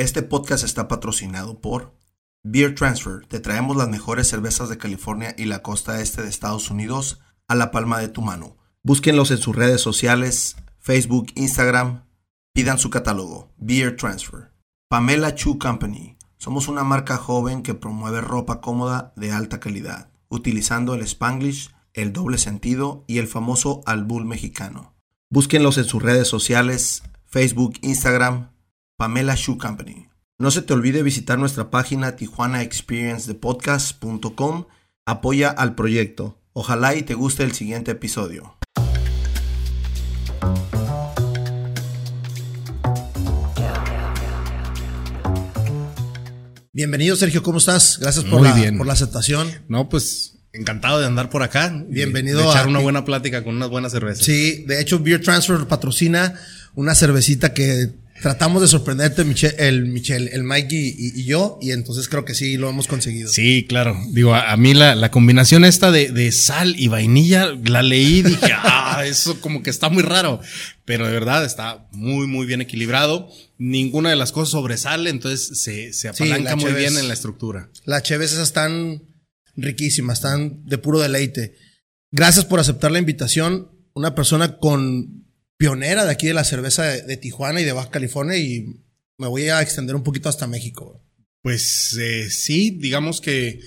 Este 0.00 0.22
podcast 0.22 0.64
está 0.64 0.88
patrocinado 0.88 1.60
por 1.60 1.94
Beer 2.42 2.74
Transfer. 2.74 3.26
Te 3.28 3.38
traemos 3.38 3.76
las 3.76 3.90
mejores 3.90 4.28
cervezas 4.28 4.70
de 4.70 4.78
California 4.78 5.34
y 5.36 5.44
la 5.44 5.60
costa 5.60 6.00
este 6.00 6.22
de 6.22 6.30
Estados 6.30 6.70
Unidos 6.70 7.20
a 7.48 7.54
la 7.54 7.70
palma 7.70 7.98
de 7.98 8.08
tu 8.08 8.22
mano. 8.22 8.56
Búsquenlos 8.82 9.30
en 9.30 9.36
sus 9.36 9.54
redes 9.54 9.82
sociales, 9.82 10.56
Facebook, 10.78 11.26
Instagram. 11.34 12.06
Pidan 12.54 12.78
su 12.78 12.88
catálogo, 12.88 13.52
Beer 13.58 13.94
Transfer. 13.94 14.54
Pamela 14.88 15.34
Chu 15.34 15.58
Company. 15.58 16.16
Somos 16.38 16.68
una 16.68 16.82
marca 16.82 17.18
joven 17.18 17.62
que 17.62 17.74
promueve 17.74 18.22
ropa 18.22 18.62
cómoda 18.62 19.12
de 19.16 19.32
alta 19.32 19.60
calidad, 19.60 20.10
utilizando 20.30 20.94
el 20.94 21.02
spanglish, 21.02 21.74
el 21.92 22.14
doble 22.14 22.38
sentido 22.38 23.04
y 23.06 23.18
el 23.18 23.28
famoso 23.28 23.82
albul 23.84 24.24
mexicano. 24.24 24.94
Búsquenlos 25.28 25.76
en 25.76 25.84
sus 25.84 26.02
redes 26.02 26.26
sociales, 26.26 27.02
Facebook, 27.26 27.74
Instagram, 27.82 28.48
Pamela 29.00 29.34
Shoe 29.34 29.56
Company. 29.56 30.10
No 30.38 30.50
se 30.50 30.60
te 30.60 30.74
olvide 30.74 31.02
visitar 31.02 31.38
nuestra 31.38 31.70
página 31.70 32.16
tijuanaexperiencedepodcast.com. 32.16 34.66
Apoya 35.06 35.48
al 35.48 35.74
proyecto. 35.74 36.38
Ojalá 36.52 36.94
y 36.94 37.02
te 37.02 37.14
guste 37.14 37.44
el 37.44 37.52
siguiente 37.52 37.92
episodio. 37.92 38.58
Bienvenido 46.72 47.16
Sergio, 47.16 47.42
¿cómo 47.42 47.58
estás? 47.58 47.98
Gracias 48.00 48.24
por, 48.24 48.40
Muy 48.40 48.48
la, 48.48 48.54
bien. 48.54 48.78
por 48.78 48.86
la 48.86 48.92
aceptación. 48.92 49.48
No, 49.68 49.88
pues 49.88 50.34
encantado 50.52 51.00
de 51.00 51.06
andar 51.06 51.30
por 51.30 51.42
acá. 51.42 51.72
Bienvenido 51.88 52.38
De 52.40 52.44
echar 52.46 52.66
a- 52.66 52.68
una 52.68 52.78
buena 52.80 53.04
plática 53.04 53.42
con 53.44 53.56
unas 53.56 53.70
buenas 53.70 53.92
cervezas. 53.92 54.24
Sí, 54.24 54.64
de 54.66 54.80
hecho 54.80 54.98
Beer 55.00 55.20
Transfer 55.20 55.66
patrocina 55.66 56.34
una 56.74 56.94
cervecita 56.94 57.52
que 57.54 57.90
tratamos 58.20 58.62
de 58.62 58.68
sorprenderte, 58.68 59.24
Michel, 59.24 59.54
el 59.58 59.86
Michel, 59.86 60.28
el 60.32 60.44
Mike 60.44 60.76
y, 60.76 61.24
yo, 61.24 61.58
y 61.60 61.72
entonces 61.72 62.08
creo 62.08 62.24
que 62.24 62.34
sí 62.34 62.56
lo 62.56 62.68
hemos 62.68 62.86
conseguido. 62.86 63.30
Sí, 63.30 63.66
claro. 63.68 63.96
Digo, 64.10 64.34
a, 64.34 64.52
a 64.52 64.56
mí 64.56 64.74
la, 64.74 64.94
la 64.94 65.10
combinación 65.10 65.64
esta 65.64 65.90
de, 65.90 66.10
de 66.10 66.30
sal 66.32 66.74
y 66.78 66.88
vainilla, 66.88 67.54
la 67.64 67.82
leí 67.82 68.18
y 68.18 68.22
dije, 68.22 68.52
ah, 68.54 69.02
eso 69.06 69.40
como 69.40 69.62
que 69.62 69.70
está 69.70 69.88
muy 69.88 70.02
raro. 70.02 70.40
Pero 70.84 71.06
de 71.06 71.12
verdad 71.12 71.44
está 71.44 71.88
muy, 71.92 72.26
muy 72.26 72.46
bien 72.46 72.60
equilibrado. 72.60 73.28
Ninguna 73.58 74.10
de 74.10 74.16
las 74.16 74.32
cosas 74.32 74.50
sobresale, 74.50 75.10
entonces 75.10 75.60
se, 75.62 75.92
se 75.92 76.08
apalanca 76.08 76.50
la 76.50 76.56
muy 76.56 76.72
bien 76.72 76.96
en 76.98 77.08
la 77.08 77.14
estructura. 77.14 77.70
Las 77.84 78.02
cheves 78.02 78.32
esas 78.32 78.48
están 78.48 79.02
riquísimas, 79.56 80.18
están 80.18 80.64
de 80.66 80.78
puro 80.78 80.98
deleite. 80.98 81.56
Gracias 82.10 82.44
por 82.44 82.60
aceptar 82.60 82.90
la 82.90 82.98
invitación. 82.98 83.70
Una 83.92 84.14
persona 84.14 84.58
con 84.58 85.19
pionera 85.60 86.06
de 86.06 86.10
aquí 86.10 86.26
de 86.26 86.32
la 86.32 86.44
cerveza 86.44 86.84
de, 86.84 87.16
Tijuana 87.18 87.60
y 87.60 87.64
de 87.64 87.74
Baja 87.74 87.90
California 87.90 88.38
y 88.38 88.82
me 89.18 89.26
voy 89.26 89.50
a 89.50 89.60
extender 89.60 89.94
un 89.94 90.02
poquito 90.02 90.30
hasta 90.30 90.46
México. 90.46 91.04
Pues 91.42 91.98
eh, 92.00 92.30
sí, 92.30 92.70
digamos 92.70 93.20
que 93.20 93.60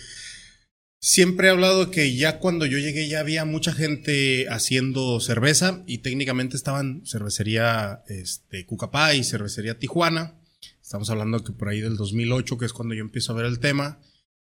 siempre 1.00 1.48
he 1.48 1.52
hablado 1.52 1.92
que 1.92 2.16
ya 2.16 2.40
cuando 2.40 2.66
yo 2.66 2.80
llegué 2.80 3.08
ya 3.08 3.20
había 3.20 3.46
mucha 3.46 3.74
gente 3.74 4.48
haciendo 4.50 5.20
cerveza 5.20 5.84
y 5.86 6.00
técnicamente 6.00 6.58
estaban 6.58 7.06
cervecería 7.06 8.04
este, 8.08 8.66
Cucapá 8.66 9.14
y 9.14 9.24
cervecería 9.24 9.78
Tijuana. 9.78 10.42
Estamos 10.82 11.12
hablando 11.12 11.44
que 11.44 11.54
por 11.54 11.70
ahí 11.70 11.80
del 11.80 11.96
2008, 11.96 12.58
que 12.58 12.66
es 12.66 12.74
cuando 12.74 12.96
yo 12.96 13.02
empiezo 13.02 13.34
a 13.34 13.36
ver 13.36 13.46
el 13.46 13.60
tema. 13.60 14.02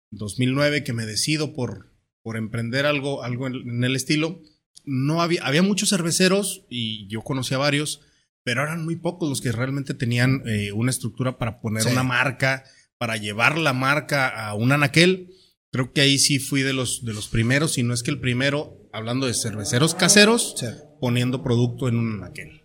2009 0.10 0.84
que 0.84 0.94
me 0.94 1.06
decido 1.06 1.54
por, 1.54 1.94
por 2.24 2.38
emprender 2.38 2.88
algo, 2.88 3.22
algo 3.22 3.46
en 3.46 3.84
el 3.84 3.96
estilo. 3.96 4.42
No 4.86 5.22
había, 5.22 5.44
había 5.46 5.62
muchos 5.62 5.90
cerveceros 5.90 6.64
y 6.70 7.08
yo 7.08 7.22
conocía 7.22 7.58
varios, 7.58 8.02
pero 8.44 8.64
eran 8.64 8.86
muy 8.86 8.96
pocos 8.96 9.28
los 9.30 9.42
que 9.42 9.52
realmente 9.52 9.94
tenían 9.94 10.44
eh, 10.46 10.72
una 10.72 10.92
estructura 10.92 11.38
para 11.38 11.60
poner 11.62 11.84
Sí. 11.84 11.90
una 11.90 12.04
marca, 12.04 12.64
para 12.98 13.18
llevar 13.18 13.58
la 13.58 13.74
marca 13.74 14.30
a 14.48 14.54
un 14.56 14.72
anaquel. 14.72 15.32
Creo 15.72 15.92
que 15.92 16.02
ahí 16.02 16.18
sí 16.20 16.40
fui 16.40 16.62
de 16.62 16.74
los, 16.74 17.04
de 17.04 17.14
los 17.14 17.28
primeros, 17.28 17.74
si 17.74 17.84
no 17.84 17.94
es 17.94 18.04
que 18.04 18.12
el 18.12 18.20
primero, 18.20 18.88
hablando 18.94 19.28
de 19.28 19.34
cerveceros 19.34 19.96
caseros, 19.96 20.56
Sí. 20.58 20.68
poniendo 21.02 21.44
producto 21.44 21.88
en 21.90 21.98
un 21.98 22.14
anaquel. 22.24 22.62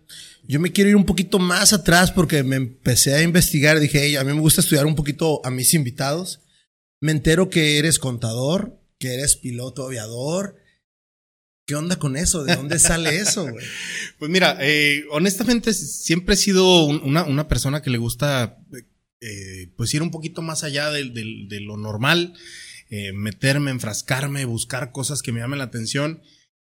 Yo 0.47 0.59
me 0.59 0.71
quiero 0.71 0.89
ir 0.89 0.95
un 0.95 1.05
poquito 1.05 1.37
más 1.39 1.73
atrás 1.73 2.11
porque 2.11 2.43
me 2.43 2.55
empecé 2.55 3.13
a 3.13 3.21
investigar. 3.21 3.79
Dije, 3.79 4.01
"Hey, 4.03 4.15
a 4.15 4.23
mí 4.23 4.33
me 4.33 4.39
gusta 4.39 4.61
estudiar 4.61 4.85
un 4.85 4.95
poquito 4.95 5.41
a 5.45 5.51
mis 5.51 5.73
invitados. 5.73 6.41
Me 6.99 7.11
entero 7.11 7.49
que 7.49 7.77
eres 7.77 7.99
contador, 7.99 8.79
que 8.99 9.13
eres 9.13 9.35
piloto 9.35 9.85
aviador. 9.85 10.55
¿Qué 11.71 11.75
onda 11.77 11.95
con 11.95 12.17
eso? 12.17 12.43
¿De 12.43 12.57
dónde 12.57 12.79
sale 12.79 13.15
eso, 13.15 13.43
güey? 13.49 13.65
Pues 14.19 14.29
mira, 14.29 14.57
eh, 14.59 15.05
honestamente 15.09 15.73
siempre 15.73 16.35
he 16.35 16.37
sido 16.37 16.83
un- 16.83 16.99
una, 17.05 17.23
una 17.23 17.47
persona 17.47 17.81
que 17.81 17.89
le 17.89 17.97
gusta 17.97 18.57
eh, 19.21 19.71
pues 19.77 19.93
ir 19.93 20.01
un 20.01 20.11
poquito 20.11 20.41
más 20.41 20.65
allá 20.65 20.91
de, 20.91 21.05
lo 21.61 21.77
normal, 21.77 22.33
eh, 22.89 23.13
meterme, 23.13 23.71
enfrascarme, 23.71 24.43
buscar 24.43 24.91
cosas 24.91 25.21
que 25.21 25.31
me 25.31 25.39
llamen 25.39 25.59
la 25.59 25.65
atención. 25.65 26.21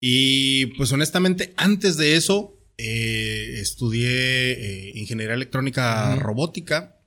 Y 0.00 0.66
pues 0.76 0.92
honestamente, 0.92 1.54
antes 1.56 1.96
de 1.96 2.14
eso, 2.14 2.56
estudié 2.76 4.92
ingeniería 4.94 5.34
electrónica 5.34 6.14
robótica. 6.16 7.00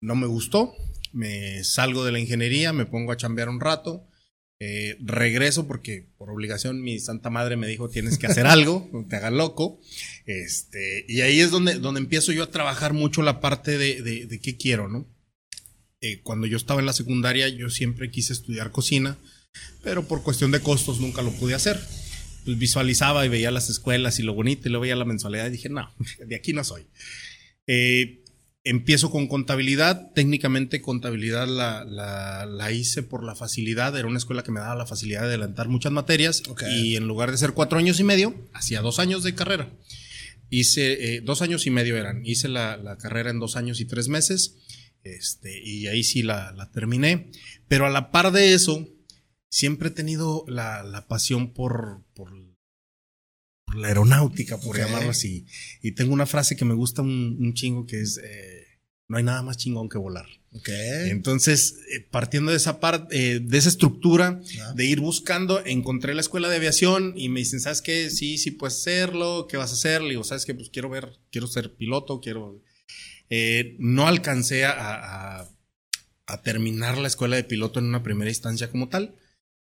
No 0.00 0.16
me 0.16 0.26
gustó. 0.26 0.72
Me 1.12 1.62
salgo 1.62 2.04
de 2.04 2.10
la 2.10 2.18
ingeniería, 2.18 2.72
me 2.72 2.86
pongo 2.86 3.12
a 3.12 3.16
chambear 3.16 3.48
un 3.48 3.60
rato. 3.60 4.08
Eh, 4.60 4.96
regreso 5.00 5.66
porque 5.66 6.06
por 6.16 6.30
obligación 6.30 6.80
mi 6.80 6.98
santa 7.00 7.28
madre 7.28 7.56
me 7.56 7.66
dijo 7.66 7.90
tienes 7.90 8.18
que 8.18 8.26
hacer 8.26 8.46
algo, 8.46 8.88
te 9.08 9.16
hagas 9.16 9.32
loco. 9.32 9.80
Este, 10.26 11.04
y 11.08 11.20
ahí 11.20 11.40
es 11.40 11.50
donde, 11.50 11.74
donde 11.74 12.00
empiezo 12.00 12.32
yo 12.32 12.44
a 12.44 12.50
trabajar 12.50 12.92
mucho 12.92 13.22
la 13.22 13.40
parte 13.40 13.76
de, 13.78 14.02
de, 14.02 14.26
de 14.26 14.40
qué 14.40 14.56
quiero, 14.56 14.88
¿no? 14.88 15.06
Eh, 16.00 16.20
cuando 16.22 16.46
yo 16.46 16.56
estaba 16.56 16.80
en 16.80 16.86
la 16.86 16.92
secundaria 16.92 17.48
yo 17.48 17.70
siempre 17.70 18.10
quise 18.10 18.32
estudiar 18.34 18.70
cocina, 18.70 19.16
pero 19.82 20.06
por 20.06 20.22
cuestión 20.22 20.50
de 20.50 20.60
costos 20.60 21.00
nunca 21.00 21.22
lo 21.22 21.32
pude 21.32 21.54
hacer. 21.54 21.80
Pues 22.44 22.58
visualizaba 22.58 23.24
y 23.24 23.30
veía 23.30 23.50
las 23.50 23.70
escuelas 23.70 24.18
y 24.18 24.22
lo 24.22 24.34
bonito 24.34 24.68
y 24.68 24.70
luego 24.70 24.82
veía 24.82 24.96
la 24.96 25.06
mensualidad 25.06 25.46
y 25.46 25.52
dije, 25.52 25.70
no, 25.70 25.90
de 26.26 26.34
aquí 26.36 26.52
no 26.52 26.62
soy. 26.62 26.86
Eh, 27.66 28.23
empiezo 28.64 29.10
con 29.10 29.28
contabilidad. 29.28 30.10
Técnicamente 30.14 30.82
contabilidad 30.82 31.46
la, 31.46 31.84
la, 31.84 32.46
la 32.46 32.72
hice 32.72 33.02
por 33.02 33.22
la 33.24 33.34
facilidad. 33.34 33.96
Era 33.96 34.08
una 34.08 34.18
escuela 34.18 34.42
que 34.42 34.52
me 34.52 34.60
daba 34.60 34.74
la 34.74 34.86
facilidad 34.86 35.20
de 35.20 35.28
adelantar 35.28 35.68
muchas 35.68 35.92
materias. 35.92 36.42
Y 36.70 36.96
en 36.96 37.06
lugar 37.06 37.30
de 37.30 37.38
ser 37.38 37.52
cuatro 37.52 37.78
años 37.78 38.00
y 38.00 38.04
medio, 38.04 38.34
hacía 38.52 38.80
dos 38.80 38.98
años 38.98 39.22
de 39.22 39.34
carrera. 39.34 39.70
Hice, 40.50 41.16
eh, 41.16 41.20
dos 41.20 41.42
años 41.42 41.66
y 41.66 41.70
medio 41.70 41.96
eran. 41.96 42.24
Hice 42.24 42.48
la, 42.48 42.76
la 42.76 42.96
carrera 42.96 43.30
en 43.30 43.38
dos 43.38 43.56
años 43.56 43.80
y 43.80 43.84
tres 43.84 44.08
meses. 44.08 44.56
Este, 45.04 45.60
y 45.62 45.86
ahí 45.86 46.02
sí 46.02 46.22
la, 46.22 46.70
terminé. 46.72 47.30
Pero 47.68 47.86
a 47.86 47.90
la 47.90 48.10
par 48.10 48.32
de 48.32 48.54
eso, 48.54 48.88
siempre 49.50 49.88
he 49.88 49.92
tenido 49.92 50.44
la, 50.48 51.04
pasión 51.08 51.52
por, 51.52 52.02
por, 52.14 52.32
la 53.76 53.88
aeronáutica, 53.88 54.58
por 54.58 54.76
Ok. 54.76 54.82
llamarlo 54.82 55.10
así. 55.10 55.46
Y 55.82 55.92
tengo 55.92 56.14
una 56.14 56.26
frase 56.26 56.56
que 56.56 56.64
me 56.64 56.74
gusta 56.74 57.02
un, 57.02 57.36
un 57.38 57.54
chingo 57.54 57.86
que 57.86 58.00
es, 58.00 58.18
eh, 58.18 58.53
no 59.08 59.16
hay 59.18 59.22
nada 59.24 59.42
más 59.42 59.56
chingón 59.58 59.88
que 59.88 59.98
volar. 59.98 60.26
Ok. 60.52 60.68
Entonces, 61.06 61.76
eh, 61.94 62.00
partiendo 62.10 62.50
de 62.52 62.56
esa 62.56 62.80
parte, 62.80 63.34
eh, 63.36 63.40
de 63.40 63.58
esa 63.58 63.68
estructura, 63.68 64.40
Ah. 64.62 64.72
de 64.74 64.84
ir 64.86 65.00
buscando, 65.00 65.64
encontré 65.66 66.14
la 66.14 66.20
escuela 66.20 66.48
de 66.48 66.56
aviación 66.56 67.12
y 67.16 67.28
me 67.28 67.40
dicen, 67.40 67.60
¿sabes 67.60 67.82
qué? 67.82 68.08
Sí, 68.10 68.38
sí 68.38 68.52
puedes 68.52 68.76
hacerlo, 68.78 69.46
¿qué 69.48 69.56
vas 69.56 69.70
a 69.70 69.74
hacer? 69.74 70.00
Le 70.02 70.10
digo, 70.10 70.24
¿sabes 70.24 70.44
qué? 70.46 70.54
Pues 70.54 70.70
quiero 70.70 70.88
ver, 70.88 71.18
quiero 71.30 71.46
ser 71.48 71.74
piloto, 71.74 72.20
quiero... 72.20 72.62
Eh, 73.30 73.76
no 73.78 74.06
alcancé 74.06 74.64
a, 74.64 74.72
a- 75.40 75.50
a 76.26 76.42
terminar 76.42 76.96
la 76.98 77.08
escuela 77.08 77.36
de 77.36 77.44
piloto 77.44 77.80
en 77.80 77.86
una 77.86 78.02
primera 78.02 78.30
instancia 78.30 78.70
como 78.70 78.88
tal, 78.88 79.14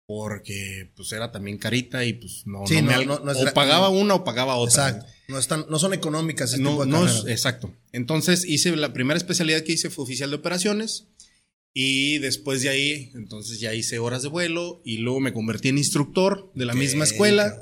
porque 0.06 0.92
pues 0.96 1.10
era 1.12 1.32
también 1.32 1.58
carita 1.58 2.04
y 2.04 2.12
pues 2.12 2.42
no, 2.46 2.66
Sí, 2.66 2.82
no 2.82 3.14
o 3.14 3.54
pagaba 3.54 3.88
una 3.88 4.14
o 4.14 4.24
pagaba 4.24 4.56
otra. 4.56 4.88
Exacto. 4.90 5.12
No, 5.28 5.38
están, 5.38 5.64
no 5.70 5.78
son 5.78 5.94
económicas 5.94 6.50
este 6.52 6.62
No, 6.62 6.84
no 6.84 7.06
es- 7.06 7.24
exacto. 7.28 7.72
Entonces 7.92 8.44
hice 8.44 8.74
la 8.76 8.92
primera 8.92 9.16
especialidad 9.16 9.62
que 9.62 9.72
hice 9.72 9.90
fue 9.90 10.04
oficial 10.04 10.30
de 10.30 10.36
operaciones 10.36 11.06
y 11.72 12.18
después 12.18 12.62
de 12.62 12.68
ahí, 12.68 13.10
entonces 13.14 13.58
ya 13.58 13.74
hice 13.74 13.98
horas 13.98 14.22
de 14.22 14.28
vuelo 14.28 14.80
y 14.84 14.98
luego 14.98 15.20
me 15.20 15.32
convertí 15.32 15.68
en 15.70 15.78
instructor 15.78 16.52
de 16.54 16.66
la 16.66 16.74
misma 16.74 17.04
escuela 17.04 17.56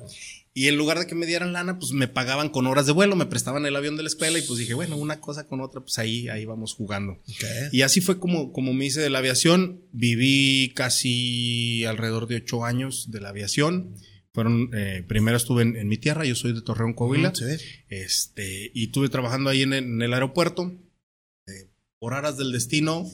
y 0.55 0.69
en 0.69 0.77
lugar 0.77 0.99
de 0.99 1.07
que 1.07 1.15
me 1.15 1.25
dieran 1.25 1.55
lana, 1.55 1.79
pues 1.79 1.93
me 1.93 2.09
pagaban 2.09 2.51
con 2.51 2.67
horas 2.67 2.85
de 2.85 2.93
vuelo, 2.93 3.17
me 3.17 3.25
prestaban 3.25 3.65
el 3.65 3.75
avión 3.75 3.97
de 3.97 4.03
la 4.03 4.09
escuela 4.11 4.39
y 4.39 4.43
pues 4.43 4.59
dije, 4.59 4.75
bueno, 4.75 4.97
una 4.99 5.19
cosa 5.19 5.47
con 5.47 5.63
otra, 5.63 5.81
pues 5.81 5.99
ahí, 5.99 6.29
ahí 6.29 6.45
vamos 6.45 6.75
jugando. 6.75 7.19
Y 7.73 7.81
así 7.81 8.03
fue 8.03 8.19
como, 8.19 8.53
como 8.53 8.75
me 8.75 8.85
hice 8.85 9.01
de 9.01 9.09
la 9.09 9.21
aviación. 9.21 9.81
Viví 9.93 10.73
casi 10.77 11.87
alrededor 11.87 12.27
de 12.27 12.37
ocho 12.37 12.67
años 12.67 13.11
de 13.11 13.21
la 13.21 13.31
aviación. 13.31 13.95
Fueron, 14.35 14.71
eh, 14.75 15.05
primero 15.07 15.37
estuve 15.37 15.63
en, 15.63 15.77
en 15.77 15.89
mi 15.89 15.99
tierra, 15.99 16.25
yo 16.25 16.35
soy 16.35 16.55
de 16.55 16.63
Torreón, 16.63 16.95
Coahuila. 16.95 17.35
Sí. 17.35 17.45
Este, 17.89 18.71
y 18.75 18.85
estuve 18.87 19.11
trabajando 19.11 19.51
ahí 19.51 19.63
en, 19.63 19.75
el- 19.75 19.85
en 19.85 20.03
el 20.03 20.15
aeropuerto. 20.15 20.73
eh, 21.47 21.71
por 21.99 22.15
aras 22.15 22.39
del 22.39 22.51
destino, 22.53 23.05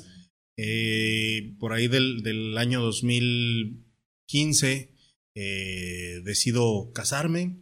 eh, 0.56 1.54
por 1.58 1.72
ahí 1.72 1.88
del, 1.88 2.22
del 2.22 2.56
año 2.56 2.80
2015, 2.80 4.94
eh, 5.34 6.20
decido 6.24 6.92
casarme. 6.94 7.58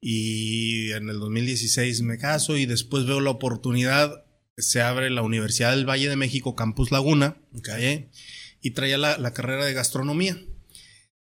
Y 0.00 0.90
en 0.92 1.08
el 1.08 1.18
2016 1.20 2.02
me 2.02 2.18
caso 2.18 2.56
y 2.56 2.66
después 2.66 3.06
veo 3.06 3.20
la 3.20 3.30
oportunidad 3.30 4.24
se 4.56 4.80
abre 4.82 5.10
la 5.10 5.22
Universidad 5.22 5.70
del 5.74 5.88
Valle 5.88 6.08
de 6.08 6.16
México, 6.16 6.54
Campus 6.56 6.90
Laguna, 6.90 7.36
Ok. 7.54 7.68
¿eh? 7.78 8.10
y 8.60 8.72
traía 8.72 8.98
la, 8.98 9.16
la 9.18 9.32
carrera 9.32 9.64
de 9.64 9.72
gastronomía. 9.74 10.40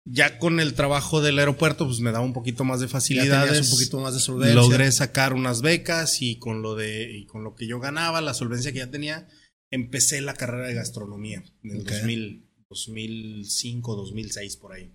Ya 0.10 0.40
con 0.40 0.60
el 0.60 0.74
trabajo 0.74 1.22
del 1.22 1.38
aeropuerto, 1.38 1.86
pues 1.86 2.00
me 2.00 2.12
daba 2.12 2.24
un 2.24 2.34
poquito 2.34 2.64
más 2.64 2.80
de 2.80 2.88
facilidades. 2.88 3.66
un 3.66 3.78
poquito 3.78 4.00
más 4.00 4.14
de 4.14 4.22
solvencia. 4.22 4.56
Logré 4.56 4.92
sacar 4.92 5.34
unas 5.34 5.62
becas 5.62 6.22
y 6.22 6.40
con 6.40 6.62
lo 6.62 6.76
de 6.76 7.12
y 7.18 7.26
con 7.26 7.44
lo 7.44 7.56
que 7.56 7.68
yo 7.68 7.80
ganaba, 7.80 8.22
la 8.22 8.34
solvencia 8.34 8.72
que 8.72 8.80
ya 8.80 8.90
tenía, 8.90 9.28
empecé 9.70 10.22
la 10.22 10.34
carrera 10.34 10.68
de 10.68 10.76
gastronomía 10.76 11.44
en 11.64 11.72
el 11.72 11.82
Ok. 11.82 11.92
2000, 11.92 12.50
2005, 12.70 13.96
2006 13.96 14.58
por 14.58 14.74
ahí. 14.74 14.94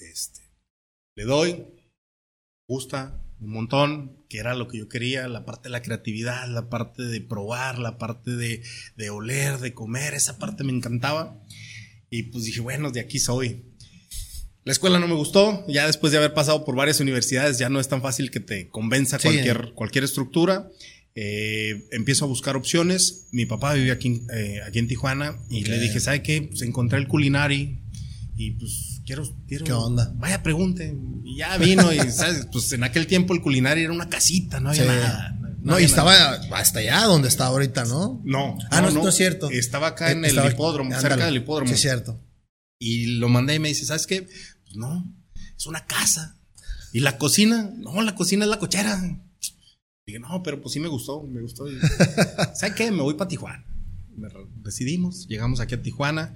Este, 0.00 0.40
le 1.14 1.24
doy, 1.24 1.64
gusta 2.68 3.22
un 3.38 3.50
montón, 3.50 4.24
que 4.28 4.38
era 4.38 4.54
lo 4.54 4.66
que 4.66 4.78
yo 4.78 4.88
quería, 4.88 5.28
la 5.28 5.44
parte 5.44 5.64
de 5.64 5.70
la 5.72 5.82
creatividad, 5.82 6.48
la 6.48 6.68
parte 6.68 7.02
de 7.02 7.20
probar, 7.20 7.78
la 7.78 7.98
parte 7.98 8.32
de, 8.32 8.62
de 8.96 9.10
oler, 9.10 9.58
de 9.58 9.74
comer, 9.74 10.14
esa 10.14 10.38
parte 10.38 10.64
me 10.64 10.72
encantaba. 10.72 11.42
Y 12.10 12.24
pues 12.24 12.44
dije, 12.44 12.60
bueno, 12.60 12.90
de 12.90 13.00
aquí 13.00 13.18
soy. 13.18 13.75
La 14.66 14.72
escuela 14.72 14.98
no 14.98 15.06
me 15.06 15.14
gustó, 15.14 15.64
ya 15.68 15.86
después 15.86 16.10
de 16.10 16.18
haber 16.18 16.34
pasado 16.34 16.64
por 16.64 16.74
varias 16.74 16.98
universidades, 17.00 17.56
ya 17.58 17.68
no 17.68 17.78
es 17.78 17.86
tan 17.88 18.02
fácil 18.02 18.32
que 18.32 18.40
te 18.40 18.68
convenza 18.68 19.18
Sí. 19.18 19.28
cualquier, 19.28 19.72
cualquier 19.74 20.02
estructura. 20.04 20.68
Eh, 21.14 21.86
empiezo 21.92 22.24
a 22.24 22.28
buscar 22.28 22.56
opciones. 22.56 23.28
Mi 23.30 23.46
papá 23.46 23.72
vivía 23.74 23.92
aquí, 23.94 24.08
en- 24.08 24.26
eh, 24.34 24.60
aquí 24.66 24.80
en 24.80 24.88
Tijuana 24.88 25.38
y 25.48 25.64
le 25.64 25.78
dije, 25.78 26.00
¿sabe 26.00 26.20
qué? 26.22 26.42
Pues 26.42 26.62
encontré 26.62 26.98
el 26.98 27.06
culinari 27.08 27.80
y 28.36 28.50
pues 28.58 29.00
quiero, 29.06 29.22
quiero. 29.46 29.64
¿Qué 29.64 29.72
onda? 29.72 30.12
Vaya, 30.16 30.42
pregunte. 30.42 30.94
Y 31.24 31.36
ya 31.38 31.56
vino 31.58 31.92
y, 31.92 31.98
¿sabes? 32.10 32.48
Pues 32.52 32.70
en 32.72 32.82
aquel 32.82 33.06
tiempo 33.06 33.34
el 33.34 33.40
culinario 33.42 33.84
era 33.84 33.92
una 33.92 34.08
casita, 34.08 34.58
no 34.60 34.70
había 34.70 34.82
Sí. 34.82 34.88
nada. 34.88 35.38
No, 35.62 35.78
y 35.80 35.84
estaba 35.84 36.12
nada. 36.12 36.40
hasta 36.56 36.80
allá 36.80 37.04
donde 37.04 37.28
está 37.28 37.46
ahorita, 37.46 37.84
¿no? 37.84 38.20
No. 38.24 38.58
Ah, 38.72 38.80
no, 38.82 38.90
no 38.90 39.08
es 39.08 39.14
cierto. 39.14 39.48
Estaba 39.50 39.86
acá 39.88 40.10
en 40.10 40.24
Estaba- 40.24 40.48
el 40.48 40.54
hipódromo, 40.54 40.90
cerca 41.00 41.24
del 41.24 41.36
hipódromo. 41.36 41.68
Sí, 41.68 41.74
es 41.74 41.80
cierto. 41.80 42.20
Y 42.78 43.06
lo 43.16 43.28
mandé 43.30 43.54
y 43.54 43.58
me 43.58 43.68
dice, 43.68 43.86
¿sabes 43.86 44.06
qué? 44.06 44.26
No, 44.76 45.04
es 45.56 45.66
una 45.66 45.86
casa. 45.86 46.38
¿Y 46.92 47.00
la 47.00 47.18
cocina? 47.18 47.70
No, 47.76 48.00
la 48.02 48.14
cocina 48.14 48.44
es 48.44 48.50
la 48.50 48.58
cochera. 48.58 48.98
Dije, 50.06 50.18
no, 50.20 50.42
pero 50.42 50.60
pues 50.62 50.72
sí 50.72 50.80
me 50.80 50.88
gustó, 50.88 51.22
me 51.22 51.40
gustó. 51.42 51.64
¿Sabes 52.54 52.74
qué? 52.76 52.90
Me 52.92 53.02
voy 53.02 53.14
para 53.14 53.28
Tijuana. 53.28 53.64
Decidimos, 54.62 55.26
llegamos 55.28 55.60
aquí 55.60 55.74
a 55.74 55.82
Tijuana, 55.82 56.34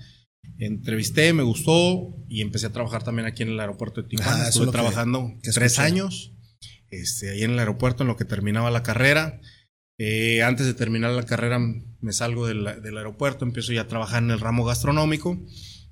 entrevisté, 0.59 1.33
me 1.33 1.43
gustó 1.43 2.15
y 2.29 2.41
empecé 2.43 2.67
a 2.67 2.73
trabajar 2.73 3.03
también 3.03 3.27
aquí 3.27 3.43
en 3.43 3.51
el 3.51 3.61
aeropuerto 3.61 4.03
de 4.03 4.09
Tijuana. 4.09 4.37
Ah, 4.37 4.43
es 4.43 4.49
Estuve 4.51 4.67
lo 4.67 4.73
que- 4.73 4.77
trabajando 4.79 5.33
que 5.43 5.51
tres 5.53 5.73
escuché. 5.73 5.87
años 5.87 6.33
este, 6.91 7.31
ahí 7.31 7.43
en 7.43 7.53
el 7.53 7.59
aeropuerto 7.59 8.03
en 8.03 8.09
lo 8.09 8.17
que 8.17 8.25
terminaba 8.25 8.71
la 8.71 8.83
carrera. 8.83 9.41
Eh, 9.99 10.43
antes 10.43 10.67
de 10.67 10.75
terminar 10.75 11.13
la 11.13 11.25
carrera 11.25 11.59
me 11.59 12.13
salgo 12.13 12.47
del, 12.47 12.65
del 12.83 12.97
aeropuerto, 12.97 13.45
empiezo 13.45 13.73
ya 13.73 13.83
a 13.83 13.89
trabajar 13.89 14.23
en 14.23 14.31
el 14.31 14.41
ramo 14.41 14.65
gastronómico. 14.65 15.39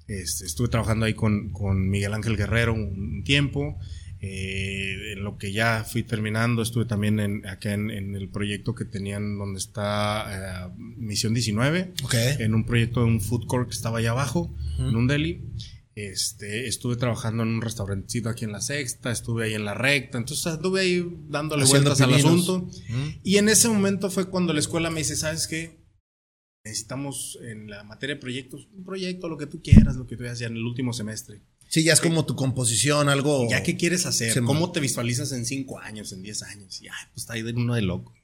Este, 0.08 0.46
estuve 0.46 0.68
trabajando 0.68 1.04
ahí 1.04 1.14
con, 1.14 1.50
con 1.50 1.88
Miguel 1.88 2.14
Ángel 2.14 2.36
Guerrero 2.36 2.74
un, 2.74 3.22
tiempo. 3.24 3.78
Eh, 4.20 5.12
en 5.12 5.22
lo 5.22 5.38
que 5.38 5.52
ya 5.52 5.84
fui 5.84 6.02
terminando, 6.02 6.62
estuve 6.62 6.86
también 6.86 7.20
en, 7.20 7.46
acá 7.46 7.72
en, 7.72 7.90
en 7.90 8.16
el 8.16 8.28
proyecto 8.28 8.74
que 8.74 8.84
tenían 8.84 9.38
donde 9.38 9.60
está 9.60 10.66
eh, 10.66 10.72
Misión 10.96 11.34
19, 11.34 11.92
Ok. 12.02 12.14
en 12.40 12.54
un 12.54 12.64
proyecto 12.64 13.00
de 13.00 13.06
un 13.06 13.20
food 13.20 13.46
court 13.46 13.68
que 13.68 13.76
estaba 13.76 13.98
allá 13.98 14.10
abajo, 14.10 14.52
en 14.78 14.96
un 14.96 15.06
deli. 15.06 15.42
Este, 15.94 16.68
estuve 16.68 16.94
trabajando 16.96 17.42
en 17.42 17.48
un 17.48 17.60
restaurantito 17.60 18.28
aquí 18.28 18.44
en 18.44 18.52
la 18.52 18.60
sexta, 18.60 19.10
estuve 19.10 19.46
ahí 19.46 19.54
en 19.54 19.64
la 19.64 19.74
recta, 19.74 20.16
entonces 20.18 20.46
anduve 20.46 20.80
ahí 20.80 21.04
dándole 21.28 21.64
Haciendo 21.64 21.90
vueltas 21.90 22.00
al 22.06 22.14
asunto. 22.14 22.68
Y 23.22 23.36
en 23.36 23.48
ese 23.48 23.68
momento 23.68 24.08
fue 24.10 24.28
cuando 24.30 24.52
la 24.52 24.60
escuela 24.60 24.90
me 24.90 25.00
dice, 25.00 25.16
¿sabes 25.16 25.46
qué? 25.48 25.76
Necesitamos 26.68 27.38
en 27.40 27.70
la 27.70 27.82
materia 27.82 28.16
de 28.16 28.20
proyectos, 28.20 28.68
un 28.76 28.84
proyecto, 28.84 29.26
lo 29.26 29.38
que 29.38 29.46
tú 29.46 29.62
quieras, 29.62 29.96
lo 29.96 30.06
que 30.06 30.18
tú 30.18 30.24
veas 30.24 30.38
ya 30.38 30.48
en 30.48 30.56
el 30.56 30.64
último 30.64 30.92
semestre. 30.92 31.40
Sí, 31.66 31.82
ya 31.82 31.94
es 31.94 32.00
como 32.02 32.26
tu 32.26 32.36
composición, 32.36 33.08
algo. 33.08 33.48
¿Ya 33.48 33.62
qué 33.62 33.78
quieres 33.78 34.04
hacer? 34.04 34.42
¿Cómo 34.42 34.70
te 34.70 34.80
visualizas 34.80 35.32
en 35.32 35.46
cinco 35.46 35.78
años, 35.78 36.12
en 36.12 36.22
10 36.22 36.42
años? 36.42 36.82
Y, 36.82 36.88
ay, 36.88 37.06
pues 37.12 37.22
está 37.22 37.34
ahí 37.34 37.42
de 37.42 37.52
uno 37.52 37.74
de 37.74 37.82
loco. 37.82 38.14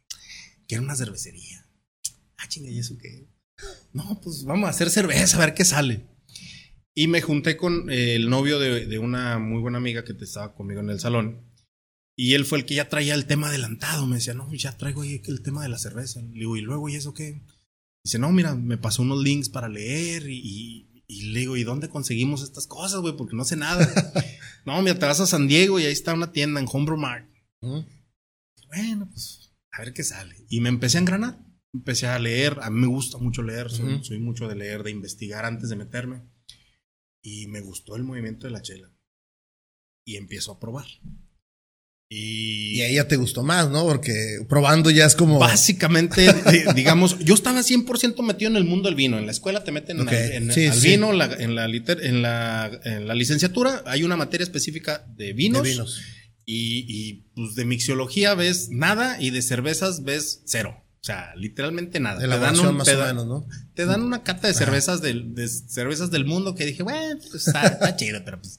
Quiero 0.69 0.85
una 0.85 0.95
cervecería. 0.95 1.67
Ah, 2.37 2.49
chinga, 2.49 2.69
¿y 2.71 2.79
eso 2.79 2.99
qué? 2.99 3.29
No, 3.95 4.21
pues 4.23 4.45
vamos 4.45 4.67
a 4.67 4.71
hacer 4.71 4.91
cerveza, 4.91 5.39
a 5.39 5.41
ver 5.47 5.55
qué 5.55 5.65
sale. 5.65 6.07
Y 6.95 7.09
me 7.09 7.23
junté 7.23 7.57
con 7.57 7.91
eh, 7.91 8.15
el 8.15 8.29
novio 8.29 8.59
de, 8.59 8.85
de 8.85 8.99
una 8.99 9.39
muy 9.39 9.61
buena 9.63 9.79
amiga 9.79 10.05
que 10.05 10.13
te 10.13 10.25
estaba 10.25 10.55
conmigo 10.55 10.81
en 10.81 10.91
el 10.91 11.01
salón. 11.01 11.51
Y 12.15 12.35
él 12.35 12.45
fue 12.45 12.59
el 12.59 12.67
que 12.67 12.75
ya 12.75 12.91
traía 12.91 13.15
el 13.15 13.25
tema 13.25 13.49
adelantado. 13.49 14.07
Me 14.07 14.17
decía, 14.17 14.35
no, 14.35 14.53
ya 14.53 14.77
traigo 14.77 15.01
ahí 15.01 15.23
el 15.25 15.43
tema 15.43 15.63
de 15.63 15.71
la 15.71 15.79
cerveza. 15.79 16.21
Le 16.21 16.41
digo, 16.41 16.59
¿y 16.59 16.61
luego 16.61 16.91
y 16.91 16.97
eso 16.97 17.15
qué? 17.15 17.43
Dice, 18.05 18.19
no, 18.19 18.31
mira, 18.33 18.55
me 18.55 18.77
pasó 18.77 19.03
unos 19.03 19.23
links 19.23 19.49
para 19.49 19.69
leer 19.69 20.29
y, 20.29 20.39
y- 20.45 20.91
y 21.07 21.23
le 21.33 21.41
digo, 21.41 21.57
¿y 21.57 21.65
dónde 21.65 21.89
conseguimos 21.89 22.43
estas 22.43 22.67
cosas, 22.67 23.01
güey? 23.01 23.15
Porque 23.17 23.37
no 23.37 23.45
sé 23.45 23.57
nada. 23.57 23.87
no, 24.67 24.81
mira, 24.83 24.99
te 24.99 25.05
vas 25.07 25.21
a 25.21 25.27
San 25.27 25.47
Diego 25.49 25.79
y 25.79 25.85
ahí 25.85 25.93
está 25.93 26.15
una 26.15 26.33
tienda 26.33 26.61
en 26.61 26.67
Homebrew 26.71 26.97
Mart. 26.99 27.29
Bueno, 27.61 29.09
pues 29.11 29.53
a 29.73 29.81
ver 29.83 29.93
qué 29.93 30.03
sale. 30.03 30.35
Y 30.49 30.61
me 30.61 30.69
empecé 30.71 30.99
a 30.99 31.01
engranar. 31.03 31.39
Empecé 31.73 32.07
a 32.07 32.19
leer. 32.19 32.59
A 32.63 32.71
mí 32.71 32.81
me 32.81 32.87
gusta 32.87 33.19
mucho 33.19 33.43
leer. 33.43 33.71
Soy, 33.71 33.95
Ujú. 33.97 34.05
soy 34.05 34.19
mucho 34.19 34.49
de 34.49 34.55
leer, 34.57 34.83
de 34.83 34.91
investigar 34.91 35.45
antes 35.45 35.69
de 35.69 35.77
meterme. 35.77 36.23
Y 37.23 37.47
me 37.49 37.61
gustó 37.61 37.97
el 37.97 38.05
movimiento 38.05 38.47
de 38.47 38.53
la 38.53 38.63
chela. 38.63 38.91
Y 40.07 40.17
empiezo 40.17 40.53
a 40.53 40.61
probar. 40.61 40.87
Y, 42.17 42.77
Y 42.79 42.83
ahí 42.83 42.95
ya 42.95 43.09
te 43.09 43.17
gustó 43.17 43.43
más, 43.43 43.71
¿no? 43.71 43.83
Porque 43.85 44.39
probando 44.49 44.91
ya 44.91 45.05
es 45.07 45.15
como. 45.17 45.39
Básicamente, 45.41 46.33
di- 46.33 46.63
digamos, 46.75 47.19
yo 47.21 47.35
estaba 47.35 47.61
100% 47.61 48.23
metido 48.23 48.51
en 48.51 48.57
el 48.57 48.65
mundo 48.65 48.89
del 48.89 48.95
vino. 48.95 49.19
En 49.19 49.27
la 49.27 49.33
escuela 49.33 49.65
te 49.65 49.73
meten 49.73 49.99
en- 50.09 50.53
sí, 50.53 50.67
al 50.67 50.79
sí. 50.79 50.89
vino, 50.91 51.13
la- 51.13 51.33
en, 51.35 51.55
la 51.57 51.67
liter- 51.67 52.05
en, 52.05 52.23
la, 52.23 52.71
en 52.85 53.09
la 53.09 53.15
licenciatura 53.15 53.83
hay 53.87 54.05
una 54.05 54.17
materia 54.17 54.45
específica 54.45 55.05
de 55.17 55.33
vinos. 55.33 55.63
de 55.65 55.71
vinos. 55.71 56.01
Y, 56.47 56.85
y, 56.89 57.25
pues 57.35 57.55
de 57.57 57.65
mixiología 57.65 58.35
ves 58.35 58.69
nada 58.71 59.21
y 59.21 59.31
de 59.31 59.41
cervezas 59.43 60.05
ves 60.05 60.43
cero. 60.45 60.77
O 61.01 61.05
sea, 61.07 61.35
literalmente 61.37 62.01
nada. 62.01 62.23
Elaboración 62.23 62.69
un 62.69 62.77
más 62.77 62.87
te 62.87 62.95
o 62.95 62.99
da- 62.99 63.07
menos, 63.09 63.27
¿no? 63.27 63.47
Te 63.75 63.87
dan 63.87 64.03
una 64.03 64.23
cata 64.23 64.47
de 64.49 64.55
cervezas 64.55 65.03
del, 65.03 65.35
de 65.35 65.49
cervezas 65.49 66.11
del 66.11 66.25
mundo 66.27 66.55
que 66.55 66.65
dije, 66.65 66.83
bueno, 66.83 67.19
pues 67.31 67.47
está, 67.47 67.67
está 67.67 67.97
chido, 67.97 68.23
pero 68.25 68.41
pues. 68.41 68.59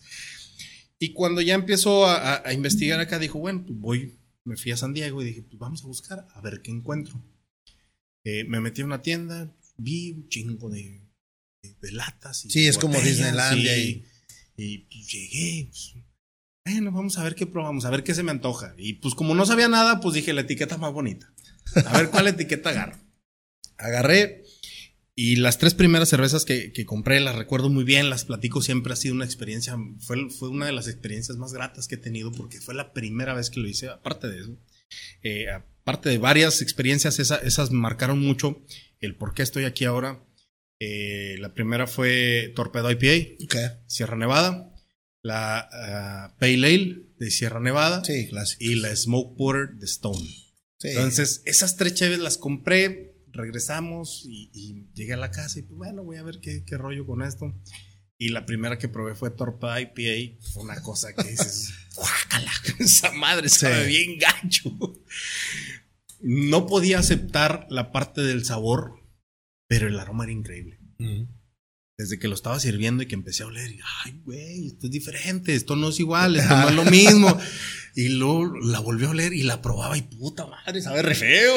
Y 1.00 1.14
cuando 1.14 1.42
ya 1.42 1.56
empezó 1.56 2.06
a, 2.06 2.16
a- 2.36 2.42
a 2.48 2.54
investigar 2.54 3.00
acá, 3.00 3.20
dijo, 3.20 3.40
bueno, 3.40 3.64
pues 3.66 3.80
voy, 3.80 4.20
me 4.46 4.56
fui 4.58 4.72
a 4.72 4.78
San 4.78 4.94
Diego 4.94 5.22
y 5.22 5.26
dije, 5.26 5.42
pues 5.44 5.58
vamos 5.60 5.84
a 5.84 5.88
buscar 5.88 6.28
a 6.34 6.42
ver 6.42 6.62
qué 6.62 6.72
encuentro. 6.72 7.22
Eh, 8.24 8.44
me 8.46 8.60
metí 8.60 8.82
a 8.82 8.86
una 8.86 9.02
tienda, 9.02 9.54
vi 9.78 10.12
un 10.14 10.30
chingo 10.30 10.70
de, 10.70 11.02
de- 11.62 11.76
de 11.82 11.92
latas. 11.92 12.46
Y 12.46 12.50
Sí, 12.50 12.66
es 12.68 12.78
como 12.78 13.00
Disneylandia 13.02 13.78
Y, 13.78 14.06
y, 14.58 14.78
pues, 14.80 15.08
llegué, 15.12 15.66
pues, 15.70 15.94
bueno, 16.66 16.92
vamos 16.92 17.18
a 17.18 17.24
ver 17.24 17.36
qué 17.36 17.46
probamos, 17.46 17.86
a 17.86 17.90
ver 17.92 18.04
qué 18.04 18.16
se 18.16 18.24
me 18.24 18.32
antoja. 18.32 18.74
Y 18.78 18.94
pues 18.94 19.14
como 19.14 19.36
no 19.36 19.46
sabía 19.46 19.68
nada, 19.68 20.00
pues 20.00 20.16
dije, 20.16 20.34
la 20.34 20.42
etiqueta 20.42 20.78
más 20.78 20.94
bonita. 20.94 21.32
A 21.86 21.98
ver 21.98 22.10
cuál 22.10 22.28
etiqueta 22.30 22.70
agarro. 22.72 22.98
Agarré 23.78 24.45
y 25.18 25.38
las 25.38 25.58
tres 25.58 25.74
primeras 25.74 26.10
cervezas 26.10 26.44
que, 26.46 26.74
que 26.74 26.86
compré 26.86 27.20
las 27.22 27.36
recuerdo 27.36 27.70
muy 27.70 27.84
bien, 27.86 28.10
las 28.10 28.26
platico 28.26 28.62
siempre, 28.62 28.92
ha 28.94 28.98
sido 28.98 29.16
una 29.16 29.24
experiencia, 29.26 29.78
fue, 30.00 30.30
fue 30.30 30.50
una 30.50 30.66
de 30.66 30.74
las 30.74 30.88
experiencias 30.88 31.38
más 31.38 31.54
gratas 31.54 31.88
que 31.88 31.96
he 31.96 32.00
tenido 32.00 32.32
porque 32.34 32.60
fue 32.60 32.74
la 32.76 32.92
primera 32.94 33.34
vez 33.34 33.50
que 33.50 33.60
lo 33.62 33.68
hice, 33.68 33.88
aparte 33.90 34.28
de 34.30 34.40
eso. 34.42 34.58
eh, 35.24 35.48
aparte 35.50 36.10
de 36.10 36.18
varias 36.18 36.62
experiencias, 36.62 37.20
esa- 37.20 37.38
esas 37.38 37.72
marcaron 37.72 38.20
mucho 38.20 38.64
el 39.00 39.16
por 39.16 39.34
qué 39.34 39.44
estoy 39.44 39.64
aquí 39.66 39.86
ahora. 39.86 40.24
Eh, 40.80 41.38
la 41.40 41.54
primera 41.54 41.88
fue 41.88 42.52
Torpedo 42.56 42.92
IPA, 42.92 43.46
Ok. 43.46 43.56
Sierra 43.88 44.18
Nevada, 44.18 44.74
la 45.24 45.68
ah, 45.72 46.36
Pale 46.40 46.68
Ale 46.68 47.02
de 47.18 47.32
Sierra 47.32 47.60
Nevada 47.62 48.04
Sí, 48.04 48.30
y 48.60 48.76
la 48.76 48.94
Smoke 48.96 49.38
Porter 49.38 49.76
de 49.78 49.86
Stone. 49.86 50.28
Sí. 50.80 50.90
Entonces, 50.90 51.42
esas 51.46 51.78
tres 51.78 51.94
cheves 51.96 52.20
las 52.20 52.38
compré, 52.38 53.15
regresamos 53.36 54.24
y, 54.26 54.50
y 54.54 54.88
llegué 54.94 55.14
a 55.14 55.18
la 55.18 55.32
casa 55.32 55.60
y 55.60 55.64
pues 55.64 55.78
bueno, 55.78 56.04
voy 56.04 56.18
a 56.18 56.24
ver 56.24 56.40
qué, 56.42 56.64
qué 56.66 56.78
rollo 56.78 57.06
con 57.06 57.22
esto. 57.22 57.54
Y 58.18 58.30
la 58.30 58.46
primera 58.46 58.78
que 58.78 58.88
probé 58.88 59.14
fue 59.14 59.30
Torpa 59.30 59.80
IPA. 59.82 60.40
Fue 60.54 60.64
una 60.64 60.82
cosa 60.82 61.14
que 61.14 61.30
dices, 61.30 61.74
guácala, 61.96 62.52
esa 62.80 63.12
madre 63.12 63.50
sabe 63.50 63.84
Sí. 63.84 63.88
bien 63.90 64.18
gancho. 64.20 64.72
No 66.22 66.66
podía 66.66 67.00
aceptar 67.00 67.68
la 67.70 67.92
parte 67.92 68.22
del 68.22 68.46
sabor, 68.46 69.04
pero 69.68 69.88
el 69.88 70.00
aroma 70.00 70.24
era 70.24 70.34
increíble. 70.34 70.80
Ujú. 71.00 71.28
Desde 71.98 72.20
que 72.20 72.28
lo 72.28 72.36
estaba 72.36 72.60
sirviendo 72.60 73.04
y 73.04 73.06
que 73.08 73.16
empecé 73.16 73.44
a 73.44 73.48
oler, 73.48 73.72
y, 73.72 73.80
ay, 74.06 74.20
güey, 74.26 74.68
esto 74.68 74.88
es 74.88 74.92
diferente, 74.92 75.56
esto 75.56 75.76
no 75.78 75.90
es 75.90 76.00
igual, 76.02 76.36
esto 76.36 76.54
no 76.56 76.70
es 76.70 76.76
lo 76.76 76.84
mismo. 76.92 77.38
Y 77.96 78.10
luego 78.10 78.54
la 78.60 78.80
volvió 78.80 79.08
a 79.08 79.12
oler 79.12 79.32
y 79.34 79.44
la 79.44 79.62
probaba 79.62 79.98
y 79.98 80.02
puta 80.02 80.46
madre, 80.46 80.82
sabe 80.82 81.02
re 81.02 81.16
feo. 81.16 81.56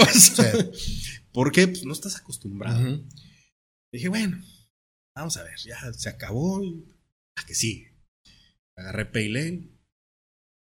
Porque 1.33 1.69
pues, 1.69 1.85
no 1.85 1.93
estás 1.93 2.17
acostumbrado. 2.17 3.05
Dije, 3.93 4.09
bueno, 4.09 4.43
vamos 5.15 5.37
a 5.37 5.45
ver, 5.45 5.57
ya 5.65 5.93
se 5.93 6.09
acabó 6.09 6.63
a 7.37 7.47
que 7.47 7.55
sí. 7.55 7.87
Agarré 8.77 9.07
Pale 9.07 9.79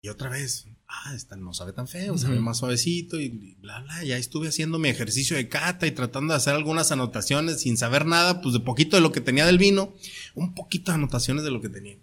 y 0.06 0.08
otra 0.08 0.30
vez, 0.30 0.68
ah, 0.86 1.14
esta 1.14 1.36
no 1.36 1.52
sabe 1.52 1.72
tan 1.72 1.88
feo, 1.88 2.16
sabe 2.16 2.38
más 2.38 2.58
suavecito 2.58 3.20
y 3.20 3.56
bla, 3.56 3.80
bla. 3.80 4.04
Ya 4.04 4.16
estuve 4.16 4.48
haciendo 4.48 4.78
mi 4.78 4.88
ejercicio 4.88 5.36
de 5.36 5.48
cata 5.48 5.86
y 5.86 5.90
tratando 5.90 6.32
de 6.32 6.36
hacer 6.36 6.54
algunas 6.54 6.92
anotaciones 6.92 7.62
sin 7.62 7.76
saber 7.76 8.06
nada, 8.06 8.40
pues 8.40 8.52
de 8.52 8.60
poquito 8.60 8.96
de 8.96 9.02
lo 9.02 9.12
que 9.12 9.20
tenía 9.20 9.46
del 9.46 9.58
vino, 9.58 9.94
un 10.34 10.54
poquito 10.54 10.92
de 10.92 10.96
anotaciones 10.96 11.42
de 11.42 11.50
lo 11.50 11.60
que 11.60 11.70
tenía. 11.70 11.98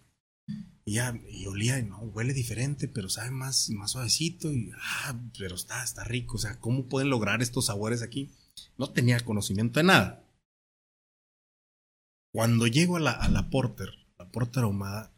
Y 0.85 0.95
ya, 0.95 1.17
y 1.29 1.45
olía, 1.45 1.79
y 1.79 1.83
no, 1.83 1.99
huele 1.99 2.33
diferente, 2.33 2.89
pero 2.89 3.07
sabe 3.07 3.31
más, 3.31 3.69
más 3.69 3.91
suavecito 3.91 4.51
y, 4.51 4.71
ah, 4.77 5.17
pero 5.39 5.55
está, 5.55 5.81
está 5.81 6.03
rico. 6.03 6.35
O 6.35 6.39
sea, 6.39 6.59
¿cómo 6.59 6.89
pueden 6.89 7.09
lograr 7.09 7.41
estos 7.41 7.67
sabores 7.67 8.01
aquí? 8.01 8.35
No 8.77 8.91
tenía 8.91 9.19
conocimiento 9.19 9.79
de 9.79 9.85
nada. 9.85 10.23
Cuando 12.33 12.67
llego 12.67 12.97
a 12.97 12.99
la, 12.99 13.11
a 13.11 13.29
la 13.29 13.49
Porter, 13.49 13.89
la 14.17 14.29
Porter 14.31 14.63
ahumada, 14.63 15.13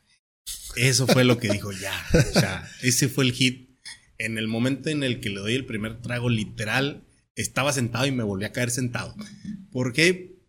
eso 0.75 1.07
fue 1.07 1.23
lo 1.23 1.37
que 1.37 1.49
dijo 1.49 1.71
ya. 1.71 2.05
Ese 2.81 3.07
fue 3.09 3.25
el 3.25 3.33
hit. 3.33 3.69
En 4.17 4.37
el 4.37 4.47
momento 4.47 4.89
en 4.89 5.03
el 5.03 5.19
que 5.19 5.29
le 5.29 5.39
doy 5.39 5.55
el 5.55 5.65
primer 5.65 6.01
trago, 6.01 6.29
literal, 6.29 7.05
estaba 7.35 7.73
sentado 7.73 8.05
y 8.05 8.11
me 8.11 8.23
volví 8.23 8.45
a 8.45 8.51
caer 8.51 8.71
sentado. 8.71 9.15
¿Por 9.71 9.93
qué? 9.93 10.39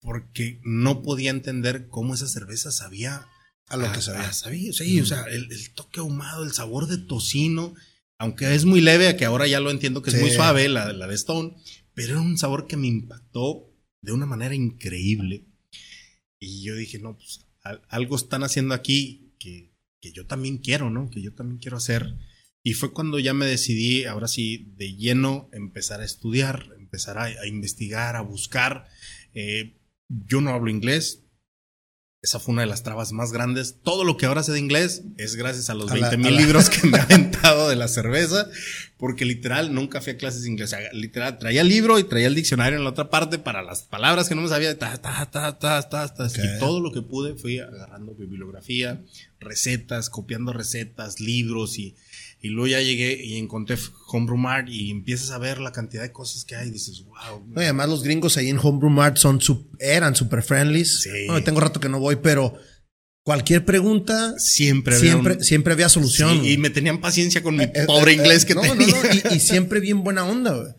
Porque 0.00 0.60
no 0.64 1.02
podía 1.02 1.30
entender 1.30 1.88
cómo 1.88 2.14
esa 2.14 2.28
cerveza 2.28 2.70
sabía 2.72 3.26
a 3.66 3.76
lo 3.76 3.92
que 3.92 4.02
sabía. 4.02 4.32
sabía, 4.32 4.72
sí, 4.72 5.00
o 5.00 5.06
sea, 5.06 5.24
el, 5.24 5.50
el, 5.52 5.70
toque 5.74 6.00
ahumado, 6.00 6.42
el 6.42 6.52
sabor 6.52 6.88
de 6.88 6.98
tocino, 6.98 7.74
aunque 8.18 8.52
es 8.54 8.64
muy 8.64 8.80
leve, 8.80 9.14
que 9.16 9.26
ahora 9.26 9.46
ya 9.46 9.60
lo 9.60 9.70
entiendo 9.70 10.02
que 10.02 10.10
es 10.10 10.20
muy 10.20 10.30
suave, 10.30 10.68
la, 10.68 10.92
la 10.92 11.06
de 11.06 11.14
Stone, 11.14 11.54
pero 12.00 12.14
era 12.14 12.22
un 12.22 12.38
sabor 12.38 12.66
que 12.66 12.78
me 12.78 12.86
impactó 12.86 13.70
de 14.00 14.12
una 14.12 14.24
manera 14.24 14.54
increíble. 14.54 15.44
Y 16.40 16.62
yo 16.62 16.74
dije, 16.74 16.98
no, 16.98 17.18
pues 17.18 17.46
algo 17.88 18.16
están 18.16 18.42
haciendo 18.42 18.72
aquí 18.72 19.34
que, 19.38 19.74
que 20.00 20.10
yo 20.10 20.26
también 20.26 20.56
quiero, 20.56 20.88
¿no? 20.88 21.10
Que 21.10 21.20
yo 21.20 21.34
también 21.34 21.58
quiero 21.58 21.76
hacer. 21.76 22.16
Y 22.62 22.72
fue 22.72 22.94
cuando 22.94 23.18
ya 23.18 23.34
me 23.34 23.44
decidí, 23.44 24.04
ahora 24.06 24.28
sí, 24.28 24.72
de 24.78 24.94
lleno, 24.96 25.50
empezar 25.52 26.00
a 26.00 26.06
estudiar, 26.06 26.70
empezar 26.78 27.18
a, 27.18 27.46
investigar, 27.46 28.16
a 28.16 28.22
buscar. 28.22 28.88
Eh, 29.34 29.76
yo 30.08 30.40
no 30.40 30.50
hablo 30.50 30.70
inglés, 30.70 31.26
esa 32.22 32.38
fue 32.38 32.52
una 32.52 32.62
de 32.62 32.68
las 32.68 32.82
trabas 32.82 33.12
más 33.12 33.32
grandes. 33.32 33.76
Todo 33.82 34.04
lo 34.04 34.18
que 34.18 34.26
ahora 34.26 34.42
sé 34.42 34.52
de 34.52 34.58
inglés 34.58 35.02
es 35.16 35.36
gracias 35.36 35.70
a 35.70 35.74
los 35.74 35.90
20 35.90 36.18
mil 36.18 36.36
libros 36.36 36.68
que 36.68 36.86
me 36.86 36.98
ha 36.98 37.02
aventado 37.04 37.70
de 37.70 37.76
la 37.76 37.88
cerveza, 37.88 38.46
porque 38.98 39.24
literal 39.24 39.72
nunca 39.72 40.02
fui 40.02 40.12
a 40.12 40.16
clases 40.18 40.42
de 40.42 40.50
inglés. 40.50 40.74
O 40.74 40.76
sea, 40.76 40.92
literal 40.92 41.38
traía 41.38 41.62
el 41.62 41.68
libro 41.68 41.98
y 41.98 42.04
traía 42.04 42.26
el 42.26 42.34
diccionario 42.34 42.76
en 42.76 42.84
la 42.84 42.90
otra 42.90 43.08
parte 43.08 43.38
para 43.38 43.62
las 43.62 43.82
palabras 43.82 44.28
que 44.28 44.34
no 44.34 44.42
me 44.42 44.48
sabía. 44.48 44.78
Ta, 44.78 44.98
ta, 44.98 45.30
ta, 45.30 45.58
ta, 45.58 45.88
ta, 45.88 46.14
ta. 46.14 46.26
Okay. 46.26 46.44
Y 46.44 46.58
todo 46.58 46.80
lo 46.80 46.92
que 46.92 47.00
pude 47.00 47.36
fui 47.36 47.58
agarrando 47.58 48.14
bibliografía, 48.14 49.02
recetas, 49.38 50.10
copiando 50.10 50.52
recetas, 50.52 51.20
libros 51.20 51.78
y 51.78 51.96
y 52.40 52.48
luego 52.48 52.68
ya 52.68 52.80
llegué 52.80 53.22
y 53.22 53.36
encontré 53.36 53.76
Homebrew 54.08 54.38
Mart 54.38 54.68
y 54.68 54.90
empiezas 54.90 55.30
a 55.30 55.38
ver 55.38 55.60
la 55.60 55.72
cantidad 55.72 56.02
de 56.02 56.12
cosas 56.12 56.44
que 56.44 56.56
hay 56.56 56.68
y 56.68 56.70
dices, 56.70 57.04
wow. 57.04 57.44
No, 57.46 57.60
y 57.60 57.64
además 57.64 57.88
los 57.88 58.02
gringos 58.02 58.36
ahí 58.36 58.48
en 58.48 58.58
Homebrew 58.58 58.90
Mart 58.90 59.18
son, 59.18 59.40
eran 59.78 60.14
super 60.14 60.42
friendly. 60.42 60.84
Sí. 60.84 61.26
No, 61.26 61.42
tengo 61.42 61.60
rato 61.60 61.80
que 61.80 61.88
no 61.88 62.00
voy, 62.00 62.16
pero 62.16 62.54
cualquier 63.22 63.64
pregunta 63.64 64.34
siempre 64.38 64.96
había 64.96 65.12
siempre, 65.12 65.34
un... 65.34 65.44
siempre 65.44 65.72
había 65.74 65.88
solución. 65.88 66.40
Sí, 66.40 66.52
y 66.52 66.56
me 66.56 66.70
tenían 66.70 67.00
paciencia 67.00 67.42
con 67.42 67.56
mi 67.56 67.64
eh, 67.64 67.72
pobre 67.86 68.12
eh, 68.12 68.16
inglés 68.16 68.44
que 68.44 68.54
no, 68.54 68.62
tenía. 68.62 68.86
No, 68.86 69.02
no, 69.02 69.30
y, 69.32 69.36
y, 69.36 69.40
siempre 69.40 69.80
bien 69.80 70.02
buena 70.02 70.24
onda, 70.24 70.54
güey 70.54 70.72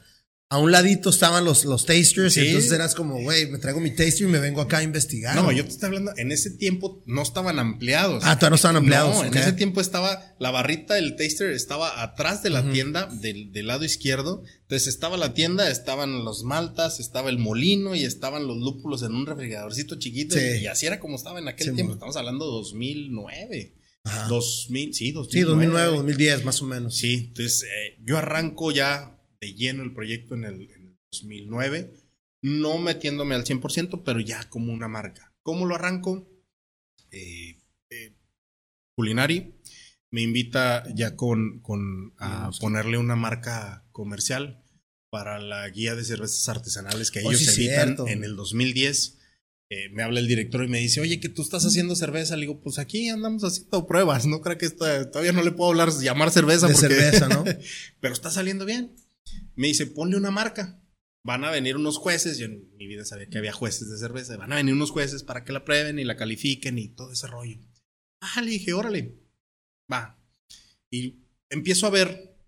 a 0.52 0.58
un 0.58 0.70
ladito 0.70 1.12
estaban 1.12 1.46
los, 1.46 1.64
los 1.64 1.86
tasters 1.86 2.34
¿Sí? 2.34 2.42
y 2.42 2.48
entonces 2.48 2.74
eras 2.74 2.94
como, 2.94 3.22
güey, 3.22 3.50
me 3.50 3.58
traigo 3.58 3.80
mi 3.80 3.90
taster 3.96 4.28
y 4.28 4.32
me 4.32 4.40
vengo 4.40 4.60
acá 4.60 4.80
a 4.80 4.84
investigar. 4.84 5.34
No, 5.34 5.50
yo 5.54 5.64
te 5.64 5.70
estoy 5.70 5.88
hablando, 5.88 6.12
en 6.18 6.34
ese 6.34 6.52
tiempo 6.52 7.02
no 7.06 7.22
estaban 7.22 7.58
ampliados. 7.58 8.22
Ah, 8.26 8.36
todavía 8.36 8.50
no 8.50 8.56
estaban 8.58 8.76
ampliados. 8.76 9.14
No, 9.14 9.20
okay. 9.20 9.32
en 9.32 9.38
ese 9.38 9.54
tiempo 9.54 9.80
estaba, 9.80 10.36
la 10.40 10.52
barrita 10.52 10.96
del 10.96 11.16
taster 11.16 11.52
estaba 11.52 12.04
atrás 12.04 12.44
de 12.44 12.50
la 12.50 12.60
uh 12.60 12.66
-huh. 12.66 12.74
tienda, 12.74 13.06
del, 13.06 13.54
del, 13.54 13.66
lado 13.66 13.86
izquierdo. 13.86 14.44
Entonces 14.64 14.90
estaba 14.90 15.16
la 15.16 15.34
tienda, 15.34 15.72
estaban 15.72 16.26
los 16.26 16.44
maltas, 16.44 17.00
estaba 17.00 17.30
el 17.30 17.38
molino 17.38 17.96
y 17.96 18.04
estaban 18.04 18.46
los 18.46 18.58
lúpulos 18.58 19.04
en 19.04 19.16
un 19.16 19.26
refrigeradorcito 19.26 20.00
chiquito. 20.00 20.36
Sí. 20.36 20.64
Y, 20.64 20.68
así 20.68 20.86
era 20.86 21.00
como 21.00 21.16
estaba 21.16 21.40
en 21.40 21.48
aquel 21.48 21.68
sí, 21.70 21.76
tiempo. 21.76 21.92
Man. 21.92 22.00
Estamos 22.00 22.18
hablando 22.18 22.48
de 22.48 22.52
2009. 22.52 23.76
Ajá. 24.04 24.28
2000, 24.28 24.94
sí, 24.94 25.14
2009. 25.14 25.32
Sí, 25.32 25.50
2009, 25.50 25.96
2010 25.96 26.44
más 26.44 26.62
o 26.62 26.66
menos. 26.66 26.98
Sí, 26.98 27.28
entonces 27.30 27.64
eh, 27.64 27.98
yo 28.04 28.18
arranco 28.18 28.74
ya 28.74 29.18
de 29.42 29.54
lleno 29.54 29.84
el 29.84 29.94
proyecto 29.94 30.36
en 30.36 30.46
el, 30.46 30.72
en 30.72 30.88
el 30.88 30.98
2009, 31.12 31.94
no 32.44 32.78
metiéndome 32.78 33.36
al 33.36 33.44
100%, 33.44 34.04
pero 34.06 34.20
ya 34.20 34.48
como 34.50 34.72
una 34.72 34.88
marca. 34.88 35.34
¿Cómo 35.44 35.66
lo 35.66 35.76
arranco? 35.76 36.30
Eh, 37.12 37.60
eh, 37.90 38.16
Culinari 38.96 39.56
me 40.12 40.22
invita 40.22 40.84
ya 40.94 41.16
con, 41.16 41.60
con 41.62 42.14
a 42.18 42.52
ponerle 42.60 42.98
una 42.98 43.16
marca 43.16 43.86
comercial 43.92 44.64
para 45.10 45.40
la 45.40 45.68
guía 45.70 45.96
de 45.96 46.04
cervezas 46.04 46.48
artesanales 46.50 47.12
que 47.12 47.20
ellos 47.20 47.36
oh, 47.36 47.52
sí, 47.52 47.68
editan 47.68 47.88
cierto. 47.88 48.08
en 48.08 48.24
el 48.24 48.36
2010. 48.36 49.18
Eh, 49.70 49.88
me 49.94 50.04
habla 50.04 50.20
el 50.20 50.28
director 50.28 50.66
y 50.66 50.68
me 50.68 50.80
dice, 50.80 51.00
oye, 51.00 51.22
que 51.22 51.30
tú 51.30 51.42
estás 51.42 51.66
haciendo 51.66 51.96
cerveza. 51.96 52.36
Le 52.36 52.42
digo, 52.42 52.60
pues 52.60 52.78
aquí 52.78 53.08
andamos 53.08 53.44
haciendo 53.44 53.88
pruebas. 53.88 54.26
No 54.26 54.42
creo 54.42 54.58
que 54.58 54.66
esto, 54.66 54.86
todavía 55.10 55.32
no 55.32 55.44
le 55.44 55.52
puedo 55.52 55.72
hablar, 55.72 55.92
llamar 56.02 56.32
cerveza. 56.32 56.68
De 56.68 56.74
porque... 56.74 56.90
cerveza, 56.90 57.30
¿no? 57.30 57.46
pero 58.02 58.14
está 58.14 58.30
saliendo 58.32 58.66
bien. 58.66 58.94
Me 59.62 59.68
dice, 59.68 59.86
ponle 59.86 60.18
una 60.18 60.32
marca. 60.32 60.82
Van 61.24 61.46
a 61.46 61.52
venir 61.52 61.76
unos 61.76 62.00
jueces. 62.00 62.40
Yo 62.40 62.48
en 62.48 62.76
mi 62.78 62.88
vida 62.88 63.06
sabía 63.06 63.30
que 63.30 63.38
había 63.38 63.54
jueces 63.54 63.92
de 63.92 64.00
cerveza. 64.00 64.36
Van 64.36 64.52
a 64.52 64.56
venir 64.56 64.74
unos 64.74 64.90
jueces 64.90 65.22
para 65.22 65.44
que 65.44 65.54
la 65.54 65.64
prueben 65.64 66.00
y 66.00 66.04
la 66.04 66.18
califiquen 66.18 66.80
y 66.80 66.88
todo 66.96 67.12
ese 67.12 67.28
rollo. 67.28 67.60
Ah, 68.24 68.42
le 68.42 68.50
dije, 68.50 68.74
órale. 68.74 69.20
Va. 69.92 70.20
Y 70.92 71.28
empiezo 71.52 71.86
a 71.86 71.92
ver. 71.92 72.40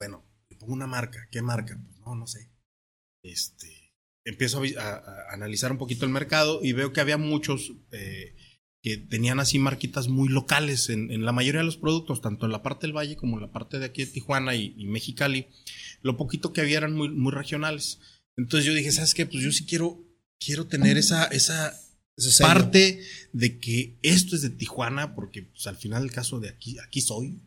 Bueno, 0.00 0.24
le 0.48 0.56
pongo 0.56 0.72
una 0.72 0.86
marca. 0.86 1.28
¿Qué 1.30 1.42
marca? 1.42 1.78
Pues 1.84 1.98
no, 1.98 2.14
no 2.14 2.26
sé. 2.26 2.50
Este. 3.22 3.92
Empiezo 4.24 4.62
a, 4.62 4.80
a, 4.80 4.96
a 4.96 5.34
analizar 5.34 5.70
un 5.70 5.76
poquito 5.76 6.06
el 6.06 6.12
mercado 6.12 6.60
y 6.62 6.72
veo 6.72 6.94
que 6.94 7.02
había 7.02 7.18
muchos. 7.18 7.74
Eh, 7.90 8.34
que 8.82 8.96
tenían 8.96 9.38
así 9.38 9.58
marquitas 9.58 10.08
muy 10.08 10.28
locales 10.28 10.88
en, 10.88 11.10
en, 11.12 11.24
la 11.24 11.30
mayoría 11.30 11.60
de 11.60 11.66
los 11.66 11.76
productos, 11.76 12.20
tanto 12.20 12.46
en 12.46 12.52
la 12.52 12.62
parte 12.62 12.86
del 12.86 12.96
Valle 12.96 13.16
como 13.16 13.36
en 13.36 13.42
la 13.42 13.52
parte 13.52 13.78
de 13.78 13.84
aquí 13.84 14.04
de 14.04 14.10
Tijuana 14.10 14.56
y, 14.56 14.74
y 14.76 14.86
Mexicali. 14.86 15.46
Lo 16.02 16.16
poquito 16.16 16.52
que 16.52 16.60
había 16.60 16.78
eran 16.78 16.94
muy, 16.94 17.08
muy 17.08 17.32
regionales. 17.32 18.00
Entonces 18.36 18.66
yo 18.66 18.74
dije, 18.74 18.92
¿sabes 18.92 19.14
qué? 19.14 19.26
Pues 19.26 19.42
yo 19.42 19.52
sí 19.52 19.66
quiero, 19.66 20.04
quiero 20.38 20.66
tener 20.66 20.96
esa, 20.98 21.26
esa 21.26 21.78
parte 22.40 23.02
de 23.32 23.58
que 23.58 23.98
esto 24.02 24.36
es 24.36 24.42
de 24.42 24.50
Tijuana, 24.50 25.14
porque 25.14 25.42
pues, 25.42 25.66
al 25.66 25.76
final 25.76 26.02
del 26.02 26.12
caso 26.12 26.40
de 26.40 26.48
aquí, 26.48 26.78
aquí 26.78 27.00
soy, 27.00 27.40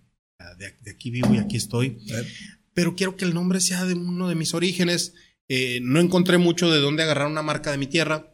de, 0.58 0.76
de 0.82 0.92
aquí 0.92 1.10
vivo 1.12 1.34
y 1.34 1.38
aquí 1.38 1.58
estoy. 1.58 1.98
¿Eh? 2.10 2.28
Pero 2.74 2.96
quiero 2.96 3.16
que 3.16 3.26
el 3.26 3.34
nombre 3.34 3.62
sea 3.62 3.86
de 3.86 3.94
uno 3.94 4.28
de 4.28 4.36
mis 4.36 4.54
orígenes. 4.54 5.14
Eh, 5.48 5.80
no 5.82 6.00
encontré 6.00 6.38
mucho 6.38 6.72
de 6.72 6.80
dónde 6.80 7.04
agarrar 7.04 7.28
una 7.28 7.42
marca 7.42 7.72
de 7.72 7.78
mi 7.78 7.88
tierra 7.88 8.32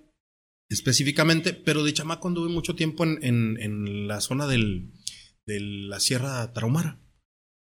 específicamente, 0.70 1.54
pero 1.54 1.84
de 1.84 1.94
chamaco 1.94 2.30
anduve 2.30 2.50
mucho 2.50 2.76
tiempo 2.76 3.04
en, 3.04 3.20
en, 3.22 3.62
en 3.62 4.08
la 4.08 4.22
zona 4.22 4.48
del, 4.48 4.94
de 5.46 5.60
la 5.60 6.00
Sierra 6.00 6.52
Tarahumara. 6.54 7.00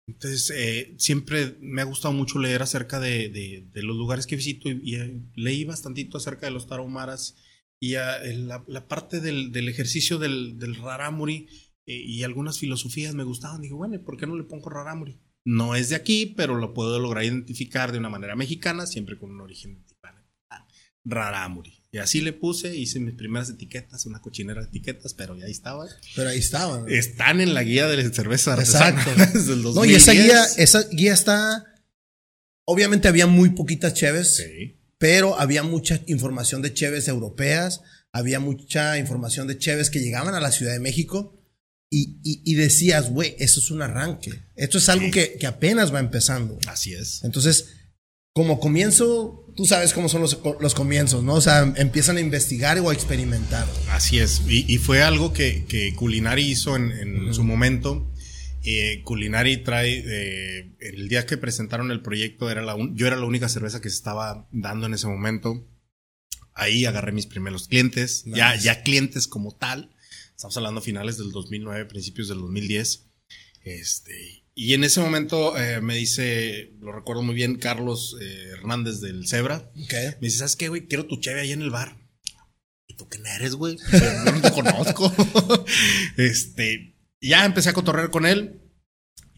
Entonces, 0.07 0.53
eh, 0.55 0.95
siempre 0.99 1.57
me 1.61 1.83
ha 1.83 1.85
gustado 1.85 2.15
mucho 2.15 2.39
leer 2.39 2.63
acerca 2.63 3.01
de, 3.01 3.69
los 3.75 3.97
lugares 3.97 4.27
que 4.27 4.37
visito 4.37 4.69
y, 4.69 4.95
y, 4.95 5.23
leí 5.35 5.65
bastantito 5.65 6.17
acerca 6.17 6.47
de 6.47 6.53
los 6.53 6.67
tarahumaras 6.67 7.37
y 7.81 7.97
a, 7.97 8.19
la, 8.25 8.65
la, 8.67 8.89
parte 8.89 9.21
del, 9.21 9.69
ejercicio 9.69 10.19
del, 10.19 10.77
rarámuri 10.77 11.49
eh, 11.87 11.97
y 11.97 12.23
algunas 12.23 12.59
filosofías 12.59 13.15
me 13.15 13.25
gustaban. 13.25 13.61
Dije, 13.61 13.75
bueno, 13.75 14.01
¿por 14.03 14.17
qué 14.17 14.27
no 14.27 14.37
le 14.37 14.45
pongo 14.45 14.71
rarámuri? 14.71 15.19
No 15.45 15.75
es 15.75 15.91
de 15.91 15.97
aquí, 15.97 16.35
pero 16.37 16.57
lo 16.57 16.75
puedo 16.75 16.99
lograr 16.99 17.25
identificar 17.25 17.93
de 17.93 17.99
una 17.99 18.09
manera 18.09 18.35
mexicana, 18.35 18.87
siempre 18.87 19.19
con 19.19 19.31
un 19.31 19.41
origen 19.41 19.75
de 19.75 19.97
Rarámuri. 21.05 21.73
Y 21.97 21.99
así 21.99 22.21
le 22.21 22.35
puse, 22.35 22.77
hice 22.77 23.01
mis 23.01 23.15
primeras 23.15 23.49
etiquetas, 23.49 24.05
una 24.05 24.21
cochinera 24.21 24.61
de 24.61 24.69
etiquetas, 24.69 25.15
pero 25.15 25.35
ya 25.35 25.47
ahí 25.47 25.51
estaba. 25.51 25.87
Pero 26.15 26.29
ahí 26.29 26.39
estaban. 26.39 26.83
¿no? 26.83 26.89
Están 26.89 27.41
en 27.41 27.55
la 27.55 27.63
guía 27.63 27.87
de 27.89 28.13
cerveza 28.13 28.55
Exacto. 28.55 29.11
Desde 29.33 29.55
el 29.55 29.63
2010. 29.63 29.75
No, 29.75 29.85
y 29.87 29.95
esa 29.95 30.13
guía, 30.13 30.45
esa 30.59 30.83
guía 30.91 31.15
está. 31.15 31.65
Obviamente 32.67 33.09
había 33.09 33.27
muy 33.27 33.49
poquitas 33.49 33.95
cheves, 33.95 34.37
sí. 34.37 34.77
pero 34.99 35.41
había 35.41 35.63
mucha 35.63 36.03
información 36.07 36.61
de 36.61 36.75
cheves 36.75 37.09
europeas, 37.09 37.81
había 38.13 38.41
mucha 38.41 38.99
información 38.99 39.47
de 39.47 39.57
cheves 39.57 39.89
que 39.89 40.01
llegaban 40.01 40.35
a 40.35 40.41
la 40.41 40.53
Ciudad 40.53 40.75
de 40.75 40.81
México. 40.81 41.33
Y, 41.89 42.21
y, 42.23 42.43
y 42.45 42.57
decías, 42.57 43.09
güey, 43.09 43.37
eso 43.39 43.59
es 43.59 43.71
un 43.71 43.81
arranque. 43.81 44.43
Esto 44.55 44.77
es 44.77 44.91
algo 44.91 45.07
sí. 45.07 45.13
que, 45.13 45.39
que 45.39 45.47
apenas 45.47 45.95
va 45.95 46.01
empezando. 46.01 46.59
Así 46.67 46.93
es. 46.93 47.25
Entonces, 47.25 47.69
como 48.35 48.61
comienzo, 48.61 49.46
tú 49.57 49.65
sabes 49.65 49.93
cómo 49.93 50.09
son 50.09 50.21
los, 50.21 50.39
los, 50.61 50.75
comienzos, 50.75 51.25
¿no? 51.25 51.35
O 51.35 51.41
sea, 51.41 51.73
empiezan 51.77 52.19
a 52.19 52.21
investigar 52.21 52.79
o 52.79 52.91
a 52.91 52.95
experimentar. 52.95 53.67
Así 53.91 54.19
es, 54.19 54.43
y, 54.47 54.73
y 54.73 54.79
fue 54.79 55.03
algo 55.03 55.33
que, 55.33 55.65
que, 55.65 55.95
Culinari 55.95 56.43
hizo 56.43 56.77
en, 56.77 56.93
en 56.93 57.25
uh 57.25 57.29
-huh. 57.29 57.35
su 57.35 57.45
momento. 57.45 58.13
Eh, 58.63 59.03
Culinari 59.05 59.59
trae, 59.59 60.03
eh, 60.05 60.77
el 60.81 61.09
día 61.09 61.25
que 61.25 61.37
presentaron 61.37 61.91
el 61.91 62.03
proyecto, 62.03 62.51
era 62.51 62.63
la 62.63 62.75
un, 62.75 62.97
yo 62.97 63.07
era 63.07 63.17
la 63.17 63.25
única 63.25 63.49
cerveza 63.49 63.81
que 63.81 63.89
se 63.89 63.97
estaba 63.97 64.49
dando 64.51 64.87
en 64.87 64.95
ese 64.95 65.07
momento. 65.07 65.67
Ahí 66.53 66.85
agarré 66.85 67.13
mis 67.13 67.27
primeros 67.27 67.69
clientes, 67.69 68.25
nice. 68.27 68.39
ya, 68.39 68.57
ya 68.57 68.83
clientes 68.83 69.29
como 69.29 69.55
tal. 69.55 69.95
Estamos 70.35 70.57
hablando 70.57 70.81
finales 70.81 71.17
del 71.17 71.31
2009, 71.31 71.87
principios 71.87 72.29
del 72.29 72.39
2010. 72.39 73.07
Este, 73.63 74.36
y 74.59 74.73
en 74.75 74.83
ese 74.85 75.01
momento 75.01 75.57
eh, 75.57 75.81
me 75.83 75.95
dice, 75.95 76.73
lo 76.81 76.91
recuerdo 76.91 77.23
muy 77.23 77.35
bien, 77.35 77.57
Carlos 77.57 78.17
eh, 78.21 78.49
Hernández 78.55 79.01
del 79.01 79.29
Zebra. 79.29 79.71
¿Qué? 79.89 80.17
Me 80.21 80.27
dice, 80.29 80.39
¿sabes 80.39 80.57
qué, 80.57 80.69
güey? 80.69 80.87
Quiero 80.89 81.07
tu 81.07 81.21
cheve 81.21 81.43
ahí 81.43 81.53
en 81.53 81.61
el 81.63 81.71
bar. 81.71 81.97
¿Y 82.89 82.97
tú 82.97 83.07
quién 83.09 83.27
eres, 83.27 83.55
güey? 83.55 83.77
Yo 83.93 84.33
no 84.33 84.41
te 84.41 84.51
conozco. 84.53 85.13
este, 86.17 86.97
ya 87.21 87.45
empecé 87.45 87.69
a 87.69 87.73
cotorrear 87.75 88.11
con 88.11 88.27
él. 88.27 88.63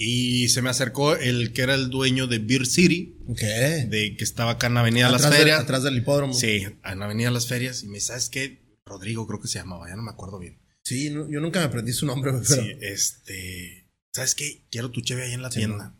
Y 0.01 0.49
se 0.51 0.63
me 0.63 0.71
acercó 0.71 1.17
el 1.17 1.53
que 1.53 1.63
era 1.63 1.75
el 1.75 1.91
dueño 1.91 2.29
de 2.29 2.39
Beer 2.39 2.67
City, 2.67 3.17
¿Qué? 3.37 3.87
de 3.91 4.15
que 4.17 4.23
estaba 4.23 4.53
acá 4.53 4.69
en 4.69 4.77
Avenida 4.77 5.07
atrás 5.09 5.23
Las 5.23 5.31
de- 5.33 5.37
Ferias. 5.39 5.61
atrás 5.61 5.83
del 5.83 5.97
hipódromo. 5.97 6.35
Sí, 6.35 6.65
en 6.85 7.03
Avenida 7.03 7.33
Las 7.33 7.49
Ferias. 7.49 7.83
Y 7.83 7.89
me 7.89 7.95
dice, 7.95 8.09
¿sabes 8.09 8.29
qué? 8.29 8.63
Rodrigo 8.87 9.27
creo 9.27 9.41
que 9.41 9.49
se 9.49 9.59
llamaba, 9.59 9.89
ya 9.89 9.97
no 9.97 10.03
me 10.05 10.13
acuerdo 10.13 10.39
bien. 10.39 10.61
Sí, 10.85 11.11
no- 11.11 11.29
yo 11.29 11.41
nunca 11.41 11.59
me 11.59 11.67
aprendí 11.67 11.93
su 11.93 12.07
nombre, 12.07 12.31
pero. 12.31 12.45
Sí, 12.45 12.71
este, 12.81 13.88
¿sabes 14.19 14.35
qué? 14.35 14.67
Quiero 14.71 14.91
tu 14.91 15.01
cheve 15.01 15.25
ahí 15.25 15.33
en 15.33 15.43
la 15.43 15.51
Sí, 15.51 15.59
tienda. 15.61 15.95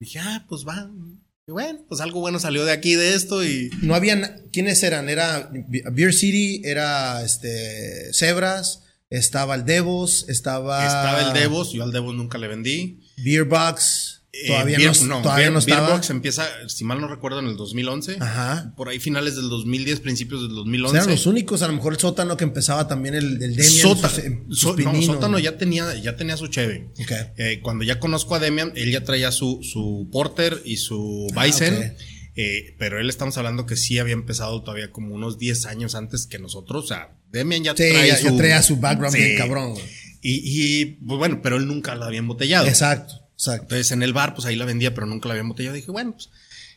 Dije, 0.00 0.18
ah, 0.20 0.46
pues 0.48 0.64
va. 0.66 0.90
Y 1.46 1.52
bueno, 1.52 1.80
pues 1.88 2.00
algo 2.00 2.20
bueno 2.20 2.38
salió 2.38 2.64
de 2.64 2.72
aquí 2.72 2.94
de 2.94 3.14
esto 3.14 3.44
y 3.44 3.70
No 3.82 3.94
había. 3.94 4.16
na- 4.16 4.36
¿Quiénes 4.52 4.82
eran? 4.82 5.08
Era 5.08 5.50
Beer 5.92 6.12
City, 6.14 6.62
era 6.64 7.22
este. 7.24 8.12
Zebras, 8.14 8.84
estaba 9.10 9.54
el 9.56 9.64
Devos, 9.64 10.24
estaba. 10.28 10.86
estaba 10.86 11.22
el 11.28 11.32
Devos, 11.32 11.72
yo 11.72 11.82
al 11.82 11.92
Devos 11.92 12.14
nunca 12.14 12.38
le 12.38 12.48
vendí. 12.48 13.00
Beer 13.18 13.44
Box. 13.44 14.21
Eh, 14.34 14.46
Todavía 14.46 14.78
Beer- 14.78 15.02
no, 15.02 15.20
todavía 15.20 15.44
Beer- 15.48 15.52
no 15.52 15.58
estaba. 15.58 15.86
Beerbox 15.88 16.08
empieza, 16.08 16.46
si 16.66 16.84
mal 16.84 17.00
no 17.02 17.06
recuerdo, 17.06 17.40
en 17.40 17.48
el 17.48 17.56
2011. 17.58 18.16
Ajá. 18.18 18.72
Por 18.78 18.88
ahí 18.88 18.98
finales 18.98 19.36
del 19.36 19.50
2010, 19.50 20.00
principios 20.00 20.40
del 20.42 20.52
O 20.52 20.54
2011. 20.54 20.92
sea, 20.94 21.02
eran 21.02 21.14
los 21.14 21.26
únicos, 21.26 21.60
a 21.60 21.66
lo 21.68 21.74
mejor 21.74 21.92
el 21.92 21.98
sótano 21.98 22.36
que 22.38 22.44
empezaba 22.44 22.88
también 22.88 23.14
el, 23.14 23.42
el 23.42 23.56
Demian. 23.56 23.64
Sótano, 23.64 24.08
sus- 24.14 24.24
eh, 24.24 24.38
sus 24.48 24.58
So- 24.60 24.76
no. 24.76 25.02
Sótano 25.02 25.38
ya 25.38 25.58
tenía, 25.58 25.94
ya 25.96 26.16
tenía 26.16 26.38
su 26.38 26.46
cheve. 26.48 26.88
Ok. 26.98 27.12
Eh, 27.36 27.60
cuando 27.62 27.84
ya 27.84 28.00
conozco 28.00 28.34
a 28.34 28.38
Demian, 28.38 28.72
él 28.74 28.90
ya 28.90 29.04
traía 29.04 29.30
su, 29.32 29.60
su 29.62 30.08
Porter 30.10 30.62
y 30.64 30.78
su 30.78 31.26
Ah, 31.36 31.44
Bison. 31.44 31.74
eh, 32.34 32.74
pero 32.78 32.98
él 32.98 33.10
estamos 33.10 33.36
hablando 33.36 33.66
que 33.66 33.76
sí 33.76 33.98
había 33.98 34.14
empezado 34.14 34.62
todavía 34.62 34.90
como 34.92 35.14
unos 35.14 35.38
10 35.38 35.66
años 35.66 35.94
antes 35.94 36.26
que 36.26 36.38
nosotros. 36.38 36.84
O 36.84 36.88
sea, 36.88 37.10
Demian 37.30 37.64
ya 37.64 37.72
Sí, 37.72 37.84
trae 37.92 38.08
ya, 38.08 38.16
su, 38.16 38.30
ya 38.30 38.36
traía 38.38 38.62
su 38.62 38.76
background 38.78 39.14
Sí. 39.14 39.22
bien 39.22 39.36
cabrón. 39.36 39.74
Y, 40.24 40.40
y, 40.44 40.84
pues 41.06 41.18
bueno, 41.18 41.40
pero 41.42 41.56
él 41.56 41.66
nunca 41.66 41.94
la 41.96 42.06
había 42.06 42.20
embotellado. 42.20 42.66
Exacto, 42.66 43.21
exacto. 43.34 43.64
Entonces 43.64 43.92
en 43.92 44.02
el 44.02 44.12
bar, 44.12 44.34
pues 44.34 44.46
ahí 44.46 44.56
la 44.56 44.64
vendía, 44.64 44.94
pero 44.94 45.06
nunca 45.06 45.28
la 45.28 45.34
había 45.34 45.42
embotellado. 45.42 45.76
Dije, 45.76 45.90
bueno, 45.90 46.12
pues. 46.12 46.30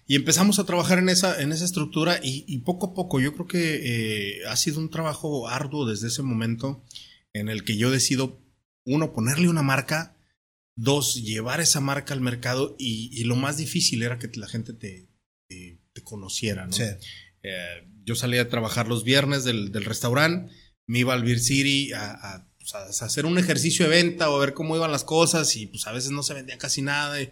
Y 0.08 0.16
empezamos 0.16 0.60
a 0.60 0.66
trabajar 0.66 1.00
en 1.00 1.10
esa, 1.10 1.42
en 1.42 1.52
esa 1.52 1.66
estructura 1.66 2.20
y, 2.22 2.46
y 2.48 2.60
poco 2.60 2.88
a 2.88 2.94
poco, 2.94 3.20
yo 3.20 3.34
creo 3.34 3.48
que 3.48 3.82
eh, 3.84 4.46
ha 4.48 4.56
sido 4.56 4.80
un 4.80 4.92
trabajo 4.92 5.48
arduo 5.48 5.88
desde 5.88 6.10
ese 6.10 6.22
momento 6.22 6.84
en 7.34 7.50
el 7.50 7.64
que 7.64 7.76
yo 7.76 7.90
decido, 7.90 8.40
uno, 8.86 9.14
ponerle 9.14 9.50
una 9.50 9.64
marca, 9.64 10.16
dos, 10.76 11.16
llevar 11.16 11.60
esa 11.60 11.82
marca 11.82 12.14
al 12.14 12.22
mercado 12.22 12.76
y, 12.78 13.10
y 13.20 13.24
lo 13.24 13.36
más 13.36 13.58
difícil 13.58 14.04
era 14.04 14.20
que 14.20 14.30
la 14.36 14.48
gente 14.48 14.74
te, 14.74 15.10
te, 15.50 15.82
te 15.92 16.04
conociera, 16.04 16.68
¿no? 16.68 16.74
Sí. 16.74 16.84
Eh, 17.42 17.88
yo 18.04 18.16
salía 18.16 18.44
a 18.44 18.50
trabajar 18.50 18.88
los 18.88 19.04
viernes 19.04 19.44
del, 19.44 19.72
del 19.72 19.86
restaurante, 19.86 20.54
me 20.88 21.00
iba 21.00 21.14
al 21.14 21.24
Beer 21.24 21.40
City 21.40 21.94
a, 21.94 22.12
a, 22.12 22.48
pues, 22.72 23.02
a 23.02 23.06
hacer 23.06 23.26
un 23.26 23.38
ejercicio 23.38 23.86
de 23.86 23.92
venta 23.92 24.30
o 24.30 24.38
a 24.38 24.40
ver 24.40 24.54
cómo 24.54 24.76
iban 24.76 24.92
las 24.92 25.04
cosas 25.04 25.56
y 25.56 25.68
pues 25.68 25.86
a 25.88 25.92
veces 25.92 26.12
no 26.12 26.24
se 26.24 26.34
vendía 26.34 26.58
casi 26.58 26.82
nada. 26.82 27.22
Y, 27.22 27.30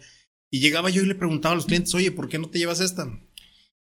y 0.51 0.59
llegaba 0.59 0.89
yo 0.89 1.01
y 1.01 1.05
le 1.07 1.15
preguntaba 1.15 1.53
a 1.53 1.55
los 1.55 1.65
clientes, 1.65 1.93
oye, 1.95 2.11
¿por 2.11 2.29
qué 2.29 2.37
no 2.39 2.49
te 2.49 2.59
llevas 2.59 2.79
esta? 2.79 3.07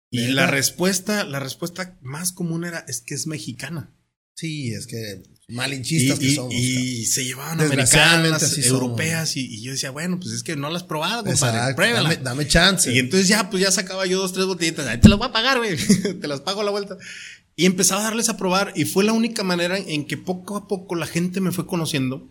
Y 0.09 0.19
¿Neta? 0.21 0.33
la 0.33 0.47
respuesta, 0.47 1.23
la 1.25 1.39
respuesta 1.39 1.97
más 2.01 2.31
común 2.31 2.65
era, 2.65 2.85
es 2.87 3.01
que 3.01 3.13
es 3.15 3.27
mexicana. 3.27 3.93
Sí, 4.35 4.73
es 4.73 4.87
que 4.87 5.21
Y, 5.47 5.53
malinchistas 5.53 6.17
que 6.19 6.25
y- 6.25 6.35
somos. 6.35 6.53
y 6.53 7.05
se 7.05 7.23
llevaban 7.25 7.59
americanas, 7.61 8.57
europeas 8.57 9.35
y, 9.37 9.41
y 9.45 9.61
yo 9.63 9.71
decía, 9.73 9.91
bueno, 9.91 10.19
pues 10.19 10.33
es 10.33 10.43
que 10.43 10.55
no 10.55 10.69
las 10.69 10.81
has 10.83 10.87
probado, 10.87 11.23
compadre, 11.25 11.75
pruébala. 11.75 12.09
Dame, 12.09 12.23
dame 12.23 12.47
chance. 12.47 12.91
Y 12.93 12.99
entonces 12.99 13.27
ya, 13.27 13.49
pues 13.49 13.61
ya 13.61 13.71
sacaba 13.71 14.05
yo 14.05 14.19
dos, 14.19 14.33
tres 14.33 14.45
botellitas. 14.45 14.99
Te 15.01 15.09
las 15.09 15.19
voy 15.19 15.27
a 15.27 15.31
pagar, 15.33 15.57
güey. 15.57 15.75
te 16.21 16.27
las 16.27 16.41
pago 16.41 16.61
a 16.61 16.63
la 16.63 16.71
vuelta. 16.71 16.97
Y 17.55 17.65
empezaba 17.65 18.01
a 18.01 18.03
darles 18.05 18.29
a 18.29 18.37
probar. 18.37 18.73
Y 18.75 18.85
fue 18.85 19.03
la 19.03 19.13
única 19.13 19.43
manera 19.43 19.77
en 19.77 20.05
que 20.05 20.17
poco 20.17 20.55
a 20.57 20.67
poco 20.67 20.95
la 20.95 21.05
gente 21.05 21.41
me 21.41 21.51
fue 21.51 21.65
conociendo. 21.67 22.29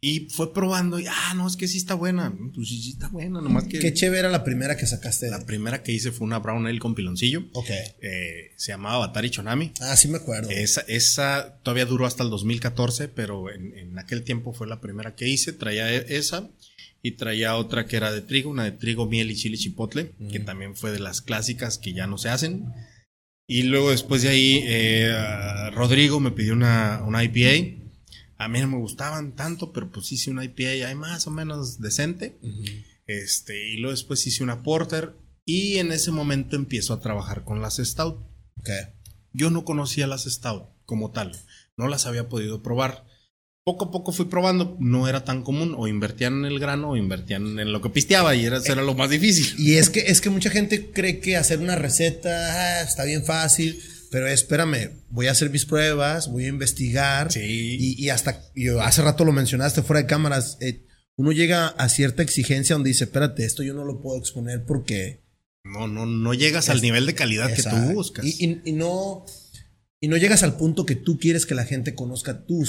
Y 0.00 0.28
fue 0.30 0.52
probando. 0.52 1.00
Y, 1.00 1.06
ah, 1.06 1.32
no, 1.34 1.46
es 1.48 1.56
que 1.56 1.66
sí 1.66 1.78
está 1.78 1.94
buena. 1.94 2.32
Pues 2.54 2.68
sí, 2.68 2.82
sí 2.82 2.90
está 2.90 3.08
buena. 3.08 3.40
Nomás 3.40 3.64
que 3.64 3.78
Qué 3.78 3.94
chévere 3.94 4.20
era 4.20 4.28
la 4.30 4.44
primera 4.44 4.76
que 4.76 4.86
sacaste. 4.86 5.30
la 5.30 5.46
primera 5.46 5.82
que 5.82 5.92
hice 5.92 6.12
fue 6.12 6.26
una 6.26 6.38
brown 6.38 6.66
ale 6.66 6.78
con 6.78 6.94
piloncillo. 6.94 7.44
Ok. 7.54 7.70
Eh, 8.02 8.52
se 8.56 8.72
llamaba 8.72 8.98
Batari 8.98 9.30
Chonami. 9.30 9.72
Ah, 9.80 9.96
sí 9.96 10.08
me 10.08 10.18
acuerdo. 10.18 10.50
Esa, 10.50 10.82
esa 10.82 11.58
todavía 11.62 11.86
duró 11.86 12.04
hasta 12.06 12.22
el 12.22 12.30
2014, 12.30 13.08
pero 13.08 13.50
en, 13.50 13.72
en 13.78 13.98
aquel 13.98 14.22
tiempo 14.22 14.52
fue 14.52 14.66
la 14.66 14.80
primera 14.80 15.14
que 15.14 15.28
hice. 15.28 15.52
Traía 15.54 15.90
e- 15.92 16.04
esa 16.18 16.50
y 17.02 17.12
traía 17.12 17.56
otra 17.56 17.86
que 17.86 17.96
era 17.96 18.12
de 18.12 18.20
trigo, 18.20 18.50
una 18.50 18.64
de 18.64 18.72
trigo, 18.72 19.06
miel 19.06 19.30
y 19.30 19.36
chile 19.36 19.56
chipotle, 19.56 20.12
que 20.30 20.40
también 20.40 20.76
fue 20.76 20.90
de 20.92 20.98
las 20.98 21.22
clásicas 21.22 21.78
que 21.78 21.94
ya 21.94 22.06
no 22.06 22.18
se 22.18 22.28
hacen. 22.28 22.64
Y 23.46 23.64
luego 23.64 23.90
después 23.90 24.22
de 24.22 24.28
ahí, 24.28 24.62
eh, 24.64 25.70
Rodrigo 25.72 26.20
me 26.20 26.32
pidió 26.32 26.52
una, 26.52 27.02
una 27.06 27.22
IPA. 27.22 27.82
A 28.38 28.48
mí 28.48 28.60
no 28.60 28.68
me 28.68 28.76
gustaban 28.76 29.34
tanto, 29.34 29.72
pero 29.72 29.90
pues 29.90 30.10
hice 30.12 30.30
una 30.30 30.44
IPA 30.44 30.88
ahí 30.88 30.94
más 30.94 31.26
o 31.26 31.30
menos 31.30 31.80
decente. 31.80 32.38
Este, 33.06 33.72
y 33.72 33.76
luego 33.76 33.92
después 33.92 34.26
hice 34.26 34.42
una 34.42 34.62
porter. 34.62 35.14
Y 35.44 35.76
en 35.76 35.92
ese 35.92 36.10
momento 36.10 36.56
empiezo 36.56 36.92
a 36.92 37.00
trabajar 37.00 37.44
con 37.44 37.62
las 37.62 37.76
stout. 37.76 38.18
Ok. 38.58 38.70
Yo 39.36 39.50
no 39.50 39.66
conocía 39.66 40.06
las 40.06 40.24
Stout 40.24 40.64
como 40.86 41.10
tal, 41.10 41.32
no 41.76 41.88
las 41.88 42.06
había 42.06 42.30
podido 42.30 42.62
probar. 42.62 43.04
Poco 43.66 43.86
a 43.86 43.90
poco 43.90 44.12
fui 44.12 44.26
probando, 44.26 44.76
no 44.78 45.08
era 45.08 45.24
tan 45.24 45.42
común, 45.42 45.74
o 45.76 45.88
invertían 45.88 46.34
en 46.34 46.44
el 46.44 46.60
grano 46.60 46.90
o 46.90 46.96
invertían 46.96 47.58
en 47.58 47.72
lo 47.72 47.82
que 47.82 47.90
pisteaba 47.90 48.32
y 48.36 48.44
era, 48.46 48.58
eso 48.58 48.70
era 48.72 48.82
lo 48.82 48.94
más 48.94 49.10
difícil. 49.10 49.44
Y 49.58 49.74
es 49.74 49.90
que, 49.90 50.04
es 50.06 50.20
que 50.20 50.30
mucha 50.30 50.50
gente 50.50 50.92
cree 50.92 51.18
que 51.18 51.36
hacer 51.36 51.58
una 51.58 51.74
receta 51.74 52.30
ah, 52.30 52.82
está 52.82 53.02
bien 53.02 53.24
fácil, 53.24 53.82
pero 54.12 54.28
espérame, 54.28 54.92
voy 55.10 55.26
a 55.26 55.32
hacer 55.32 55.50
mis 55.50 55.64
pruebas, 55.66 56.30
voy 56.30 56.44
a 56.44 56.48
investigar. 56.48 57.32
Sí. 57.32 57.40
Y, 57.42 58.04
y 58.04 58.08
hasta, 58.10 58.40
yo 58.54 58.80
hace 58.82 59.02
rato 59.02 59.24
lo 59.24 59.32
mencionaste 59.32 59.82
fuera 59.82 60.00
de 60.02 60.06
cámaras, 60.06 60.58
eh, 60.60 60.86
uno 61.16 61.32
llega 61.32 61.66
a 61.66 61.88
cierta 61.88 62.22
exigencia 62.22 62.76
donde 62.76 62.90
dice, 62.90 63.02
espérate, 63.02 63.44
esto 63.44 63.64
yo 63.64 63.74
no 63.74 63.84
lo 63.84 64.00
puedo 64.00 64.16
exponer 64.16 64.64
porque... 64.64 65.24
No, 65.64 65.88
no, 65.88 66.06
no 66.06 66.34
llegas 66.34 66.68
al 66.68 66.80
nivel 66.82 67.04
de 67.04 67.16
calidad 67.16 67.52
que 67.52 67.64
tú 67.64 67.74
buscas. 67.94 68.24
Y, 68.24 68.44
y- 68.46 68.60
y 68.64 68.72
no, 68.74 69.24
y 70.00 70.06
no 70.06 70.16
llegas 70.16 70.44
al 70.44 70.56
punto 70.56 70.86
que 70.86 70.94
tú 70.94 71.18
quieres 71.18 71.46
que 71.46 71.56
la 71.56 71.64
gente 71.64 71.96
conozca 71.96 72.44
tu, 72.46 72.64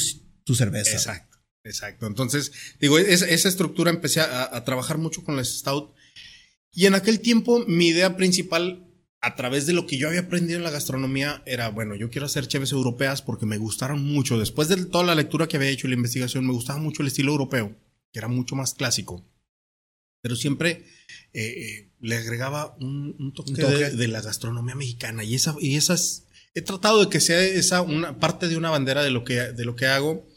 tu 0.48 0.56
cerveza. 0.56 0.94
Exacto, 0.94 1.38
exacto. 1.64 2.08
Entonces, 2.08 2.52
digo, 2.80 2.98
es- 2.98 3.22
esa 3.22 3.50
estructura 3.50 3.92
empecé 3.92 4.22
a, 4.22 4.56
a 4.56 4.64
trabajar 4.64 4.98
mucho 4.98 5.24
con 5.24 5.36
las 5.36 5.50
Stout. 5.60 5.94
Y 6.72 6.86
en 6.86 6.96
aquel 6.96 7.20
tiempo, 7.20 7.64
mi 7.68 7.88
idea 7.90 8.16
principal, 8.18 8.84
a 9.22 9.36
través 9.36 9.66
de 9.66 9.74
lo 9.74 9.86
que 9.88 9.98
yo 9.98 10.08
había 10.08 10.22
aprendido 10.22 10.58
en 10.58 10.64
la 10.64 10.70
gastronomía, 10.72 11.42
era, 11.46 11.70
bueno, 11.70 11.96
yo 11.96 12.10
quiero 12.10 12.26
hacer 12.28 12.48
cheves 12.48 12.72
europeas 12.72 13.22
porque 13.22 13.46
me 13.46 13.58
gustaron 13.58 14.04
mucho. 14.04 14.40
Después 14.40 14.68
de 14.70 14.86
toda 14.86 15.04
la 15.04 15.16
lectura 15.16 15.48
que 15.48 15.58
había 15.58 15.70
hecho 15.70 15.88
y 15.88 15.90
la 15.90 15.96
investigación, 15.98 16.46
me 16.48 16.54
gustaba 16.54 16.80
mucho 16.80 17.02
el 17.02 17.08
estilo 17.10 17.32
europeo, 17.32 17.76
que 18.14 18.20
era 18.20 18.28
mucho 18.30 18.56
más 18.56 18.74
clásico. 18.74 19.26
Pero 20.22 20.36
siempre 20.36 20.86
eh, 21.34 21.42
eh, 21.44 21.92
le 22.00 22.16
agregaba 22.16 22.76
un, 22.80 23.16
un 23.20 23.34
toque, 23.34 23.52
Un 23.52 23.58
toque. 23.58 23.76
De, 23.76 23.92
de 23.92 24.08
la 24.08 24.22
gastronomía 24.22 24.76
mexicana. 24.76 25.24
Y, 25.24 25.36
esa, 25.36 25.56
y 25.60 25.76
esas, 25.76 26.27
he 26.58 26.62
tratado 26.62 27.04
de 27.04 27.10
que 27.10 27.20
sea 27.20 27.42
esa 27.42 27.82
una 27.82 28.20
parte 28.20 28.48
de 28.48 28.58
una 28.58 28.70
bandera 28.70 29.04
de 29.04 29.12
lo 29.12 29.24
que, 29.24 29.36
de 29.36 29.66
lo 29.66 29.76
que 29.76 29.86
hago. 29.88 30.28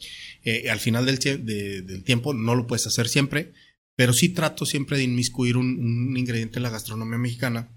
Eh, 0.44 0.70
al 0.70 0.80
final 0.80 1.04
del, 1.06 1.18
de- 1.18 1.82
del 1.82 2.02
tiempo 2.02 2.32
no 2.32 2.54
lo 2.54 2.66
puedes 2.66 2.86
hacer 2.86 3.08
siempre, 3.08 3.52
pero 3.96 4.12
sí 4.12 4.30
trato 4.30 4.64
siempre 4.64 4.96
de 4.96 5.04
inmiscuir 5.04 5.56
un, 5.56 5.66
un 5.78 6.16
ingrediente 6.16 6.58
en 6.58 6.62
la 6.62 6.70
gastronomía 6.70 7.18
mexicana. 7.18 7.68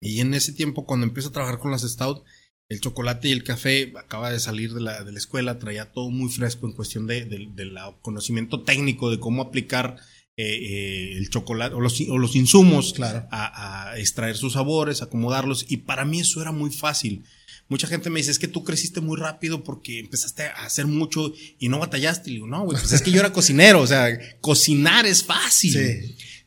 Y 0.00 0.20
en 0.20 0.34
ese 0.34 0.52
tiempo, 0.52 0.84
cuando 0.84 1.06
empiezo 1.06 1.30
a 1.30 1.32
trabajar 1.32 1.58
con 1.58 1.70
las 1.70 1.82
Stout, 1.82 2.22
el 2.70 2.80
chocolate 2.80 3.28
y 3.28 3.32
el 3.32 3.42
café 3.42 3.92
acaba 3.96 4.30
de 4.30 4.38
salir 4.40 4.74
de 4.74 4.82
la, 4.82 5.02
de 5.02 5.12
la 5.12 5.18
escuela, 5.18 5.58
traía 5.58 5.90
todo 5.92 6.10
muy 6.10 6.30
fresco 6.30 6.66
en 6.66 6.74
cuestión 6.74 7.06
de, 7.06 7.24
de- 7.24 7.48
del 7.54 7.72
conocimiento 8.02 8.62
técnico 8.62 9.10
de 9.10 9.18
cómo 9.18 9.40
aplicar 9.42 9.96
eh, 10.36 10.44
eh, 10.44 11.12
el 11.16 11.30
chocolate 11.30 11.74
o 11.74 11.80
los, 11.80 11.98
o 12.08 12.18
los 12.18 12.36
insumos 12.36 12.92
Claro. 12.92 13.26
a, 13.30 13.90
a 13.92 13.98
extraer 13.98 14.36
sus 14.36 14.52
sabores, 14.52 15.00
acomodarlos. 15.02 15.64
Y 15.68 15.78
para 15.78 16.04
mí 16.04 16.20
eso 16.20 16.42
era 16.42 16.52
muy 16.52 16.70
fácil. 16.70 17.24
Mucha 17.68 17.86
gente 17.86 18.08
me 18.10 18.18
dice, 18.20 18.30
es 18.30 18.38
que 18.38 18.48
tú 18.48 18.64
creciste 18.64 19.00
muy 19.00 19.16
rápido 19.18 19.62
porque 19.62 19.98
empezaste 19.98 20.44
a 20.44 20.64
hacer 20.64 20.86
mucho 20.86 21.32
y 21.58 21.68
no 21.68 21.78
batallaste. 21.78 22.30
Y 22.30 22.34
digo, 22.34 22.46
no, 22.46 22.64
güey, 22.64 22.78
pues 22.78 22.92
es 22.92 23.02
que 23.02 23.10
yo 23.10 23.20
era 23.20 23.32
cocinero. 23.32 23.80
O 23.82 23.86
sea, 23.86 24.08
cocinar 24.40 25.04
es 25.06 25.22
fácil. 25.24 25.72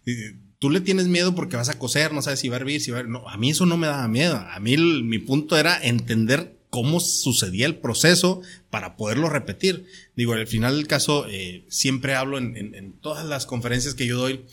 Sí. 0.05 0.13
Tú 0.59 0.69
le 0.69 0.81
tienes 0.81 1.07
miedo 1.07 1.33
porque 1.35 1.55
vas 1.57 1.69
a 1.69 1.79
coser, 1.79 2.13
no 2.13 2.21
sabes 2.21 2.39
si 2.39 2.49
va 2.49 2.55
a 2.55 2.59
hervir, 2.59 2.81
si 2.81 2.91
va 2.91 2.99
a... 2.99 3.03
No, 3.03 3.27
a 3.27 3.37
mí 3.37 3.49
eso 3.51 3.65
no 3.65 3.77
me 3.77 3.87
daba 3.87 4.07
miedo. 4.07 4.35
A 4.37 4.59
mí 4.59 4.73
el- 4.73 5.03
mi 5.03 5.17
punto 5.19 5.57
era 5.57 5.79
entender 5.81 6.57
cómo 6.69 6.99
sucedía 6.99 7.65
el 7.65 7.75
proceso 7.79 8.41
para 8.69 8.95
poderlo 8.95 9.27
repetir. 9.29 9.85
Digo, 10.15 10.33
al 10.33 10.47
final 10.47 10.75
del 10.77 10.87
caso, 10.87 11.25
eh, 11.29 11.65
siempre 11.69 12.15
hablo 12.15 12.37
en, 12.37 12.55
en- 12.57 12.75
en 12.75 12.93
todas 12.99 13.25
las 13.25 13.45
conferencias 13.45 13.93
que 13.95 14.05
yo 14.07 14.17
doy, 14.17 14.45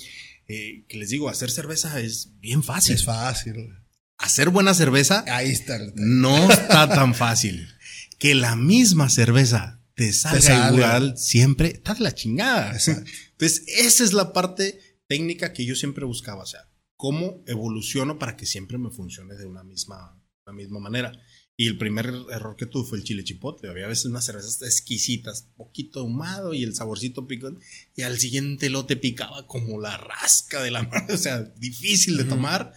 eh, 0.49 0.85
que 0.89 0.99
les 0.99 1.11
digo, 1.11 1.29
hacer 1.29 1.51
cerveza 1.51 2.01
es 2.01 2.31
bien 2.41 2.63
fácil. 2.63 2.95
Es 2.95 3.05
fácil. 3.05 3.75
Hacer 4.19 4.51
buena 4.51 4.75
cerveza 4.75 5.25
Ahí 5.29 5.51
está. 5.51 5.79
no 5.95 6.51
está 6.51 6.89
tan 6.89 7.15
fácil. 7.15 7.69
Que 8.19 8.35
la 8.35 8.57
misma 8.57 9.11
cerveza 9.11 9.81
te 9.95 10.13
salga 10.13 10.41
salga. 10.41 10.77
igual 10.77 11.17
siempre, 11.17 11.69
está 11.69 11.95
de 11.95 12.01
la 12.01 12.13
chingada. 12.13 12.73
Exacto. 12.73 13.09
Entonces, 13.31 13.63
esa 13.69 14.03
es 14.03 14.13
la 14.13 14.33
parte 14.33 14.81
técnica 15.07 15.53
que 15.53 15.65
yo 15.65 15.77
siempre 15.77 16.05
buscaba, 16.05 16.43
o 16.43 16.47
sea, 16.47 16.69
cómo 16.97 17.45
evoluciono 17.47 18.19
para 18.19 18.37
que 18.37 18.45
siempre 18.45 18.77
me 18.77 18.91
funcione 18.91 19.37
de 19.37 19.47
una 19.47 19.63
misma, 19.63 20.21
la 20.45 20.53
misma 20.53 20.81
manera. 20.81 21.13
Y 21.57 21.69
el 21.69 21.79
primer 21.79 22.07
error 22.07 22.57
que 22.57 22.67
tuve 22.67 22.89
fue 22.89 22.99
el 22.99 23.05
chile 23.05 23.23
chipotle. 23.23 23.71
Había 23.71 23.87
veces 23.87 24.07
unas 24.07 24.25
cervezas 24.25 24.63
exquisitas, 24.63 25.49
poquito 25.57 26.01
ahumado 26.01 26.55
y 26.55 26.65
el 26.65 26.75
saborcito 26.75 27.29
picón. 27.29 27.61
Y 27.95 28.03
al 28.03 28.19
siguiente 28.19 28.69
lote 28.69 28.97
picaba 28.97 29.47
como 29.47 29.81
la 29.81 29.97
rasca 29.97 30.61
de 30.61 30.73
la 30.73 30.83
mano. 30.89 31.15
O 31.15 31.17
sea, 31.19 31.41
difícil 31.57 32.17
de 32.17 32.25
tomar. 32.25 32.73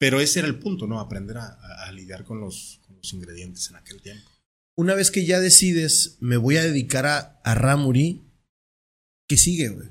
Pero 0.00 0.18
ese 0.18 0.38
era 0.38 0.48
el 0.48 0.58
punto, 0.58 0.86
¿no? 0.86 0.98
Aprender 0.98 1.36
a, 1.36 1.92
lidiar 1.92 2.24
con 2.24 2.40
los, 2.40 2.80
ingredientes 3.12 3.68
en 3.68 3.76
aquel 3.76 4.00
tiempo. 4.00 4.28
Una 4.74 4.94
vez 4.94 5.10
que 5.10 5.26
ya 5.26 5.40
decides, 5.40 6.16
me 6.20 6.38
voy 6.38 6.56
a 6.56 6.62
dedicar 6.62 7.04
a, 7.04 7.40
a 7.44 7.54
Ramuri, 7.54 8.22
¿qué 9.28 9.36
sigue, 9.36 9.68
güey? 9.68 9.88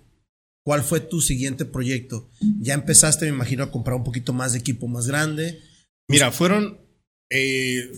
¿Cuál 0.66 0.84
fue 0.84 1.00
tu 1.00 1.22
siguiente 1.22 1.66
proyecto? 1.66 2.28
Ya 2.60 2.74
empezaste, 2.74 3.26
me 3.26 3.36
imagino, 3.36 3.64
a 3.64 3.72
comprar 3.72 3.98
un 3.98 4.04
poquito 4.04 4.34
más 4.34 4.54
de 4.54 4.60
equipo 4.60 4.88
más 4.88 5.06
grande. 5.06 5.62
Mira, 6.08 6.32
fueron 6.32 6.80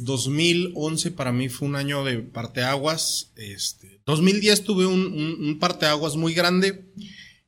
2011 0.02 1.08
eh, 1.08 1.12
para 1.12 1.32
mí 1.32 1.48
fue 1.48 1.70
un 1.70 1.78
año 1.78 2.04
de 2.04 2.20
parteaguas. 2.20 3.32
Este, 3.38 4.02
2010 4.06 4.64
tuve 4.66 4.86
un, 4.86 5.14
un, 5.40 5.60
parteaguas 5.60 6.18
muy 6.18 6.34
grande. 6.34 6.92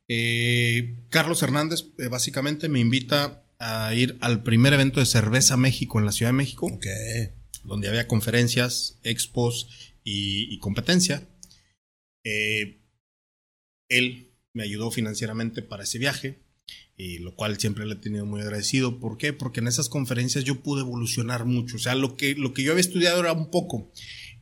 Eh, 0.08 1.04
Carlos 1.10 1.42
Hernández 1.42 1.84
eh, 1.98 2.08
básicamente 2.08 2.70
me 2.70 2.80
invita 2.80 3.43
a 3.64 3.94
ir 3.94 4.18
al 4.20 4.42
primer 4.42 4.74
evento 4.74 5.00
de 5.00 5.06
Cerveza 5.06 5.56
México 5.56 5.98
en 5.98 6.04
la 6.04 6.12
Ciudad 6.12 6.30
de 6.30 6.36
México. 6.36 6.78
Donde 7.64 7.88
había 7.88 8.06
conferencias, 8.06 8.98
expos 9.02 9.68
y, 10.04 10.58
competencia. 10.58 11.26
él 12.22 14.30
me 14.52 14.62
ayudó 14.62 14.90
financieramente 14.90 15.62
para 15.62 15.84
ese 15.84 15.98
viaje 15.98 16.40
y 16.96 17.18
lo 17.18 17.34
cual 17.34 17.58
siempre 17.58 17.86
le 17.86 17.94
he 17.94 17.96
tenido 17.96 18.26
muy 18.26 18.42
agradecido. 18.42 19.00
¿Por 19.00 19.16
qué? 19.16 19.32
Porque 19.32 19.60
en 19.60 19.68
esas 19.68 19.88
conferencias 19.88 20.44
yo 20.44 20.60
pude 20.60 20.82
evolucionar 20.82 21.46
mucho. 21.46 21.76
O 21.76 21.80
sea, 21.80 21.94
lo 21.94 22.16
que, 22.16 22.34
lo 22.34 22.52
que 22.52 22.62
yo 22.62 22.72
había 22.72 22.82
estudiado 22.82 23.20
era 23.20 23.32
un 23.32 23.50
poco. 23.50 23.90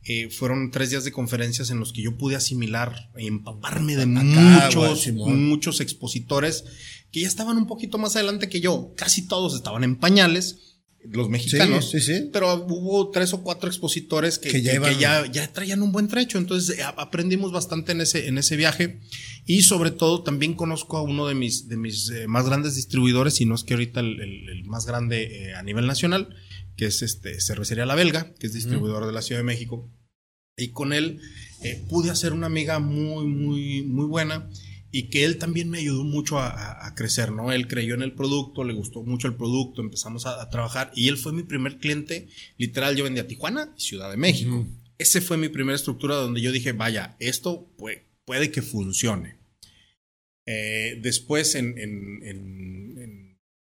Eh, 0.05 0.29
fueron 0.29 0.69
tres 0.71 0.89
días 0.89 1.05
de 1.05 1.11
conferencias 1.11 1.69
en 1.69 1.79
los 1.79 1.93
que 1.93 2.01
yo 2.01 2.17
pude 2.17 2.35
asimilar 2.35 3.09
y 3.17 3.27
empaparme 3.27 3.95
de 3.95 4.05
muchos, 4.05 5.07
muchos 5.13 5.79
expositores 5.79 6.65
que 7.11 7.21
ya 7.21 7.27
estaban 7.27 7.57
un 7.57 7.67
poquito 7.67 7.97
más 7.97 8.15
adelante 8.15 8.49
que 8.49 8.59
yo. 8.59 8.93
Casi 8.97 9.27
todos 9.27 9.55
estaban 9.55 9.83
en 9.83 9.95
pañales 9.95 10.73
los 11.11 11.29
mexicanos. 11.29 11.91
Sí, 11.91 11.99
sí, 11.99 12.29
Pero 12.31 12.53
hubo 12.67 13.09
tres 13.09 13.33
o 13.33 13.43
cuatro 13.43 13.69
expositores 13.69 14.39
que, 14.39 14.61
ya, 14.61 15.25
ya, 15.25 15.51
traían 15.51 15.81
un 15.81 15.91
buen 15.91 16.07
trecho. 16.07 16.37
Entonces 16.37 16.79
eh, 16.79 16.83
aprendimos 16.83 17.51
bastante 17.51 17.91
en 17.91 18.01
ese, 18.01 18.27
en 18.27 18.37
ese 18.37 18.55
viaje. 18.55 18.99
Y 19.45 19.63
sobre 19.63 19.91
todo 19.91 20.23
también 20.23 20.53
conozco 20.53 20.97
a 20.97 21.01
uno 21.01 21.27
de 21.27 21.35
mis, 21.35 21.67
de 21.67 21.77
mis 21.77 22.09
eh, 22.09 22.27
más 22.27 22.45
grandes 22.45 22.75
distribuidores, 22.75 23.35
si 23.35 23.45
no 23.45 23.55
es 23.55 23.63
que 23.63 23.73
ahorita 23.73 23.99
el, 23.99 24.63
más 24.65 24.85
grande 24.85 25.49
eh, 25.49 25.55
a 25.55 25.63
nivel 25.63 25.85
nacional, 25.85 26.29
que 26.75 26.85
es 26.85 27.01
este 27.01 27.39
Cervecería 27.41 27.85
La 27.85 27.95
Belga, 27.95 28.33
que 28.39 28.47
es 28.47 28.53
distribuidor 28.53 29.05
de 29.05 29.13
la 29.13 29.21
Ciudad 29.21 29.39
de 29.39 29.45
México. 29.45 29.89
Y 30.57 30.69
con 30.69 30.93
él 30.93 31.19
pude 31.89 32.11
hacer 32.11 32.33
una 32.33 32.47
amiga 32.47 32.79
muy, 32.79 33.25
muy, 33.25 33.83
muy 33.83 34.05
buena 34.05 34.49
y 34.95 35.09
que 35.09 35.25
él 35.25 35.39
también 35.39 35.71
me 35.71 35.79
ayudó 35.79 36.03
mucho 36.03 36.37
a, 36.37 36.93
crecer, 36.95 37.31
¿no? 37.31 37.51
Él 37.51 37.67
creyó 37.67 37.95
en 37.95 38.03
el 38.03 38.13
producto, 38.13 38.63
le 38.63 38.73
gustó 38.73 39.01
mucho 39.01 39.27
el 39.27 39.33
producto, 39.35 39.81
empezamos 39.81 40.27
a, 40.27 40.47
trabajar 40.49 40.91
y 40.95 41.07
él 41.07 41.17
fue 41.17 41.33
mi 41.33 41.41
primer 41.41 41.79
cliente, 41.79 42.27
literal, 42.57 42.95
yo 42.95 43.03
vendía 43.03 43.27
Tijuana 43.27 43.73
y 43.75 43.81
Ciudad 43.81 44.11
de 44.11 44.17
México. 44.17 44.67
Ese 44.99 45.19
fue 45.19 45.37
mi 45.37 45.49
primera 45.49 45.75
estructura 45.75 46.15
donde 46.15 46.41
yo 46.41 46.51
dije, 46.51 46.73
vaya, 46.73 47.17
esto 47.19 47.67
puede, 47.75 48.05
puede 48.23 48.51
que 48.51 48.61
funcione. 48.61 49.37
Eh, 50.45 50.99
después, 51.01 51.55
en, 51.55 51.73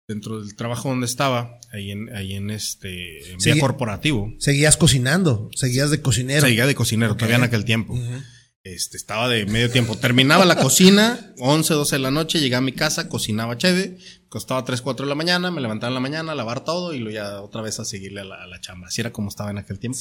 dentro 0.08 0.40
del 0.40 0.56
trabajo 0.56 0.88
donde 0.88 1.04
estaba, 1.04 1.60
ahí 1.70 1.90
en, 1.90 2.14
ahí 2.16 2.34
en 2.34 2.50
este 2.50 3.32
en 3.32 3.60
corporativo. 3.60 4.32
Seguías 4.38 4.78
cocinando, 4.78 5.50
seguías 5.54 5.90
de 5.90 6.00
cocinero. 6.00 6.40
Seguía 6.40 6.66
de 6.66 6.74
cocinero, 6.74 7.14
todavía 7.14 7.36
en 7.36 7.42
aquel 7.44 7.66
tiempo. 7.66 7.94
Este, 8.64 8.96
estaba 8.96 9.28
de 9.28 9.44
medio 9.44 9.70
tiempo. 9.70 9.96
Terminaba 9.98 10.46
la 10.46 10.56
cocina, 10.56 11.34
11, 11.38 11.74
12 11.74 11.96
de 11.96 12.00
la 12.00 12.10
noche, 12.10 12.40
llegaba 12.40 12.58
a 12.58 12.64
mi 12.64 12.72
casa, 12.72 13.08
cocinaba 13.10 13.58
chévere, 13.58 13.98
costaba 14.30 14.64
3, 14.64 14.80
4 14.80 15.04
de 15.04 15.08
la 15.10 15.14
mañana, 15.14 15.50
me 15.50 15.60
levantaba 15.60 15.88
en 15.90 15.94
la 15.94 16.00
mañana, 16.00 16.32
a 16.32 16.34
lavar 16.34 16.64
todo 16.64 16.94
y 16.94 16.98
luego 16.98 17.14
ya 17.14 17.42
otra 17.42 17.60
vez 17.60 17.78
a 17.78 17.84
seguirle 17.84 18.22
a 18.22 18.24
la, 18.24 18.60
chamba. 18.62 18.88
Así 18.88 19.02
era 19.02 19.12
como 19.12 19.28
estaba 19.28 19.50
en 19.50 19.58
aquel 19.58 19.78
tiempo. 19.78 19.98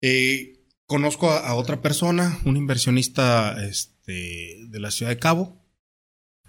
Eh, 0.00 0.64
conozco 0.86 1.30
a, 1.30 1.54
otra 1.54 1.82
persona, 1.82 2.38
un 2.44 2.56
inversionista 2.56 3.56
este, 3.64 4.58
de 4.68 4.80
la 4.80 4.92
ciudad 4.92 5.10
de 5.10 5.18
Cabo. 5.18 5.65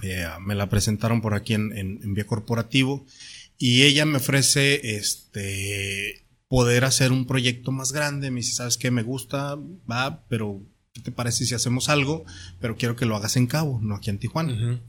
Eh, 0.04 0.26
me 0.42 0.56
la 0.56 0.70
presentaron 0.70 1.22
por 1.22 1.34
aquí 1.34 1.54
en, 1.54 1.76
en, 1.76 2.14
Vía 2.14 2.28
Corporativo 2.28 3.06
y 3.58 3.84
ella 3.84 4.06
me 4.06 4.18
ofrece 4.18 4.96
este 4.96 6.26
poder 6.48 6.86
hacer 6.86 7.12
un 7.12 7.26
proyecto 7.26 7.72
más 7.72 7.92
grande. 7.92 8.32
Me 8.32 8.42
dice, 8.42 8.54
¿sabes 8.54 8.78
qué? 8.78 8.92
Me 8.92 9.04
gusta, 9.04 9.56
va, 9.90 10.26
pero 10.30 10.62
¿qué 10.94 11.02
te 11.02 11.12
parece 11.12 11.46
si 11.46 11.56
hacemos 11.56 11.90
algo? 11.90 12.26
Pero 12.60 12.78
quiero 12.78 12.96
que 12.96 13.06
lo 13.06 13.16
hagas 13.16 13.36
en 13.38 13.48
Cabo, 13.48 13.80
no 13.82 13.96
aquí 13.96 14.10
en 14.10 14.20
Tijuana. 14.20 14.82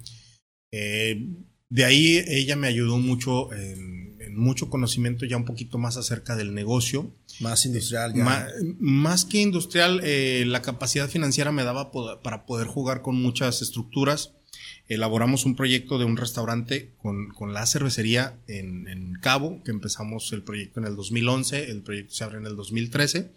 Eh, 0.71 1.27
de 1.71 1.85
ahí 1.85 2.23
ella 2.27 2.57
me 2.57 2.66
ayudó 2.66 2.99
mucho 2.99 3.53
en, 3.53 4.09
mucho 4.35 4.71
conocimiento 4.71 5.27
ya 5.27 5.37
un 5.37 5.44
poquito 5.44 5.79
más 5.79 5.97
acerca 5.97 6.37
del 6.37 6.55
negocio. 6.55 7.12
Más 7.40 7.66
industrial 7.66 8.14
ya. 8.14 8.49
más 8.79 9.25
que 9.25 9.38
industrial, 9.38 10.01
eh, 10.05 10.44
la 10.47 10.62
capacidad 10.62 11.09
financiera 11.09 11.51
me 11.51 11.64
daba 11.64 11.90
para 12.23 12.47
poder 12.47 12.66
jugar 12.66 13.03
con 13.03 13.21
muchas 13.21 13.62
estructuras. 13.62 14.35
Elaboramos 14.88 15.44
un 15.44 15.55
proyecto 15.55 15.98
de 15.98 16.05
un 16.05 16.16
restaurante 16.16 16.94
con, 16.96 17.29
con 17.29 17.53
la 17.53 17.66
cervecería 17.66 18.38
en, 18.46 18.88
en, 18.88 19.12
Cabo, 19.20 19.62
que 19.62 19.70
empezamos 19.70 20.33
el 20.33 20.42
proyecto 20.42 20.81
en 20.81 20.87
el 20.87 20.96
2011, 20.96 21.70
el 21.70 21.83
proyecto 21.83 22.14
se 22.14 22.24
abre 22.24 22.38
en 22.38 22.46
el 22.46 22.57
2013 22.57 23.31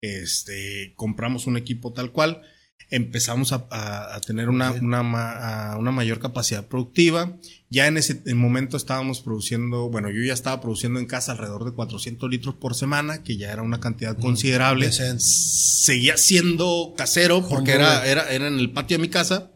este, 0.00 0.92
compramos 0.96 1.46
un 1.46 1.56
equipo 1.56 1.92
tal 1.92 2.12
cual, 2.12 2.42
empezamos 2.90 3.52
a, 3.52 4.20
tener 4.26 4.48
una, 4.48 4.72
una, 4.72 5.02
mayor 5.02 6.20
capacidad 6.20 6.66
productiva. 6.66 7.36
Ya 7.68 7.86
en 7.86 7.98
ese 7.98 8.22
momento 8.34 8.76
estábamos 8.76 9.20
produciendo, 9.20 9.90
bueno, 9.90 10.10
yo 10.10 10.22
ya 10.22 10.32
estaba 10.32 10.60
produciendo 10.60 10.98
en 10.98 11.06
casa 11.06 11.32
alrededor 11.32 11.64
de 11.64 11.72
400 11.72 12.30
litros 12.30 12.54
por 12.54 12.74
semana, 12.74 13.22
que 13.22 13.36
ya 13.36 13.52
era 13.52 13.62
una 13.62 13.80
cantidad 13.80 14.16
considerable. 14.18 14.90
Seguía 14.90 16.16
siendo 16.16 16.94
casero 16.96 17.46
porque 17.46 17.72
era, 17.72 18.06
era, 18.06 18.30
era 18.30 18.48
en 18.48 18.58
el 18.58 18.72
patio 18.72 18.96
de 18.96 19.02
mi 19.02 19.08
casa, 19.08 19.50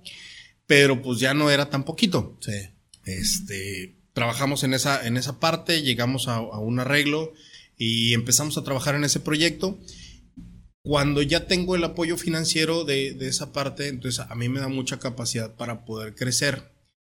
pero 0.66 1.02
pues 1.02 1.20
ya 1.20 1.34
no 1.34 1.50
era 1.50 1.70
tan 1.70 1.84
poquito. 1.84 2.38
Sí. 2.40 2.52
Este, 3.04 3.96
trabajamos 4.12 4.64
en 4.64 4.74
esa, 4.74 5.06
en 5.06 5.16
esa 5.16 5.40
parte, 5.40 5.82
llegamos 5.82 6.28
a, 6.28 6.36
a 6.36 6.58
un 6.58 6.80
arreglo 6.80 7.32
y 7.76 8.14
empezamos 8.14 8.56
a 8.58 8.62
trabajar 8.64 8.94
en 8.94 9.04
ese 9.04 9.20
proyecto. 9.20 9.78
Cuando 10.84 11.22
ya 11.22 11.46
tengo 11.46 11.76
el 11.76 11.84
apoyo 11.84 12.16
financiero 12.16 12.84
de, 12.84 13.16
esa 13.20 13.52
parte, 13.52 13.88
entonces 13.88 14.24
a 14.28 14.34
mí 14.34 14.48
me 14.48 14.60
da 14.60 14.68
mucha 14.68 14.98
capacidad 14.98 15.54
para 15.54 15.84
poder 15.84 16.14
crecer. 16.14 16.72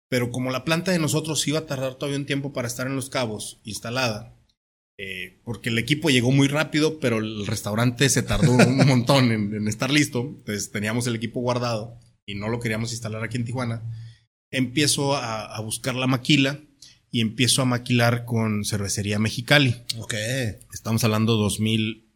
Pero 0.10 0.32
como 0.32 0.52
la 0.52 0.66
planta 0.66 0.92
de 0.92 1.00
nosotros 1.00 1.48
iba 1.48 1.60
a 1.60 1.66
tardar 1.66 1.96
todavía 1.96 2.20
un 2.20 2.26
tiempo 2.26 2.54
para 2.54 2.68
estar 2.68 2.88
en 2.88 2.96
los 2.96 3.10
cabos 3.10 3.62
instalada, 3.64 4.38
eh, 4.98 5.42
porque 5.44 5.70
el 5.70 5.80
equipo 5.80 6.10
llegó 6.10 6.32
muy 6.32 6.48
rápido, 6.48 7.00
pero 7.00 7.18
el 7.18 7.48
restaurante 7.48 8.10
se 8.10 8.22
tardó 8.22 8.52
un 8.52 8.78
montón 8.88 9.32
en, 9.32 9.68
estar 9.68 9.92
listo, 9.92 10.22
entonces 10.22 10.72
teníamos 10.72 11.08
el 11.08 11.16
equipo 11.16 11.40
guardado 11.40 12.00
y 12.26 12.36
no 12.36 12.50
lo 12.50 12.60
queríamos 12.60 12.92
instalar 12.92 13.24
aquí 13.24 13.38
en 13.38 13.46
Tijuana, 13.46 13.84
empiezo 14.52 15.16
a, 15.16 15.60
buscar 15.62 15.96
la 15.96 16.08
maquila 16.08 16.60
y 17.12 17.22
empiezo 17.22 17.62
a 17.62 17.66
maquilar 17.66 18.26
con 18.26 18.66
Cervecería 18.66 19.20
Mexicali. 19.20 19.76
Ok. 19.98 20.14
Estamos 20.74 21.04
hablando 21.04 21.36
2000, 21.36 22.10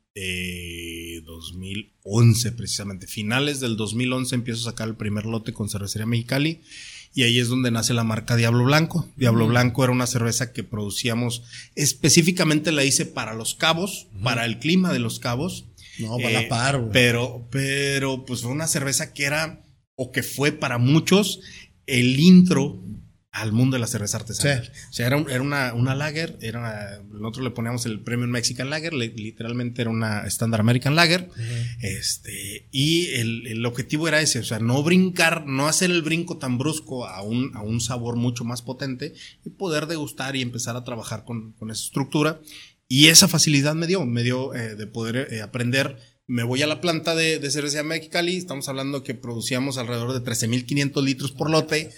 2011 1.23 2.51
precisamente. 2.53 3.07
Finales 3.07 3.59
del 3.59 3.77
2011 3.77 4.35
empiezo 4.35 4.61
a 4.61 4.71
sacar 4.71 4.87
el 4.87 4.95
primer 4.95 5.25
lote 5.25 5.53
con 5.53 5.69
Cervecería 5.69 6.05
Mexicali 6.05 6.61
y 7.17 7.23
ahí 7.23 7.39
es 7.39 7.47
donde 7.47 7.71
nace 7.71 7.95
la 7.95 8.03
marca 8.03 8.35
Diablo 8.35 8.63
Blanco. 8.63 9.09
Diablo 9.15 9.47
Blanco 9.47 9.83
era 9.83 9.91
una 9.91 10.05
cerveza 10.05 10.53
que 10.53 10.63
producíamos, 10.63 11.41
específicamente 11.73 12.71
la 12.71 12.83
hice 12.83 13.07
para 13.07 13.33
los 13.33 13.55
cabos, 13.55 14.07
para 14.21 14.45
el 14.45 14.59
clima 14.59 14.93
de 14.93 14.99
los 14.99 15.19
cabos. 15.19 15.65
No, 15.97 16.17
para 16.17 16.29
la 16.29 16.41
eh, 16.41 16.47
par, 16.47 16.89
Pero, 16.93 17.47
pero, 17.49 18.23
pues 18.23 18.41
fue 18.41 18.51
una 18.51 18.67
cerveza 18.67 19.13
que 19.13 19.23
era, 19.23 19.63
o 19.97 20.11
que 20.11 20.23
fue 20.23 20.51
para 20.53 20.77
muchos, 20.77 21.41
el 21.87 22.19
intro 22.19 22.81
al 23.31 23.51
mundo 23.51 23.75
de 23.75 23.79
la 23.79 23.87
cerveza 23.87 24.17
artesanal. 24.17 24.71
O 24.89 24.93
sea, 24.93 25.07
era, 25.07 25.17
era 25.29 25.41
una, 25.41 25.73
una, 25.73 25.95
lager, 25.95 26.37
era 26.41 27.01
nosotros 27.09 27.43
le 27.43 27.51
poníamos 27.51 27.85
el 27.85 27.99
Premium 27.99 28.31
Mexican 28.31 28.69
Lager, 28.69 28.93
literalmente 28.93 29.81
era 29.81 29.91
una 29.91 30.25
Standard 30.25 30.61
American 30.61 30.95
Lager. 30.95 31.29
Este, 31.81 32.67
y 32.71 33.07
el, 33.15 33.45
el, 33.47 33.65
objetivo 33.65 34.07
era 34.07 34.21
ese, 34.21 34.39
o 34.39 34.43
sea, 34.43 34.59
no 34.59 34.81
brincar, 34.81 35.45
no 35.45 35.67
hacer 35.67 35.91
el 35.91 36.01
brinco 36.01 36.37
tan 36.37 36.57
brusco 36.57 37.05
a 37.05 37.21
un, 37.21 37.51
a 37.55 37.61
un 37.61 37.79
sabor 37.79 38.15
mucho 38.15 38.43
más 38.43 38.61
potente 38.61 39.13
y 39.45 39.49
poder 39.51 39.87
degustar 39.87 40.35
y 40.35 40.41
empezar 40.41 40.75
a 40.75 40.83
trabajar 40.83 41.23
con, 41.23 41.53
con 41.53 41.69
esa 41.69 41.83
estructura. 41.83 42.39
Y 42.87 43.07
esa 43.07 43.27
facilidad 43.27 43.75
me 43.75 43.85
dio, 43.85 44.05
me 44.05 44.23
dio 44.23 44.55
eh, 44.55 44.75
de 44.75 44.87
poder 44.87 45.27
eh, 45.31 45.41
aprender 45.41 45.97
me 46.27 46.43
voy 46.43 46.61
a 46.61 46.67
la 46.67 46.81
planta 46.81 47.15
de, 47.15 47.39
de 47.39 47.51
cerveza 47.51 47.81
Mexicali, 47.83 48.37
estamos 48.37 48.67
hablando 48.67 49.03
que 49.03 49.15
producíamos 49.15 49.77
alrededor 49.77 50.13
de 50.13 50.29
13.500 50.29 51.03
litros 51.03 51.31
por 51.31 51.49
lote 51.49 51.89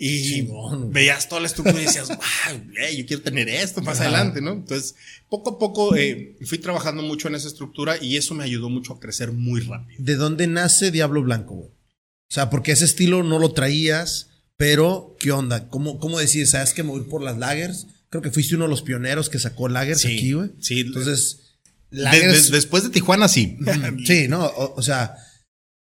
Y 0.00 0.48
veías 0.86 1.28
toda 1.28 1.42
la 1.42 1.48
estructura 1.48 1.82
y 1.82 1.84
decías, 1.84 2.08
wow, 2.08 2.60
yo 2.96 3.06
quiero 3.06 3.22
tener 3.22 3.48
esto 3.48 3.82
más 3.82 4.00
adelante, 4.00 4.40
¿no? 4.40 4.52
Entonces, 4.52 4.94
poco 5.28 5.50
a 5.50 5.58
poco 5.58 5.96
eh, 5.96 6.36
fui 6.46 6.58
trabajando 6.58 7.02
mucho 7.02 7.28
en 7.28 7.34
esa 7.34 7.48
estructura 7.48 8.02
y 8.02 8.16
eso 8.16 8.34
me 8.34 8.44
ayudó 8.44 8.70
mucho 8.70 8.94
a 8.94 9.00
crecer 9.00 9.32
muy 9.32 9.60
rápido. 9.60 10.02
¿De 10.02 10.14
dónde 10.14 10.46
nace 10.46 10.90
Diablo 10.90 11.22
Blanco, 11.22 11.54
güey? 11.54 11.70
O 11.70 12.34
sea, 12.34 12.48
porque 12.48 12.72
ese 12.72 12.84
estilo 12.84 13.22
no 13.22 13.38
lo 13.38 13.52
traías, 13.52 14.28
pero 14.56 15.16
¿qué 15.18 15.32
onda? 15.32 15.68
¿Cómo, 15.68 15.98
cómo 15.98 16.18
decides? 16.18 16.50
¿Sabes 16.50 16.74
que 16.74 16.82
mover 16.82 17.08
por 17.08 17.22
las 17.22 17.36
lagers? 17.36 17.86
Creo 18.08 18.22
que 18.22 18.30
fuiste 18.30 18.54
uno 18.54 18.64
de 18.64 18.70
los 18.70 18.82
pioneros 18.82 19.28
que 19.28 19.38
sacó 19.38 19.68
lagers 19.68 20.04
aquí, 20.04 20.32
güey. 20.32 20.50
Sí. 20.60 20.80
Entonces, 20.80 21.47
después 21.90 22.82
de 22.82 22.90
Tijuana, 22.90 23.28
sí. 23.28 23.56
sí, 24.04 24.28
no, 24.28 24.50
o 24.56 24.82
sea 24.82 25.16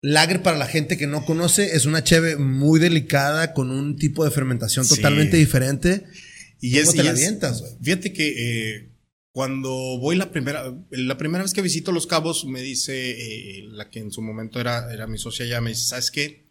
Lager, 0.01 0.43
para 0.43 0.57
la 0.57 0.67
gente 0.67 0.95
que 0.97 1.07
no 1.07 1.25
conoce, 1.25 1.75
es 1.75 1.85
una 1.85 2.03
cheve 2.03 2.37
muy 2.37 2.79
delicada 2.79 3.53
con 3.53 3.71
un 3.71 3.97
tipo 3.97 4.23
de 4.23 4.31
fermentación 4.31 4.87
totalmente 4.87 5.37
diferente. 5.37 6.05
Y 6.61 6.79
¿Cómo 6.79 6.93
te 6.93 7.03
la 7.03 7.11
avientas, 7.11 7.63
Fíjate 7.81 8.13
que 8.13 8.75
eh, 8.77 8.91
cuando 9.31 9.69
voy 9.99 10.15
la 10.15 10.31
primera, 10.31 10.73
la 10.91 11.17
primera 11.17 11.43
vez 11.43 11.53
que 11.53 11.61
visito 11.61 11.91
Los 11.91 12.07
Cabos, 12.07 12.45
me 12.45 12.61
dice 12.61 13.11
eh, 13.11 13.67
la 13.69 13.89
que 13.89 13.99
en 13.99 14.11
su 14.11 14.21
momento 14.21 14.59
era, 14.59 14.91
era 14.93 15.07
mi 15.07 15.17
socia 15.17 15.45
ya, 15.45 15.61
me 15.61 15.71
dice, 15.71 15.83
¿sabes 15.83 16.09
qué? 16.09 16.47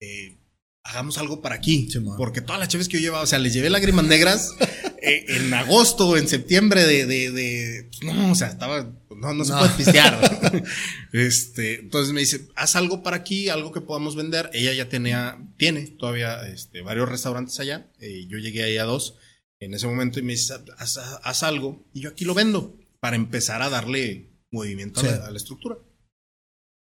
Eh, 0.00 0.38
hagamos 0.84 1.18
algo 1.18 1.42
para 1.42 1.56
aquí. 1.56 1.88
porque 2.16 2.40
todas 2.40 2.60
las 2.60 2.68
chaves 2.68 2.88
que 2.88 2.96
yo 2.96 3.02
llevaba, 3.02 3.24
o 3.24 3.26
sea, 3.26 3.38
les 3.38 3.52
llevé 3.52 3.70
lágrimas 3.70 4.04
negras 4.04 4.50
eh, 5.00 5.24
en 5.28 5.54
agosto, 5.54 6.16
en 6.16 6.26
septiembre 6.26 6.84
de, 6.84 7.06
de, 7.06 7.30
de 7.30 7.88
pues, 7.88 8.02
no, 8.02 8.32
o 8.32 8.34
sea, 8.34 8.48
estaba, 8.48 8.92
no, 9.16 9.32
no 9.32 9.44
se 9.44 9.52
puede 9.52 9.70
pistear. 9.70 10.64
este, 11.12 11.80
entonces 11.80 12.12
me 12.12 12.20
dice, 12.20 12.48
haz 12.56 12.74
algo 12.74 13.02
para 13.02 13.16
aquí, 13.16 13.48
algo 13.48 13.70
que 13.72 13.80
podamos 13.80 14.16
vender. 14.16 14.50
Ella 14.52 14.72
ya 14.72 14.88
tenía, 14.88 15.38
tiene 15.56 15.86
todavía, 15.86 16.48
este, 16.48 16.82
varios 16.82 17.08
restaurantes 17.08 17.60
allá. 17.60 17.90
Eh, 18.00 18.26
yo 18.28 18.38
llegué 18.38 18.64
ahí 18.64 18.76
a 18.76 18.84
dos 18.84 19.16
en 19.60 19.74
ese 19.74 19.86
momento 19.86 20.18
y 20.18 20.22
me 20.22 20.32
dice, 20.32 20.54
haz, 20.78 21.42
algo 21.42 21.84
y 21.92 22.00
yo 22.00 22.10
aquí 22.10 22.24
lo 22.24 22.34
vendo 22.34 22.76
para 23.00 23.16
empezar 23.16 23.62
a 23.62 23.70
darle 23.70 24.30
movimiento 24.50 25.00
a, 25.00 25.30
la, 25.30 25.36
estructura. 25.36 25.76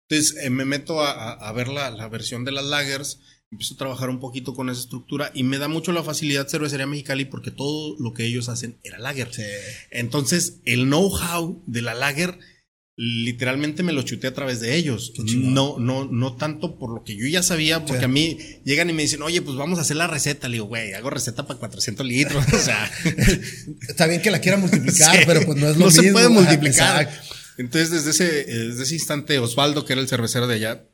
Entonces 0.08 0.36
eh, 0.42 0.50
me 0.50 0.64
meto 0.64 1.00
a, 1.00 1.32
a 1.32 1.52
ver 1.52 1.68
la, 1.68 1.90
la, 1.90 2.08
versión 2.08 2.44
de 2.44 2.52
las 2.52 2.64
lagers 2.64 3.20
empiezo 3.50 3.74
a 3.74 3.78
trabajar 3.78 4.10
un 4.10 4.20
poquito 4.20 4.54
con 4.54 4.70
esa 4.70 4.80
estructura 4.80 5.32
y 5.34 5.42
me 5.42 5.58
da 5.58 5.68
mucho 5.68 5.92
la 5.92 6.04
facilidad 6.04 6.48
Cervecería 6.48 6.86
Mexicali 6.86 7.24
porque 7.24 7.50
todo 7.50 7.96
lo 7.98 8.14
que 8.14 8.24
ellos 8.24 8.48
hacen 8.48 8.78
era 8.84 8.98
lager. 8.98 9.30
Entonces, 9.90 10.60
el 10.64 10.84
know-how 10.84 11.62
de 11.66 11.82
la 11.82 11.94
lager 11.94 12.38
literalmente 13.02 13.82
me 13.82 13.94
lo 13.94 14.02
chuté 14.02 14.26
a 14.26 14.34
través 14.34 14.60
de 14.60 14.76
ellos. 14.76 15.14
No, 15.34 15.78
no, 15.78 16.04
no 16.04 16.36
tanto 16.36 16.78
por 16.78 16.94
lo 16.94 17.02
que 17.02 17.16
yo 17.16 17.26
ya 17.26 17.42
sabía, 17.42 17.84
porque 17.86 18.04
a 18.04 18.08
mí 18.08 18.38
llegan 18.64 18.90
y 18.90 18.92
me 18.92 19.02
dicen, 19.02 19.22
oye, 19.22 19.40
pues 19.40 19.56
vamos 19.56 19.78
a 19.78 19.82
hacer 19.82 19.96
la 19.96 20.06
receta. 20.06 20.48
Le 20.48 20.54
digo, 20.54 20.66
güey, 20.66 20.92
hago 20.92 21.08
receta 21.08 21.46
para 21.46 21.58
400 21.58 22.06
litros. 22.06 22.44
o 22.52 22.58
sea, 22.58 22.90
está 23.88 24.06
bien 24.06 24.20
que 24.20 24.30
la 24.30 24.40
quiera 24.40 24.58
multiplicar, 24.58 25.18
pero 25.26 25.46
pues 25.46 25.58
no 25.58 25.68
es 25.70 25.76
lo 25.78 25.86
mismo. 25.86 26.02
No 26.02 26.08
se 26.08 26.12
puede 26.12 26.28
multiplicar. 26.28 27.10
Entonces, 27.56 27.90
desde 27.90 28.10
ese, 28.10 28.44
desde 28.44 28.82
ese 28.82 28.94
instante, 28.94 29.38
Osvaldo, 29.38 29.84
que 29.84 29.94
era 29.94 30.02
el 30.02 30.08
cervecero 30.08 30.46
de 30.46 30.56
allá, 30.56 30.84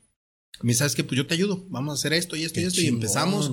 me 0.61 0.73
sabes 0.73 0.95
que 0.95 1.03
pues 1.03 1.17
yo 1.17 1.27
te 1.27 1.33
ayudo, 1.33 1.65
vamos 1.69 1.91
a 1.91 1.95
hacer 1.95 2.13
esto 2.13 2.35
y 2.35 2.43
esto 2.43 2.59
y 2.59 2.63
esto 2.63 2.81
y 2.81 2.87
empezamos. 2.87 3.51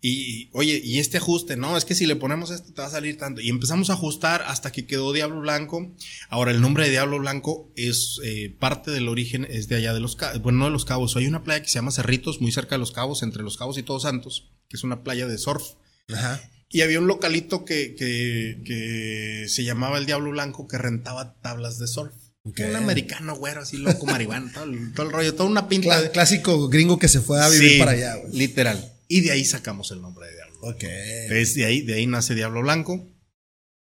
Y, 0.00 0.48
oye, 0.52 0.80
y 0.82 1.00
este 1.00 1.16
ajuste, 1.16 1.56
no, 1.56 1.76
es 1.76 1.84
que 1.84 1.96
si 1.96 2.06
le 2.06 2.14
ponemos 2.14 2.52
esto 2.52 2.72
te 2.72 2.80
va 2.80 2.86
a 2.86 2.90
salir 2.90 3.18
tanto. 3.18 3.40
Y 3.40 3.48
empezamos 3.48 3.90
a 3.90 3.94
ajustar 3.94 4.42
hasta 4.46 4.70
que 4.70 4.86
quedó 4.86 5.12
Diablo 5.12 5.40
Blanco. 5.40 5.92
Ahora, 6.28 6.52
el 6.52 6.60
nombre 6.60 6.84
de 6.84 6.90
Diablo 6.90 7.18
Blanco 7.18 7.72
es 7.74 8.20
eh, 8.22 8.54
parte 8.60 8.92
del 8.92 9.08
origen, 9.08 9.44
es 9.50 9.66
de 9.66 9.74
allá 9.74 9.92
de 9.92 10.00
los 10.00 10.14
cabos, 10.14 10.40
bueno, 10.40 10.58
no 10.58 10.64
de 10.66 10.70
los 10.70 10.84
cabos. 10.84 11.16
Hay 11.16 11.26
una 11.26 11.42
playa 11.42 11.62
que 11.62 11.68
se 11.68 11.74
llama 11.74 11.90
Cerritos, 11.90 12.40
muy 12.40 12.52
cerca 12.52 12.76
de 12.76 12.78
los 12.78 12.92
cabos, 12.92 13.24
entre 13.24 13.42
los 13.42 13.56
cabos 13.56 13.76
y 13.76 13.82
Todos 13.82 14.02
Santos, 14.02 14.52
que 14.68 14.76
es 14.76 14.84
una 14.84 15.02
playa 15.02 15.26
de 15.26 15.36
surf. 15.36 15.64
Ajá. 16.08 16.48
Y 16.70 16.82
había 16.82 17.00
un 17.00 17.08
localito 17.08 17.64
que, 17.64 17.96
que, 17.96 18.60
que 18.64 19.46
se 19.48 19.64
llamaba 19.64 19.98
el 19.98 20.06
Diablo 20.06 20.30
Blanco 20.30 20.68
que 20.68 20.78
rentaba 20.78 21.40
tablas 21.40 21.78
de 21.78 21.88
surf. 21.88 22.14
Un 22.56 22.76
americano, 22.76 23.36
güero, 23.36 23.62
así 23.62 23.76
loco, 23.76 24.06
marihuana, 24.06 24.52
todo, 24.52 24.64
el 24.64 25.12
rollo, 25.12 25.34
toda 25.34 25.48
una 25.48 25.68
pinta. 25.68 26.10
clásico 26.10 26.68
gringo 26.68 26.98
que 26.98 27.08
se 27.08 27.20
fue 27.20 27.42
a 27.42 27.48
vivir 27.48 27.78
para 27.78 27.92
allá, 27.92 28.16
güey. 28.16 28.32
Literal. 28.32 28.92
Y 29.08 29.22
de 29.22 29.32
ahí 29.32 29.44
sacamos 29.44 29.90
el 29.90 30.02
nombre 30.02 30.26
de 30.26 30.34
Diablo. 30.34 30.58
Ok. 30.62 30.82
de 30.82 31.64
ahí, 31.64 31.82
de 31.82 31.94
ahí 31.94 32.06
nace 32.06 32.34
Diablo 32.34 32.62
Blanco. 32.62 33.14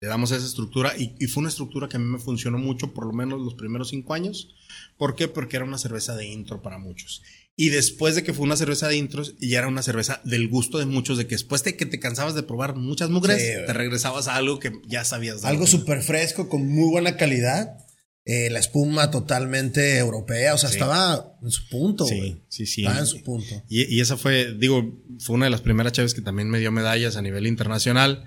Le 0.02 0.10
damos 0.10 0.32
esa 0.32 0.46
estructura 0.46 0.98
y, 0.98 1.16
y, 1.18 1.28
fue 1.28 1.42
una 1.42 1.50
estructura 1.50 1.88
que 1.88 1.96
a 1.96 2.00
mí 2.00 2.06
me 2.06 2.20
funcionó 2.20 2.58
mucho, 2.58 2.94
por 2.94 3.06
lo 3.06 3.14
menos 3.14 3.40
los 3.40 3.54
primeros 3.54 3.88
cinco 3.88 4.14
años. 4.14 4.54
¿Por 4.98 5.16
qué? 5.16 5.30
Porque 5.30 5.56
era 5.56 5.64
una 5.64 5.78
cerveza 5.78 6.14
de 6.18 6.26
intro 6.26 6.62
para 6.62 6.78
muchos. 6.78 7.22
Y 7.56 7.70
después 7.70 8.16
de 8.16 8.24
que 8.24 8.34
fue 8.34 8.46
una 8.46 8.58
cerveza 8.58 8.88
de 8.88 8.98
intros, 8.98 9.36
ya 9.40 9.60
era 9.60 9.68
una 9.68 9.84
cerveza 9.84 10.22
del 10.24 10.48
gusto 10.48 10.80
de 10.80 10.88
muchos, 10.88 11.20
de 11.20 11.28
que 11.28 11.36
después 11.36 11.64
de 11.64 11.76
que 11.76 11.86
te 11.86 12.00
cansabas 12.00 12.34
de 12.34 12.42
probar 12.42 12.76
muchas 12.76 13.12
mugres, 13.12 13.38
te 13.38 13.74
regresabas 13.74 14.28
a 14.28 14.36
algo 14.36 14.60
que 14.60 14.72
ya 14.88 15.06
sabías. 15.06 15.46
Algo 15.46 15.68
súper 15.68 16.02
fresco, 16.02 16.50
con 16.50 16.68
muy 16.68 16.90
buena 16.90 17.16
calidad. 17.16 17.78
Eh, 18.26 18.50
la 18.50 18.60
espuma 18.60 19.12
totalmente 19.12 19.98
europea, 19.98 20.54
o 20.54 20.58
sea, 20.58 20.70
estaba 20.70 21.38
en 21.42 21.52
su 21.52 21.68
punto. 21.68 22.06
Sí, 22.06 22.42
sí, 22.48 22.66
sí. 22.66 22.82
Estaba 22.82 23.00
en 23.00 23.08
su 23.08 23.22
punto. 23.22 23.64
Y, 23.68 24.00
esa 24.00 24.16
fue, 24.16 24.54
digo, 24.54 25.04
fue 25.20 25.36
una 25.36 25.46
de 25.46 25.52
las 25.52 25.62
primeras 25.62 25.92
chaves 25.92 26.14
que 26.14 26.22
también 26.22 26.50
me 26.50 26.60
dio 26.60 26.72
medallas 26.72 27.18
a 27.18 27.22
nivel 27.22 27.48
internacional. 27.48 28.24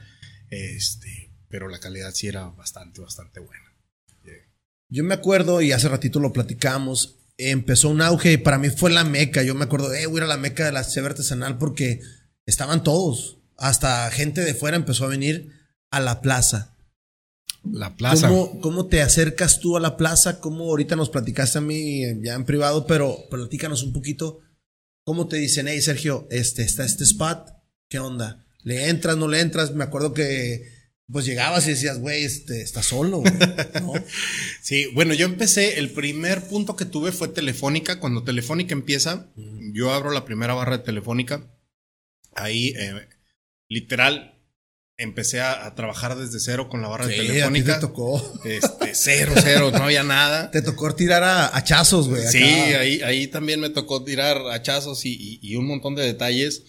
Este, 0.50 1.32
pero 1.48 1.68
la 1.68 1.80
calidad 1.80 2.12
sí 2.12 2.26
era 2.26 2.48
bastante, 2.48 3.00
bastante 3.00 3.40
buena. 3.40 3.64
Yo 4.88 5.02
me 5.02 5.14
acuerdo, 5.14 5.62
y 5.62 5.72
hace 5.72 5.88
ratito 5.88 6.20
lo 6.20 6.32
platicamos, 6.32 7.18
empezó 7.38 7.88
un 7.88 8.02
auge 8.02 8.32
y 8.32 8.36
para 8.36 8.58
mí 8.58 8.70
fue 8.70 8.90
la 8.90 9.04
meca. 9.04 9.42
Yo 9.42 9.54
me 9.54 9.64
acuerdo, 9.64 9.92
eh, 9.92 10.06
voy 10.06 10.20
a 10.20 10.26
la 10.26 10.36
meca 10.36 10.64
de 10.64 10.72
la 10.72 10.84
cebra 10.84 11.10
artesanal 11.10 11.58
porque 11.58 12.00
estaban 12.44 12.84
todos. 12.84 13.38
Hasta 13.56 14.10
gente 14.10 14.42
de 14.42 14.54
fuera 14.54 14.76
empezó 14.76 15.04
a 15.04 15.08
venir 15.08 15.52
a 15.90 16.00
la 16.00 16.20
plaza. 16.20 16.75
La 17.72 17.96
plaza. 17.96 18.28
¿Cómo, 18.28 18.86
te 18.86 19.02
acercas 19.02 19.60
tú 19.60 19.76
a 19.76 19.80
la 19.80 19.96
plaza? 19.96 20.40
¿Cómo 20.40 20.64
ahorita 20.64 20.96
nos 20.96 21.10
platicaste 21.10 21.58
a 21.58 21.62
mí 21.62 22.04
eh, 22.04 22.18
ya 22.22 22.34
en 22.34 22.44
privado, 22.44 22.86
pero 22.86 23.16
platícanos 23.30 23.82
un 23.82 23.92
poquito? 23.92 24.40
¿Cómo 25.04 25.28
te 25.28 25.36
dicen, 25.36 25.68
hey 25.68 25.80
Sergio, 25.80 26.26
este, 26.30 26.62
está 26.62 26.84
este 26.84 27.04
spot? 27.04 27.48
¿Qué 27.88 27.98
onda? 27.98 28.46
¿Le 28.62 28.88
entras, 28.88 29.16
no 29.16 29.28
le 29.28 29.40
entras? 29.40 29.74
Me 29.74 29.84
acuerdo 29.84 30.12
que 30.12 30.76
pues 31.10 31.24
llegabas 31.24 31.66
y 31.66 31.70
decías, 31.70 32.00
güey, 32.00 32.24
este, 32.24 32.62
está 32.62 32.82
solo. 32.82 33.22
sí, 34.60 34.86
bueno, 34.94 35.14
yo 35.14 35.26
empecé, 35.26 35.78
el 35.78 35.90
primer 35.90 36.42
punto 36.42 36.74
que 36.74 36.84
tuve 36.84 37.12
fue 37.12 37.28
Telefónica. 37.28 38.00
Cuando 38.00 38.24
Telefónica 38.24 38.74
empieza, 38.74 39.28
yo 39.72 39.92
abro 39.92 40.10
la 40.10 40.24
primera 40.24 40.54
barra 40.54 40.78
de 40.78 40.84
Telefónica. 40.84 41.46
Ahí, 42.34 42.74
eh, 42.76 43.08
literal, 43.68 44.35
empecé 44.98 45.40
a, 45.40 45.74
trabajar 45.74 46.16
desde 46.16 46.40
cero 46.40 46.68
con 46.68 46.82
la 46.82 46.88
barra 46.88 47.06
de 47.06 47.16
telefónica. 47.16 47.74
te 47.74 47.80
tocó. 47.80 48.40
Este, 48.44 48.94
cero, 48.94 49.32
cero, 49.42 49.70
no 49.70 49.84
había 49.84 50.02
nada. 50.02 50.50
Te 50.50 50.62
tocó 50.62 50.94
tirar 50.94 51.22
a 51.22 51.54
hachazos, 51.54 52.08
güey. 52.08 52.26
Sí, 52.26 52.42
ahí, 52.42 53.00
ahí 53.02 53.26
también 53.26 53.60
me 53.60 53.70
tocó 53.70 54.04
tirar 54.04 54.38
hachazos 54.50 55.04
y, 55.04 55.38
y, 55.42 55.56
un 55.56 55.66
montón 55.66 55.94
de 55.94 56.04
detalles. 56.04 56.62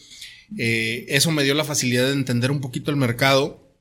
Eh, 0.58 1.06
eso 1.10 1.32
me 1.32 1.44
dio 1.44 1.54
la 1.54 1.63
facilidad 1.63 2.06
de 2.08 2.13
entender 2.13 2.52
un 2.52 2.62
poquito 2.62 2.92
el 2.92 2.98
mercado. 2.98 3.76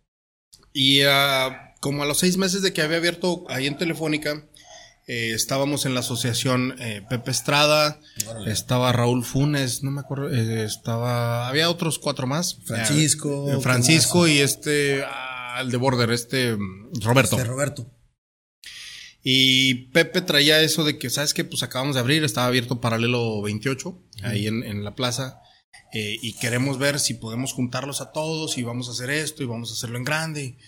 Y 0.72 1.02
ah, 1.02 1.74
como 1.80 2.02
a 2.02 2.06
los 2.06 2.18
seis 2.18 2.37
meses 2.37 2.62
de 2.62 2.72
que 2.72 2.82
había 2.82 2.98
abierto 2.98 3.44
ahí 3.48 3.66
en 3.66 3.78
Telefónica, 3.78 4.46
eh, 5.08 5.34
estábamos 5.34 5.86
en 5.86 5.94
la 5.94 6.00
asociación 6.00 6.74
eh, 6.80 7.00
Pepe 7.08 7.30
Estrada, 7.30 8.00
estaba 8.46 8.90
Raúl 8.90 9.24
Funes, 9.24 9.84
no 9.84 9.92
me 9.92 10.00
acuerdo, 10.00 10.32
eh, 10.32 10.64
estaba, 10.64 11.46
había 11.46 11.70
otros 11.70 12.00
cuatro 12.00 12.26
más. 12.26 12.58
Francisco. 12.64 13.60
Francisco 13.60 14.26
y 14.26 14.38
este, 14.38 15.04
ah, 15.06 15.58
el 15.60 15.70
de 15.70 15.76
Border, 15.76 16.10
este, 16.10 16.56
Roberto. 17.00 17.36
Este 17.36 17.48
Roberto. 17.48 17.92
Y 19.22 19.90
Pepe 19.92 20.22
traía 20.22 20.60
eso 20.60 20.82
de 20.82 20.98
que, 20.98 21.08
¿sabes 21.08 21.34
qué? 21.34 21.44
Pues 21.44 21.62
acabamos 21.62 21.94
de 21.94 22.00
abrir, 22.00 22.24
estaba 22.24 22.48
abierto 22.48 22.80
paralelo 22.80 23.42
28, 23.42 24.02
ahí 24.24 24.48
en, 24.48 24.64
en, 24.64 24.82
la 24.82 24.96
plaza. 24.96 25.40
y 25.92 26.36
queremos 26.38 26.78
ver 26.78 26.98
si 26.98 27.14
podemos 27.14 27.52
juntarlos 27.52 28.00
a 28.00 28.10
todos 28.10 28.58
y 28.58 28.64
vamos 28.64 28.88
a 28.88 28.92
hacer 28.92 29.10
esto 29.10 29.44
y 29.44 29.46
vamos 29.46 29.70
a 29.70 29.74
hacerlo 29.74 29.98
en 29.98 30.04
grande. 30.04 30.58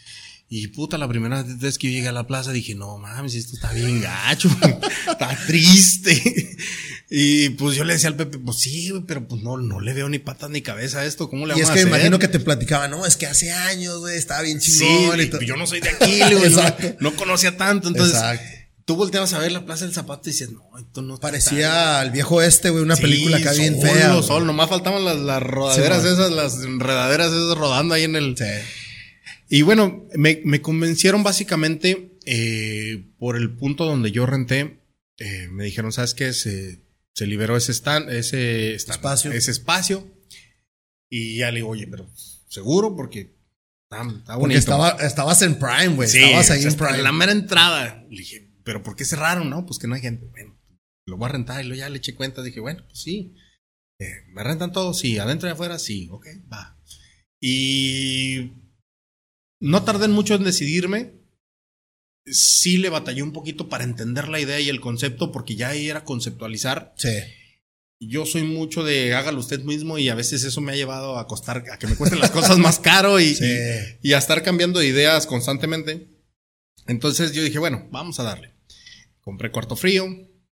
Y 0.51 0.69
puta, 0.69 0.97
la 0.97 1.07
primera 1.07 1.43
vez 1.43 1.77
que 1.77 1.89
yo 1.89 1.93
llegué 1.93 2.09
a 2.09 2.13
la 2.13 2.27
plaza 2.27 2.53
dije, 2.53 2.75
no 2.75 2.97
mames, 2.97 3.35
esto 3.35 3.55
está 3.55 3.71
bien 3.73 4.01
gacho, 4.01 4.49
está 5.07 5.39
triste. 5.47 6.57
y 7.11 7.51
pues 7.51 7.77
yo 7.77 7.85
le 7.85 7.93
decía 7.93 8.09
al 8.09 8.17
Pepe, 8.17 8.39
pues 8.39 8.57
sí, 8.57 8.91
pero 9.07 9.29
pues 9.29 9.43
no, 9.43 9.59
no 9.59 9.79
le 9.81 9.93
veo 9.93 10.09
ni 10.09 10.19
patas 10.19 10.49
ni 10.49 10.63
cabeza 10.63 11.01
a 11.01 11.05
esto, 11.05 11.29
¿cómo 11.29 11.45
le 11.45 11.53
vamos 11.53 11.69
a 11.69 11.73
hacer? 11.73 11.77
Y 11.77 11.81
es 11.81 11.85
que 11.85 11.91
me 11.91 11.97
imagino 11.99 12.19
que 12.19 12.29
te 12.29 12.41
platicaba, 12.41 12.89
no, 12.89 13.05
es 13.05 13.19
que 13.19 13.27
hace 13.27 13.53
años, 13.53 13.99
güey, 13.99 14.17
estaba 14.17 14.41
bien 14.41 14.59
chingón. 14.59 15.19
Sí, 15.21 15.47
yo 15.47 15.57
no 15.57 15.67
soy 15.67 15.81
de 15.81 15.91
aquí, 15.91 16.19
güey, 16.19 16.51
no, 16.51 16.63
no, 17.01 17.17
conocía 17.17 17.59
tanto, 17.59 17.89
entonces. 17.89 18.15
Exacto. 18.15 18.59
Tú 18.87 18.97
volteabas 18.97 19.35
a 19.35 19.39
ver 19.41 19.53
la 19.53 19.67
Plaza 19.67 19.85
del 19.85 19.93
Zapato 19.93 20.31
y 20.31 20.33
dices, 20.33 20.51
no, 20.51 20.63
esto 20.79 21.03
no 21.03 21.21
Parecía 21.21 22.01
al 22.01 22.11
viejo 22.11 22.41
este, 22.41 22.71
güey, 22.71 22.83
una 22.83 22.97
película 22.97 23.37
acá 23.37 23.53
bien 23.53 23.79
fea. 23.83 24.13
Sol, 24.13 24.25
sol, 24.25 24.47
nomás 24.47 24.71
faltaban 24.71 25.05
las, 25.05 25.19
las 25.19 25.43
rodaderas 25.43 26.07
esas, 26.07 26.31
las 26.31 26.63
enredaderas 26.63 27.31
esas 27.33 27.59
rodando 27.59 27.93
ahí 27.93 28.05
en 28.05 28.17
el. 28.17 28.35
Sí 28.39 28.45
y 29.49 29.63
bueno, 29.63 30.07
me, 30.15 30.41
me 30.45 30.61
convencieron 30.61 31.23
básicamente 31.23 32.19
eh, 32.27 33.13
por 33.19 33.37
el 33.37 33.57
punto 33.57 33.85
donde 33.85 34.13
yo 34.13 34.27
renté. 34.27 34.83
Eh, 35.19 35.49
me 35.51 35.65
dijeron, 35.65 35.91
¿sabes 35.93 36.15
qué? 36.15 36.33
Se, 36.33 36.83
se 37.15 37.27
liberó 37.27 37.57
ese, 37.57 37.73
stand, 37.73 38.11
ese 38.11 38.75
espacio. 38.75 39.33
Ese 39.33 39.51
espacio. 39.51 40.07
Y 41.11 41.39
ya 41.39 41.51
le 41.51 41.57
digo, 41.57 41.71
oye, 41.71 41.87
pero 41.87 42.09
seguro 42.49 42.95
porque 42.95 43.35
está, 43.91 44.03
está 44.03 44.35
Porque 44.35 44.41
bonito. 44.41 44.59
estaba, 44.59 44.91
estabas 45.01 45.43
en 45.43 45.59
Prime, 45.59 45.95
güey. 45.97 46.09
Sí, 46.09 46.19
estabas 46.19 46.51
ahí 46.51 46.59
o 46.59 46.63
sea, 46.63 46.71
en 46.71 46.77
Prime. 46.77 47.03
la 47.03 47.13
mera 47.13 47.33
entrada. 47.33 48.05
Le 48.11 48.19
dije, 48.19 48.53
¿pero 48.65 48.83
por 48.83 48.95
qué 48.95 49.05
cerraron? 49.05 49.49
No, 49.51 49.65
pues 49.67 49.79
que 49.79 49.87
no 49.89 49.95
hay 49.95 50.03
gente. 50.03 50.27
Bueno, 50.27 50.57
lo 51.07 51.17
voy 51.17 51.29
a 51.29 51.33
rentar. 51.33 51.65
Y 51.65 51.69
luego 51.69 51.81
ya 51.81 51.89
le 51.89 51.97
eché 51.99 52.15
cuenta. 52.15 52.43
Dije, 52.43 52.61
bueno, 52.61 52.85
pues 52.87 53.01
sí. 53.01 53.35
Eh, 53.99 54.13
¿Me 54.33 54.45
rentan 54.45 54.73
todo? 54.73 54.93
Sí. 54.95 55.19
¿Adentro 55.19 55.49
y 55.49 55.53
afuera? 55.53 55.79
Sí. 55.79 56.09
Ok, 56.13 56.27
va. 56.53 56.79
Y 57.41 58.53
no 59.61 59.83
tardé 59.85 60.09
mucho 60.09 60.35
en 60.35 60.45
decidirme. 60.45 61.15
Sí 62.27 62.77
le 62.77 62.91
batallé 62.91 63.23
un 63.23 63.33
poquito 63.33 63.69
para 63.69 63.85
entender 63.85 64.29
la 64.29 64.41
idea 64.41 64.61
y 64.61 64.69
el 64.69 64.81
concepto, 64.81 65.33
porque 65.33 65.57
ya 65.57 65.71
ahí 65.71 65.89
era 65.89 66.05
conceptualizar. 66.05 66.93
Sí. 66.97 67.09
Yo 68.01 68.27
soy 68.27 68.43
mucho 68.43 68.85
de 68.85 69.15
hágalo 69.15 69.41
usted 69.41 69.61
mismo 69.65 69.99
y 69.99 70.09
a 70.09 70.15
veces 70.15 70.45
eso 70.45 70.61
me 70.61 70.73
ha 70.73 70.77
llevado 70.77 71.19
a 71.19 71.27
costar, 71.27 71.65
a 71.73 71.79
que 71.79 71.87
me 71.87 71.97
cuesten 71.97 72.21
las 72.21 72.31
cosas 72.31 72.59
más 72.59 72.79
caro 72.79 73.19
y, 73.19 73.35
Sí. 73.35 73.45
y, 74.03 74.11
y 74.11 74.13
a 74.13 74.19
estar 74.19 74.43
cambiando 74.43 74.79
de 74.79 74.87
ideas 74.87 75.27
constantemente. 75.27 76.09
Entonces 76.87 77.33
yo 77.33 77.43
dije, 77.43 77.59
bueno, 77.59 77.89
vamos 77.91 78.21
a 78.21 78.25
darle. 78.25 78.55
Compré 79.21 79.51
cuarto 79.51 79.75
frío, 79.75 80.07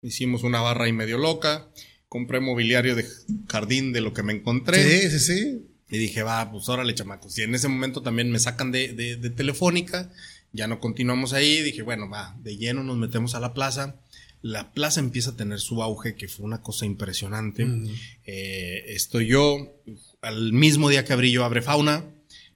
hicimos 0.02 0.42
una 0.42 0.60
barra 0.60 0.86
y 0.88 0.92
medio 0.92 1.18
loca, 1.18 1.70
compré 2.08 2.40
mobiliario 2.40 2.94
de 2.94 3.06
jardín 3.48 3.92
de 3.92 4.00
lo 4.00 4.12
que 4.12 4.22
me 4.22 4.32
encontré. 4.34 5.08
Sí, 5.08 5.18
sí, 5.18 5.20
sí. 5.20 5.69
Y 5.90 5.98
dije, 5.98 6.22
va, 6.22 6.50
pues 6.52 6.68
órale, 6.68 6.94
chamacos. 6.94 7.36
Y 7.38 7.42
en 7.42 7.54
ese 7.54 7.68
momento 7.68 8.00
también 8.02 8.30
me 8.30 8.38
sacan 8.38 8.70
de, 8.72 8.92
de- 8.92 9.16
de 9.16 9.30
Telefónica. 9.30 10.10
Ya 10.52 10.66
no 10.66 10.80
continuamos 10.80 11.32
ahí. 11.32 11.62
Dije, 11.62 11.82
bueno, 11.82 12.08
va, 12.08 12.36
de 12.42 12.56
lleno 12.56 12.82
nos 12.84 12.96
metemos 12.96 13.34
a 13.34 13.40
la 13.40 13.54
plaza. 13.54 13.96
La 14.42 14.72
plaza 14.72 15.00
empieza 15.00 15.30
a 15.30 15.36
tener 15.36 15.60
su 15.60 15.82
auge, 15.82 16.14
que 16.14 16.26
fue 16.28 16.46
una 16.46 16.62
cosa 16.62 16.86
impresionante. 16.86 17.64
Mm. 17.66 17.88
Eh, 18.24 18.84
estoy 18.88 19.26
yo, 19.26 19.80
al 20.22 20.52
mismo 20.52 20.88
día 20.88 21.04
que 21.04 21.12
abrí 21.12 21.30
yo 21.32 21.44
abre 21.44 21.60
fauna. 21.62 22.04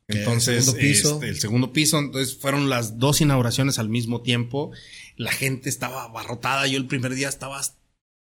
Que 0.09 0.18
Entonces, 0.18 0.57
el 0.57 0.62
segundo 0.64 0.81
piso. 0.81 1.14
este, 1.14 1.29
el 1.29 1.40
segundo 1.40 1.73
piso. 1.73 1.99
Entonces 1.99 2.37
fueron 2.37 2.68
las 2.70 2.99
dos 2.99 3.20
inauguraciones 3.20 3.79
al 3.79 3.88
mismo 3.88 4.23
tiempo. 4.23 4.70
La 5.16 5.33
gente 5.33 5.68
estaba 5.68 6.05
abarrotada. 6.05 6.66
Yo 6.66 6.77
el 6.79 6.87
primer 6.87 7.14
día 7.14 7.29
estaba 7.29 7.59
hasta 7.59 7.79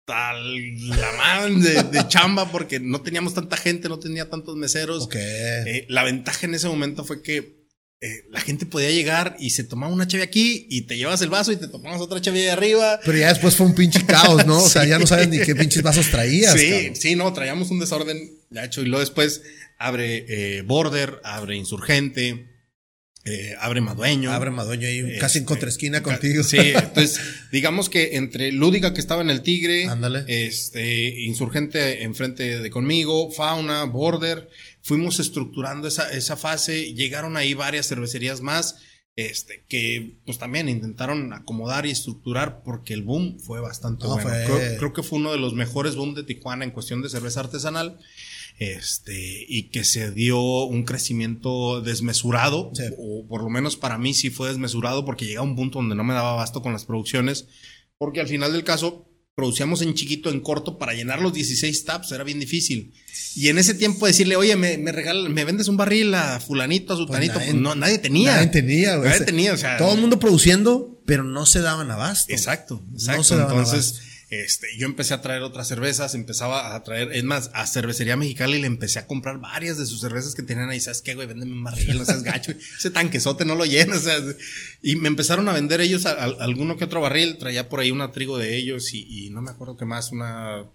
la 0.07 1.11
madre 1.17 1.55
de, 1.55 1.83
de 1.83 2.07
chamba 2.07 2.49
porque 2.51 2.79
no 2.79 3.01
teníamos 3.01 3.33
tanta 3.33 3.57
gente, 3.57 3.89
no 3.89 3.99
tenía 3.99 4.29
tantos 4.29 4.55
meseros. 4.55 5.03
Ok. 5.03 5.15
Eh, 5.15 5.85
la 5.89 6.03
ventaja 6.03 6.45
en 6.45 6.55
ese 6.55 6.67
momento 6.67 7.03
fue 7.03 7.21
que 7.21 7.57
eh, 7.99 8.25
la 8.29 8.39
gente 8.39 8.65
podía 8.65 8.91
llegar 8.91 9.35
y 9.39 9.49
se 9.49 9.63
tomaba 9.63 9.91
una 9.91 10.07
chave 10.07 10.23
aquí 10.23 10.67
y 10.69 10.83
te 10.83 10.97
llevas 10.97 11.21
el 11.23 11.29
vaso 11.29 11.51
y 11.51 11.57
te 11.57 11.67
tomabas 11.67 11.99
otra 11.99 12.21
chave 12.21 12.41
ahí 12.41 12.47
arriba. 12.47 12.99
Pero 13.03 13.17
ya 13.17 13.29
después 13.29 13.55
fue 13.55 13.65
un 13.65 13.75
pinche 13.75 14.05
caos, 14.05 14.45
¿no? 14.45 14.63
O 14.63 14.69
sea, 14.69 14.85
ya 14.85 14.99
no 14.99 15.07
sabes 15.07 15.27
ni 15.29 15.39
qué 15.39 15.55
pinches 15.55 15.81
vasos 15.81 16.09
traías. 16.09 16.53
Sí, 16.53 16.69
cabrón. 16.69 16.95
sí, 16.95 17.15
no, 17.15 17.33
traíamos 17.33 17.71
un 17.71 17.79
desorden 17.79 18.17
ya 18.49 18.65
hecho 18.65 18.81
y 18.81 18.85
luego 18.85 18.99
después 18.99 19.41
abre 19.77 20.25
eh, 20.29 20.61
Border, 20.61 21.19
abre 21.23 21.55
Insurgente, 21.57 22.56
eh, 23.27 23.55
abre 23.59 23.81
Madueño. 23.81 24.31
Abre 24.31 24.51
Madueño 24.51 24.87
ahí, 24.87 24.99
Este, 24.99 25.17
casi 25.19 25.39
en 25.39 25.45
contraesquina 25.45 26.01
contigo. 26.01 26.43
Sí, 26.43 26.57
entonces 26.57 27.19
digamos 27.51 27.89
que 27.89 28.15
entre 28.15 28.51
Lúdica 28.51 28.93
que 28.93 28.99
estaba 29.01 29.21
en 29.21 29.29
el 29.29 29.41
Tigre, 29.41 29.85
Ándale. 29.87 30.23
este 30.27 31.21
Insurgente 31.25 32.03
enfrente 32.03 32.59
de 32.59 32.69
conmigo, 32.69 33.31
Fauna, 33.31 33.83
Border, 33.85 34.49
fuimos 34.81 35.19
estructurando 35.19 35.87
esa, 35.87 36.11
esa 36.11 36.37
fase, 36.37 36.93
llegaron 36.93 37.37
ahí 37.37 37.53
varias 37.53 37.87
cervecerías 37.87 38.41
más. 38.41 38.75
Este, 39.19 39.63
que 39.67 40.19
pues 40.27 40.37
también 40.37 40.69
intentaron 40.69 41.33
acomodar 41.33 41.87
y 41.87 41.89
estructurar 41.89 42.61
porque 42.63 42.93
el 42.93 43.01
boom 43.01 43.39
fue 43.39 43.59
bastante 43.59 44.03
No, 44.03 44.11
bueno. 44.13 44.29
fue- 44.29 44.43
Creo, 44.45 44.77
creo 44.77 44.93
que 44.93 45.01
fue 45.01 45.17
uno 45.17 45.31
de 45.31 45.39
los 45.39 45.55
mejores 45.55 45.95
boom 45.95 46.13
de 46.13 46.21
Tijuana 46.21 46.63
en 46.63 46.69
cuestión 46.69 47.01
de 47.01 47.09
cerveza 47.09 47.39
artesanal. 47.39 47.97
Este, 48.59 49.45
y 49.47 49.69
que 49.69 49.83
se 49.83 50.11
dio 50.11 50.39
un 50.65 50.83
crecimiento 50.83 51.81
desmesurado, 51.81 52.71
Sí. 52.73 52.83
o 52.97 53.25
por 53.27 53.43
lo 53.43 53.49
menos 53.49 53.75
para 53.77 53.97
mí 53.97 54.13
sí 54.13 54.29
fue 54.31 54.49
desmesurado 54.49 55.05
porque 55.05 55.25
llega 55.25 55.41
a 55.41 55.43
un 55.43 55.55
punto 55.55 55.79
donde 55.79 55.95
no 55.95 56.03
me 56.03 56.13
daba 56.15 56.31
abasto 56.33 56.61
con 56.61 56.73
las 56.73 56.85
producciones, 56.85 57.47
porque 57.97 58.19
al 58.19 58.27
final 58.27 58.51
del 58.53 58.63
caso 58.63 59.03
producíamos 59.35 59.83
en 59.83 59.93
chiquito, 59.93 60.31
en 60.31 60.39
corto, 60.39 60.79
para 60.79 60.93
llenar 60.95 61.21
los 61.21 61.31
16 61.31 61.85
taps 61.85 62.11
era 62.11 62.23
bien 62.23 62.39
difícil. 62.39 62.93
Y 63.35 63.49
en 63.49 63.59
ese 63.59 63.75
tiempo 63.75 64.07
decirle, 64.07 64.35
oye, 64.35 64.55
me, 64.55 64.79
me 64.79 64.91
me 65.29 65.45
vendes 65.45 65.67
un 65.67 65.77
barril 65.77 66.11
a 66.15 66.39
fulanito, 66.39 66.93
a 66.93 66.97
sutanito, 66.97 67.33
nadie- 67.35 67.51
pues 67.51 67.61
no, 67.61 67.75
nadie 67.75 67.99
tenía. 67.99 68.33
Nadie 68.37 68.47
tenía, 68.47 68.95
güey. 68.95 69.09
Nadie 69.11 69.25
tenía, 69.25 69.53
o 69.53 69.57
sea. 69.57 69.77
Todo 69.77 69.93
el 69.93 70.01
mundo 70.01 70.17
produciendo, 70.17 70.99
pero 71.05 71.23
no 71.23 71.45
se 71.45 71.59
daban 71.61 71.91
abasto. 71.91 72.33
Exacto, 72.33 72.83
No 72.89 72.93
exacto. 72.95 73.23
se 73.25 73.35
daban 73.37 73.57
Entonces, 73.59 74.01
este, 74.29 74.67
yo 74.77 74.85
empecé 74.87 75.13
a 75.13 75.21
traer 75.21 75.41
otras 75.41 75.67
cervezas, 75.67 76.13
empezaba 76.13 76.75
a 76.75 76.83
traer, 76.83 77.13
es 77.13 77.23
más, 77.23 77.49
a 77.53 77.65
Cervecería 77.65 78.17
Mexicali 78.17 78.59
le 78.59 78.67
empecé 78.67 78.99
a 78.99 79.07
comprar 79.07 79.39
varias 79.39 79.77
de 79.77 79.85
sus 79.85 80.01
cervezas 80.01 80.35
que 80.35 80.43
tenían 80.43 80.69
ahí. 80.69 80.79
¿Sabes 80.81 81.01
qué, 81.01 81.15
güey? 81.15 81.27
Véndeme 81.27 81.53
un 81.53 81.63
barril, 81.63 81.97
no 81.97 82.03
seas 82.05 82.23
gacho. 82.23 82.51
Ese 82.51 82.91
tanquesote 82.91 83.45
no 83.45 83.55
lo 83.55 83.65
llenas. 83.65 84.01
Sea, 84.01 84.17
y 84.81 84.97
me 84.97 85.07
empezaron 85.07 85.47
a 85.47 85.53
vender 85.53 85.79
ellos 85.81 86.05
a- 86.05 86.11
alguno 86.23 86.75
que 86.77 86.83
otro 86.85 86.99
barril. 87.01 87.37
Traía 87.37 87.69
por 87.69 87.79
ahí 87.79 87.91
una 87.91 88.11
trigo 88.11 88.37
de 88.37 88.57
ellos 88.57 88.93
y, 88.93 89.27
y 89.27 89.29
no 89.29 89.41
me 89.41 89.51
acuerdo 89.51 89.77
qué 89.77 89.85
más, 89.85 90.11
una, 90.11 90.69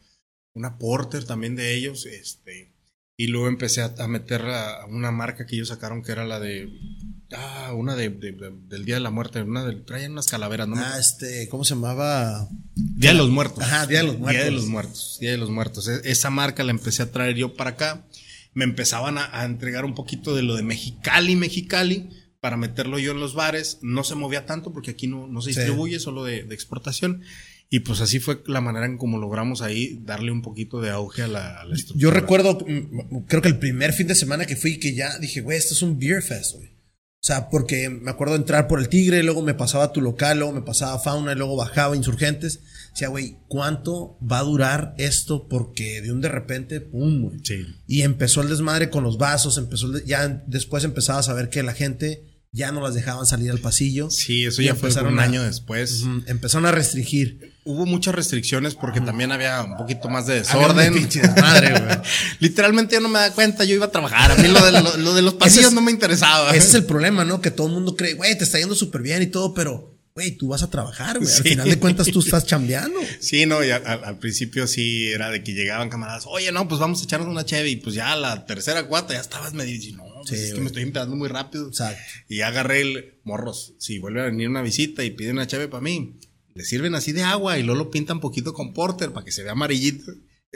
una 0.55 0.79
porter 0.79 1.25
también 1.25 1.55
de 1.55 1.75
ellos. 1.75 2.07
Este, 2.07 2.73
y 3.19 3.27
luego 3.27 3.49
empecé 3.49 3.83
a, 3.83 3.95
a 3.99 4.09
meter 4.09 4.41
a 4.43 4.87
una 4.87 5.11
marca 5.11 5.45
que 5.47 5.57
ellos 5.57 5.69
sacaron 5.69 6.03
que 6.03 6.13
era 6.13 6.25
la 6.25 6.41
de. 6.41 6.69
Ah, 7.35 7.73
una 7.75 7.95
de, 7.97 8.09
de- 8.11 8.33
de- 8.33 8.53
del 8.69 8.85
Día 8.85 8.95
de 8.97 9.01
la 9.01 9.11
Muerte. 9.11 9.43
Una 9.43 9.65
de, 9.65 9.77
traían 9.77 10.13
unas 10.13 10.27
calaveras, 10.27 10.69
¿no? 10.69 10.77
Ah, 10.79 10.97
este, 10.99 11.49
¿cómo 11.49 11.65
se 11.65 11.75
llamaba? 11.75 12.49
Día 12.75 13.11
de 13.11 13.17
los 13.17 13.31
Muertos. 13.31 13.63
Ajá, 13.65 13.87
Día 13.87 13.99
de 13.99 14.05
los 14.05 14.19
Muertos. 14.19 14.35
Día 14.37 14.45
de 14.45 14.51
los 14.51 14.67
Muertos. 14.67 15.17
Día 15.21 15.31
de 15.31 15.37
los 15.39 15.51
Muertos. 15.51 15.89
Esa 15.89 16.31
marca 16.31 16.63
la 16.65 16.71
empecé 16.73 17.03
a 17.03 17.11
traer 17.13 17.37
yo 17.37 17.55
para 17.55 17.71
acá. 17.71 18.07
Me 18.55 18.65
empezaban 18.65 19.17
a, 19.19 19.29
a 19.41 19.45
entregar 19.45 19.85
un 19.85 19.95
poquito 19.95 20.35
de 20.35 20.43
lo 20.43 20.57
de 20.57 20.63
Mexicali, 20.63 21.37
Mexicali, 21.37 22.11
para 22.41 22.57
meterlo 22.57 22.99
yo 22.99 23.13
en 23.13 23.21
los 23.21 23.35
bares. 23.35 23.79
No 23.83 24.05
se 24.05 24.15
movía 24.15 24.45
tanto 24.47 24.73
porque 24.73 24.91
aquí 24.91 25.07
no, 25.07 25.27
no 25.27 25.41
se 25.41 25.53
Sí. 25.53 25.61
distribuye, 25.61 25.99
solo 26.01 26.25
de, 26.25 26.45
de 26.45 26.55
exportación. 26.55 27.23
Y 27.71 27.81
pues 27.81 28.03
así 28.03 28.21
fue 28.21 28.43
la 28.47 28.61
manera 28.61 28.85
en 28.85 28.99
cómo 28.99 29.17
logramos 29.17 29.63
ahí 29.63 29.99
darle 30.03 30.31
un 30.31 30.43
poquito 30.43 30.83
de 30.83 30.91
auge 30.91 31.23
a 31.23 31.29
la, 31.29 31.63
a 31.63 31.65
la 31.65 31.75
estructura. 31.75 32.03
Yo 32.03 32.11
recuerdo, 32.11 32.59
mm, 32.69 33.21
creo 33.27 33.41
que 33.41 33.49
el 33.49 33.59
primer 33.59 33.95
fin 33.95 34.09
de 34.09 34.15
semana 34.15 34.45
que 34.45 34.57
fui, 34.57 34.79
que 34.79 34.95
ya 34.95 35.19
dije, 35.19 35.41
güey, 35.41 35.57
esto 35.57 35.73
es 35.73 35.81
un 35.81 35.99
beer 35.99 36.23
fest, 36.23 36.57
güey. 36.57 36.72
O 37.23 37.25
sea, 37.25 37.51
porque 37.51 37.89
me 37.89 38.11
acuerdo 38.11 38.35
entrar 38.35 38.67
por 38.67 38.81
el 38.81 38.89
Tigre, 38.89 39.23
luego 39.23 39.43
me 39.43 39.55
pasaba 39.55 39.85
a 39.85 39.93
tu 39.93 40.01
local, 40.01 40.39
luego 40.39 40.53
me 40.53 40.63
pasaba 40.63 40.95
a 40.95 40.99
Fauna, 40.99 41.31
y 41.31 41.37
luego 41.37 41.55
bajaba 41.55 41.95
a 41.95 41.97
Insurgentes. 41.97 42.59
Sea, 42.95 43.11
güey, 43.11 43.37
¿cuánto 43.47 44.19
va 44.21 44.41
a 44.41 44.43
durar 44.43 44.95
esto? 44.99 45.47
Porque 45.47 46.03
de 46.03 46.11
un 46.11 46.21
de 46.21 46.29
repente, 46.29 46.81
pum, 46.81 47.23
güey. 47.23 47.39
Sí. 47.45 47.65
Y 47.87 48.03
empezó 48.03 48.43
el 48.43 48.49
desmadre 48.49 48.91
con 48.91 49.05
los 49.05 49.19
vasos, 49.19 49.57
empezó 49.57 49.87
el 49.87 50.05
ya 50.05 50.43
después 50.49 50.83
empezaba 50.83 51.21
a 51.21 51.23
saber 51.23 51.49
que 51.49 51.63
la 51.63 51.75
gente 51.75 52.32
ya 52.55 52.71
no 52.71 52.83
las 52.83 52.95
dejaban 52.95 53.25
salir 53.25 53.51
al 53.51 53.59
pasillo. 53.61 54.11
Sí, 54.11 54.45
eso 54.45 54.61
ya 54.61 54.75
fue 54.75 54.91
un 54.91 55.19
a- 55.19 55.23
año 55.23 55.43
después. 55.43 56.03
Empezaron 56.27 56.67
a 56.67 56.71
restringir. 56.73 57.53
Hubo 57.65 57.87
muchas 57.87 58.15
restricciones 58.15 58.75
porque 58.75 59.01
también 59.01 59.33
había 59.33 59.63
un 59.63 59.77
poquito 59.77 60.09
más 60.11 60.27
de 60.27 60.35
desorden. 60.41 60.93
güey. 60.93 61.09
Literalmente 62.41 62.95
yo 62.97 63.01
no 63.01 63.09
me 63.09 63.19
da 63.21 63.33
cuenta, 63.33 63.65
yo 63.65 63.75
iba 63.75 63.87
a 63.87 63.91
trabajar. 63.91 64.33
A 64.33 64.35
mí 64.37 64.49
lo 64.49 64.65
de, 64.65 64.73
lo, 64.83 64.97
lo 64.99 65.15
de 65.15 65.23
los 65.23 65.35
pasillos 65.35 65.69
es- 65.69 65.73
no 65.73 65.81
me 65.81 65.91
interesaba. 65.91 66.51
Ese 66.55 66.69
es 66.69 66.75
el 66.75 66.85
problema, 66.85 67.25
¿no? 67.25 67.41
Que 67.41 67.51
todo 67.51 67.69
el 67.69 67.73
mundo 67.73 67.97
cree, 67.97 68.15
güey, 68.15 68.37
te 68.37 68.45
está 68.45 68.59
yendo 68.59 68.75
súper 68.75 69.01
bien 69.03 69.23
y 69.23 69.27
todo, 69.27 69.55
pero, 69.55 69.97
güey, 70.15 70.33
tú 70.33 70.49
vas 70.49 70.63
a 70.63 70.69
trabajar, 70.71 71.19
güey. 71.21 71.33
Al 71.33 71.43
final 71.43 71.69
de 71.71 71.79
cuentas 71.79 72.09
tú 72.09 72.21
estás 72.21 72.45
chambeando. 72.45 72.99
Sí, 73.21 73.47
no, 73.47 73.65
y 73.65 73.71
al, 73.71 74.19
principio 74.19 74.67
sí 74.67 75.07
era 75.09 75.31
de 75.31 75.43
que 75.43 75.53
llegaban 75.55 75.89
camaradas, 75.89 76.25
oye, 76.27 76.51
no, 76.53 76.67
pues 76.69 76.81
vamos 76.81 77.01
a 77.01 77.05
echarnos 77.05 77.29
una 77.29 77.47
cheve 77.47 77.71
y 77.71 77.77
pues 77.77 77.95
ya 77.95 78.15
la 78.17 78.45
tercera 78.45 78.85
cuarta 78.89 79.15
ya 79.15 79.21
estabas 79.21 79.55
medio, 79.55 79.75
y 79.75 79.93
no, 80.25 80.29
pues 80.29 80.41
es 80.41 80.47
que 80.47 80.53
güey. 80.53 80.61
me 80.63 80.67
estoy 80.69 80.83
empezando 80.83 81.17
muy 81.17 81.29
rápido. 81.29 81.69
Exacto. 81.69 82.01
Y 82.29 82.41
agarré 82.41 82.81
el 82.83 83.15
morros, 83.25 83.75
si 83.79 83.99
vuelve 83.99 84.21
a 84.23 84.25
venir 84.27 84.49
una 84.49 84.63
visita 84.63 85.05
y 85.05 85.11
pide 85.11 85.31
una 85.31 85.47
cheve 85.47 85.69
para 85.69 85.83
mí, 85.83 86.19
le 86.55 86.65
sirven 86.65 86.95
así 86.95 87.13
de 87.13 87.23
agua 87.23 87.59
y 87.59 87.63
luego 87.63 87.85
lo 87.85 87.91
pintan 87.91 88.21
poquito 88.21 88.53
con 88.53 88.73
porter 88.75 89.13
para 89.13 89.25
que 89.25 89.33
se 89.33 89.43
vea 89.43 89.53
amarillito. 89.53 90.13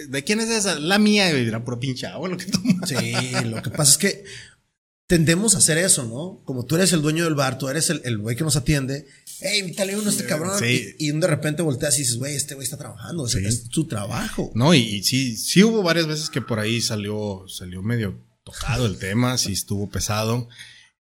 ¿De 0.09 0.25
quién 0.25 0.41
es 0.41 0.51
esa? 0.51 0.79
La 0.79 0.99
mía, 0.99 1.31
y 1.31 1.45
dirá 1.45 1.65
puro 1.65 1.81
pinche 1.81 2.07
agua 2.07 2.29
lo 2.29 2.37
que 2.37 2.45
toma. 2.47 2.87
Sí, 2.87 2.97
lo 3.47 3.63
que 3.63 3.71
pasa 3.71 3.93
es 3.93 3.99
que 3.99 4.25
tendemos 5.07 5.55
a 5.55 5.59
hacer 5.59 5.79
eso, 5.79 6.05
¿no? 6.05 6.43
Como 6.45 6.67
tú 6.67 6.75
eres 6.77 6.93
el 6.93 7.01
dueño 7.01 7.25
del 7.25 7.35
bar, 7.35 7.59
tú 7.59 7.69
eres 7.69 7.91
el 7.91 8.03
el 8.05 8.19
güey 8.19 8.37
que 8.37 8.45
nos 8.45 8.57
atiende. 8.57 9.07
Hey, 9.41 9.61
invítale 9.61 9.97
uno 9.97 10.09
a 10.09 10.11
este 10.13 10.27
cabrón. 10.27 10.59
Sí. 10.59 10.95
Y, 10.99 11.09
y 11.09 11.13
de 11.13 11.27
repente 11.27 11.63
volteas 11.63 11.97
y 11.97 12.03
dices, 12.03 12.17
güey, 12.17 12.35
este 12.35 12.55
güey 12.55 12.65
está 12.65 12.77
trabajando. 12.77 13.23
O 13.23 13.29
sea, 13.29 13.41
Sí. 13.41 13.47
es 13.47 13.67
su 13.71 13.87
trabajo. 13.87 14.51
No, 14.55 14.75
y, 14.75 14.79
y 14.81 15.03
sí, 15.03 15.37
sí 15.37 15.63
hubo 15.63 15.83
varias 15.83 16.07
veces 16.07 16.29
que 16.31 16.41
por 16.43 16.59
ahí 16.59 16.81
salió, 16.81 17.45
salió 17.49 17.83
medio 17.83 18.19
tocado 18.47 18.87
el 18.87 18.99
tema, 18.99 19.37
sí 19.39 19.53
estuvo 19.53 19.91
pesado. 19.91 20.49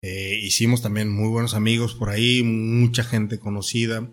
Eh, 0.02 0.38
hicimos 0.42 0.82
también 0.82 1.08
muy 1.08 1.28
buenos 1.28 1.54
amigos 1.54 1.94
por 1.94 2.10
ahí, 2.10 2.42
mucha 2.42 3.04
gente 3.04 3.38
conocida. 3.38 4.10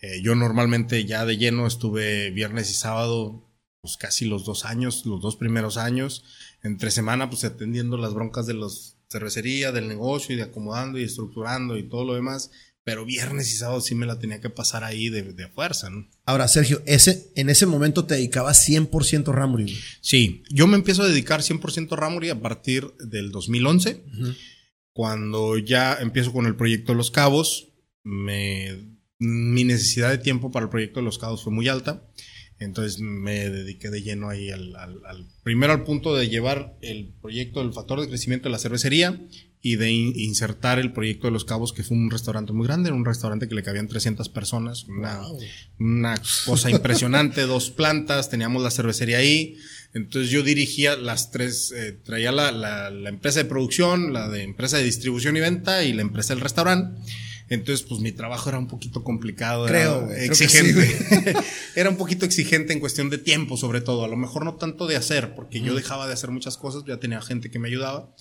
Eh, 0.00 0.22
yo 0.22 0.34
normalmente 0.34 1.04
ya 1.04 1.26
de 1.26 1.36
lleno 1.36 1.66
estuve 1.66 2.30
viernes 2.30 2.70
y 2.70 2.74
sábado, 2.74 3.46
pues 3.82 3.98
casi 3.98 4.24
los 4.24 4.46
dos 4.46 4.64
años, 4.64 5.04
los 5.04 5.20
dos 5.20 5.36
primeros 5.36 5.76
años. 5.76 6.24
Entre 6.62 6.90
semana, 6.90 7.28
pues 7.28 7.44
atendiendo 7.44 7.98
las 7.98 8.14
broncas 8.14 8.46
de 8.46 8.54
los 8.54 8.96
cervecería, 9.10 9.72
del 9.72 9.86
negocio 9.86 10.34
y 10.34 10.38
de 10.38 10.44
acomodando 10.44 10.98
y 10.98 11.04
estructurando 11.04 11.76
y 11.76 11.88
todo 11.88 12.04
lo 12.04 12.14
demás. 12.14 12.50
pero 12.82 13.04
viernes 13.04 13.52
y 13.52 13.56
sábado 13.56 13.82
sí 13.82 13.94
me 13.94 14.06
la 14.06 14.18
tenía 14.18 14.40
que 14.40 14.48
pasar 14.48 14.84
ahí 14.84 15.10
de, 15.10 15.34
de 15.34 15.48
fuerza, 15.48 15.90
¿no? 15.90 16.08
Ahora, 16.30 16.46
Sergio, 16.46 16.80
ese, 16.86 17.32
en 17.34 17.50
ese 17.50 17.66
momento 17.66 18.04
te 18.04 18.14
dedicabas 18.14 18.68
100% 18.68 19.30
a 19.30 19.32
Ramory. 19.32 19.76
Sí, 20.00 20.44
yo 20.48 20.68
me 20.68 20.76
empiezo 20.76 21.02
a 21.02 21.08
dedicar 21.08 21.40
100% 21.40 21.92
a 21.92 21.96
Ramory 21.96 22.28
a 22.28 22.40
partir 22.40 22.94
del 23.00 23.32
2011, 23.32 24.04
cuando 24.92 25.58
ya 25.58 25.94
empiezo 25.94 26.32
con 26.32 26.46
el 26.46 26.54
proyecto 26.54 26.94
Los 26.94 27.10
Cabos, 27.10 27.72
me, 28.04 28.96
mi 29.18 29.64
necesidad 29.64 30.10
de 30.10 30.18
tiempo 30.18 30.52
para 30.52 30.66
el 30.66 30.70
proyecto 30.70 31.00
de 31.00 31.06
Los 31.06 31.18
Cabos 31.18 31.42
fue 31.42 31.52
muy 31.52 31.66
alta. 31.66 32.08
Entonces 32.60 33.00
me 33.00 33.50
dediqué 33.50 33.90
de 33.90 34.02
lleno 34.02 34.28
ahí 34.28 34.50
al, 34.50 34.76
al, 34.76 35.04
al, 35.06 35.26
primero 35.42 35.72
al 35.72 35.82
punto 35.82 36.14
de 36.14 36.28
llevar 36.28 36.78
el 36.80 37.12
proyecto 37.20 37.60
del 37.60 37.72
factor 37.72 38.00
de 38.00 38.08
crecimiento 38.08 38.44
de 38.44 38.52
la 38.52 38.58
cervecería 38.60 39.20
y 39.62 39.76
de 39.76 39.90
in, 39.90 40.12
insertar 40.16 40.78
el 40.78 40.92
proyecto 40.92 41.26
de 41.26 41.32
Los 41.32 41.44
Cabos, 41.44 41.72
que 41.72 41.82
fue 41.82 41.96
un 41.96 42.10
restaurante 42.10 42.52
muy 42.52 42.66
grande, 42.66 42.92
un 42.92 43.04
restaurante 43.04 43.48
que 43.48 43.54
le 43.54 43.62
cabían 43.62 43.88
300 43.88 44.28
personas, 44.28 44.84
una, 44.84 45.18
wow. 45.18 45.38
una 45.78 46.22
cosa 46.46 46.70
impresionante, 46.70 47.42
dos 47.42 47.70
plantas, 47.70 48.30
teníamos 48.30 48.62
la 48.62 48.70
cervecería 48.70 49.18
ahí. 49.18 49.56
Entonces 49.92 50.30
yo 50.30 50.42
dirigía 50.42 50.96
las 50.96 51.30
tres, 51.30 51.72
eh, 51.72 51.92
traía 51.92 52.32
la, 52.32 52.52
la, 52.52 52.90
la 52.90 53.08
empresa 53.08 53.40
de 53.40 53.44
producción, 53.46 54.12
la 54.12 54.28
de 54.28 54.44
empresa 54.44 54.78
de 54.78 54.84
distribución 54.84 55.36
y 55.36 55.40
venta 55.40 55.82
y 55.84 55.92
la 55.92 56.02
empresa 56.02 56.34
del 56.34 56.42
restaurante. 56.42 57.00
Entonces, 57.50 57.84
pues 57.84 58.00
mi 58.00 58.12
trabajo 58.12 58.48
era 58.48 58.60
un 58.60 58.68
poquito 58.68 59.02
complicado, 59.02 59.66
creo, 59.66 60.08
era 60.08 60.24
exigente. 60.24 60.86
Sí, 60.86 61.44
era 61.74 61.90
un 61.90 61.96
poquito 61.96 62.24
exigente 62.24 62.72
en 62.72 62.78
cuestión 62.78 63.10
de 63.10 63.18
tiempo, 63.18 63.56
sobre 63.56 63.80
todo. 63.80 64.04
A 64.04 64.08
lo 64.08 64.16
mejor 64.16 64.44
no 64.44 64.54
tanto 64.54 64.86
de 64.86 64.94
hacer, 64.94 65.34
porque 65.34 65.60
mm. 65.60 65.64
yo 65.64 65.74
dejaba 65.74 66.06
de 66.06 66.12
hacer 66.12 66.30
muchas 66.30 66.56
cosas, 66.56 66.84
ya 66.86 66.98
tenía 66.98 67.20
gente 67.20 67.50
que 67.50 67.58
me 67.58 67.66
ayudaba, 67.66 68.14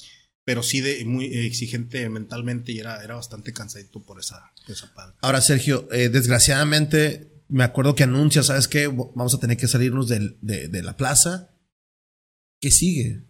pero 0.50 0.64
sí 0.64 0.82
de 0.82 1.06
muy 1.06 1.26
exigente 1.26 2.10
mentalmente 2.10 2.72
y 2.72 2.80
era, 2.80 3.04
era 3.04 3.14
bastante 3.14 3.54
cansadito 3.54 4.02
por 4.02 4.20
esa, 4.20 4.52
esa 4.68 4.91
parte. 4.95 5.16
Ahora, 5.22 5.41
Sergio, 5.41 5.88
eh, 5.91 6.10
desgraciadamente, 6.10 7.43
me 7.50 7.64
acuerdo 7.64 7.93
que 7.93 8.02
anuncia, 8.02 8.41
¿sabes 8.41 8.68
qué? 8.68 8.88
Vamos 8.88 9.36
a 9.36 9.39
tener 9.39 9.58
que 9.58 9.68
salirnos 9.68 10.08
de, 10.08 10.38
de, 10.41 10.68
de 10.68 10.82
la 10.82 10.97
plaza. 10.97 11.52
¿Qué 12.60 12.72
sigue? 12.72 13.30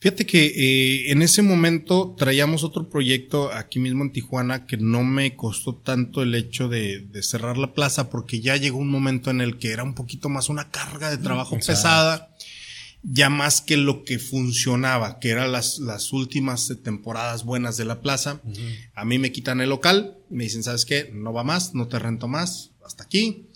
Fíjate 0.00 0.24
que 0.24 0.46
eh, 0.46 1.12
en 1.12 1.20
ese 1.20 1.42
momento 1.42 2.16
traíamos 2.16 2.64
otro 2.64 2.88
proyecto 2.88 3.52
aquí 3.52 3.78
mismo 3.78 4.02
en 4.02 4.12
Tijuana 4.12 4.64
que 4.64 4.78
no 4.78 5.04
me 5.04 5.36
costó 5.36 5.76
tanto 5.76 6.22
el 6.22 6.34
hecho 6.34 6.68
de, 6.68 7.00
de, 7.00 7.22
cerrar 7.22 7.58
la 7.58 7.74
plaza 7.74 8.08
porque 8.08 8.40
ya 8.40 8.56
llegó 8.56 8.78
un 8.78 8.90
momento 8.90 9.30
en 9.30 9.42
el 9.42 9.58
que 9.58 9.70
era 9.70 9.84
un 9.84 9.94
poquito 9.94 10.30
más 10.30 10.48
una 10.48 10.70
carga 10.70 11.10
de 11.10 11.18
trabajo 11.18 11.56
pesada, 11.56 12.31
ya 13.02 13.28
más 13.30 13.60
que 13.60 13.76
lo 13.76 14.04
que 14.04 14.18
funcionaba, 14.18 15.18
que 15.18 15.30
eran 15.30 15.52
las, 15.52 15.78
las 15.78 16.12
últimas 16.12 16.72
temporadas 16.82 17.44
buenas 17.44 17.76
de 17.76 17.84
la 17.84 18.00
plaza. 18.00 18.40
Uh 18.44 18.52
-huh. 18.52 18.90
A 18.94 19.04
mí 19.04 19.18
me 19.18 19.32
quitan 19.32 19.60
el 19.60 19.70
local, 19.70 20.18
me 20.30 20.44
dicen, 20.44 20.62
¿sabes 20.62 20.84
qué? 20.84 21.10
No 21.12 21.32
va 21.32 21.42
más, 21.42 21.74
no 21.74 21.88
te 21.88 21.98
rento 21.98 22.28
más, 22.28 22.70
hasta 22.84 23.04
aquí. 23.04 23.50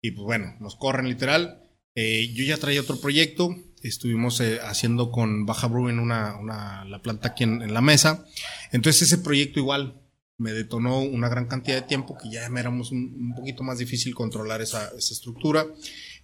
Y 0.00 0.12
pues 0.12 0.24
bueno, 0.24 0.56
nos 0.60 0.76
corren 0.76 1.08
literal. 1.08 1.62
Eh, 1.94 2.32
yo 2.34 2.44
ya 2.44 2.56
traía 2.56 2.80
otro 2.80 3.00
proyecto, 3.00 3.54
estuvimos 3.82 4.40
eh, 4.40 4.60
haciendo 4.62 5.10
con 5.10 5.46
Baja 5.46 5.66
Brew 5.66 5.88
en 5.88 5.98
una, 5.98 6.36
una, 6.38 6.84
la 6.84 7.02
planta 7.02 7.28
aquí 7.28 7.44
en, 7.44 7.62
en, 7.62 7.74
la 7.74 7.80
mesa. 7.80 8.24
Entonces 8.70 9.02
ese 9.02 9.18
proyecto 9.18 9.58
igual 9.58 10.00
me 10.38 10.52
detonó 10.52 11.00
una 11.00 11.28
gran 11.28 11.46
cantidad 11.46 11.76
de 11.76 11.86
tiempo 11.86 12.16
que 12.16 12.30
ya 12.30 12.48
me 12.48 12.60
éramos 12.60 12.90
un, 12.90 13.14
un 13.14 13.34
poquito 13.34 13.62
más 13.62 13.78
difícil 13.78 14.14
controlar 14.14 14.60
esa, 14.62 14.88
esa 14.96 15.14
estructura. 15.14 15.66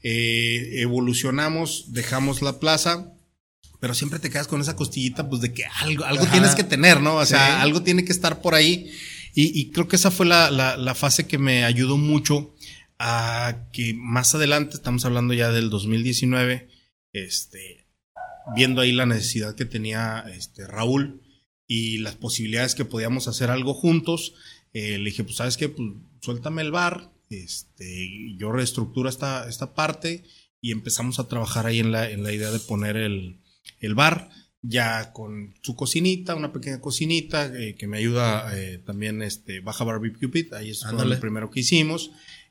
Eh, 0.03 0.80
evolucionamos, 0.80 1.92
dejamos 1.92 2.42
la 2.42 2.61
plaza, 2.61 3.12
pero 3.80 3.94
siempre 3.94 4.18
te 4.18 4.30
quedas 4.30 4.49
con 4.49 4.61
esa 4.61 4.76
costillita 4.76 5.28
pues 5.28 5.40
de 5.40 5.53
que 5.53 5.64
algo, 5.80 6.05
algo 6.05 6.26
tienes 6.26 6.55
que 6.55 6.64
tener, 6.64 7.01
¿no? 7.01 7.16
O 7.16 7.26
sea, 7.26 7.46
sí. 7.46 7.53
algo 7.62 7.82
tiene 7.82 8.05
que 8.05 8.12
estar 8.12 8.40
por 8.40 8.55
ahí. 8.55 8.90
Y, 9.34 9.59
y 9.59 9.70
creo 9.70 9.88
que 9.88 9.96
esa 9.96 10.11
fue 10.11 10.26
la, 10.26 10.51
la, 10.51 10.76
la 10.76 10.94
fase 10.94 11.26
que 11.26 11.38
me 11.38 11.64
ayudó 11.64 11.96
mucho 11.96 12.55
a 12.99 13.68
que 13.72 13.94
más 13.94 14.34
adelante, 14.34 14.76
estamos 14.76 15.05
hablando 15.05 15.34
ya 15.34 15.53
del 15.53 15.70
2019, 15.70 16.68
este, 17.12 17.86
viendo 18.55 18.80
ahí 18.80 18.92
la 18.92 19.07
necesidad 19.07 19.55
que 19.55 19.64
tenía 19.64 20.24
este, 20.34 20.66
Raúl 20.66 21.22
y 21.66 21.99
las 21.99 22.16
posibilidades 22.16 22.74
que 22.74 22.84
podíamos 22.84 23.28
hacer 23.28 23.51
algo 23.51 23.74
juntos, 23.74 24.34
eh, 24.72 24.99
le 24.99 25.11
dije, 25.11 25.24
pues 25.24 25.36
sabes 25.36 25.57
qué, 25.57 25.68
pues 25.68 25.88
suéltame 26.20 26.62
el 26.62 26.72
bar, 26.72 27.12
este, 27.31 28.37
yo 28.37 28.53
reestructuro 28.53 29.09
esta, 29.09 29.49
esta 29.49 29.74
parte 29.74 30.24
y 30.61 30.72
empezamos 30.72 31.18
a 31.18 31.29
trabajar 31.29 31.66
ahí 31.66 31.79
en 31.79 31.93
la, 31.93 32.11
en 32.11 32.22
la 32.22 32.33
idea 32.33 32.51
de 32.51 32.59
poner 32.59 32.97
el, 32.97 33.41
el 33.81 33.95
bar 33.95 34.31
ya 34.62 35.12
con 35.12 35.55
su 35.62 35.76
cocinita, 35.76 36.35
una 36.35 36.53
pequeña 36.53 36.81
cocinita 36.81 37.47
eh, 37.47 37.76
que 37.76 37.87
me 37.87 37.99
ayuda 37.99 38.51
eh, 38.59 38.79
también 38.79 39.22
este 39.22 39.61
Baja 39.61 39.85
Barbecue 39.85 40.29
Pit, 40.29 40.53
ahí 40.53 40.70
es 40.70 40.83
lo 40.85 41.20
primero 41.20 41.51
que 41.51 41.61
hicimos. 41.61 42.11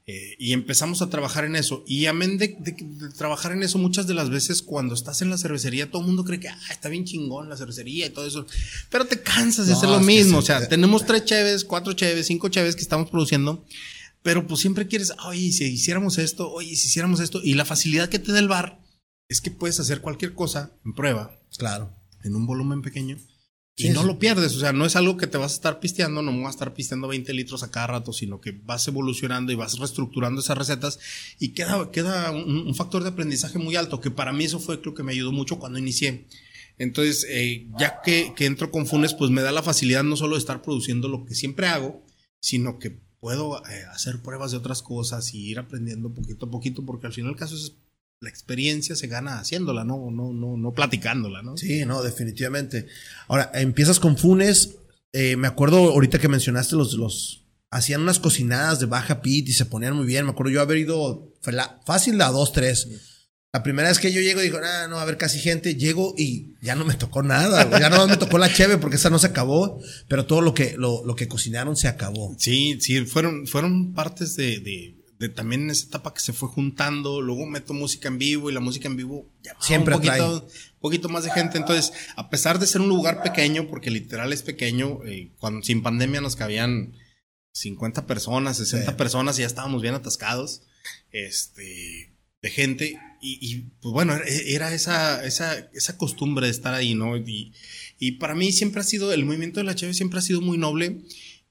Eh, 0.09 0.37
y 0.39 0.53
empezamos 0.53 1.01
a 1.01 1.09
trabajar 1.09 1.43
en 1.43 1.57
eso. 1.57 1.83
Y 1.85 2.05
amén 2.05 2.37
de, 2.37 2.55
de, 2.59 2.77
de, 2.79 3.09
trabajar 3.09 3.51
en 3.51 3.61
eso, 3.61 3.77
muchas 3.77 4.07
de 4.07 4.13
las 4.13 4.29
veces 4.29 4.61
cuando 4.61 4.93
estás 4.93 5.21
en 5.21 5.29
la 5.29 5.37
cervecería, 5.37 5.91
todo 5.91 6.01
el 6.01 6.07
mundo 6.07 6.23
cree 6.23 6.39
que 6.39 6.47
ah, 6.47 6.57
está 6.71 6.87
bien 6.87 7.03
chingón 7.03 7.49
la 7.49 7.57
cervecería 7.57 8.05
y 8.05 8.11
todo 8.11 8.25
eso. 8.25 8.47
Pero 8.89 9.05
te 9.05 9.21
cansas 9.21 9.67
de 9.67 9.73
no, 9.73 9.77
hacer 9.77 9.89
lo 9.89 9.99
mismo. 9.99 10.37
o 10.37 10.41
sea, 10.41 10.61
sí. 10.61 10.67
tenemos 10.69 11.05
tres 11.05 11.25
cheves, 11.25 11.65
cuatro 11.65 11.91
cheves, 11.91 12.25
cinco 12.25 12.47
cheves 12.47 12.77
que 12.77 12.83
estamos 12.83 13.09
produciendo. 13.09 13.65
Pero 14.27 14.45
pues 14.45 14.59
siempre 14.59 14.89
quieres, 14.89 15.13
oye, 15.25 15.53
si 15.53 15.63
hiciéramos 15.63 16.17
esto, 16.17 16.51
oye, 16.51 16.75
si 16.75 16.89
hiciéramos 16.89 17.21
esto. 17.21 17.39
Y 17.41 17.53
la 17.53 17.63
facilidad 17.63 18.09
que 18.09 18.19
te 18.19 18.33
da 18.33 18.39
el 18.39 18.49
bar 18.49 18.77
es 19.29 19.39
que 19.39 19.51
puedes 19.51 19.79
hacer 19.79 20.01
cualquier 20.01 20.33
cosa 20.33 20.73
en 20.83 20.93
prueba. 20.93 21.39
Claro. 21.57 21.95
En 22.25 22.35
un 22.35 22.45
volumen 22.45 22.81
pequeño 22.81 23.17
y 23.77 23.87
no 23.87 24.03
lo 24.03 24.19
pierdes, 24.19 24.53
o 24.53 24.59
sea, 24.59 24.73
no 24.73 24.85
es 24.85 24.97
algo 24.97 25.15
que 25.15 25.27
te 25.27 25.37
vas 25.37 25.53
a 25.53 25.55
estar 25.55 25.79
pisteando, 25.79 26.21
no 26.21 26.35
vas 26.41 26.47
a 26.47 26.57
estar 26.57 26.73
pisteando 26.73 27.07
20 27.07 27.31
litros 27.31 27.63
a 27.63 27.71
cada 27.71 27.87
rato, 27.87 28.11
sino 28.11 28.41
que 28.41 28.51
vas 28.51 28.85
evolucionando 28.89 29.53
y 29.53 29.55
vas 29.55 29.79
reestructurando 29.79 30.41
esas 30.41 30.57
recetas 30.57 30.99
y 31.39 31.53
queda, 31.53 31.89
queda 31.91 32.31
un, 32.31 32.67
un 32.67 32.75
factor 32.75 33.03
de 33.03 33.09
aprendizaje 33.09 33.59
muy 33.59 33.77
alto, 33.77 34.01
que 34.01 34.11
para 34.11 34.33
mí 34.33 34.43
eso 34.43 34.59
fue 34.59 34.81
lo 34.83 34.93
que 34.93 35.03
me 35.03 35.13
ayudó 35.13 35.31
mucho 35.31 35.57
cuando 35.57 35.79
inicié. 35.79 36.27
Entonces, 36.77 37.25
eh, 37.29 37.69
ya 37.79 38.01
que, 38.03 38.33
que 38.35 38.45
entro 38.45 38.71
con 38.71 38.87
Funes, 38.87 39.13
pues 39.13 39.31
me 39.31 39.41
da 39.41 39.53
la 39.53 39.63
facilidad 39.63 40.03
no 40.03 40.17
solo 40.17 40.35
de 40.35 40.39
estar 40.39 40.61
produciendo 40.61 41.07
lo 41.07 41.23
que 41.23 41.33
siempre 41.33 41.67
hago, 41.67 42.03
sino 42.41 42.79
que 42.79 43.06
puedo 43.27 43.61
eh, 43.67 43.83
hacer 43.91 44.21
pruebas 44.21 44.51
de 44.51 44.57
otras 44.57 44.81
cosas 44.81 45.33
y 45.33 45.49
ir 45.49 45.59
aprendiendo 45.59 46.13
poquito 46.13 46.45
a 46.45 46.49
poquito, 46.49 46.85
porque 46.85 47.07
al 47.07 47.13
final 47.13 47.31
el 47.31 47.37
caso 47.37 47.55
es 47.55 47.73
la 48.21 48.29
experiencia 48.29 48.95
se 48.95 49.07
gana 49.07 49.39
haciéndola, 49.39 49.83
no, 49.83 50.09
no, 50.11 50.31
no, 50.31 50.55
no 50.55 50.71
platicándola, 50.71 51.41
¿no? 51.41 51.57
Sí, 51.57 51.83
no, 51.85 52.01
definitivamente. 52.03 52.87
Ahora, 53.27 53.51
empiezas 53.53 53.99
con 53.99 54.17
Funes. 54.17 54.77
Eh, 55.11 55.35
me 55.35 55.47
acuerdo 55.47 55.91
ahorita 55.91 56.19
que 56.19 56.29
mencionaste 56.29 56.77
los, 56.77 56.93
los, 56.93 57.43
hacían 57.69 57.99
unas 57.99 58.19
cocinadas 58.19 58.79
de 58.79 58.85
baja 58.85 59.21
pit 59.21 59.49
y 59.49 59.51
se 59.51 59.65
ponían 59.65 59.93
muy 59.93 60.05
bien. 60.05 60.23
Me 60.23 60.31
acuerdo 60.31 60.53
yo 60.53 60.61
haber 60.61 60.77
ido 60.77 61.33
fácil 61.85 62.21
a 62.21 62.31
dos, 62.31 62.53
tres. 62.53 62.87
Sí. 62.89 62.97
La 63.53 63.63
primera 63.63 63.87
vez 63.87 63.99
que 63.99 64.11
yo 64.11 64.21
llego, 64.21 64.41
digo, 64.41 64.59
ah, 64.63 64.87
no, 64.87 64.95
va 64.95 65.01
a 65.01 65.03
haber 65.03 65.17
casi 65.17 65.39
gente. 65.39 65.75
Llego 65.75 66.13
y 66.17 66.55
ya 66.61 66.75
no 66.75 66.85
me 66.85 66.95
tocó 66.95 67.23
nada. 67.23 67.69
Ya 67.79 67.89
no 67.89 68.07
me 68.07 68.17
tocó 68.17 68.37
la 68.37 68.53
cheve 68.53 68.77
porque 68.77 68.97
esa 68.97 69.09
no 69.09 69.19
se 69.19 69.27
acabó. 69.27 69.81
Pero 70.07 70.25
todo 70.25 70.41
lo 70.41 70.53
que, 70.53 70.75
lo, 70.77 71.05
lo 71.05 71.15
que 71.15 71.27
cocinaron 71.27 71.75
se 71.75 71.87
acabó. 71.87 72.35
Sí, 72.37 72.77
sí, 72.81 73.05
fueron, 73.05 73.47
fueron 73.47 73.93
partes 73.93 74.35
de, 74.35 74.59
de 74.59 74.97
de 75.19 75.29
también 75.29 75.63
en 75.63 75.69
esa 75.71 75.87
etapa 75.87 76.13
que 76.13 76.19
se 76.19 76.33
fue 76.33 76.47
juntando, 76.47 77.21
luego 77.21 77.45
meto 77.47 77.73
música 77.73 78.07
en 78.07 78.19
vivo 78.19 78.49
y 78.49 78.53
la 78.53 78.59
música 78.59 78.87
en 78.87 78.97
vivo 78.97 79.27
siempre 79.59 79.95
un 79.95 80.01
poquito, 80.01 80.41
trae. 80.41 80.51
poquito 80.79 81.09
más 81.09 81.23
de 81.23 81.31
gente. 81.31 81.57
Entonces, 81.57 81.91
a 82.15 82.29
pesar 82.29 82.59
de 82.59 82.67
ser 82.67 82.81
un 82.81 82.89
lugar 82.89 83.23
pequeño, 83.23 83.67
porque 83.67 83.89
literal 83.89 84.31
es 84.31 84.43
pequeño, 84.43 85.03
eh, 85.05 85.31
cuando 85.39 85.63
sin 85.63 85.81
pandemia 85.81 86.21
nos 86.21 86.35
cabían 86.35 86.93
50 87.53 88.05
personas, 88.05 88.57
60 88.57 88.91
sí. 88.91 88.97
personas 88.97 89.37
y 89.37 89.41
ya 89.41 89.47
estábamos 89.47 89.81
bien 89.81 89.95
atascados, 89.95 90.61
este, 91.11 92.13
de 92.41 92.49
gente. 92.49 92.99
Y, 93.21 93.39
y 93.41 93.55
pues 93.81 93.93
bueno, 93.93 94.15
era 94.45 94.73
esa, 94.73 95.25
esa, 95.25 95.69
esa 95.73 95.97
costumbre 95.97 96.47
de 96.47 96.51
estar 96.51 96.73
ahí, 96.73 96.93
¿no? 96.93 97.17
Y, 97.17 97.53
y 97.99 98.13
para 98.13 98.35
mí 98.35 98.51
siempre 98.51 98.81
ha 98.81 98.83
sido, 98.83 99.11
el 99.11 99.25
movimiento 99.25 99.59
de 99.59 99.65
la 99.65 99.75
Cheve 99.75 99.93
siempre 99.93 100.19
ha 100.19 100.21
sido 100.21 100.41
muy 100.41 100.57
noble 100.57 101.01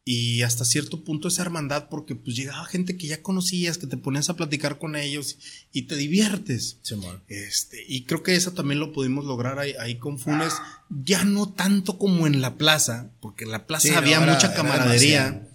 y 0.09 0.43
hasta 0.43 0.65
cierto 0.65 1.03
punto 1.03 1.27
esa 1.27 1.43
hermandad 1.43 1.89
porque 1.89 2.15
pues 2.15 2.37
llegaba 2.37 2.65
gente 2.65 2.97
que 2.97 3.09
ya 3.09 3.23
conocías, 3.23 3.77
que 3.77 3.89
te 3.89 3.97
ponías 3.97 4.31
a 4.31 4.37
platicar 4.37 4.79
con 4.79 4.95
ellos 4.95 5.37
y 5.73 5.83
te 5.83 5.97
diviertes. 5.97 6.79
Sí, 6.83 6.95
este, 7.27 7.85
y 7.89 8.05
creo 8.05 8.23
que 8.23 8.37
eso 8.37 8.53
también 8.53 8.79
lo 8.79 8.93
pudimos 8.93 9.25
lograr 9.25 9.59
ahí, 9.59 9.75
ahí 9.81 9.99
con 9.99 10.21
Funes, 10.21 10.53
ya 10.89 11.25
no 11.25 11.53
tanto 11.53 11.99
como 11.99 12.29
en 12.29 12.41
la 12.41 12.57
plaza, 12.57 13.11
porque 13.21 13.45
en 13.45 13.51
la 13.51 13.67
plaza 13.67 13.89
sí, 13.89 13.95
había 13.95 14.19
no, 14.19 14.25
era, 14.27 14.35
mucha 14.35 14.55
camaradería, 14.55 15.49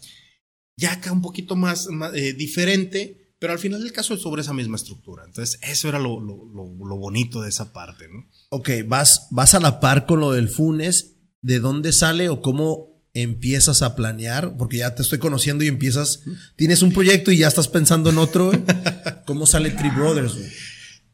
ya 0.75 0.91
acá 0.93 1.13
un 1.13 1.21
poquito 1.21 1.55
más, 1.55 1.87
más 1.87 2.13
eh, 2.13 2.33
diferente, 2.33 3.20
pero 3.41 3.53
al 3.53 3.59
final 3.59 3.81
del 3.81 3.91
caso 3.91 4.13
es 4.13 4.21
sobre 4.21 4.43
esa 4.43 4.53
misma 4.53 4.75
estructura. 4.75 5.23
Entonces, 5.25 5.59
eso 5.63 5.89
era 5.89 5.97
lo, 5.97 6.21
lo, 6.21 6.45
lo, 6.45 6.87
lo 6.87 6.95
bonito 6.97 7.41
de 7.41 7.49
esa 7.49 7.73
parte, 7.73 8.05
¿no? 8.07 8.29
Ok, 8.49 8.69
vas, 8.85 9.29
vas 9.31 9.55
a 9.55 9.59
la 9.59 9.79
par 9.79 10.05
con 10.05 10.19
lo 10.19 10.31
del 10.31 10.47
Funes, 10.47 11.15
¿de 11.41 11.59
dónde 11.59 11.91
sale 11.91 12.29
o 12.29 12.43
cómo 12.43 13.03
empiezas 13.15 13.81
a 13.81 13.95
planear, 13.95 14.57
porque 14.57 14.77
ya 14.77 14.93
te 14.93 15.01
estoy 15.01 15.17
conociendo 15.17 15.63
y 15.63 15.69
empiezas, 15.69 16.21
tienes 16.55 16.83
un 16.83 16.93
proyecto 16.93 17.31
y 17.31 17.37
ya 17.37 17.47
estás 17.47 17.67
pensando 17.67 18.11
en 18.11 18.19
otro, 18.19 18.51
¿cómo 19.25 19.47
sale 19.47 19.71
Tree 19.71 19.89
Brothers? 19.89 20.37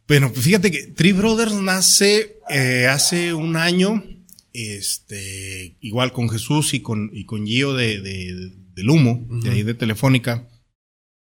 Bueno, 0.05 0.33
pues 0.33 0.43
fíjate 0.43 0.69
que 0.69 0.87
Tree 0.87 1.13
Brothers 1.13 1.53
nace 1.53 2.41
eh, 2.49 2.87
hace 2.87 3.33
un 3.33 3.55
año, 3.55 4.03
este, 4.51 5.77
igual 5.79 6.11
con 6.11 6.27
Jesús 6.29 6.73
y 6.73 6.81
con, 6.81 7.09
y 7.13 7.23
con 7.23 7.45
Gio 7.45 7.73
de, 7.73 8.01
de, 8.01 8.51
del 8.75 8.89
humo, 8.89 9.25
de 9.29 9.49
ahí 9.49 9.63
de 9.63 9.75
Telefónica. 9.75 10.45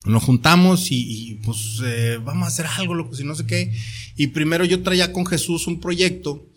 Nos 0.07 0.23
juntamos 0.23 0.87
y, 0.91 1.39
pues 1.43 1.81
eh, 1.83 2.19
vamos 2.23 2.45
a 2.45 2.47
hacer 2.47 2.65
algo, 2.77 2.93
loco, 2.93 3.15
si 3.15 3.23
no 3.23 3.35
sé 3.35 3.45
qué. 3.45 3.71
Y 4.15 4.27
primero 4.27 4.65
yo 4.65 4.81
traía 4.83 5.13
con 5.13 5.25
Jesús 5.25 5.67
un 5.67 5.79
proyecto, 5.79 6.49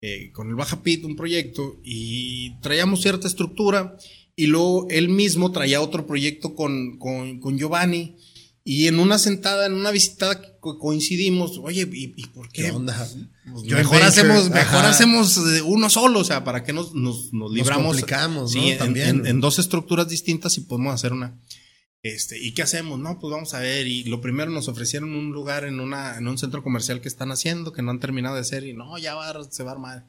eh, 0.00 0.30
con 0.32 0.48
el 0.48 0.54
Baja 0.54 0.82
Pit 0.82 1.04
un 1.04 1.16
proyecto, 1.16 1.80
y 1.84 2.58
traíamos 2.60 3.02
cierta 3.02 3.28
estructura. 3.28 3.96
Y 4.34 4.46
luego 4.46 4.86
él 4.90 5.08
mismo 5.08 5.50
traía 5.50 5.80
otro 5.80 6.06
proyecto 6.06 6.54
con, 6.54 6.98
con, 6.98 7.40
con 7.40 7.58
Giovanni. 7.58 8.16
Y 8.68 8.88
en 8.88 8.98
una 8.98 9.16
sentada, 9.18 9.66
en 9.66 9.74
una 9.74 9.92
visitada 9.92 10.40
coincidimos, 10.58 11.58
oye, 11.62 11.88
¿y, 11.92 12.26
por 12.26 12.50
qué? 12.50 12.72
onda? 12.72 13.08
Pues 13.52 13.64
mejor 13.64 14.02
hacemos, 14.02 14.50
mejor 14.50 14.84
hacemos 14.84 15.36
eh, 15.36 15.62
uno 15.62 15.88
solo, 15.88 16.18
o 16.18 16.24
sea, 16.24 16.42
¿para 16.42 16.64
qué 16.64 16.72
nos, 16.72 16.92
nos, 16.92 17.32
nos 17.32 17.52
libramos? 17.52 17.84
Nos 17.84 17.94
complicamos, 17.94 18.52
sí, 18.52 18.74
También. 18.76 19.24
En, 19.24 19.40
dos 19.40 19.60
estructuras 19.60 20.08
distintas 20.08 20.58
y 20.58 20.62
podemos 20.62 20.92
hacer 20.92 21.12
una. 21.12 21.38
Este, 22.02 22.38
¿y 22.38 22.52
qué 22.54 22.62
hacemos? 22.62 22.98
No, 22.98 23.18
pues 23.18 23.32
vamos 23.32 23.54
a 23.54 23.60
ver. 23.60 23.86
Y 23.86 24.04
lo 24.04 24.20
primero 24.20 24.50
nos 24.50 24.68
ofrecieron 24.68 25.14
un 25.14 25.32
lugar 25.32 25.64
en 25.64 25.80
una, 25.80 26.16
en 26.18 26.28
un 26.28 26.38
centro 26.38 26.62
comercial 26.62 27.00
que 27.00 27.08
están 27.08 27.32
haciendo, 27.32 27.72
que 27.72 27.82
no 27.82 27.90
han 27.90 28.00
terminado 28.00 28.36
de 28.36 28.42
hacer, 28.42 28.64
y 28.64 28.74
no, 28.74 28.96
ya 28.98 29.14
va, 29.14 29.42
se 29.50 29.62
va 29.62 29.70
a 29.70 29.74
armar. 29.74 30.06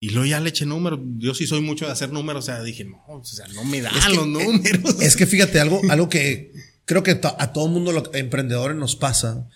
Y 0.00 0.10
luego 0.10 0.26
ya 0.26 0.40
le 0.40 0.50
eché 0.50 0.66
números. 0.66 1.00
Yo 1.16 1.34
sí 1.34 1.46
soy 1.46 1.60
mucho 1.60 1.86
de 1.86 1.92
hacer 1.92 2.12
números. 2.12 2.44
O 2.44 2.46
sea, 2.46 2.62
dije, 2.62 2.84
no, 2.84 3.02
o 3.06 3.24
sea, 3.24 3.46
no 3.48 3.64
me 3.64 3.80
dan 3.80 4.14
los 4.14 4.26
números. 4.26 5.00
Es 5.00 5.16
que 5.16 5.26
fíjate, 5.26 5.60
algo, 5.60 5.80
algo 5.88 6.08
que 6.08 6.52
creo 6.84 7.02
que 7.02 7.20
a 7.22 7.52
todo 7.52 7.68
mundo 7.68 7.92
los 7.92 8.10
emprendedores 8.12 8.76
nos 8.76 8.96
pasa. 8.96 9.48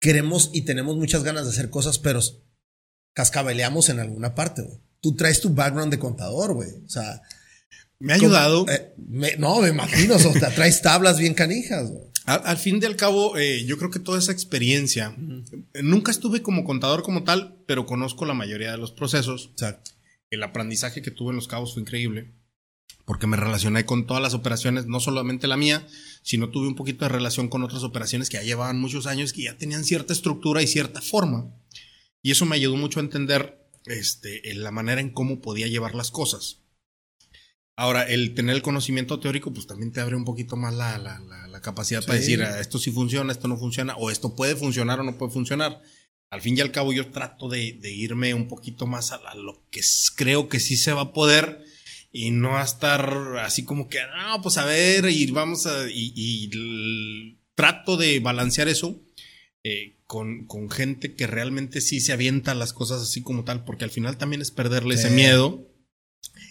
Queremos 0.00 0.50
y 0.52 0.62
tenemos 0.62 0.96
muchas 0.96 1.22
ganas 1.22 1.44
de 1.44 1.50
hacer 1.50 1.70
cosas, 1.70 1.98
pero 1.98 2.20
cascabeleamos 3.12 3.90
en 3.90 4.00
alguna 4.00 4.34
parte, 4.34 4.62
güey. 4.62 4.78
Tú 5.00 5.14
traes 5.14 5.40
tu 5.40 5.50
background 5.50 5.92
de 5.92 5.98
contador, 5.98 6.54
güey. 6.54 6.70
O 6.84 6.88
sea. 6.88 7.22
Me 8.00 8.12
ha 8.12 8.16
ayudado. 8.16 8.66
Eh, 8.68 8.92
no, 9.38 9.60
me 9.60 9.68
imagino. 9.68 10.16
o 10.16 10.18
sea, 10.18 10.54
traes 10.54 10.82
tablas 10.82 11.18
bien 11.18 11.34
canijas. 11.34 11.90
Al, 12.26 12.58
fin 12.58 12.78
y 12.80 12.84
al 12.84 12.96
cabo, 12.96 13.36
eh, 13.36 13.64
yo 13.64 13.78
creo 13.78 13.90
que 13.90 13.98
toda 13.98 14.18
esa 14.18 14.30
experiencia, 14.32 15.16
nunca 15.82 16.10
estuve 16.10 16.42
como 16.42 16.64
contador 16.64 17.02
como 17.02 17.24
tal, 17.24 17.56
pero 17.66 17.86
conozco 17.86 18.24
la 18.24 18.34
mayoría 18.34 18.72
de 18.72 18.78
los 18.78 18.92
procesos. 18.92 19.50
Exacto. 19.52 19.92
El 20.30 20.42
aprendizaje 20.42 21.02
que 21.02 21.10
tuve 21.10 21.30
en 21.30 21.36
los 21.36 21.48
cabos 21.48 21.74
fue 21.74 21.82
increíble 21.82 22.32
porque 23.10 23.26
me 23.26 23.36
relacioné 23.36 23.84
con 23.84 24.06
todas 24.06 24.22
las 24.22 24.34
operaciones, 24.34 24.86
no 24.86 25.00
solamente 25.00 25.48
la 25.48 25.56
mía, 25.56 25.84
sino 26.22 26.50
tuve 26.50 26.68
un 26.68 26.76
poquito 26.76 27.04
de 27.04 27.08
relación 27.08 27.48
con 27.48 27.64
otras 27.64 27.82
operaciones 27.82 28.30
que 28.30 28.36
ya 28.36 28.44
llevaban 28.44 28.80
muchos 28.80 29.06
años, 29.06 29.32
que 29.32 29.42
ya 29.42 29.58
tenían 29.58 29.82
cierta 29.82 30.12
estructura 30.12 30.62
y 30.62 30.68
cierta 30.68 31.00
forma. 31.00 31.52
Y 32.22 32.30
eso 32.30 32.46
me 32.46 32.54
ayudó 32.54 32.76
mucho 32.76 33.00
a 33.00 33.02
entender 33.02 33.66
este, 33.86 34.40
la 34.54 34.70
manera 34.70 35.00
en 35.00 35.10
cómo 35.10 35.40
podía 35.40 35.66
llevar 35.66 35.96
las 35.96 36.12
cosas. 36.12 36.60
Ahora, 37.80 38.02
el 38.02 38.34
tener 38.34 38.56
el 38.56 38.60
conocimiento 38.60 39.20
teórico, 39.20 39.54
pues 39.54 39.66
también 39.66 39.90
te 39.90 40.02
abre 40.02 40.14
un 40.14 40.26
poquito 40.26 40.54
más 40.54 40.74
la, 40.74 40.98
la, 40.98 41.18
la, 41.18 41.60
capacidad 41.62 42.04
para 42.04 42.18
decir, 42.18 42.42
ah, 42.42 42.60
esto 42.60 42.78
sí 42.78 42.90
funciona, 42.90 43.32
esto 43.32 43.48
no 43.48 43.56
funciona, 43.56 43.96
o 43.96 44.10
esto 44.10 44.36
puede 44.36 44.54
funcionar 44.54 45.00
o 45.00 45.02
no 45.02 45.16
puede 45.16 45.32
funcionar. 45.32 45.80
Al 46.28 46.42
fin 46.42 46.58
y 46.58 46.60
al 46.60 46.72
cabo, 46.72 46.92
yo 46.92 47.08
trato 47.10 47.48
de, 47.48 47.72
de 47.80 47.90
irme 47.90 48.34
un 48.34 48.48
poquito 48.48 48.86
más 48.86 49.12
a, 49.12 49.34
lo 49.34 49.64
que 49.70 49.80
creo 50.14 50.50
que 50.50 50.60
sí 50.60 50.76
se 50.76 50.92
va 50.92 51.00
a 51.00 51.12
poder 51.14 51.64
y 52.12 52.32
no 52.32 52.58
a 52.58 52.64
estar 52.64 53.38
así 53.38 53.64
como 53.64 53.88
que, 53.88 54.00
no, 54.14 54.42
pues 54.42 54.58
a 54.58 54.66
ver, 54.66 55.08
y 55.08 55.30
vamos 55.30 55.64
a, 55.64 55.86
y, 55.88 57.38
trato 57.54 57.96
de 57.96 58.20
balancear 58.20 58.68
eso 58.68 59.00
eh, 59.64 59.96
con, 60.06 60.44
con, 60.44 60.68
gente 60.68 61.14
que 61.14 61.26
realmente 61.26 61.80
sí 61.80 62.00
se 62.00 62.12
avienta 62.12 62.54
las 62.54 62.74
cosas 62.74 63.00
así 63.00 63.22
como 63.22 63.44
tal, 63.44 63.64
porque 63.64 63.84
al 63.84 63.90
final 63.90 64.18
también 64.18 64.42
es 64.42 64.50
perderle 64.50 64.96
ese 64.96 65.08
miedo 65.08 65.69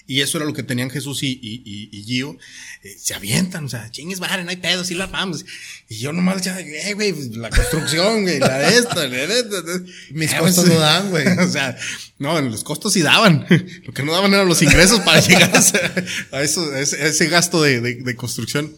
y 0.09 0.21
eso 0.21 0.39
era 0.39 0.47
lo 0.47 0.55
que 0.55 0.63
tenían 0.63 0.89
Jesús 0.89 1.21
y, 1.21 1.39
y, 1.39 1.61
y, 1.63 2.03
Gio. 2.03 2.35
Eh, 2.81 2.95
se 2.97 3.13
avientan, 3.13 3.65
o 3.65 3.69
sea, 3.69 3.91
chingues 3.91 4.19
madre, 4.19 4.43
no 4.43 4.49
hay 4.49 4.57
pedo, 4.57 4.83
sí 4.83 4.95
la 4.95 5.05
vamos. 5.05 5.45
Y 5.87 5.99
yo 5.99 6.11
nomás 6.11 6.37
decía, 6.37 6.59
eh, 6.59 6.95
güey, 6.95 7.13
pues, 7.13 7.37
la 7.37 7.51
construcción, 7.51 8.23
güey, 8.23 8.39
la 8.39 8.57
de 8.57 8.75
esto, 8.75 8.95
la 8.95 9.07
de 9.07 9.39
esto. 9.39 9.63
Mis 10.09 10.33
ah, 10.33 10.39
costos 10.39 10.65
no 10.65 10.79
dan, 10.79 11.11
güey. 11.11 11.27
o 11.37 11.47
sea, 11.47 11.77
no, 12.17 12.41
los 12.41 12.63
costos 12.63 12.93
sí 12.93 13.03
daban. 13.03 13.45
Lo 13.85 13.93
que 13.93 14.01
no 14.01 14.11
daban 14.11 14.33
eran 14.33 14.47
los 14.47 14.63
ingresos 14.63 15.01
para 15.01 15.19
llegar 15.19 15.51
a, 15.55 16.41
eso, 16.41 16.73
a 16.73 16.79
ese, 16.79 17.27
gasto 17.27 17.61
de, 17.61 17.79
de, 17.79 17.95
de, 18.01 18.15
construcción. 18.15 18.75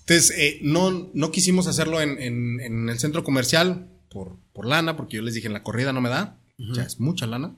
Entonces, 0.00 0.34
eh, 0.36 0.58
no, 0.60 1.10
no 1.14 1.32
quisimos 1.32 1.66
hacerlo 1.66 2.02
en, 2.02 2.20
en, 2.20 2.60
en, 2.60 2.90
el 2.90 2.98
centro 2.98 3.24
comercial 3.24 3.88
por, 4.10 4.36
por 4.52 4.66
lana, 4.66 4.98
porque 4.98 5.16
yo 5.16 5.22
les 5.22 5.32
dije, 5.32 5.46
en 5.46 5.54
la 5.54 5.62
corrida 5.62 5.94
no 5.94 6.02
me 6.02 6.10
da. 6.10 6.38
O 6.70 6.74
sea, 6.74 6.84
es 6.84 7.00
mucha 7.00 7.26
lana. 7.26 7.56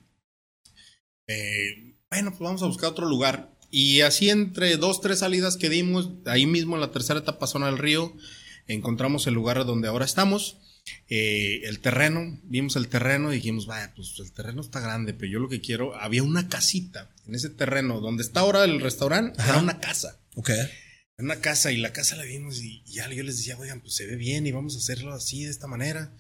Eh, 1.27 1.96
bueno, 2.17 2.31
pues 2.31 2.41
vamos 2.41 2.63
a 2.63 2.67
buscar 2.67 2.89
otro 2.89 3.07
lugar. 3.07 3.55
Y 3.71 4.01
así 4.01 4.31
entre 4.31 4.79
dos, 4.79 5.03
tres 5.03 5.19
salidas 5.19 5.59
que 5.59 5.69
dimos, 5.69 6.09
ahí 6.25 6.47
mismo 6.47 6.75
en 6.75 6.81
la 6.81 6.91
tercera 6.91 7.21
etapa 7.21 7.47
zona 7.47 7.67
del 7.67 7.77
río, 7.77 8.17
encontramos 8.69 9.27
el 9.27 9.35
lugar 9.35 9.63
donde 9.67 9.89
ahora 9.89 10.07
estamos. 10.07 10.57
Eh, 11.09 11.61
el 11.65 11.81
terreno, 11.81 12.41
vimos 12.45 12.75
el 12.77 12.89
terreno 12.89 13.33
y 13.33 13.37
dijimos, 13.37 13.67
vaya, 13.67 13.93
pues 13.95 14.15
el 14.19 14.33
terreno 14.33 14.63
está 14.63 14.81
grande, 14.81 15.13
pero 15.13 15.31
yo 15.31 15.41
lo 15.41 15.51
que 15.51 15.61
quiero, 15.61 15.95
había 15.95 16.23
una 16.23 16.49
casita 16.49 17.11
en 17.27 17.35
ese 17.35 17.51
terreno, 17.51 18.01
donde 18.01 18.23
está 18.23 18.41
ahora 18.41 18.65
el 18.65 18.81
restaurante, 18.81 19.39
era 19.43 19.59
una 19.59 19.79
casa. 19.79 20.19
Ok. 20.37 20.53
Una 21.19 21.41
casa 21.43 21.71
y 21.71 21.77
la 21.77 21.93
casa 21.93 22.17
la 22.17 22.25
vimos 22.25 22.63
y, 22.63 22.83
ya 22.87 23.11
yo 23.11 23.23
les 23.25 23.37
decía, 23.37 23.59
oigan, 23.59 23.83
pues 23.83 23.95
se 23.95 24.07
ve 24.07 24.17
bien 24.17 24.47
y 24.47 24.53
vamos 24.53 24.75
a 24.75 24.79
hacerlo 24.79 25.13
así, 25.13 25.45
de 25.45 25.51
esta 25.51 25.67
manera. 25.67 26.17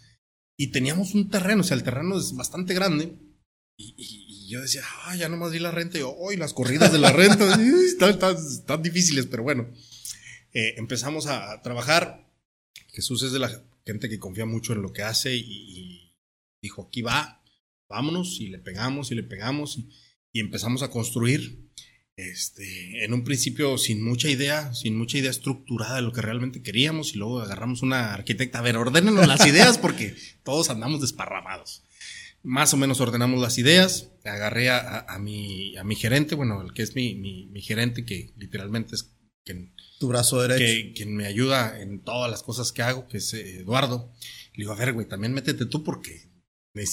Y 0.59 0.66
teníamos 0.72 1.14
un 1.14 1.30
terreno, 1.30 1.62
o 1.62 1.64
sea, 1.64 1.78
el 1.78 1.84
terreno 1.84 2.18
es 2.18 2.34
bastante 2.34 2.74
grande 2.74 3.14
y 3.78 4.26
y 4.26 4.26
yo 4.49 4.61
decía, 4.61 4.82
ah, 5.05 5.16
ya 5.16 5.28
nomás 5.28 5.53
di 5.53 5.59
la 5.59 5.70
renta. 5.70 5.99
Y 5.99 6.01
yo, 6.01 6.14
hoy 6.14 6.36
las 6.36 6.53
corridas 6.53 6.92
de 6.92 6.99
la 6.99 7.12
renta 7.12 7.59
están, 8.11 8.82
difíciles, 8.82 9.26
pero 9.26 9.42
bueno. 9.42 9.68
Eh, 10.53 10.74
empezamos 10.76 11.26
a 11.26 11.61
trabajar. 11.62 12.26
Jesús 12.88 13.22
es 13.22 13.32
de 13.32 13.38
la 13.38 13.62
gente 13.84 14.09
que 14.09 14.18
confía 14.18 14.47
mucho 14.47 14.72
en 14.72 14.82
lo 14.82 14.92
que 14.92 15.03
hace 15.03 15.34
y, 15.36 16.14
dijo, 16.62 16.86
aquí 16.88 17.03
va, 17.03 17.42
vámonos. 17.88 18.40
Y 18.40 18.49
le 18.49 18.59
pegamos 18.59 19.11
y 19.11 19.14
le 19.14 19.22
pegamos 19.22 19.78
y, 19.78 20.40
empezamos 20.40 20.82
a 20.82 20.90
construir. 20.90 21.64
Este, 22.18 23.05
en 23.05 23.12
un 23.12 23.24
principio 23.24 23.76
sin 23.76 24.03
mucha 24.03 24.30
idea, 24.30 24.72
sin 24.72 24.97
mucha 24.97 25.18
idea 25.18 25.30
estructurada 25.30 25.97
de 25.97 26.03
lo 26.03 26.12
que 26.12 26.22
realmente 26.22 26.62
queríamos 26.62 27.14
y 27.14 27.18
luego 27.18 27.40
agarramos 27.42 27.82
una 27.82 28.14
arquitecta, 28.14 28.61
a 28.61 28.62
ver, 28.62 28.78
ordénenos 28.78 29.28
las 29.28 29.44
ideas 29.47 29.76
porque 29.76 30.16
todos 30.42 30.70
andamos 30.70 31.03
desparramados 31.03 31.86
más 32.47 32.72
o 32.72 32.76
menos 32.76 33.01
ordenamos 33.01 33.40
las 33.40 33.59
ideas, 33.59 34.12
agarré 34.24 34.70
a, 34.70 35.01
a, 35.01 35.18
mi, 35.18 35.76
a 35.76 35.82
mi 35.82 35.97
gerente, 35.97 36.36
bueno, 36.36 36.62
el 36.62 36.72
que 36.72 36.82
es 36.82 36.94
mi, 36.94 37.16
mi, 37.16 37.47
mi 37.47 37.61
gerente, 37.61 38.05
que 38.05 38.32
literalmente 38.36 38.94
es 38.94 39.16
quien, 39.44 39.74
tu 39.99 40.07
brazo 40.07 40.40
derecho. 40.40 40.61
Que, 40.61 40.92
quien 40.92 41.16
me 41.16 41.26
ayuda 41.26 41.80
en 41.80 42.05
todas 42.05 42.30
las 42.30 42.44
cosas 42.44 42.70
que 42.70 42.82
hago, 42.82 43.09
que 43.09 43.16
es 43.16 43.34
eh, 43.34 43.59
Eduardo. 43.59 44.12
Le 44.55 44.62
digo, 44.62 44.72
a 44.72 44.76
ver, 44.76 44.92
güey, 44.92 45.09
también 45.09 45.34
métete 45.34 45.66
tú 45.66 45.82
porque 45.82 46.26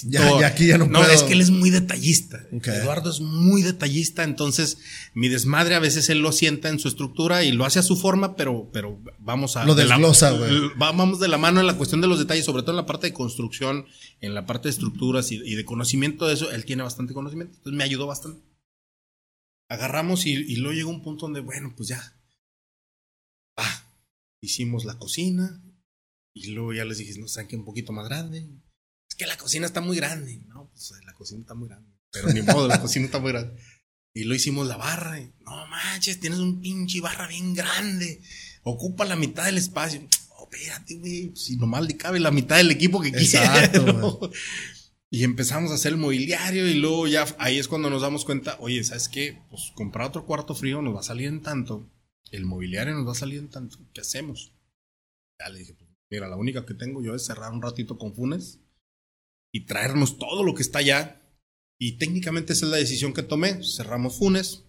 ya, 0.05 0.39
ya, 0.39 0.47
aquí 0.47 0.67
ya 0.67 0.77
no, 0.77 0.87
no 0.87 1.03
es 1.05 1.23
que 1.23 1.33
él 1.33 1.41
es 1.41 1.49
muy 1.49 1.69
detallista. 1.69 2.45
Eduardo 2.51 3.09
es 3.09 3.19
muy 3.19 3.61
detallista, 3.61 4.23
entonces 4.23 4.77
mi 5.13 5.27
desmadre 5.27 5.75
a 5.75 5.79
veces 5.79 6.09
él 6.09 6.19
lo 6.19 6.31
sienta 6.31 6.69
en 6.69 6.79
su 6.79 6.87
estructura 6.87 7.43
y 7.43 7.51
lo 7.51 7.65
hace 7.65 7.79
a 7.79 7.83
su 7.83 7.97
forma, 7.97 8.35
pero, 8.35 8.69
pero 8.71 9.01
vamos 9.19 9.57
a. 9.57 9.65
Lo 9.65 9.75
desglosa, 9.75 10.31
güey. 10.31 10.71
Vamos 10.77 11.19
de 11.19 11.27
la 11.27 11.37
mano 11.37 11.59
en 11.59 11.67
la 11.67 11.75
cuestión 11.75 12.01
de 12.01 12.07
los 12.07 12.19
detalles, 12.19 12.45
sobre 12.45 12.63
todo 12.63 12.71
en 12.71 12.77
la 12.77 12.85
parte 12.85 13.07
de 13.07 13.13
construcción, 13.13 13.85
en 14.21 14.33
la 14.33 14.45
parte 14.45 14.69
de 14.69 14.71
estructuras 14.71 15.31
y, 15.31 15.55
de 15.55 15.65
conocimiento 15.65 16.27
de 16.27 16.35
eso. 16.35 16.51
Él 16.51 16.65
tiene 16.65 16.83
bastante 16.83 17.13
conocimiento, 17.13 17.55
entonces 17.57 17.77
me 17.77 17.83
ayudó 17.83 18.07
bastante. 18.07 18.41
Agarramos 19.69 20.25
y, 20.25 20.31
y 20.31 20.55
luego 20.57 20.75
llegó 20.75 20.89
un 20.91 21.03
punto 21.03 21.25
donde, 21.25 21.41
bueno, 21.41 21.73
pues 21.75 21.89
ya. 21.89 22.15
Ah, 23.57 23.85
hicimos 24.41 24.85
la 24.85 24.97
cocina 24.97 25.61
y 26.33 26.51
luego 26.51 26.73
ya 26.73 26.85
les 26.85 26.97
dije, 26.97 27.19
no, 27.19 27.27
que 27.47 27.55
un 27.55 27.65
poquito 27.65 27.91
más 27.91 28.07
grande 28.07 28.49
es 29.13 29.15
que 29.15 29.27
la 29.27 29.37
cocina 29.37 29.67
está 29.67 29.79
muy 29.79 29.95
grande. 29.95 30.41
No, 30.47 30.71
pues 30.71 30.91
la 31.05 31.13
cocina 31.13 31.41
está 31.41 31.53
muy 31.53 31.69
grande. 31.69 31.87
Pero 32.11 32.29
ni 32.29 32.41
modo, 32.41 32.67
la 32.67 32.81
cocina 32.81 33.05
está 33.05 33.19
muy 33.19 33.31
grande. 33.31 33.59
Y 34.11 34.23
lo 34.23 34.33
hicimos 34.33 34.65
la 34.65 34.75
barra. 34.75 35.19
no 35.41 35.67
manches, 35.67 36.19
tienes 36.19 36.39
un 36.39 36.59
pinche 36.61 36.99
barra 36.99 37.27
bien 37.27 37.53
grande. 37.53 38.21
Ocupa 38.63 39.05
la 39.05 39.15
mitad 39.15 39.45
del 39.45 39.59
espacio. 39.59 40.01
Oh, 40.29 40.49
espérate, 40.51 40.95
güey. 40.95 41.31
Si 41.35 41.57
nomás 41.57 41.85
le 41.85 41.95
cabe 41.95 42.19
la 42.19 42.31
mitad 42.31 42.57
del 42.57 42.71
equipo 42.71 43.01
que 43.01 43.09
Exacto, 43.09 44.31
Y 45.11 45.23
empezamos 45.23 45.69
a 45.69 45.75
hacer 45.75 45.91
el 45.91 45.99
mobiliario 45.99 46.67
y 46.67 46.73
luego 46.73 47.05
ya 47.05 47.27
ahí 47.37 47.59
es 47.59 47.67
cuando 47.67 47.91
nos 47.91 48.01
damos 48.01 48.25
cuenta, 48.25 48.57
oye, 48.59 48.83
¿sabes 48.83 49.09
qué? 49.09 49.43
Pues 49.51 49.71
comprar 49.75 50.07
otro 50.07 50.25
cuarto 50.25 50.55
frío 50.55 50.81
nos 50.81 50.95
va 50.95 51.01
a 51.01 51.03
salir 51.03 51.27
en 51.27 51.43
tanto, 51.43 51.87
el 52.31 52.45
mobiliario 52.45 52.95
nos 52.95 53.05
va 53.05 53.11
a 53.11 53.15
salir 53.15 53.37
en 53.37 53.49
tanto, 53.49 53.77
¿qué 53.93 54.01
hacemos? 54.01 54.55
Ya 55.39 55.49
le 55.49 55.59
dije, 55.59 55.75
pues 55.75 55.91
mira, 56.09 56.27
la 56.27 56.35
única 56.35 56.65
que 56.65 56.73
tengo 56.73 57.03
yo 57.03 57.13
es 57.13 57.27
cerrar 57.27 57.51
un 57.51 57.61
ratito 57.61 57.99
con 57.99 58.15
Funes 58.15 58.62
y 59.53 59.65
traernos 59.65 60.17
todo 60.17 60.43
lo 60.43 60.53
que 60.55 60.63
está 60.63 60.79
allá. 60.79 61.21
Y 61.79 61.97
técnicamente 61.97 62.51
esa 62.51 62.65
es 62.65 62.71
la 62.71 62.77
decisión 62.77 63.13
que 63.13 63.23
tomé. 63.23 63.63
Cerramos 63.63 64.17
Funes, 64.17 64.65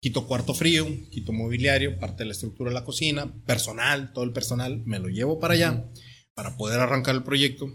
quito 0.00 0.26
cuarto 0.26 0.54
frío, 0.54 0.88
quito 1.10 1.32
mobiliario, 1.32 1.98
parte 1.98 2.24
de 2.24 2.26
la 2.26 2.32
estructura 2.32 2.70
de 2.70 2.74
la 2.74 2.84
cocina, 2.84 3.32
personal, 3.44 4.12
todo 4.12 4.24
el 4.24 4.32
personal, 4.32 4.82
me 4.86 4.98
lo 4.98 5.08
llevo 5.08 5.38
para 5.38 5.54
allá 5.54 5.92
para 6.34 6.56
poder 6.56 6.80
arrancar 6.80 7.14
el 7.14 7.22
proyecto. 7.22 7.70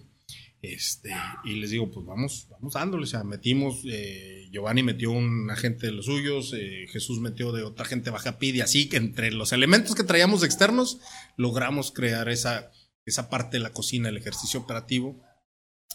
Este, 0.59 1.11
y 1.43 1.59
les 1.59 1.69
digo, 1.69 1.91
pues 1.91 2.03
vamos, 2.03 2.47
vamos 2.49 2.73
dándole. 2.73 3.03
O 3.03 3.07
sea, 3.07 3.23
metimos, 3.23 3.83
eh, 3.87 4.49
Giovanni 4.51 4.81
metió 4.81 5.11
un 5.11 5.51
agente 5.51 5.85
de 5.85 5.91
los 5.91 6.05
suyos, 6.05 6.51
eh, 6.57 6.87
Jesús 6.89 7.19
metió 7.19 7.51
de 7.51 7.61
otra 7.61 7.85
gente 7.85 8.09
baja 8.09 8.39
pide, 8.39 8.63
así 8.63 8.89
que 8.89 8.97
entre 8.97 9.31
los 9.31 9.51
elementos 9.51 9.93
que 9.93 10.03
traíamos 10.03 10.43
externos, 10.43 10.99
logramos 11.37 11.91
crear 11.91 12.29
esa, 12.29 12.71
esa 13.05 13.29
parte 13.29 13.57
de 13.57 13.63
la 13.63 13.73
cocina, 13.73 14.09
el 14.09 14.17
ejercicio 14.17 14.59
operativo. 14.59 15.21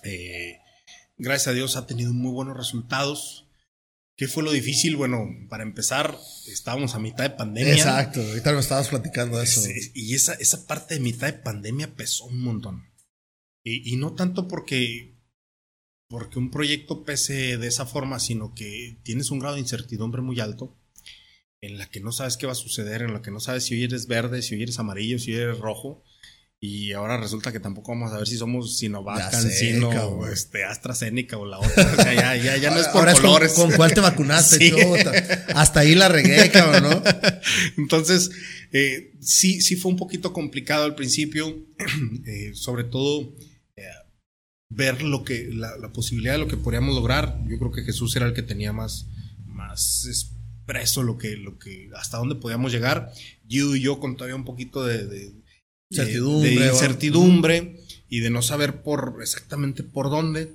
Eh, 0.05 0.59
gracias 1.16 1.48
a 1.48 1.53
Dios 1.53 1.76
ha 1.76 1.86
tenido 1.86 2.12
muy 2.12 2.32
buenos 2.32 2.57
resultados. 2.57 3.46
¿Qué 4.16 4.28
fue 4.28 4.42
lo 4.42 4.53
difícil? 4.53 4.96
Bueno, 4.96 5.26
para 5.48 5.62
empezar, 5.62 6.16
estábamos 6.46 6.94
a 6.94 6.98
mitad 6.98 7.24
de 7.24 7.36
pandemia. 7.36 7.72
Exacto, 7.72 8.20
ahorita 8.20 8.53
me 8.53 8.61
estabas 8.61 8.88
platicando 8.88 9.38
de 9.38 9.44
eso. 9.44 9.62
Y 9.94 10.14
esa, 10.14 10.34
esa 10.34 10.66
parte 10.66 10.94
de 10.94 11.01
mitad 11.01 11.26
de 11.26 11.38
pandemia 11.38 11.96
pesó 11.96 12.26
un 12.26 12.42
montón. 12.42 12.84
Y, 13.64 13.92
y, 13.92 13.96
no 13.96 14.14
tanto 14.14 14.46
porque, 14.46 15.18
porque 16.07 16.38
un 16.38 16.51
proyecto 16.51 17.05
pese 17.05 17.57
de 17.57 17.66
esa 17.66 17.86
forma, 17.86 18.20
sino 18.20 18.55
que 18.55 18.98
tienes 19.05 19.30
un 19.30 19.38
grado 19.38 19.55
de 19.55 19.62
incertidumbre 19.62 20.20
muy 20.22 20.38
alto 20.40 20.76
en 21.61 21.78
la 21.78 21.90
que 21.90 22.01
no 22.01 22.12
sabes 22.12 22.36
qué 22.36 22.46
va 22.46 22.53
a 22.53 22.57
suceder, 22.57 23.03
en 23.03 23.12
la 23.12 23.22
que 23.22 23.30
no 23.30 23.40
sabes 23.40 23.64
si 23.64 23.74
hoy 23.74 23.84
eres 23.84 24.07
verde, 24.07 24.42
si 24.42 24.55
hoy 24.55 24.62
eres 24.62 24.78
amarillo, 24.78 25.18
si 25.18 25.32
hoy 25.32 25.40
eres 25.40 25.59
rojo. 25.59 26.03
Y 26.62 26.92
ahora 26.92 27.16
resulta 27.16 27.52
que 27.52 27.58
tampoco 27.58 27.92
vamos 27.92 28.12
a 28.12 28.18
ver 28.18 28.28
si 28.28 28.36
somos 28.36 28.76
Sinovac, 28.76 29.30
Cancino, 29.30 30.26
este, 30.26 30.62
AstraZeneca 30.62 31.38
o 31.38 31.46
la 31.46 31.58
otra. 31.58 31.90
O 31.90 32.02
sea, 32.02 32.12
ya, 32.12 32.36
ya, 32.36 32.58
ya 32.58 32.70
no 32.70 32.78
es 32.78 32.88
por 32.92 33.11
colores. 33.18 33.54
con, 33.54 33.68
con, 33.68 33.76
cuál 33.78 33.94
te 33.94 34.00
vacunaste? 34.00 34.58
Sí. 34.61 34.72
Hasta 35.54 35.80
ahí 35.80 35.94
la 35.94 36.08
regué, 36.11 36.50
cabrón, 36.50 36.82
¿no? 36.82 37.02
Entonces, 37.78 38.30
eh, 38.72 39.14
sí, 39.20 39.62
sí 39.62 39.76
fue 39.76 39.90
un 39.90 39.96
poquito 39.96 40.34
complicado 40.34 40.84
al 40.84 40.94
principio, 40.94 41.48
eh, 42.26 42.50
sobre 42.52 42.84
todo 42.84 43.34
eh, 43.76 43.82
ver 44.68 45.02
lo 45.02 45.24
que, 45.24 45.48
la, 45.50 45.78
la, 45.78 45.92
posibilidad 45.94 46.34
de 46.34 46.40
lo 46.40 46.48
que 46.48 46.58
podríamos 46.58 46.94
lograr. 46.94 47.40
Yo 47.48 47.58
creo 47.58 47.72
que 47.72 47.84
Jesús 47.84 48.14
era 48.16 48.26
el 48.26 48.34
que 48.34 48.42
tenía 48.42 48.74
más, 48.74 49.06
más 49.46 50.06
expreso 50.06 51.02
lo 51.02 51.16
que, 51.16 51.36
lo 51.36 51.58
que, 51.58 51.88
hasta 51.96 52.18
dónde 52.18 52.34
podíamos 52.34 52.70
llegar. 52.70 53.11
Yo 53.48 53.74
y 53.74 53.80
yo 53.80 53.98
con 53.98 54.16
todavía 54.16 54.36
un 54.36 54.44
poquito 54.44 54.84
de, 54.84 55.06
de 55.06 55.39
Certidumbre, 55.91 56.51
de, 56.51 56.66
incertidumbre 56.68 57.80
y 58.09 58.20
de 58.20 58.30
no 58.30 58.43
saber 58.43 58.82
por 58.82 59.18
exactamente 59.20 59.82
por 59.82 60.11
dónde. 60.11 60.55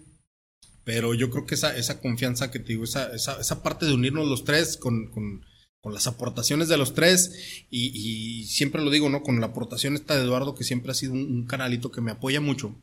Pero 0.83 1.13
yo 1.13 1.29
creo 1.29 1.45
que 1.45 1.55
esa, 1.55 1.75
esa 1.75 1.99
confianza 1.99 2.51
que 2.51 2.59
te 2.59 2.69
digo, 2.73 2.83
esa, 2.83 3.13
esa, 3.13 3.39
esa 3.39 3.63
parte 3.63 3.85
de 3.85 3.93
unirnos 3.93 4.27
los 4.27 4.45
tres 4.45 4.77
con, 4.77 5.07
con, 5.07 5.43
con 5.81 5.93
las 5.93 6.05
aportaciones 6.05 6.67
de 6.67 6.77
los 6.77 6.93
tres, 6.93 7.65
y, 7.71 7.91
y, 7.93 8.45
siempre 8.45 8.83
lo 8.83 8.91
digo, 8.91 9.09
¿no? 9.09 9.23
Con 9.23 9.39
la 9.41 9.47
aportación 9.47 9.95
esta 9.95 10.15
de 10.15 10.23
Eduardo, 10.23 10.53
que 10.53 10.63
siempre 10.63 10.91
ha 10.91 10.95
sido 10.95 11.13
un, 11.13 11.21
un 11.21 11.45
canalito 11.47 11.91
que 11.91 12.01
me 12.01 12.11
apoya 12.11 12.39
mucho 12.39 12.75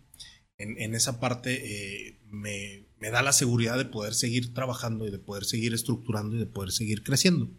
en, 0.58 0.80
en 0.80 0.94
esa 0.94 1.20
parte, 1.20 1.60
eh, 1.64 2.18
me, 2.30 2.86
me 2.98 3.10
da 3.10 3.22
la 3.22 3.32
seguridad 3.32 3.76
de 3.78 3.84
poder 3.84 4.14
seguir 4.14 4.54
trabajando 4.54 5.06
y 5.06 5.10
de 5.10 5.18
poder 5.18 5.44
seguir 5.44 5.74
estructurando 5.74 6.36
y 6.36 6.38
de 6.38 6.46
poder 6.46 6.70
seguir 6.72 7.02
creciendo. 7.02 7.50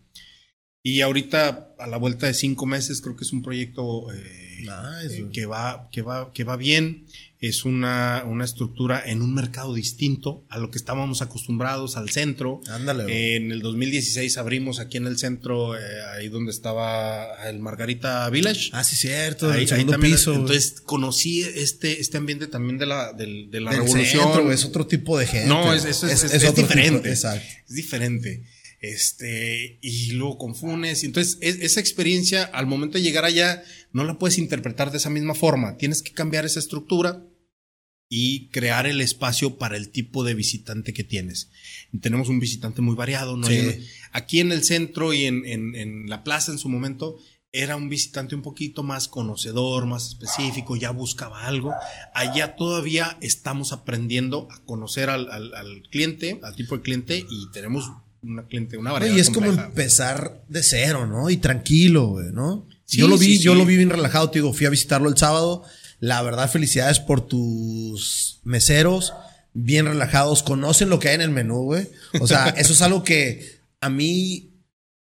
Y 0.85 0.99
ahorita, 0.99 1.75
a 1.79 1.87
la 1.87 1.95
vuelta 1.95 2.27
de 2.27 2.33
cinco 2.33 2.65
meses, 2.65 2.99
creo 3.01 3.15
que 3.15 3.23
es 3.23 3.31
un 3.31 3.41
proyecto 3.41 4.11
eh, 4.11 4.57
nice. 4.59 5.17
eh, 5.21 5.25
que, 5.31 5.45
va, 5.45 5.87
que, 5.93 6.01
va, 6.01 6.33
que 6.33 6.43
va 6.43 6.57
bien. 6.57 7.05
Es 7.39 7.63
una, 7.65 8.23
una 8.25 8.43
estructura 8.45 9.01
en 9.05 9.21
un 9.21 9.33
mercado 9.33 9.73
distinto 9.73 10.45
a 10.49 10.57
lo 10.57 10.71
que 10.71 10.77
estábamos 10.77 11.21
acostumbrados, 11.21 11.95
al 11.95 12.09
centro. 12.09 12.61
Ándale. 12.69 13.03
Eh, 13.05 13.35
en 13.37 13.51
el 13.53 13.61
2016 13.61 14.37
abrimos 14.37 14.79
aquí 14.79 14.97
en 14.97 15.07
el 15.07 15.17
centro, 15.17 15.77
eh, 15.77 15.81
ahí 16.17 16.27
donde 16.27 16.51
estaba 16.51 17.47
el 17.47 17.59
Margarita 17.59 18.29
Village. 18.29 18.69
Ah, 18.73 18.83
sí, 18.83 18.97
cierto. 18.97 19.51
Ahí, 19.51 19.61
el 19.63 19.67
segundo 19.69 19.91
ahí 19.93 19.95
también, 19.95 20.13
piso. 20.15 20.33
Entonces 20.33 20.81
conocí 20.81 21.41
este, 21.43 22.01
este 22.01 22.17
ambiente 22.17 22.47
también 22.47 22.77
de 22.77 22.85
la, 22.87 23.13
de, 23.13 23.47
de 23.49 23.61
la 23.61 23.71
Del 23.71 23.81
revolución. 23.81 24.23
centro, 24.23 24.51
es 24.51 24.65
otro 24.65 24.85
tipo 24.87 25.17
de 25.17 25.27
gente. 25.27 25.47
No, 25.47 25.73
es, 25.73 25.83
es, 25.85 26.03
es, 26.03 26.23
es 26.25 26.43
otro 26.45 26.63
diferente. 26.63 26.97
tipo, 26.99 27.07
exacto. 27.09 27.45
Es 27.69 27.75
diferente. 27.75 28.43
Este, 28.83 29.79
y 29.81 30.11
luego 30.11 30.37
confunes. 30.37 31.05
Entonces, 31.05 31.37
es, 31.39 31.55
esa 31.61 31.79
experiencia, 31.79 32.43
al 32.43 32.67
momento 32.67 32.97
de 32.97 33.01
llegar 33.01 33.23
allá, 33.23 33.63
no 33.93 34.03
la 34.03 34.19
puedes 34.19 34.37
interpretar 34.37 34.91
de 34.91 34.97
esa 34.97 35.09
misma 35.09 35.35
forma. 35.35 35.77
Tienes 35.77 36.01
que 36.03 36.11
cambiar 36.11 36.43
esa 36.43 36.59
estructura 36.59 37.25
y 38.09 38.49
crear 38.49 38.85
el 38.85 38.99
espacio 38.99 39.57
para 39.57 39.77
el 39.77 39.89
tipo 39.89 40.25
de 40.25 40.33
visitante 40.33 40.91
que 40.91 41.05
tienes. 41.05 41.49
Tenemos 42.01 42.27
un 42.27 42.41
visitante 42.41 42.81
muy 42.81 42.93
variado. 42.93 43.37
¿no? 43.37 43.47
Sí. 43.47 43.87
Aquí 44.11 44.41
en 44.41 44.51
el 44.51 44.65
centro 44.65 45.13
y 45.13 45.27
en, 45.27 45.45
en, 45.45 45.75
en 45.75 46.09
la 46.09 46.25
plaza 46.25 46.51
en 46.51 46.57
su 46.57 46.67
momento, 46.67 47.15
era 47.53 47.77
un 47.77 47.87
visitante 47.87 48.35
un 48.35 48.41
poquito 48.41 48.83
más 48.83 49.07
conocedor, 49.07 49.85
más 49.85 50.09
específico, 50.09 50.75
ya 50.75 50.91
buscaba 50.91 51.45
algo. 51.45 51.71
Allá 52.13 52.57
todavía 52.57 53.17
estamos 53.21 53.71
aprendiendo 53.71 54.49
a 54.51 54.61
conocer 54.65 55.09
al, 55.09 55.31
al, 55.31 55.53
al 55.53 55.83
cliente, 55.89 56.41
al 56.43 56.53
tipo 56.57 56.75
de 56.75 56.81
cliente, 56.81 57.25
y 57.29 57.49
tenemos 57.53 57.89
una 58.23 58.47
cliente, 58.47 58.77
una 58.77 58.91
variedad. 58.91 59.15
y 59.15 59.19
es 59.19 59.29
compleja. 59.29 59.55
como 59.55 59.67
empezar 59.67 60.43
de 60.47 60.63
cero, 60.63 61.05
¿no? 61.07 61.29
Y 61.29 61.37
tranquilo, 61.37 62.07
güey, 62.07 62.31
¿no? 62.31 62.67
Sí, 62.85 62.97
yo 62.97 63.07
lo 63.07 63.17
vi, 63.17 63.37
sí, 63.37 63.43
yo 63.43 63.55
lo 63.55 63.65
vi 63.65 63.77
bien 63.77 63.89
relajado, 63.89 64.29
te 64.29 64.39
digo, 64.39 64.53
fui 64.53 64.65
a 64.65 64.69
visitarlo 64.69 65.09
el 65.09 65.17
sábado. 65.17 65.63
La 65.99 66.21
verdad, 66.21 66.49
felicidades 66.49 66.99
por 66.99 67.25
tus 67.25 68.41
meseros, 68.43 69.13
bien 69.53 69.85
relajados, 69.85 70.43
conocen 70.43 70.89
lo 70.89 70.99
que 70.99 71.09
hay 71.09 71.15
en 71.15 71.21
el 71.21 71.29
menú, 71.29 71.63
güey. 71.63 71.87
O 72.19 72.27
sea, 72.27 72.49
eso 72.57 72.73
es 72.73 72.81
algo 72.81 73.03
que 73.03 73.59
a 73.79 73.89
mí, 73.89 74.51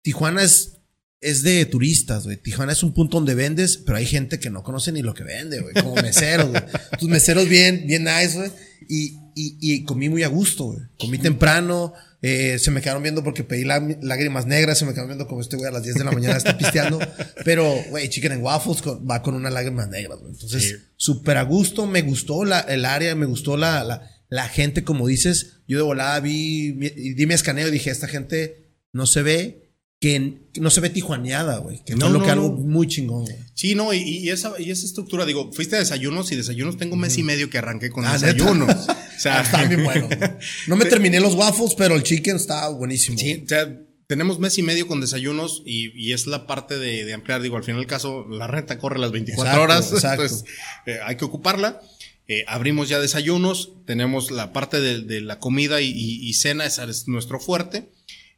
Tijuana 0.03 0.43
es, 0.43 0.79
es 1.21 1.43
de 1.43 1.65
turistas, 1.67 2.25
güey. 2.25 2.37
Tijuana 2.37 2.73
es 2.73 2.83
un 2.83 2.93
punto 2.93 3.17
donde 3.17 3.35
vendes, 3.35 3.79
pero 3.79 3.97
hay 3.97 4.07
gente 4.07 4.39
que 4.39 4.51
no 4.51 4.63
conoce 4.63 4.93
ni 4.93 5.03
lo 5.03 5.15
que 5.15 5.25
vende, 5.25 5.61
güey. 5.61 5.75
Como 5.75 5.95
meseros, 5.95 6.51
güey. 6.51 6.63
Tus 6.99 7.09
meseros 7.09 7.49
bien, 7.49 7.87
bien 7.87 8.05
nice, 8.05 8.37
güey. 8.37 8.51
Y, 8.89 9.17
y, 9.35 9.57
y 9.61 9.85
comí 9.85 10.09
muy 10.09 10.25
a 10.25 10.29
gusto, 10.29 10.65
güey. 10.65 10.81
Comí 10.99 11.19
temprano. 11.19 11.95
Eh, 12.25 12.59
se 12.61 12.71
me 12.71 12.81
quedaron 12.81 13.03
viendo 13.03 13.25
porque 13.25 13.43
pedí 13.43 13.65
lá- 13.65 13.85
lágrimas 14.01 14.47
negras, 14.47 14.79
se 14.79 14.85
me 14.85 14.93
quedaron 14.93 15.09
viendo 15.09 15.27
como 15.27 15.41
este 15.41 15.57
güey 15.57 15.69
a 15.69 15.73
las 15.73 15.83
10 15.83 15.97
de 15.97 16.05
la 16.05 16.13
mañana 16.13 16.37
está 16.37 16.57
pisteando. 16.57 17.01
Pero, 17.45 17.75
güey, 17.91 18.09
chicken 18.09 18.33
and 18.33 18.43
waffles 18.45 18.81
con- 18.81 19.07
va 19.11 19.23
con 19.23 19.35
unas 19.35 19.53
lágrimas 19.53 19.89
negras, 19.89 20.21
güey. 20.21 20.33
Entonces, 20.33 20.63
Sí. 20.63 20.75
súper 20.97 21.37
a 21.37 21.43
gusto, 21.43 21.87
me 21.87 22.03
gustó 22.03 22.45
la, 22.45 22.61
el 22.61 22.85
área, 22.85 23.15
me 23.17 23.27
gustó 23.27 23.57
la, 23.57 23.83
la, 23.83 24.09
la 24.29 24.49
gente, 24.49 24.85
como 24.85 25.09
dices. 25.09 25.59
Yo 25.67 25.79
de 25.79 25.83
volada 25.85 26.21
vi, 26.21 26.73
di 26.73 27.27
mi 27.27 27.35
escaneo 27.35 27.67
y 27.69 27.73
dije, 27.73 27.91
esta 27.91 28.07
gente 28.07 28.69
no 28.93 29.07
se 29.07 29.23
ve, 29.23 29.62
que, 30.03 30.35
no 30.61 30.69
se 30.69 30.81
ve 30.81 30.91
tijuaneada, 30.91 31.59
güey. 31.59 31.83
Que 31.85 31.95
No, 31.95 32.07
no, 32.09 32.13
lo 32.15 32.19
no, 32.19 32.25
que 32.25 32.31
algo 32.33 32.49
no. 32.49 32.55
muy 32.57 32.89
chingón, 32.89 33.23
güey. 33.25 33.37
Sí, 33.55 33.75
no, 33.77 33.95
y, 33.95 33.99
y 34.01 34.29
esa, 34.31 34.53
y 34.61 34.71
esa 34.73 34.85
estructura, 34.85 35.25
digo, 35.25 35.51
fuiste 35.53 35.77
a 35.77 35.79
desayunos 35.79 36.33
y 36.33 36.37
desayunos 36.37 36.77
tengo 36.77 36.95
un 36.95 37.01
mes 37.01 37.17
y 37.19 37.23
medio 37.23 37.49
que 37.49 37.59
arranqué 37.59 37.89
con 37.91 38.05
Ah, 38.05 38.13
desayunos. 38.15 38.69
O 39.17 39.21
sea, 39.23 39.41
Está 39.43 39.65
bien 39.67 39.85
bueno. 39.85 40.09
No 40.67 40.75
me 40.75 40.85
terminé 40.87 41.21
los 41.21 41.35
waffles, 41.37 41.75
pero 41.77 41.95
el 41.95 42.03
chicken 42.03 42.35
está 42.35 42.69
buenísimo. 42.71 43.17
Sí, 43.17 43.43
o 43.45 43.49
sea, 43.49 43.73
tenemos 44.09 44.41
mes 44.41 44.59
y 44.59 44.63
medio 44.65 44.89
con 44.89 45.01
desayunos 45.01 45.63
y, 45.65 45.93
y 45.97 46.13
es 46.13 46.27
la 46.27 46.49
parte 46.49 46.77
de, 46.79 47.05
de 47.05 47.13
ampliar. 47.15 47.41
Digo, 47.41 47.57
al 47.57 47.63
final 47.63 47.81
del 47.81 47.87
caso, 47.87 48.27
la 48.29 48.49
renta 48.49 48.79
corre 48.79 48.99
las 48.99 49.13
24 49.13 49.45
Exacto, 49.53 49.63
horas, 49.63 49.93
exacto. 49.93 50.23
entonces 50.25 50.45
eh, 50.87 50.99
hay 51.07 51.15
que 51.17 51.25
ocuparla. 51.25 51.81
Eh, 52.27 52.45
abrimos 52.49 52.89
ya 52.89 52.99
desayunos, 52.99 53.75
tenemos 53.87 54.33
la 54.33 54.53
parte 54.53 54.81
de, 54.81 55.03
de 55.03 55.21
la 55.21 55.39
comida 55.39 55.81
y, 55.81 55.87
y- 55.91 56.29
y 56.29 56.33
cena, 56.35 56.67
esa 56.67 56.83
es 56.85 57.07
nuestro 57.07 57.39
fuerte. 57.39 57.92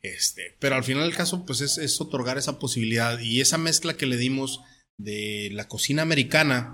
Este, 0.05 0.55
pero 0.61 0.77
al 0.77 0.85
final 0.85 1.05
del 1.05 1.17
caso, 1.17 1.45
pues 1.47 1.61
es, 1.63 1.79
es 1.79 1.99
otorgar 2.01 2.37
esa 2.39 2.59
posibilidad 2.59 3.19
y 3.21 3.41
esa 3.41 3.57
mezcla 3.59 3.95
que 3.95 4.05
le 4.07 4.17
dimos 4.19 4.61
de 4.99 5.49
la 5.53 5.67
cocina 5.67 6.03
americana, 6.03 6.73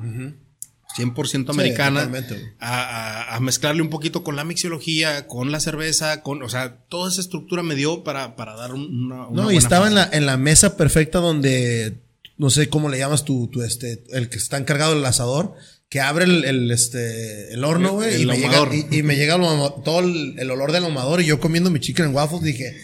100% 0.99 1.51
americana, 1.51 2.01
totalmente, 2.01 2.35
güey. 2.35 2.47
a, 2.59 2.83
a- 3.31 3.37
a 3.37 3.41
mezclarle 3.41 3.83
un 3.83 3.91
poquito 3.91 4.25
con 4.25 4.35
la 4.35 4.45
mixología, 4.45 5.29
con 5.29 5.53
la 5.53 5.61
cerveza, 5.61 6.23
con, 6.23 6.43
o 6.43 6.49
sea, 6.49 6.79
toda 6.89 7.09
esa 7.11 7.21
estructura 7.21 7.63
me 7.63 7.77
dio 7.77 8.03
para, 8.03 8.35
para 8.35 8.57
dar 8.57 8.75
un- 8.75 9.05
una, 9.07 9.29
una 9.29 9.43
No, 9.45 9.53
y 9.53 9.57
estaba 9.57 9.87
en 9.87 9.95
la, 9.95 10.09
en 10.13 10.27
la 10.27 10.37
mesa 10.37 10.77
perfecta 10.77 11.21
donde, 11.21 11.99
no 12.37 12.51
sé 12.51 12.69
cómo 12.69 12.89
le 12.89 12.99
llamas 12.99 13.25
tú, 13.25 13.49
tú 13.53 13.63
este, 13.63 14.03
el 14.11 14.29
que 14.29 14.39
está 14.39 14.57
encargado 14.59 14.95
del 14.97 15.05
asador, 15.07 15.55
que 15.89 16.01
abre 16.01 16.25
el, 16.25 16.45
el, 16.45 16.71
este, 16.73 17.55
el 17.55 17.63
horno, 17.65 17.93
güey, 17.93 18.23
y, 18.23 18.27
me 18.27 18.37
llega- 18.37 18.59
ahumador. 18.59 18.75
y, 18.91 18.99
y 18.99 19.03
me 19.05 19.15
llega 19.15 19.37
todo 19.85 20.01
el, 20.01 20.35
el 20.39 20.51
olor 20.51 20.73
del 20.73 20.85
ahumador 20.85 21.21
y 21.23 21.27
yo 21.27 21.39
comiendo 21.39 21.71
mi 21.71 21.79
chicken 21.79 22.07
and 22.07 22.15
waffles 22.17 22.43
dije, 22.43 22.77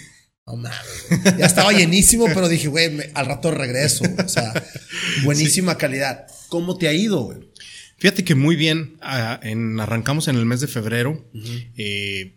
no 0.46 0.56
mames, 0.56 1.06
güey". 1.08 1.38
ya 1.38 1.46
estaba 1.46 1.72
llenísimo, 1.72 2.26
pero 2.34 2.48
dije, 2.48 2.68
güey, 2.68 2.90
al 3.14 3.26
rato 3.26 3.50
regreso, 3.50 4.04
o 4.24 4.28
sea, 4.28 4.52
buenísima 5.24 5.76
calidad. 5.76 6.26
¿Cómo 6.48 6.76
te 6.78 6.88
ha 6.88 6.92
ido, 6.92 7.20
güey? 7.22 7.38
Fíjate 7.98 8.24
que 8.24 8.34
muy 8.34 8.56
bien, 8.56 8.98
ah, 9.00 9.40
en, 9.42 9.80
arrancamos 9.80 10.28
en 10.28 10.36
el 10.36 10.44
mes 10.44 10.60
de 10.60 10.66
febrero, 10.66 11.24
eh, 11.76 12.36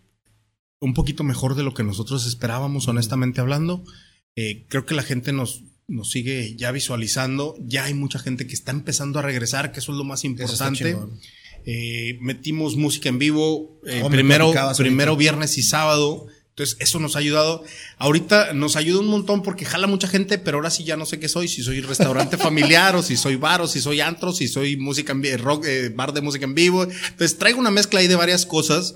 un 0.79 0.93
poquito 0.93 1.23
mejor 1.23 1.55
de 1.55 1.63
lo 1.63 1.73
que 1.73 1.83
nosotros 1.83 2.25
esperábamos, 2.25 2.87
honestamente 2.87 3.41
hablando. 3.41 3.83
Eh, 4.35 4.65
creo 4.69 4.85
que 4.85 4.95
la 4.95 5.03
gente 5.03 5.33
nos, 5.33 5.63
nos 5.87 6.11
sigue 6.11 6.55
ya 6.55 6.71
visualizando, 6.71 7.55
ya 7.59 7.83
hay 7.85 7.93
mucha 7.93 8.19
gente 8.19 8.47
que 8.47 8.53
está 8.53 8.71
empezando 8.71 9.19
a 9.19 9.21
regresar, 9.21 9.73
que 9.73 9.79
eso 9.79 9.91
es 9.91 9.97
lo 9.97 10.05
más 10.05 10.23
importante. 10.23 10.95
Eh, 11.65 12.17
metimos 12.21 12.77
música 12.77 13.09
en 13.09 13.19
vivo, 13.19 13.81
eh, 13.85 13.99
Oh, 14.01 14.09
me 14.09 14.15
primero, 14.15 14.53
primero 14.77 15.11
ahorita. 15.11 15.19
viernes 15.19 15.57
y 15.57 15.63
sábado. 15.63 16.27
Entonces, 16.59 16.77
eso 16.79 16.99
nos 16.99 17.15
ha 17.15 17.19
ayudado. 17.19 17.63
Ahorita 17.97 18.53
nos 18.53 18.75
ayuda 18.75 18.99
un 18.99 19.07
montón 19.07 19.43
porque 19.43 19.63
jala 19.63 19.87
mucha 19.87 20.09
gente, 20.09 20.37
pero 20.37 20.57
ahora 20.57 20.69
sí 20.69 20.83
ya 20.83 20.97
no 20.97 21.05
sé 21.05 21.17
qué 21.17 21.29
soy, 21.29 21.47
si 21.47 21.63
soy 21.63 21.79
restaurante 21.79 22.37
familiar 22.49 22.97
o 22.97 23.01
si 23.01 23.15
soy 23.15 23.37
bar 23.37 23.61
o 23.61 23.67
si 23.67 23.79
soy 23.79 24.01
antro, 24.01 24.33
si 24.33 24.49
soy 24.49 24.75
música 24.75 25.13
en 25.13 25.39
rock, 25.39 25.65
eh, 25.65 25.89
bar 25.89 26.11
de 26.11 26.19
música 26.19 26.43
en 26.43 26.55
vivo. 26.55 26.83
Entonces, 26.83 27.37
traigo 27.37 27.59
una 27.59 27.71
mezcla 27.71 28.01
ahí 28.01 28.07
de 28.07 28.15
varias 28.15 28.45
cosas. 28.45 28.95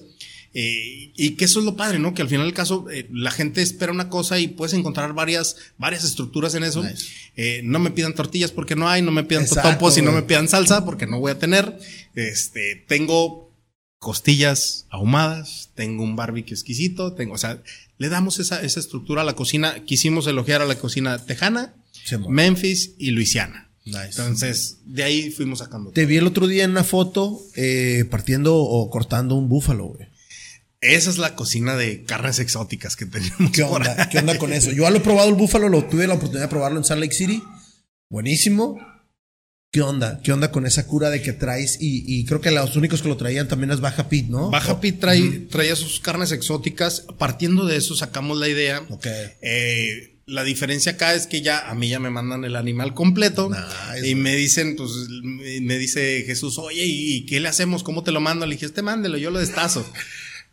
Eh, 0.56 1.12
y 1.16 1.32
que 1.32 1.46
eso 1.46 1.60
es 1.60 1.66
lo 1.66 1.76
padre, 1.76 1.98
¿no? 1.98 2.14
Que 2.14 2.22
al 2.22 2.28
final 2.28 2.46
del 2.46 2.54
caso 2.54 2.86
eh, 2.92 3.08
la 3.12 3.32
gente 3.32 3.64
espera 3.64 3.92
una 3.92 4.10
cosa 4.10 4.40
y 4.40 4.50
puedes 4.50 4.74
encontrar 4.74 5.14
varias, 5.14 5.56
varias 5.80 6.04
estructuras 6.04 6.54
en 6.54 6.64
eso. 6.64 6.84
Eh, 7.36 7.62
no 7.64 7.80
me 7.80 7.90
pidan 7.90 8.14
tortillas 8.14 8.52
porque 8.52 8.76
no 8.76 8.88
hay, 8.88 9.02
no 9.02 9.12
me 9.12 9.24
pidan 9.24 9.48
totopos 9.48 9.98
y 9.98 10.04
no 10.04 10.12
me 10.12 10.22
pidan 10.22 10.48
salsa 10.48 10.86
porque 10.86 11.08
no 11.08 11.20
voy 11.20 11.32
a 11.32 11.40
tener. 11.40 11.80
Este, 12.14 12.84
tengo 12.88 13.53
costillas 14.04 14.86
ahumadas, 14.90 15.72
tengo 15.74 16.04
un 16.04 16.16
barbecue 16.16 16.54
exquisito, 16.54 17.14
tengo, 17.14 17.34
o 17.34 17.38
sea, 17.38 17.64
le 17.98 18.10
damos 18.10 18.40
esa, 18.40 18.62
esa 18.62 18.80
estructura 18.80 19.22
a 19.22 19.26
la 19.26 19.36
cocina. 19.36 19.84
Quisimos 19.86 20.28
elogiar 20.28 20.62
a 20.62 20.66
la 20.66 20.76
cocina 20.76 21.18
tejana, 21.18 21.74
Memphis 22.30 22.92
y 23.00 23.12
Luisiana. 23.12 23.70
Entonces, 23.86 24.78
de 24.86 25.04
ahí 25.04 25.32
fuimos 25.32 25.60
sacando. 25.60 25.92
Te 25.92 26.06
vi 26.06 26.18
el 26.18 26.28
otro 26.28 26.48
día 26.48 26.64
en 26.66 26.72
una 26.72 26.84
foto 26.84 27.42
partiendo 28.10 28.58
o 28.58 28.90
cortando 28.90 29.36
un 29.36 29.50
búfalo, 29.50 29.86
güey. 29.86 30.08
Esa 30.82 31.10
es 31.10 31.18
la 31.18 31.36
cocina 31.36 31.78
de 31.78 32.04
carnes 32.04 32.40
exóticas 32.40 32.98
que 32.98 33.06
tenemos. 33.06 33.52
¿Qué 33.54 33.64
onda? 33.64 34.10
¿Qué 34.10 34.20
onda 34.20 34.38
con 34.38 34.52
eso? 34.52 34.72
Yo 34.72 34.90
lo 34.90 34.98
he 34.98 35.00
probado 35.00 35.30
el 35.30 35.36
búfalo, 35.36 35.70
lo 35.70 35.86
tuve 35.86 36.08
la 36.08 36.16
oportunidad 36.16 36.44
de 36.44 36.50
probarlo 36.50 36.78
en 36.78 36.84
Salt 36.84 37.00
Lake 37.02 37.14
City. 37.14 37.42
Buenísimo. 38.10 38.78
¿Qué 39.74 39.82
onda? 39.82 40.22
¿Qué 40.24 40.32
onda 40.32 40.52
con 40.52 40.68
esa 40.68 40.86
cura 40.86 41.10
de 41.10 41.24
que 41.24 41.34
traes? 41.34 41.80
Y, 41.82 42.24
creo 42.26 42.40
que 42.42 42.52
los 42.52 42.76
únicos 42.76 43.02
que 43.02 43.08
lo 43.08 43.18
traían 43.18 43.48
también 43.48 43.72
es 43.72 43.80
Baja 43.80 44.08
Pit, 44.08 44.28
¿no? 44.28 44.52
Baja 44.52 44.80
Pit 44.80 45.00
trae, 45.00 45.48
traía 45.50 45.76
sus 45.76 46.00
carnes 46.00 46.32
exóticas. 46.32 47.08
Partiendo 47.18 47.66
de 47.66 47.78
eso 47.78 47.96
sacamos 47.96 48.38
la 48.38 48.48
idea. 48.48 48.86
Ok. 48.92 49.08
Eh, 49.42 50.20
la 50.28 50.44
diferencia 50.44 50.92
acá 50.92 51.16
es 51.16 51.26
que 51.26 51.42
ya 51.42 51.72
a 51.72 51.74
mí 51.74 51.90
ya 51.90 52.00
me 52.00 52.12
mandan 52.12 52.46
el 52.46 52.56
animal 52.56 52.94
completo 52.94 53.50
y 54.06 54.14
me 54.14 54.36
dicen, 54.36 54.76
pues 54.76 54.92
me 55.32 55.80
dice 55.80 56.24
Jesús, 56.24 56.60
oye, 56.60 56.84
¿y 56.86 57.26
qué 57.26 57.40
le 57.40 57.50
hacemos? 57.50 57.82
¿Cómo 57.82 58.04
te 58.04 58.12
lo 58.12 58.22
mando? 58.22 58.46
Le 58.46 58.54
dije, 58.54 58.68
este 58.68 58.84
mándelo, 58.84 59.18
yo 59.18 59.32
lo 59.32 59.40
destazo. 59.40 59.84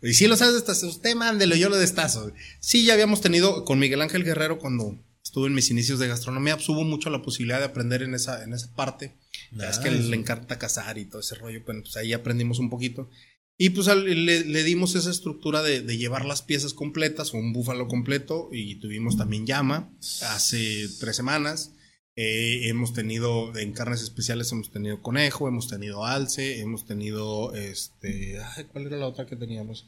Y 0.01 0.15
si 0.15 0.25
lo 0.25 0.35
sabes 0.35 0.63
usted 0.83 1.13
mándelo, 1.13 1.55
yo 1.55 1.69
lo 1.69 1.77
destazo. 1.77 2.31
Sí, 2.59 2.85
ya 2.85 2.93
habíamos 2.93 3.21
tenido 3.21 3.65
con 3.65 3.77
Miguel 3.77 4.01
Ángel 4.01 4.23
Guerrero 4.23 4.57
cuando 4.57 4.99
estuve 5.31 5.47
en 5.47 5.53
mis 5.53 5.71
inicios 5.71 5.97
de 5.97 6.09
gastronomía, 6.09 6.57
pues, 6.57 6.67
hubo 6.67 6.83
mucho 6.83 7.09
la 7.09 7.21
posibilidad 7.21 7.59
de 7.59 7.65
aprender 7.65 8.03
en 8.03 8.13
esa, 8.13 8.43
en 8.43 8.51
esa 8.51 8.75
parte. 8.75 9.15
Es 9.61 9.79
que 9.79 9.89
le 9.89 10.15
encanta 10.17 10.59
cazar 10.59 10.97
y 10.97 11.05
todo 11.05 11.21
ese 11.21 11.35
rollo, 11.35 11.63
pues 11.63 11.95
ahí 11.95 12.11
aprendimos 12.11 12.59
un 12.59 12.69
poquito. 12.69 13.09
Y 13.57 13.69
pues 13.69 13.87
le, 13.87 14.63
dimos 14.63 14.95
esa 14.95 15.09
estructura 15.09 15.61
de, 15.61 15.79
de, 15.79 15.97
llevar 15.97 16.25
las 16.25 16.41
piezas 16.41 16.73
completas, 16.73 17.33
un 17.33 17.53
búfalo 17.53 17.87
completo, 17.87 18.49
y 18.51 18.75
tuvimos 18.75 19.15
también 19.15 19.45
llama 19.45 19.89
hace 20.21 20.89
tres 20.99 21.15
semanas. 21.15 21.71
Eh, 22.17 22.67
hemos 22.67 22.91
tenido 22.91 23.55
en 23.57 23.71
carnes 23.71 24.01
especiales, 24.01 24.51
hemos 24.51 24.69
tenido 24.69 25.01
conejo, 25.01 25.47
hemos 25.47 25.69
tenido 25.69 26.05
alce, 26.05 26.59
hemos 26.59 26.85
tenido 26.85 27.55
este. 27.55 28.37
¿Cuál 28.73 28.87
era 28.87 28.97
la 28.97 29.07
otra 29.07 29.25
que 29.25 29.37
teníamos? 29.37 29.85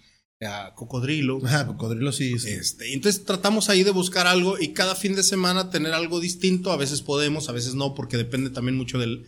Cocodrilo. 0.75 1.39
Ajá, 1.45 1.67
cocodrilo 1.67 2.11
sí, 2.11 2.33
Este, 2.33 2.93
entonces 2.93 3.25
tratamos 3.25 3.69
ahí 3.69 3.83
de 3.83 3.91
buscar 3.91 4.27
algo 4.27 4.59
y 4.59 4.69
cada 4.69 4.95
fin 4.95 5.15
de 5.15 5.23
semana 5.23 5.69
tener 5.69 5.93
algo 5.93 6.19
distinto. 6.19 6.71
A 6.71 6.77
veces 6.77 7.01
podemos, 7.01 7.49
a 7.49 7.51
veces 7.51 7.75
no, 7.75 7.93
porque 7.93 8.17
depende 8.17 8.49
también 8.49 8.77
mucho 8.77 8.97
del. 8.99 9.25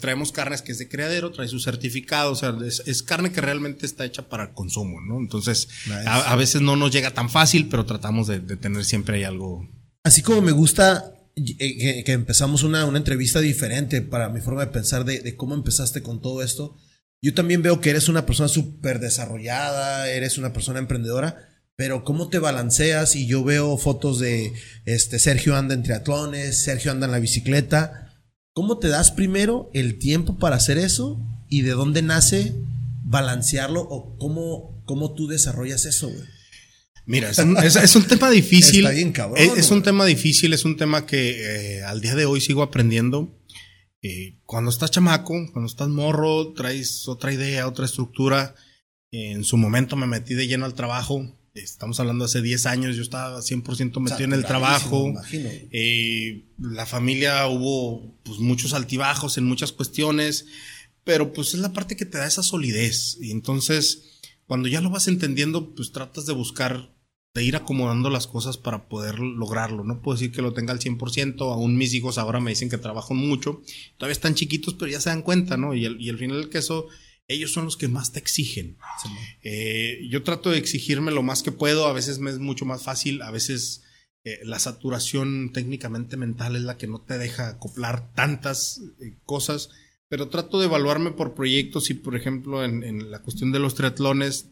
traemos 0.00 0.32
carnes 0.32 0.62
que 0.62 0.72
es 0.72 0.78
de 0.78 0.88
criadero, 0.88 1.30
trae 1.30 1.48
su 1.48 1.60
certificado, 1.60 2.32
o 2.32 2.36
sea, 2.36 2.56
es, 2.64 3.02
carne 3.02 3.32
que 3.32 3.40
realmente 3.40 3.86
está 3.86 4.04
hecha 4.04 4.28
para 4.28 4.54
consumo, 4.54 5.00
¿no? 5.00 5.18
Entonces, 5.18 5.68
a, 6.06 6.36
veces 6.36 6.62
no 6.62 6.76
nos 6.76 6.90
llega 6.92 7.12
tan 7.12 7.30
fácil, 7.30 7.68
pero 7.68 7.84
tratamos 7.86 8.26
de, 8.26 8.40
de 8.40 8.56
tener 8.56 8.84
siempre 8.84 9.16
ahí 9.16 9.24
algo. 9.24 9.68
Así 10.04 10.22
como 10.22 10.42
me 10.42 10.52
gusta 10.52 11.12
eh, 11.34 12.04
que, 12.04 12.12
empezamos 12.12 12.62
una, 12.62 12.84
una, 12.84 12.98
entrevista 12.98 13.40
diferente 13.40 14.02
para 14.02 14.28
mi 14.28 14.42
forma 14.42 14.66
de 14.66 14.70
pensar 14.70 15.06
de, 15.06 15.34
cómo 15.34 15.54
empezaste 15.54 16.02
con 16.02 16.20
todo 16.20 16.42
esto. 16.42 16.76
Yo 17.22 17.34
también 17.34 17.62
veo 17.62 17.80
que 17.80 17.90
eres 17.90 18.08
una 18.08 18.26
persona 18.26 18.48
súper 18.48 18.98
desarrollada, 18.98 20.10
eres 20.10 20.38
una 20.38 20.52
persona 20.52 20.80
emprendedora, 20.80 21.48
pero 21.76 22.02
cómo 22.02 22.28
te 22.28 22.40
balanceas 22.40 23.14
y 23.14 23.28
yo 23.28 23.44
veo 23.44 23.78
fotos 23.78 24.18
de 24.18 24.52
este 24.86 25.20
Sergio 25.20 25.56
anda 25.56 25.74
en 25.74 25.84
triatlones, 25.84 26.64
Sergio 26.64 26.90
anda 26.90 27.06
en 27.06 27.12
la 27.12 27.20
bicicleta. 27.20 28.12
¿Cómo 28.52 28.78
te 28.78 28.88
das 28.88 29.12
primero 29.12 29.70
el 29.72 30.00
tiempo 30.00 30.36
para 30.38 30.56
hacer 30.56 30.78
eso 30.78 31.20
y 31.48 31.62
de 31.62 31.70
dónde 31.70 32.02
nace 32.02 32.54
balancearlo 33.04 33.82
o 33.82 34.18
cómo, 34.18 34.82
cómo 34.84 35.14
tú 35.14 35.28
desarrollas 35.28 35.86
eso? 35.86 36.08
Güey? 36.08 36.26
Mira, 37.04 37.30
es 37.30 37.38
un, 37.38 38.04
tema 38.04 38.30
difícil. 38.30 38.86
es, 38.86 39.70
un 39.70 39.82
tema 39.82 40.06
difícil, 40.06 40.52
es 40.52 40.64
un 40.64 40.76
tema 40.76 41.04
que 41.04 41.78
eh, 41.78 41.82
al 41.82 42.00
día 42.00 42.14
de 42.14 42.26
hoy 42.26 42.40
sigo 42.40 42.62
aprendiendo. 42.62 43.36
Eh, 44.02 44.36
cuando 44.44 44.70
estás 44.70 44.90
chamaco, 44.90 45.34
cuando 45.52 45.66
estás 45.66 45.88
morro, 45.88 46.52
traes 46.52 47.08
otra 47.08 47.32
idea, 47.32 47.68
otra 47.68 47.86
estructura. 47.86 48.54
en 49.10 49.44
su 49.44 49.58
momento 49.58 49.94
me 49.94 50.06
metí 50.06 50.34
de 50.34 50.46
lleno 50.46 50.64
al 50.64 50.74
trabajo. 50.74 51.36
Estamos 51.54 52.00
hablando 52.00 52.24
hace 52.24 52.40
10 52.40 52.64
años, 52.66 52.96
yo 52.96 53.02
estaba 53.02 53.40
100% 53.40 54.00
metido 54.00 54.24
en 54.24 54.32
el 54.32 54.44
trabajo. 54.44 55.12
Eh, 55.32 56.46
la 56.58 56.86
familia 56.86 57.46
hubo 57.46 58.16
pues, 58.22 58.38
muchos 58.38 58.72
altibajos 58.72 59.36
en 59.36 59.44
muchas 59.44 59.70
cuestiones, 59.72 60.46
pero 61.04 61.32
pues 61.34 61.52
es 61.52 61.60
la 61.60 61.74
parte 61.74 61.94
que 61.94 62.06
te 62.06 62.18
da 62.18 62.26
esa 62.26 62.42
solidez. 62.42 63.18
Y 63.20 63.30
entonces 63.32 64.12
cuando 64.46 64.68
ya 64.68 64.80
lo 64.80 64.90
vas 64.90 65.08
entendiendo, 65.08 65.74
pues 65.74 65.92
tratas 65.92 66.26
de 66.26 66.34
buscar, 66.34 66.94
de 67.34 67.44
ir 67.44 67.56
acomodando 67.56 68.10
las 68.10 68.26
cosas 68.26 68.58
para 68.58 68.88
poder 68.88 69.18
lograrlo. 69.18 69.84
No 69.84 70.02
puedo 70.02 70.16
decir 70.16 70.32
que 70.32 70.42
lo 70.42 70.52
tenga 70.52 70.72
al 70.72 70.80
100%, 70.80 71.40
aún 71.52 71.76
mis 71.76 71.94
hijos 71.94 72.18
ahora 72.18 72.40
me 72.40 72.50
dicen 72.50 72.68
que 72.68 72.78
trabajan 72.78 73.16
mucho, 73.16 73.62
todavía 73.96 74.12
están 74.12 74.34
chiquitos, 74.34 74.74
pero 74.74 74.90
ya 74.90 75.00
se 75.00 75.10
dan 75.10 75.22
cuenta, 75.22 75.56
¿no? 75.56 75.74
Y, 75.74 75.86
al 75.86 76.18
final 76.18 76.40
del 76.40 76.50
queso, 76.50 76.88
ellos 77.28 77.52
son 77.52 77.64
los 77.64 77.76
que 77.76 77.88
más 77.88 78.12
te 78.12 78.18
exigen. 78.18 78.76
Eh, 79.42 80.00
yo 80.10 80.22
trato 80.22 80.50
de 80.50 80.58
exigirme 80.58 81.12
lo 81.12 81.22
más 81.22 81.42
que 81.42 81.52
puedo, 81.52 81.86
a 81.86 81.92
veces 81.92 82.18
me 82.18 82.30
es 82.30 82.38
mucho 82.38 82.64
más 82.64 82.82
fácil, 82.82 83.22
a 83.22 83.30
veces... 83.30 83.84
Eh, 84.24 84.38
la 84.44 84.60
saturación 84.60 85.50
técnicamente 85.52 86.16
mental 86.16 86.54
es 86.54 86.62
la 86.62 86.76
que 86.76 86.86
no 86.86 87.00
te 87.00 87.18
deja 87.18 87.48
acoplar 87.48 88.14
tantas 88.14 88.80
eh, 89.00 89.18
cosas 89.24 89.70
pero 90.12 90.28
trato 90.28 90.60
de 90.60 90.66
evaluarme 90.66 91.12
por 91.12 91.32
proyectos 91.32 91.88
y, 91.88 91.94
por 91.94 92.14
ejemplo, 92.14 92.62
en, 92.62 93.10
la 93.10 93.22
cuestión 93.22 93.50
de 93.50 93.58
los 93.58 93.74
triatlones, 93.74 94.50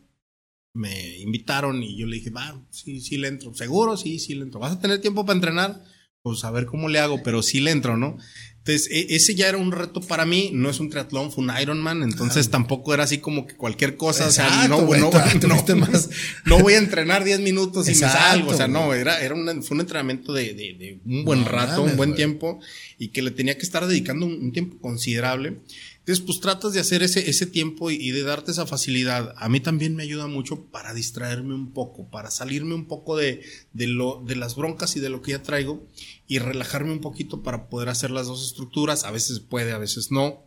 me 0.73 1.18
invitaron 1.18 1.83
y 1.83 1.97
yo 1.97 2.07
le 2.07 2.16
dije, 2.16 2.31
va, 2.31 2.61
sí, 2.71 3.01
sí 3.01 3.16
le 3.16 3.29
entro. 3.29 3.55
¿Seguro? 3.55 3.97
Sí, 3.97 4.18
sí 4.18 4.35
le 4.35 4.43
entro. 4.43 4.61
¿Vas 4.61 4.73
a 4.73 4.81
tener 4.81 5.01
tiempo 5.01 5.25
para 5.25 5.37
entrenar? 5.37 5.83
Pues 6.23 6.45
a 6.45 6.51
ver 6.51 6.66
cómo 6.66 6.89
le 6.89 6.99
hago, 6.99 7.23
pero 7.23 7.43
sí 7.43 7.61
le 7.61 7.71
entro, 7.71 7.97
¿no? 7.97 8.18
Entonces, 8.59 8.89
e, 8.91 9.16
ese 9.16 9.35
ya 9.35 9.49
era 9.49 9.57
un 9.57 9.73
reto 9.73 10.03
para 10.03 10.27
mí. 10.27 10.51
No 10.53 10.68
es 10.68 10.81
un 10.81 10.91
triatlón, 10.91 11.33
fue 11.33 11.45
un 11.45 11.53
Ironman. 11.59 12.03
Entonces, 12.03 12.51
tampoco 12.51 12.93
era 12.93 13.05
así 13.05 13.18
como 13.18 13.47
que 13.47 13.57
cualquier 13.57 13.97
cosa. 13.97 14.27
o 14.27 14.31
sea, 14.31 14.68
no, 14.68 14.83
no, 14.83 15.11
no, 16.45 16.59
voy 16.59 16.75
a 16.75 16.79
entrenar 16.79 17.25
10 17.25 17.41
minutos 17.41 17.89
y 17.89 17.93
me 17.93 17.97
salgo. 17.97 18.51
O 18.51 18.55
sea, 18.55 18.68
no, 18.68 18.93
era, 18.93 19.21
era 19.23 19.35
un, 19.35 19.62
fue 19.62 19.77
un 19.77 19.81
entrenamiento 19.81 20.35
de, 20.35 20.53
de, 20.53 21.01
un 21.07 21.25
buen 21.25 21.47
rato, 21.47 21.83
un 21.83 21.97
buen 21.97 22.14
tiempo 22.14 22.61
y 22.99 23.09
que 23.09 23.23
le 23.23 23.31
tenía 23.31 23.57
que 23.57 23.62
estar 23.62 23.87
dedicando 23.87 24.27
un 24.27 24.53
tiempo 24.53 24.79
considerable. 24.79 25.62
Entonces, 26.01 26.24
pues 26.24 26.40
tratas 26.40 26.72
de 26.72 26.80
hacer 26.80 27.03
ese, 27.03 27.28
ese 27.28 27.46
tiempo 27.46 27.90
y, 27.90 28.11
de 28.11 28.22
darte 28.22 28.51
esa 28.53 28.66
facilidad. 28.66 29.34
A 29.36 29.48
mí 29.51 29.61
también 29.61 29.94
me 29.94 30.03
ayuda 30.03 30.26
mucho 30.26 30.64
para 30.70 30.94
distraerme 30.94 31.55
un 31.55 31.72
poco, 31.72 32.11
para 32.11 32.30
salirme 32.30 32.74
un 32.74 32.86
poco 32.86 33.16
de, 33.16 33.42
de, 33.74 33.86
lo, 33.86 34.22
de 34.26 34.34
las 34.34 34.57
broncas 34.57 34.96
y 34.96 35.01
de 35.01 35.11
lo 35.11 35.20
que 35.20 35.32
ya 35.32 35.42
traigo 35.42 35.86
y 36.26 36.38
relajarme 36.38 36.92
un 36.92 37.01
poquito 37.01 37.42
para 37.42 37.68
poder 37.68 37.90
hacer 37.90 38.11
las 38.11 38.26
dos 38.26 38.44
estructuras. 38.44 39.05
A 39.05 39.11
veces 39.11 39.40
puede, 39.40 39.72
a 39.72 39.78
veces 39.78 40.11
no. 40.11 40.42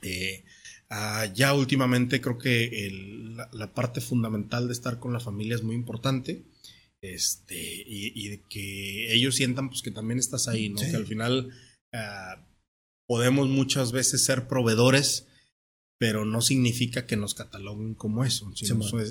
Eh, 0.00 0.44
ah, 0.88 1.26
ya 1.34 1.52
últimamente 1.52 2.22
creo 2.22 2.38
que 2.38 2.90
la, 3.52 3.74
parte 3.74 4.00
fundamental 4.00 4.68
de 4.68 4.72
estar 4.72 4.98
con 4.98 5.12
la 5.12 5.20
familia 5.20 5.54
es 5.54 5.62
muy 5.62 5.76
importante. 5.76 6.46
Este, 7.02 7.54
y, 7.86 8.12
y 8.14 8.38
que 8.48 9.14
ellos 9.14 9.36
sientan 9.36 9.68
pues 9.68 9.82
que 9.82 9.90
también 9.90 10.18
estás 10.18 10.48
ahí, 10.48 10.70
¿no? 10.70 10.80
Que 10.80 10.96
al 10.96 11.06
final 11.06 11.50
ah, 11.92 12.48
podemos 13.08 13.48
muchas 13.48 13.90
veces 13.90 14.24
ser 14.24 14.46
proveedores, 14.46 15.26
pero 15.98 16.24
no 16.24 16.42
significa 16.42 17.06
que 17.06 17.16
nos 17.16 17.34
cataloguen 17.34 17.94
como 17.94 18.22
eso. 18.24 18.52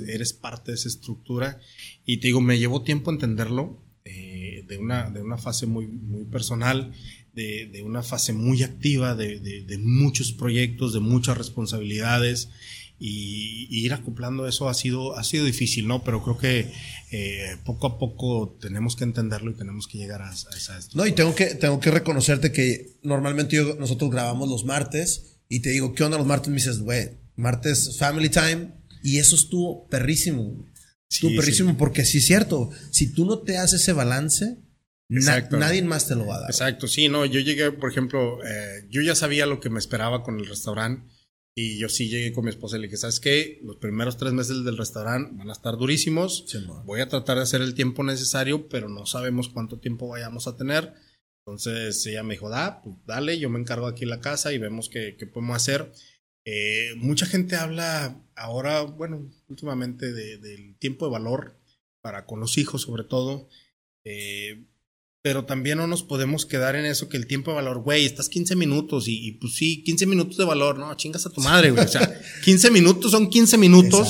eres 0.08 0.34
parte 0.34 0.72
de 0.72 0.76
esa 0.76 0.88
estructura. 0.88 1.60
Y 2.06 2.18
te 2.18 2.28
digo, 2.28 2.40
me 2.40 2.60
llevó 2.60 2.84
tiempo 2.84 3.12
entenderlo 3.12 3.84
eh, 4.06 4.64
de, 4.68 4.78
una, 4.78 5.10
de 5.10 5.22
una 5.22 5.38
fase 5.38 5.66
muy, 5.66 5.88
muy 5.88 6.26
personal, 6.26 6.94
de, 7.34 7.84
una 7.84 8.04
fase 8.04 8.34
muy 8.34 8.64
activa, 8.64 9.16
de, 9.16 9.80
muchos 9.82 10.32
proyectos, 10.32 10.94
de 10.94 11.00
muchas 11.00 11.38
responsabilidades. 11.38 12.50
Y, 13.00 13.68
ir 13.70 13.94
acoplando 13.94 14.48
eso 14.48 14.70
ha 14.70 14.74
sido, 14.74 15.18
ha 15.18 15.24
sido 15.24 15.46
difícil, 15.46 15.88
¿no? 15.88 16.04
Pero 16.04 16.24
creo 16.24 16.38
que 16.38 16.72
eh, 17.12 17.58
poco 17.64 17.88
a 17.88 18.00
poco 18.00 18.58
tenemos 18.60 18.96
que 18.96 19.04
entenderlo 19.04 19.52
y 19.52 19.54
tenemos 19.54 19.88
que 19.88 20.00
llegar 20.00 20.22
a, 20.24 20.34
esa... 20.34 20.80
No, 20.94 21.06
y 21.06 21.12
tengo 21.12 21.36
que, 21.36 21.56
tengo 21.56 21.80
que 21.80 21.92
reconocerte 21.92 22.52
que 22.52 22.98
normalmente 23.04 23.62
nosotros 23.78 24.10
grabamos 24.10 24.50
los 24.50 24.66
martes 24.66 25.38
y 25.48 25.60
te 25.60 25.70
digo, 25.70 25.94
¿qué 25.94 26.04
onda 26.04 26.18
los 26.18 26.26
martes? 26.26 26.50
Me 26.50 26.56
dices, 26.56 26.80
güey, 26.80 27.12
martes 27.36 27.98
Family 27.98 28.30
Time 28.30 28.72
y 29.04 29.20
eso 29.20 29.36
estuvo 29.36 29.88
perrísimo. 29.88 30.66
tú 31.22 31.36
perrísimo, 31.36 31.78
porque 31.78 32.04
sí 32.04 32.18
es 32.18 32.26
cierto, 32.26 32.72
si 32.92 33.14
tú 33.14 33.26
no 33.26 33.40
te 33.40 33.58
haces 33.58 33.82
ese 33.82 33.94
balance, 33.94 34.58
nadie 35.08 35.84
más 35.84 36.08
te 36.08 36.16
lo 36.16 36.26
va 36.26 36.38
a 36.38 36.42
dar. 36.42 36.50
Exacto, 36.50 36.88
sí, 36.88 37.10
no, 37.10 37.26
yo 37.26 37.40
llegué, 37.40 37.72
por 37.72 37.92
ejemplo, 37.92 38.44
eh, 38.44 38.88
yo 38.90 39.02
ya 39.04 39.14
sabía 39.16 39.46
lo 39.46 39.60
que 39.60 39.70
me 39.70 39.80
esperaba 39.80 40.24
con 40.24 40.40
el 40.40 40.48
restaurante 40.48 41.17
y 41.60 41.80
yo 41.80 41.90
sí 41.90 42.08
llegué 42.08 42.34
con 42.34 42.44
mi 42.44 42.52
esposa 42.52 42.78
y 42.78 42.82
le 42.82 42.86
dije, 42.86 42.98
¿sabes 42.98 43.20
qué? 43.20 43.60
Los 43.64 43.78
primeros 43.78 44.16
tres 44.16 44.32
meses 44.32 44.64
del 44.64 44.78
restaurante 44.78 45.32
van 45.34 45.50
a 45.50 45.54
estar 45.54 45.76
durísimos, 45.76 46.46
voy 46.86 47.02
a 47.02 47.08
tratar 47.08 47.38
de 47.38 47.44
hacer 47.44 47.64
el 47.64 47.74
tiempo 47.74 48.04
necesario, 48.04 48.70
pero 48.70 48.90
no 48.90 49.08
sabemos 49.08 49.50
cuánto 49.50 49.80
tiempo 49.80 50.08
vayamos 50.08 50.46
a 50.46 50.56
tener. 50.56 50.94
Entonces 51.44 52.06
ella 52.06 52.22
me 52.22 52.36
dijo, 52.36 52.48
da, 52.48 52.84
pues 52.84 52.98
dale, 53.08 53.40
yo 53.40 53.50
me 53.50 53.58
encargo 53.58 53.88
aquí 53.88 54.04
en 54.04 54.12
la 54.12 54.22
casa 54.22 54.54
y 54.54 54.60
vemos 54.60 54.88
qué, 54.88 55.16
qué 55.18 55.26
podemos 55.26 55.56
hacer. 55.56 55.92
Eh, 56.46 56.94
mucha 56.98 57.26
gente 57.26 57.56
habla 57.56 58.24
ahora, 58.36 58.82
bueno, 58.84 59.28
últimamente 59.48 60.14
del 60.14 60.78
tiempo 60.78 61.08
de 61.08 61.14
valor 61.14 61.60
para 62.02 62.28
con 62.28 62.40
los 62.40 62.60
hijos 62.60 62.84
sobre 62.84 63.04
todo. 63.04 63.50
Eh, 64.04 64.64
pero 65.28 65.44
también 65.44 65.78
no 65.78 65.88
nos 65.88 66.04
podemos 66.04 66.46
quedar 66.46 66.78
en 66.78 66.86
eso 66.86 67.10
que 67.10 67.18
el 67.18 67.28
tiempo 67.28 67.52
de 67.52 67.56
valor, 67.56 67.80
güey, 67.80 68.06
estás 68.06 68.30
15 68.30 68.56
minutos 68.56 69.10
y, 69.10 69.34
pues 69.34 69.56
sí, 69.56 69.84
15 69.84 70.06
minutos 70.06 70.38
de 70.38 70.46
valor, 70.46 70.80
no, 70.80 70.96
chingas 70.96 71.26
a 71.26 71.30
tu 71.30 71.42
madre, 71.42 71.72
güey. 71.72 71.84
O 71.84 71.88
sea, 71.90 72.18
15 72.46 72.72
minutos 72.72 73.12
son 73.12 73.30
15 73.30 73.58
minutos. 73.58 74.08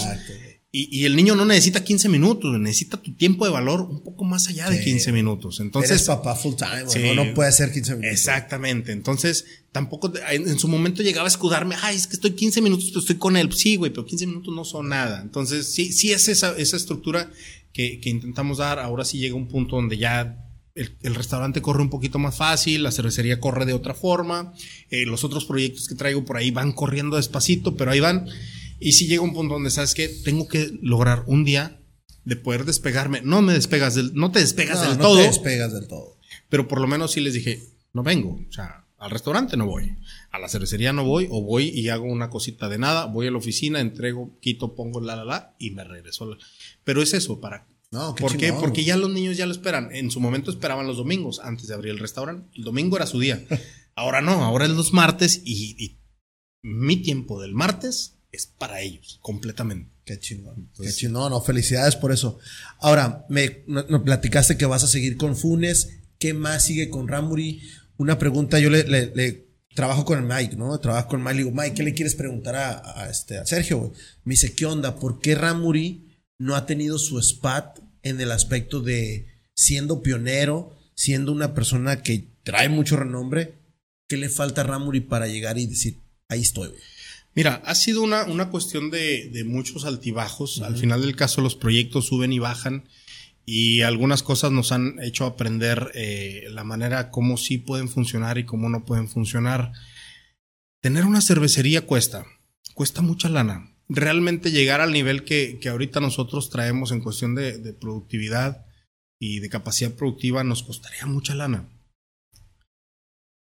Y, 0.71 1.05
el 1.05 1.15
niño 1.15 1.33
no 1.33 1.43
necesita 1.43 1.83
15 1.83 2.07
minutos, 2.07 2.59
necesita 2.59 3.01
tu 3.01 3.15
tiempo 3.15 3.45
de 3.45 3.51
valor 3.51 3.81
un 3.81 4.03
poco 4.03 4.25
más 4.25 4.47
allá 4.47 4.69
de 4.69 4.79
15 4.79 5.11
minutos. 5.11 5.59
Entonces, 5.59 5.89
Eres 5.89 6.03
papá 6.03 6.35
full 6.35 6.53
time, 6.53 7.15
no, 7.15 7.33
puede 7.33 7.51
ser 7.51 7.71
15 7.71 7.95
minutos. 7.95 8.11
Exactamente. 8.11 8.91
Entonces, 8.91 9.45
tampoco 9.71 10.13
en 10.29 10.59
su 10.59 10.67
momento 10.67 11.01
llegaba 11.01 11.25
a 11.25 11.29
escudarme, 11.29 11.73
ay, 11.81 11.95
es 11.95 12.05
que 12.05 12.13
estoy 12.13 12.33
15 12.33 12.61
minutos, 12.61 12.89
pero 12.89 12.99
estoy 12.99 13.15
con 13.15 13.37
él. 13.37 13.51
Sí, 13.53 13.77
güey, 13.77 13.89
pero 13.89 14.05
15 14.05 14.27
minutos 14.27 14.53
no 14.53 14.63
son 14.63 14.89
nada. 14.89 15.19
Entonces, 15.23 15.73
sí, 15.73 15.91
sí 15.91 16.11
es 16.11 16.27
esa, 16.27 16.55
esa 16.55 16.77
estructura 16.77 17.31
que, 17.73 17.99
que 17.99 18.11
intentamos 18.11 18.59
dar. 18.59 18.77
Ahora 18.77 19.03
sí 19.03 19.17
llega 19.17 19.33
un 19.33 19.47
punto 19.47 19.77
donde 19.77 19.97
ya 19.97 20.46
el, 20.77 21.15
restaurante 21.15 21.61
corre 21.61 21.81
un 21.81 21.89
poquito 21.89 22.19
más 22.19 22.37
fácil, 22.37 22.83
la 22.83 22.91
cervecería 22.91 23.39
corre 23.39 23.65
de 23.65 23.73
otra 23.73 23.93
forma, 23.93 24.53
eh, 24.89 25.05
los 25.05 25.23
otros 25.23 25.45
proyectos 25.45 25.87
que 25.87 25.95
traigo 25.95 26.23
por 26.23 26.37
ahí 26.37 26.51
van 26.51 26.71
corriendo 26.71 27.17
despacito, 27.17 27.75
pero 27.75 27.91
ahí 27.91 27.99
van. 27.99 28.27
Y 28.79 28.93
si 28.93 29.07
llega 29.07 29.23
un 29.23 29.33
punto 29.33 29.55
donde 29.55 29.71
sabes 29.71 29.93
que 29.93 30.07
tengo 30.07 30.47
que 30.47 30.71
lograr 30.81 31.23
un 31.25 31.43
día 31.43 31.79
de 32.25 32.35
poder 32.35 32.65
despegarme, 32.65 33.21
no 33.21 33.41
me 33.41 33.53
despegas 33.53 33.95
del, 33.95 34.13
no 34.13 34.31
te 34.31 34.39
despegas 34.39 34.81
del 34.81 34.97
todo. 34.97 35.15
No 35.15 35.21
te 35.21 35.27
despegas 35.27 35.73
del 35.73 35.87
todo. 35.87 36.17
Pero 36.49 36.67
por 36.67 36.79
lo 36.79 36.87
menos 36.87 37.11
sí 37.11 37.21
les 37.21 37.33
dije, 37.33 37.63
no 37.93 38.03
vengo, 38.03 38.39
o 38.47 38.51
sea, 38.51 38.85
al 38.97 39.11
restaurante 39.11 39.57
no 39.57 39.65
voy, 39.65 39.95
a 40.31 40.39
la 40.39 40.49
cervecería 40.49 40.93
no 40.93 41.03
voy, 41.03 41.27
o 41.29 41.41
voy 41.41 41.69
y 41.69 41.89
hago 41.89 42.05
una 42.05 42.29
cosita 42.29 42.67
de 42.67 42.77
nada, 42.77 43.05
voy 43.05 43.27
a 43.27 43.31
la 43.31 43.37
oficina, 43.37 43.79
entrego, 43.79 44.37
quito, 44.41 44.75
pongo 44.75 45.01
la 45.01 45.15
la 45.15 45.25
la 45.25 45.55
y 45.59 45.71
me 45.71 45.83
regreso. 45.83 46.37
Pero 46.83 47.01
es 47.01 47.13
eso, 47.13 47.39
para 47.39 47.67
no, 47.91 48.15
¿Por 48.15 48.35
qué? 48.35 48.51
Porque 48.51 48.83
ya 48.83 48.97
los 48.97 49.11
niños 49.11 49.37
ya 49.37 49.45
lo 49.45 49.53
esperan. 49.53 49.89
En 49.93 50.11
su 50.11 50.19
momento 50.19 50.51
esperaban 50.51 50.87
los 50.87 50.97
domingos 50.97 51.39
antes 51.39 51.67
de 51.67 51.73
abrir 51.73 51.91
el 51.91 51.99
restaurante. 51.99 52.49
El 52.55 52.63
domingo 52.63 52.97
era 52.97 53.05
su 53.05 53.19
día. 53.19 53.43
Ahora 53.95 54.21
no, 54.21 54.45
ahora 54.45 54.65
es 54.65 54.71
los 54.71 54.93
martes 54.93 55.41
y, 55.43 55.97
mi 56.61 56.97
tiempo 56.97 57.41
del 57.41 57.55
martes 57.55 58.19
es 58.31 58.45
para 58.45 58.81
ellos, 58.81 59.17
completamente. 59.23 59.91
Qué 60.05 60.19
chingón. 60.19 60.69
Qué 60.79 60.93
chingón. 60.93 61.31
No, 61.31 61.41
felicidades 61.41 61.95
por 61.95 62.11
eso. 62.11 62.37
Ahora, 62.79 63.25
me, 63.27 63.49
platicaste 64.05 64.55
que 64.55 64.67
vas 64.67 64.83
a 64.83 64.87
seguir 64.87 65.17
con 65.17 65.35
Funes. 65.35 65.97
¿Qué 66.19 66.35
más 66.35 66.65
sigue 66.65 66.91
con 66.91 67.07
Ramuri? 67.07 67.63
Una 67.97 68.19
pregunta, 68.19 68.59
yo 68.59 68.69
le, 68.69 69.47
trabajo 69.73 70.05
con 70.05 70.19
el 70.19 70.25
Mike, 70.25 70.57
¿no? 70.57 70.79
Trabajo 70.79 71.07
con 71.07 71.23
Mike. 71.23 71.33
Le 71.33 71.43
digo, 71.45 71.55
Mike, 71.55 71.73
¿qué 71.73 71.81
le 71.81 71.95
quieres 71.95 72.13
preguntar 72.13 72.55
a, 72.55 73.09
este, 73.09 73.39
a 73.39 73.47
Sergio? 73.47 73.93
Me 74.25 74.33
dice, 74.33 74.53
¿qué 74.53 74.67
onda? 74.67 74.99
¿Por 74.99 75.19
qué 75.19 75.33
Ramuri 75.33 76.06
no 76.39 76.55
ha 76.55 76.65
tenido 76.65 76.99
su 76.99 77.21
spat 77.21 77.79
en 78.03 78.21
el 78.21 78.31
aspecto 78.31 78.81
de 78.81 79.27
siendo 79.55 80.01
pionero, 80.01 80.77
siendo 80.95 81.31
una 81.31 81.53
persona 81.53 82.01
que 82.01 82.27
trae 82.43 82.69
mucho 82.69 82.97
renombre. 82.97 83.55
¿Qué 84.07 84.17
le 84.17 84.29
falta 84.29 84.61
a 84.61 84.63
Ramuri 84.63 85.01
para 85.01 85.27
llegar 85.27 85.57
y 85.57 85.67
decir, 85.67 85.99
ahí 86.29 86.41
estoy? 86.41 86.71
Mira, 87.35 87.61
ha 87.65 87.75
sido 87.75 88.01
una, 88.01 88.23
una 88.23 88.49
cuestión 88.49 88.89
de, 88.89 89.43
muchos 89.45 89.85
altibajos. 89.85 90.61
Al 90.61 90.77
final 90.77 91.01
del 91.01 91.15
caso, 91.15 91.41
los 91.41 91.55
proyectos 91.55 92.07
suben 92.07 92.33
y 92.33 92.39
bajan 92.39 92.85
y 93.45 93.81
algunas 93.81 94.23
cosas 94.23 94.51
nos 94.51 94.71
han 94.71 95.01
hecho 95.01 95.25
aprender 95.25 95.91
eh, 95.93 96.45
la 96.49 96.63
manera 96.63 97.11
como 97.11 97.37
sí 97.37 97.57
pueden 97.57 97.89
funcionar 97.89 98.37
y 98.37 98.45
cómo 98.45 98.69
no 98.69 98.85
pueden 98.85 99.07
funcionar. 99.07 99.71
Tener 100.81 101.05
una 101.05 101.21
cervecería 101.21 101.85
cuesta, 101.85 102.25
cuesta 102.73 103.01
mucha 103.01 103.29
lana 103.29 103.76
realmente 103.89 104.51
llegar 104.51 104.81
al 104.81 104.91
nivel 104.91 105.23
que, 105.23 105.59
ahorita 105.69 105.99
nosotros 105.99 106.49
traemos 106.49 106.91
en 106.91 107.01
cuestión 107.01 107.35
de, 107.35 107.73
productividad 107.73 108.65
y 109.19 109.39
de 109.39 109.49
capacidad 109.49 109.91
productiva 109.91 110.43
nos 110.43 110.63
costaría 110.63 111.05
mucha 111.05 111.35
lana. 111.35 111.69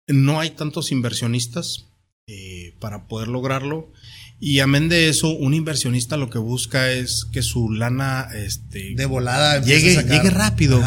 No 0.07 0.39
hay 0.39 0.51
tantos 0.51 0.91
inversionistas 0.91 1.85
eh, 2.27 2.75
para 2.79 3.07
poder 3.07 3.27
lograrlo. 3.27 3.91
Y 4.39 4.59
amén 4.59 4.89
de 4.89 5.07
eso, 5.07 5.29
un 5.29 5.53
inversionista 5.53 6.17
lo 6.17 6.31
que 6.31 6.39
busca 6.39 6.91
es 6.91 7.27
que 7.31 7.43
su 7.43 7.71
lana 7.71 8.27
este, 8.33 8.95
de 8.95 9.05
volada 9.05 9.61
llegue, 9.61 10.03
llegue 10.03 10.31
rápido. 10.31 10.83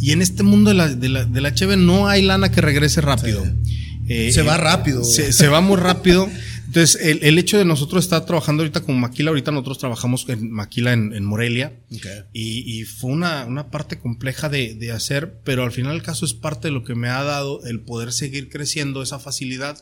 Y 0.00 0.10
en 0.10 0.22
este 0.22 0.42
mundo 0.42 0.70
de 0.70 0.74
la, 0.74 0.88
de 0.88 1.08
la, 1.08 1.24
de 1.24 1.40
la 1.40 1.54
Cheve 1.54 1.76
no 1.76 2.08
hay 2.08 2.22
lana 2.22 2.50
que 2.50 2.60
regrese 2.60 3.00
rápido. 3.00 3.46
Eh, 4.08 4.32
se 4.32 4.42
va 4.42 4.56
rápido. 4.56 5.04
Se, 5.04 5.32
se 5.32 5.46
va 5.48 5.60
muy 5.60 5.76
rápido. 5.76 6.28
Entonces, 6.66 6.98
el, 7.00 7.38
hecho 7.38 7.58
de 7.58 7.64
nosotros 7.64 8.04
estar 8.04 8.24
trabajando 8.26 8.62
ahorita 8.62 8.82
con 8.82 8.98
Maquila, 8.98 9.30
ahorita 9.30 9.52
nosotros 9.52 9.78
trabajamos 9.78 10.28
en 10.28 10.50
Maquila 10.50 10.92
en, 10.92 11.24
Morelia. 11.24 11.72
Y, 12.32 12.84
fue 12.84 13.10
una, 13.10 13.44
una 13.46 13.70
parte 13.70 13.98
compleja 13.98 14.48
de, 14.48 14.74
de, 14.74 14.92
hacer, 14.92 15.40
pero 15.44 15.62
al 15.62 15.72
final 15.72 15.94
el 15.94 16.02
caso 16.02 16.24
es 16.24 16.34
parte 16.34 16.68
de 16.68 16.72
lo 16.72 16.84
que 16.84 16.94
me 16.94 17.08
ha 17.08 17.22
dado 17.22 17.64
el 17.64 17.80
poder 17.80 18.12
seguir 18.12 18.48
creciendo, 18.48 19.02
esa 19.02 19.18
facilidad 19.18 19.78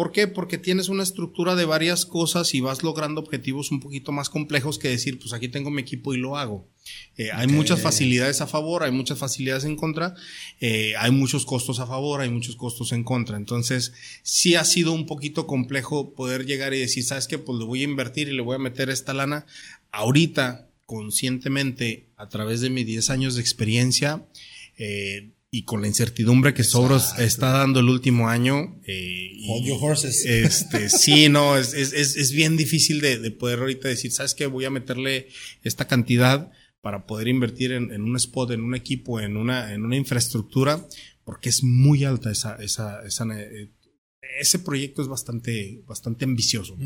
¿Por 0.00 0.12
qué? 0.12 0.26
Porque 0.26 0.56
tienes 0.56 0.88
una 0.88 1.02
estructura 1.02 1.56
de 1.56 1.66
varias 1.66 2.06
cosas 2.06 2.54
y 2.54 2.60
vas 2.60 2.82
logrando 2.82 3.20
objetivos 3.20 3.70
un 3.70 3.80
poquito 3.80 4.12
más 4.12 4.30
complejos 4.30 4.78
que 4.78 4.88
decir, 4.88 5.18
pues 5.18 5.34
aquí 5.34 5.48
tengo 5.48 5.70
mi 5.70 5.82
equipo 5.82 6.14
y 6.14 6.16
lo 6.16 6.38
hago. 6.38 6.66
Eh, 7.18 7.28
hay 7.34 7.48
muchas 7.48 7.82
facilidades 7.82 8.40
a 8.40 8.46
favor, 8.46 8.82
hay 8.82 8.92
muchas 8.92 9.18
facilidades 9.18 9.64
en 9.64 9.76
contra, 9.76 10.14
eh, 10.58 10.94
hay 10.98 11.10
muchos 11.10 11.44
costos 11.44 11.80
a 11.80 11.86
favor, 11.86 12.22
hay 12.22 12.30
muchos 12.30 12.56
costos 12.56 12.92
en 12.92 13.04
contra. 13.04 13.36
Entonces, 13.36 13.92
sí 14.22 14.54
ha 14.54 14.64
sido 14.64 14.92
un 14.92 15.04
poquito 15.04 15.46
complejo 15.46 16.14
poder 16.14 16.46
llegar 16.46 16.72
y 16.72 16.80
decir, 16.80 17.04
¿sabes 17.04 17.28
qué? 17.28 17.36
Pues 17.36 17.58
le 17.58 17.66
voy 17.66 17.82
a 17.82 17.84
invertir 17.84 18.28
y 18.28 18.32
le 18.32 18.40
voy 18.40 18.54
a 18.54 18.58
meter 18.58 18.88
esta 18.88 19.12
lana. 19.12 19.44
Ahorita, 19.92 20.70
conscientemente, 20.86 22.06
a 22.16 22.30
través 22.30 22.62
de 22.62 22.70
mis 22.70 22.86
10 22.86 23.10
años 23.10 23.34
de 23.34 23.42
experiencia, 23.42 24.26
eh, 24.78 25.28
y 25.52 25.64
con 25.64 25.80
la 25.80 25.88
incertidumbre 25.88 26.54
que 26.54 26.62
Sobros 26.62 27.18
está 27.18 27.50
dando 27.50 27.80
el 27.80 27.88
último 27.88 28.28
año. 28.28 28.80
Eh, 28.86 29.32
Hold 29.48 29.66
your 29.66 29.78
horses. 29.80 30.24
Este, 30.26 30.88
sí, 30.88 31.28
no, 31.28 31.56
es, 31.56 31.74
es, 31.74 31.92
es, 31.92 32.32
bien 32.32 32.56
difícil 32.56 33.00
de, 33.00 33.18
de, 33.18 33.30
poder 33.32 33.58
ahorita 33.58 33.88
decir, 33.88 34.12
¿sabes 34.12 34.34
qué? 34.34 34.46
Voy 34.46 34.64
a 34.64 34.70
meterle 34.70 35.28
esta 35.64 35.88
cantidad 35.88 36.52
para 36.80 37.06
poder 37.06 37.28
invertir 37.28 37.72
en, 37.72 37.92
en, 37.92 38.02
un 38.02 38.16
spot, 38.16 38.52
en 38.52 38.62
un 38.62 38.74
equipo, 38.74 39.20
en 39.20 39.36
una, 39.36 39.74
en 39.74 39.84
una 39.84 39.96
infraestructura, 39.96 40.86
porque 41.24 41.48
es 41.48 41.64
muy 41.64 42.04
alta 42.04 42.30
esa, 42.30 42.56
esa, 42.62 43.02
esa 43.04 43.26
eh, 43.38 43.70
ese 44.38 44.60
proyecto 44.60 45.02
es 45.02 45.08
bastante, 45.08 45.82
bastante 45.86 46.24
ambicioso. 46.24 46.78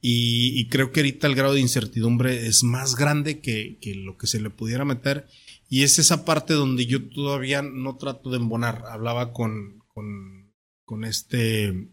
y, 0.00 0.60
y, 0.60 0.68
creo 0.68 0.92
que 0.92 1.00
ahorita 1.00 1.26
el 1.26 1.34
grado 1.34 1.54
de 1.54 1.60
incertidumbre 1.60 2.46
es 2.46 2.62
más 2.62 2.94
grande 2.94 3.40
que, 3.40 3.78
que 3.80 3.96
lo 3.96 4.16
que 4.16 4.28
se 4.28 4.40
le 4.40 4.50
pudiera 4.50 4.84
meter 4.84 5.26
y 5.68 5.82
es 5.82 5.98
esa 5.98 6.24
parte 6.24 6.54
donde 6.54 6.86
yo 6.86 7.08
todavía 7.10 7.62
no 7.62 7.96
trato 7.96 8.30
de 8.30 8.38
embonar. 8.38 8.84
Hablaba 8.88 9.32
con, 9.32 9.82
con, 9.88 10.52
con 10.84 11.04
este, 11.04 11.90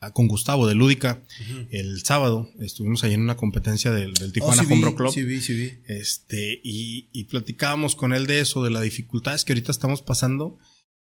ah, 0.00 0.12
con 0.12 0.26
Gustavo 0.26 0.66
de 0.66 0.74
Lúdica 0.74 1.22
el 1.70 2.02
sábado. 2.04 2.50
Estuvimos 2.60 3.04
ahí 3.04 3.12
en 3.12 3.20
una 3.20 3.36
competencia 3.36 3.90
del, 3.90 4.14
del 4.14 4.32
Tijuana 4.32 4.62
oh, 4.62 4.94
Club. 4.94 5.12
Sí, 5.12 5.40
sí, 5.40 5.72
Este, 5.86 6.60
y, 6.64 7.10
y 7.12 7.24
platicábamos 7.24 7.94
con 7.94 8.14
él 8.14 8.26
de 8.26 8.40
eso, 8.40 8.64
de 8.64 8.70
las 8.70 8.82
dificultades 8.82 9.44
que 9.44 9.52
ahorita 9.52 9.70
estamos 9.70 10.00
pasando. 10.00 10.58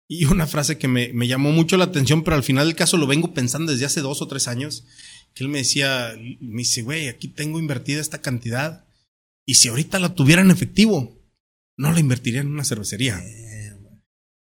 Y 0.07 0.27
una 0.27 0.47
frase 0.47 0.79
que 0.79 0.89
me, 0.89 1.13
me 1.13 1.27
llamó 1.27 1.53
mucho 1.53 1.77
la 1.77 1.85
atención, 1.85 2.23
pero 2.23 2.37
al 2.37 2.43
final 2.43 2.67
del 2.67 2.77
caso 2.77 2.97
lo 2.97 3.07
vengo 3.07 3.35
pensando 3.35 3.73
desde 3.73 3.87
hace 3.87 4.03
dos 4.03 4.21
o 4.21 4.29
tres 4.29 4.47
años, 4.47 4.85
que 5.35 5.43
él 5.43 5.49
me 5.49 5.59
decía, 5.59 6.15
me 6.41 6.59
dice, 6.59 6.83
güey, 6.83 7.09
aquí 7.09 7.29
tengo 7.29 7.59
invertida 7.59 8.01
esta 8.01 8.21
cantidad. 8.21 8.85
Y 9.47 9.55
si 9.55 9.69
ahorita 9.69 9.99
la 9.99 10.15
tuviera 10.15 10.43
en 10.43 10.51
efectivo, 10.51 11.22
no 11.77 11.93
la 11.93 12.01
invertiría 12.01 12.41
en 12.41 12.49
una 12.49 12.65
cervecería. 12.65 13.23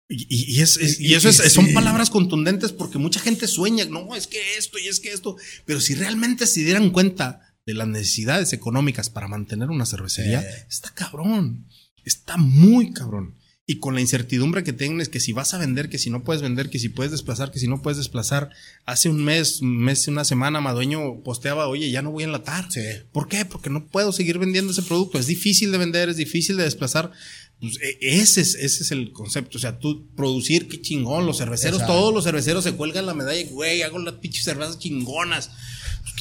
Y, 0.07 0.61
es, 0.61 0.99
y, 0.99 1.15
eso 1.15 1.29
es, 1.29 1.51
son 1.51 1.73
palabras 1.73 2.11
contundentes 2.11 2.71
porque 2.71 2.99
mucha 2.99 3.19
gente 3.19 3.47
sueña, 3.47 3.85
no, 3.85 4.15
es 4.15 4.27
que 4.27 4.57
esto 4.57 4.77
y 4.77 4.87
es 4.87 4.99
que 4.99 5.11
esto, 5.11 5.35
pero 5.65 5.81
si 5.81 5.95
realmente 5.95 6.45
se 6.45 6.63
dieran 6.63 6.91
cuenta 6.91 7.55
de 7.65 7.73
las 7.73 7.87
necesidades 7.87 8.53
económicas 8.53 9.09
para 9.09 9.27
mantener 9.27 9.71
una 9.71 9.87
cervecería, 9.87 10.41
está 10.69 10.91
cabrón, 10.91 11.67
está 12.03 12.37
muy 12.37 12.93
cabrón. 12.93 13.35
Y 13.67 13.79
con 13.79 13.95
la 13.95 14.01
incertidumbre 14.01 14.63
que 14.63 14.73
tienes, 14.73 15.09
que 15.09 15.19
si 15.19 15.33
vas 15.33 15.55
a 15.55 15.57
vender, 15.57 15.89
que 15.89 15.97
si 15.97 16.11
no 16.11 16.23
puedes 16.23 16.43
vender, 16.43 16.69
que 16.69 16.77
si 16.77 16.89
puedes 16.89 17.11
desplazar, 17.11 17.51
que 17.51 17.57
si 17.57 17.67
no 17.67 17.81
puedes 17.81 17.97
desplazar. 17.97 18.51
Hace 18.85 19.09
un 19.09 19.23
mes, 19.23 19.59
un 19.61 19.77
mes, 19.77 20.07
una 20.07 20.23
semana, 20.23 20.61
Madueño 20.61 21.23
posteaba, 21.23 21.67
oye, 21.67 21.89
ya 21.89 22.03
no 22.03 22.11
voy 22.11 22.23
a 22.23 22.27
enlatar. 22.27 22.71
Sí. 22.71 22.81
¿Por 23.11 23.27
qué? 23.27 23.43
Porque 23.43 23.71
no 23.71 23.87
puedo 23.87 24.11
seguir 24.11 24.37
vendiendo 24.37 24.71
ese 24.71 24.83
producto. 24.83 25.17
Es 25.17 25.25
difícil 25.25 25.71
de 25.71 25.79
vender, 25.79 26.09
es 26.09 26.17
difícil 26.17 26.57
de 26.57 26.63
desplazar. 26.63 27.11
Pues, 27.59 27.79
e- 27.81 27.97
ese, 28.01 28.41
es, 28.41 28.53
ese 28.53 28.83
es 28.83 28.91
el 28.91 29.11
concepto. 29.11 29.57
O 29.57 29.61
sea, 29.61 29.79
tú 29.79 30.07
producir, 30.15 30.67
qué 30.67 30.79
chingón. 30.79 31.25
Los 31.25 31.39
cerveceros, 31.39 31.79
Exacto. 31.79 31.93
todos 31.99 32.13
los 32.13 32.23
cerveceros 32.23 32.63
se 32.63 32.73
cuelgan 32.73 33.07
la 33.07 33.15
medalla, 33.15 33.49
güey, 33.49 33.81
hago 33.81 33.97
las 33.97 34.15
pinches 34.15 34.43
cervezas 34.43 34.77
chingonas. 34.77 35.49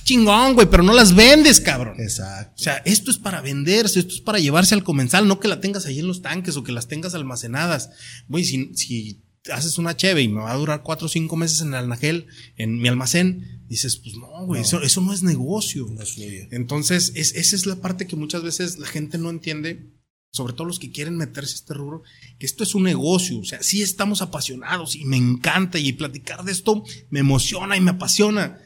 Chingón, 0.04 0.54
güey, 0.54 0.68
pero 0.70 0.82
no 0.82 0.92
las 0.92 1.14
vendes, 1.14 1.60
cabrón. 1.60 1.98
Exacto. 1.98 2.54
O 2.56 2.62
sea, 2.62 2.76
esto 2.84 3.10
es 3.10 3.16
para 3.16 3.40
venderse, 3.40 4.00
esto 4.00 4.14
es 4.14 4.20
para 4.20 4.38
llevarse 4.38 4.74
al 4.74 4.84
comensal, 4.84 5.26
no 5.26 5.40
que 5.40 5.48
la 5.48 5.60
tengas 5.60 5.86
ahí 5.86 5.98
en 5.98 6.06
los 6.06 6.22
tanques 6.22 6.56
o 6.56 6.62
que 6.62 6.72
las 6.72 6.88
tengas 6.88 7.14
almacenadas. 7.14 7.90
Güey, 8.28 8.44
si, 8.44 8.74
si 8.74 9.24
haces 9.52 9.78
una 9.78 9.96
cheve 9.96 10.22
y 10.22 10.28
me 10.28 10.40
va 10.40 10.52
a 10.52 10.56
durar 10.56 10.82
cuatro 10.82 11.06
o 11.06 11.10
cinco 11.10 11.36
meses 11.36 11.60
en 11.60 11.68
el 11.68 11.74
alnagel, 11.74 12.26
en 12.56 12.78
mi 12.78 12.88
almacén, 12.88 13.62
dices, 13.68 13.96
pues 13.96 14.14
no, 14.16 14.46
güey, 14.46 14.60
Eso, 14.60 14.82
eso 14.82 15.00
no 15.00 15.12
es 15.12 15.22
negocio. 15.22 15.86
No 15.90 16.04
fluye. 16.04 16.48
Entonces, 16.50 17.12
es, 17.14 17.34
esa 17.34 17.56
es 17.56 17.66
la 17.66 17.76
parte 17.76 18.06
que 18.06 18.16
muchas 18.16 18.42
veces 18.42 18.78
la 18.78 18.86
gente 18.86 19.18
no 19.18 19.30
entiende, 19.30 19.90
sobre 20.32 20.52
todo 20.52 20.66
los 20.66 20.78
que 20.78 20.90
quieren 20.90 21.16
meterse 21.16 21.52
a 21.52 21.56
este 21.56 21.74
rubro, 21.74 22.02
que 22.38 22.46
esto 22.46 22.62
es 22.62 22.74
un 22.74 22.82
negocio. 22.82 23.38
O 23.38 23.44
sea, 23.44 23.62
sí 23.62 23.82
estamos 23.82 24.20
apasionados 24.20 24.96
y 24.96 25.04
me 25.04 25.16
encanta 25.16 25.78
y 25.78 25.92
platicar 25.92 26.44
de 26.44 26.52
esto 26.52 26.84
me 27.10 27.20
emociona 27.20 27.76
y 27.76 27.80
me 27.80 27.92
apasiona. 27.92 28.60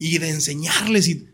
Y 0.00 0.18
de 0.18 0.30
enseñarles, 0.30 1.08
y, 1.08 1.28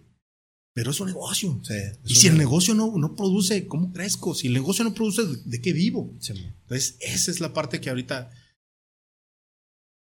pero 0.74 0.90
es 0.90 1.00
un 1.00 1.06
negocio. 1.06 1.58
Sí, 1.62 1.72
es 1.72 1.98
y 2.04 2.12
un 2.12 2.20
si 2.20 2.26
el 2.26 2.36
negocio. 2.36 2.74
negocio 2.74 2.98
no, 2.98 3.08
no 3.08 3.16
produce, 3.16 3.66
¿cómo 3.66 3.92
crezco? 3.92 4.34
Si 4.34 4.48
el 4.48 4.52
negocio 4.52 4.84
no 4.84 4.92
produce, 4.92 5.22
¿de, 5.44 5.60
qué 5.62 5.72
vivo? 5.72 6.14
Sí. 6.20 6.32
Entonces, 6.34 6.96
esa 7.00 7.30
es 7.30 7.40
la 7.40 7.54
parte 7.54 7.80
que 7.80 7.88
ahorita 7.88 8.30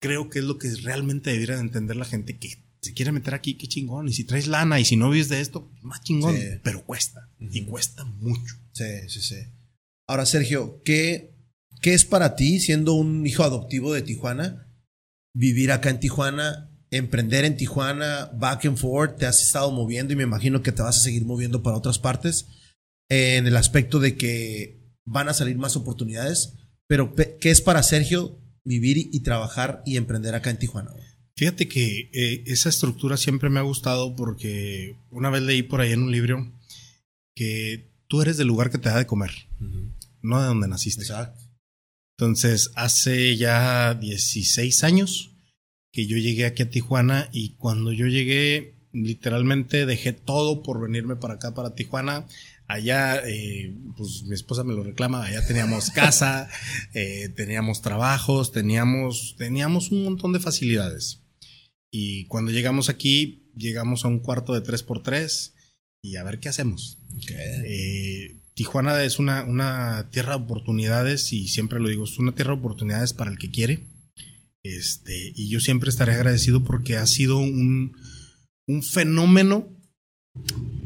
creo 0.02 0.30
que 0.30 0.40
es 0.40 0.46
lo 0.46 0.58
que 0.58 0.70
realmente 0.78 1.30
debiera 1.30 1.56
de 1.56 1.62
entender 1.62 1.96
la 1.96 2.06
gente 2.06 2.38
que 2.40 2.58
se 2.82 2.94
quiere 2.94 3.12
meter 3.12 3.36
aquí, 3.36 3.54
qué 3.54 3.68
chingón. 3.68 4.08
Y 4.08 4.14
si 4.14 4.24
traes 4.24 4.48
lana 4.48 4.80
y 4.80 4.86
si 4.86 4.96
no 4.96 5.12
vives 5.12 5.30
de 5.30 5.42
esto, 5.42 5.72
más 5.82 6.02
chingón. 6.02 6.36
Sí. 6.36 6.44
Pero 6.64 6.84
cuesta. 6.86 7.30
Y 7.40 7.66
cuesta 7.66 8.04
mucho. 8.04 8.56
Sí, 8.74 8.86
sí, 9.08 9.22
sí. 9.22 9.36
Ahora, 10.08 10.26
Sergio, 10.26 10.82
¿qué, 10.84 11.36
¿qué 11.82 11.94
es 11.94 12.04
para 12.04 12.36
ti, 12.36 12.60
siendo 12.60 12.94
un 12.94 13.28
hijo 13.28 13.44
adoptivo 13.44 13.94
de 13.94 14.02
Tijuana, 14.02 14.68
vivir 15.34 15.72
acá 15.72 15.90
en 15.90 16.00
Tijuana, 16.00 16.70
emprender 16.92 17.46
en 17.46 17.58
Tijuana, 17.58 18.32
back 18.34 18.66
and 18.66 18.78
forth, 18.78 19.18
te 19.18 19.26
has 19.26 19.42
estado 19.42 19.72
moviendo 19.72 20.14
y 20.14 20.16
me 20.16 20.24
imagino 20.24 20.62
que 20.64 20.72
te 20.72 20.82
vas 20.82 20.98
a 20.98 21.02
seguir 21.02 21.26
moviendo 21.26 21.62
para 21.62 21.78
otras 21.78 22.00
partes, 22.00 22.48
en 23.10 23.48
el 23.48 23.58
aspecto 23.58 24.00
de 24.00 24.16
que 24.18 24.80
van 25.06 25.30
a 25.30 25.34
salir 25.34 25.58
más 25.58 25.76
oportunidades, 25.76 26.54
pero 26.88 27.16
pe- 27.16 27.38
¿qué 27.40 27.50
es 27.52 27.62
para 27.62 27.84
Sergio 27.84 28.40
vivir 28.64 28.98
y, 28.98 29.20
trabajar 29.22 29.82
y 29.86 29.98
emprender 29.98 30.36
acá 30.36 30.50
en 30.50 30.58
Tijuana? 30.60 30.92
Fíjate 31.36 31.68
que 31.68 32.10
eh, 32.14 32.44
esa 32.48 32.70
estructura 32.70 33.18
siempre 33.18 33.50
me 33.50 33.60
ha 33.60 33.64
gustado 33.64 34.16
porque 34.16 34.96
una 35.10 35.30
vez 35.30 35.42
leí 35.42 35.64
por 35.64 35.82
ahí 35.82 35.92
en 35.94 36.04
un 36.04 36.12
libro 36.12 36.52
que 37.36 37.92
tú 38.08 38.22
eres 38.22 38.38
del 38.38 38.48
lugar 38.48 38.70
que 38.72 38.78
te 38.78 38.90
da 38.90 38.98
de 38.98 39.08
comer, 39.08 39.32
no 40.22 40.42
de 40.42 40.48
donde 40.48 40.68
naciste. 40.68 41.02
Exacto. 41.04 41.40
Entonces, 42.18 42.72
hace 42.76 43.38
ya 43.38 43.94
16 43.94 44.84
años 44.84 45.32
que 45.92 46.06
yo 46.06 46.18
llegué 46.18 46.46
aquí 46.46 46.64
a 46.64 46.70
Tijuana 46.70 47.30
y 47.32 47.56
cuando 47.56 47.92
yo 47.92 48.08
llegué, 48.08 48.76
literalmente 48.92 49.86
dejé 49.86 50.14
todo 50.14 50.64
por 50.64 50.82
venirme 50.82 51.16
para 51.16 51.36
acá, 51.36 51.54
para 51.54 51.76
Tijuana. 51.76 52.28
Allá, 52.68 53.22
eh, 53.28 53.76
pues 53.98 54.24
mi 54.28 54.36
esposa 54.36 54.64
me 54.64 54.74
lo 54.74 54.84
reclama, 54.84 55.26
allá 55.26 55.46
teníamos 55.48 55.90
casa, 55.96 56.50
eh, 56.94 57.30
teníamos 57.36 57.82
trabajos, 57.82 58.52
teníamos, 58.52 59.36
teníamos 59.38 59.92
un 59.92 60.04
montón 60.04 60.34
de 60.34 60.40
facilidades. 60.40 61.24
Y 61.92 62.26
cuando 62.26 62.52
llegamos 62.52 62.90
aquí, 62.90 63.50
llegamos 63.56 64.06
a 64.06 64.08
un 64.08 64.20
cuarto 64.20 64.54
de 64.54 64.62
3x3 64.62 65.54
y 66.04 66.16
a 66.18 66.24
ver 66.24 66.40
qué 66.40 66.50
hacemos. 66.50 67.00
Eh, 67.66 68.40
Tijuana 68.54 69.04
es 69.04 69.18
una, 69.18 69.44
una 69.44 70.10
tierra 70.12 70.38
de 70.38 70.44
oportunidades 70.44 71.34
y 71.34 71.48
siempre 71.48 71.80
lo 71.80 71.90
digo, 71.90 72.04
es 72.04 72.20
una 72.20 72.36
tierra 72.36 72.54
de 72.54 72.60
oportunidades 72.60 73.14
para 73.14 73.32
el 73.32 73.40
que 73.40 73.50
quiere. 73.50 73.88
Este, 74.64 75.32
y 75.36 75.50
yo 75.50 75.60
siempre 75.60 75.90
estaré 75.90 76.14
agradecido 76.14 76.64
porque 76.64 76.98
ha 76.98 77.06
sido 77.08 77.38
un, 77.38 77.94
un 78.68 78.84
fenómeno 78.84 79.68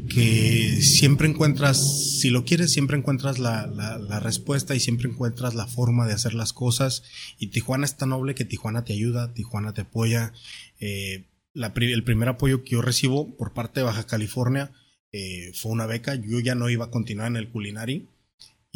que 0.08 0.80
siempre 0.80 1.28
encuentras, 1.28 2.20
si 2.20 2.30
lo 2.30 2.44
quieres, 2.44 2.72
siempre 2.72 2.96
encuentras 2.96 3.38
la, 3.38 3.66
la- 3.66 4.20
respuesta 4.20 4.74
y 4.74 4.80
siempre 4.80 5.08
encuentras 5.08 5.54
la 5.54 5.66
forma 5.66 6.06
de 6.06 6.12
hacer 6.12 6.34
las 6.34 6.52
cosas. 6.52 7.02
Y 7.38 7.48
Tijuana 7.48 7.84
es 7.84 7.96
tan 7.96 8.10
noble 8.10 8.34
que 8.34 8.44
Tijuana 8.44 8.84
te 8.84 8.92
ayuda, 8.92 9.32
Tijuana 9.34 9.74
te 9.74 9.82
apoya. 9.82 10.32
Eh, 10.80 11.26
el 11.54 12.04
primer 12.04 12.28
apoyo 12.28 12.64
que 12.64 12.70
yo 12.72 12.82
recibo 12.82 13.36
por 13.36 13.52
parte 13.52 13.80
de 13.80 13.84
Baja 13.84 14.06
California 14.06 14.72
eh, 15.12 15.52
fue 15.54 15.72
una 15.72 15.86
beca. 15.86 16.14
Yo 16.14 16.40
ya 16.40 16.54
no 16.54 16.70
iba 16.70 16.86
a 16.86 16.90
continuar 16.90 17.28
en 17.28 17.36
el 17.36 17.50
culinary 17.50 18.08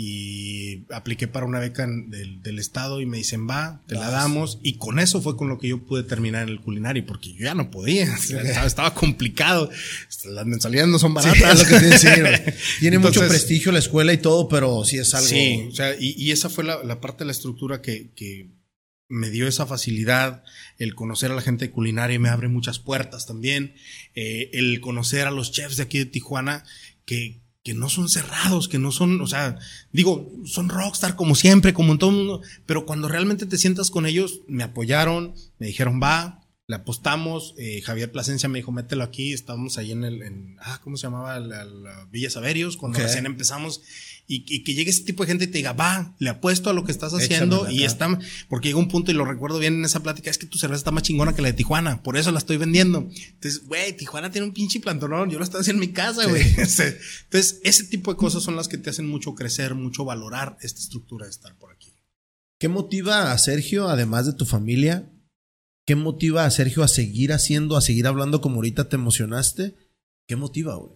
y 0.00 0.84
apliqué 0.92 1.26
para 1.26 1.44
una 1.44 1.58
beca 1.58 1.84
del, 1.84 2.40
del 2.40 2.58
estado 2.60 3.00
y 3.00 3.06
me 3.06 3.16
dicen, 3.16 3.48
va, 3.50 3.82
te 3.88 3.96
la 3.96 4.02
Vas. 4.02 4.12
damos. 4.12 4.58
Y 4.62 4.74
con 4.74 5.00
eso 5.00 5.20
fue 5.20 5.36
con 5.36 5.48
lo 5.48 5.58
que 5.58 5.66
yo 5.66 5.84
pude 5.84 6.04
terminar 6.04 6.44
en 6.44 6.50
el 6.50 6.60
culinario 6.60 7.04
porque 7.04 7.32
yo 7.34 7.40
ya 7.46 7.54
no 7.56 7.68
podía. 7.72 8.04
Estaba, 8.14 8.64
estaba 8.64 8.94
complicado. 8.94 9.68
Las 10.26 10.46
mensualidades 10.46 10.88
no 10.88 11.00
son 11.00 11.20
Sí, 11.20 11.28
baratas. 11.28 11.62
es 11.62 11.68
lo 11.72 11.74
que 11.78 11.80
te 11.80 11.86
decir. 11.90 12.54
Tiene 12.78 12.98
mucho 13.00 13.26
prestigio 13.26 13.72
la 13.72 13.80
escuela 13.80 14.12
y 14.12 14.18
todo, 14.18 14.48
pero 14.48 14.84
sí 14.84 14.98
es 14.98 15.12
algo. 15.14 15.26
Sí, 15.26 15.66
o 15.68 15.74
sea, 15.74 15.96
y, 15.98 16.14
y 16.16 16.30
esa 16.30 16.48
fue 16.48 16.62
la, 16.62 16.84
la 16.84 17.00
parte 17.00 17.24
de 17.24 17.26
la 17.26 17.32
estructura 17.32 17.82
que, 17.82 18.12
que 18.14 18.52
me 19.08 19.30
dio 19.30 19.48
esa 19.48 19.66
facilidad, 19.66 20.44
el 20.78 20.94
conocer 20.94 21.32
a 21.32 21.34
la 21.34 21.42
gente 21.42 21.64
de 21.64 21.70
culinaria 21.72 22.20
me 22.20 22.28
abre 22.28 22.46
muchas 22.46 22.78
puertas 22.78 23.26
también, 23.26 23.74
eh, 24.14 24.50
el 24.52 24.80
conocer 24.80 25.26
a 25.26 25.32
los 25.32 25.50
chefs 25.50 25.76
de 25.78 25.82
aquí 25.82 25.98
de 25.98 26.06
Tijuana 26.06 26.62
que, 27.04 27.40
que 27.68 27.74
no 27.74 27.90
son 27.90 28.08
cerrados, 28.08 28.66
que 28.66 28.78
no 28.78 28.90
son, 28.92 29.20
o 29.20 29.26
sea, 29.26 29.58
digo, 29.92 30.32
son 30.46 30.70
rockstar 30.70 31.16
como 31.16 31.34
siempre, 31.34 31.74
como 31.74 31.92
en 31.92 31.98
todo 31.98 32.08
el 32.08 32.16
mundo, 32.16 32.40
pero 32.64 32.86
cuando 32.86 33.08
realmente 33.08 33.44
te 33.44 33.58
sientas 33.58 33.90
con 33.90 34.06
ellos, 34.06 34.40
me 34.48 34.62
apoyaron, 34.62 35.34
me 35.58 35.66
dijeron, 35.66 36.00
va, 36.02 36.40
le 36.68 36.76
apostamos, 36.76 37.54
eh, 37.56 37.80
Javier 37.80 38.12
Plasencia 38.12 38.46
me 38.46 38.58
dijo, 38.58 38.72
mételo 38.72 39.02
aquí, 39.02 39.32
estábamos 39.32 39.78
ahí 39.78 39.90
en 39.90 40.04
el, 40.04 40.20
en, 40.22 40.56
ah, 40.60 40.78
¿cómo 40.84 40.98
se 40.98 41.04
llamaba? 41.06 41.40
La, 41.40 41.64
la 41.64 42.04
Villa 42.12 42.28
Saverios, 42.28 42.76
cuando 42.76 42.98
Ok. 42.98 43.04
recién 43.04 43.24
empezamos, 43.24 43.80
y, 44.26 44.44
y 44.54 44.62
que 44.64 44.74
llegue 44.74 44.90
ese 44.90 45.02
tipo 45.04 45.22
de 45.24 45.28
gente 45.28 45.44
y 45.44 45.46
te 45.46 45.56
diga, 45.56 45.72
va, 45.72 46.14
le 46.18 46.28
apuesto 46.28 46.68
a 46.68 46.74
lo 46.74 46.84
que 46.84 46.92
estás 46.92 47.14
haciendo, 47.14 47.70
y 47.70 47.84
está, 47.84 48.18
porque 48.50 48.68
llegó 48.68 48.80
un 48.80 48.88
punto 48.88 49.10
y 49.10 49.14
lo 49.14 49.24
recuerdo 49.24 49.58
bien 49.58 49.76
en 49.76 49.86
esa 49.86 50.02
plática, 50.02 50.28
es 50.30 50.36
que 50.36 50.44
tu 50.44 50.58
cerveza 50.58 50.76
está 50.80 50.90
más 50.90 51.04
chingona 51.04 51.34
que 51.34 51.40
la 51.40 51.48
de 51.48 51.54
Tijuana, 51.54 52.02
por 52.02 52.18
eso 52.18 52.32
la 52.32 52.38
estoy 52.38 52.58
vendiendo. 52.58 52.98
Entonces, 52.98 53.64
güey, 53.64 53.96
Tijuana 53.96 54.30
tiene 54.30 54.46
un 54.46 54.52
pinche 54.52 54.78
plantonón, 54.78 55.30
yo 55.30 55.38
lo 55.38 55.44
estoy 55.44 55.62
haciendo 55.62 55.82
en 55.82 55.88
mi 55.88 55.94
casa, 55.94 56.26
güey. 56.26 56.42
Entonces, 56.58 57.60
ese 57.64 57.84
tipo 57.84 58.10
de 58.12 58.18
cosas 58.18 58.42
son 58.42 58.56
las 58.56 58.68
que 58.68 58.76
te 58.76 58.90
hacen 58.90 59.06
mucho 59.08 59.34
crecer, 59.34 59.74
mucho 59.74 60.04
valorar 60.04 60.58
esta 60.60 60.80
estructura 60.80 61.24
de 61.24 61.30
estar 61.30 61.56
por 61.56 61.72
aquí. 61.72 61.94
¿Qué 62.58 62.68
motiva 62.68 63.32
a 63.32 63.38
Sergio, 63.38 63.88
además 63.88 64.26
de 64.26 64.34
tu 64.34 64.44
familia? 64.44 65.10
¿Qué 65.88 65.96
motiva 65.96 66.44
a 66.44 66.50
Sergio 66.50 66.82
a 66.82 66.86
seguir 66.86 67.32
haciendo, 67.32 67.74
a 67.74 67.80
seguir 67.80 68.06
hablando 68.06 68.42
como 68.42 68.56
ahorita 68.56 68.90
te 68.90 68.96
emocionaste? 68.96 69.74
¿Qué 70.26 70.36
motiva, 70.36 70.74
güey? 70.74 70.92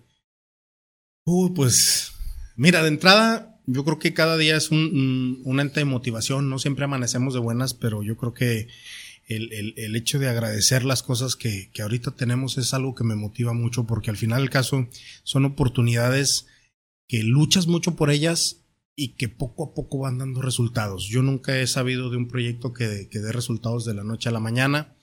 Uy, 1.25 1.53
pues, 1.55 2.13
mira, 2.57 2.83
de 2.83 2.89
entrada, 2.89 3.59
yo 3.65 3.87
creo 3.87 3.99
que 3.99 4.13
cada 4.13 4.37
día 4.37 4.55
es 4.55 4.71
un, 4.71 5.41
un, 5.47 5.61
ente 5.61 5.81
de 5.81 5.87
motivación. 5.87 6.51
No 6.51 6.59
siempre 6.59 6.85
amanecemos 6.85 7.33
de 7.33 7.41
buenas, 7.41 7.73
pero 7.73 8.03
yo 8.03 8.19
creo 8.19 8.35
que 8.35 8.69
el 9.29 9.97
hecho 9.97 10.19
de 10.19 10.29
agradecer 10.29 10.85
las 10.85 11.03
cosas 11.03 11.37
que, 11.37 11.71
que 11.73 11.81
ahorita 11.81 12.11
tenemos 12.11 12.59
es 12.59 12.75
algo 12.75 12.95
que 12.95 13.05
me 13.05 13.17
motiva 13.17 13.55
mucho, 13.55 13.87
porque 13.87 14.11
al 14.11 14.19
final 14.19 14.43
del 14.43 14.51
caso 14.51 14.89
son 15.23 15.47
oportunidades 15.47 16.49
que 17.09 17.23
luchas 17.23 17.67
mucho 17.67 17.97
por 17.97 18.11
ellas 18.11 18.62
y 18.95 19.15
que 19.15 19.29
poco 19.29 19.65
a 19.65 19.75
poco 19.75 19.99
van 19.99 20.19
dando 20.19 20.43
resultados. 20.43 21.09
Yo 21.09 21.23
nunca 21.23 21.59
he 21.59 21.67
sabido 21.67 22.11
de 22.11 22.17
un 22.19 22.29
proyecto 22.29 22.73
que, 22.73 23.09
que 23.11 23.21
dé 23.21 23.33
resultados 23.33 23.85
de 23.85 23.95
la 23.95 24.05
noche 24.05 24.29
a 24.29 24.33
la 24.33 24.41
mañana. 24.41 24.95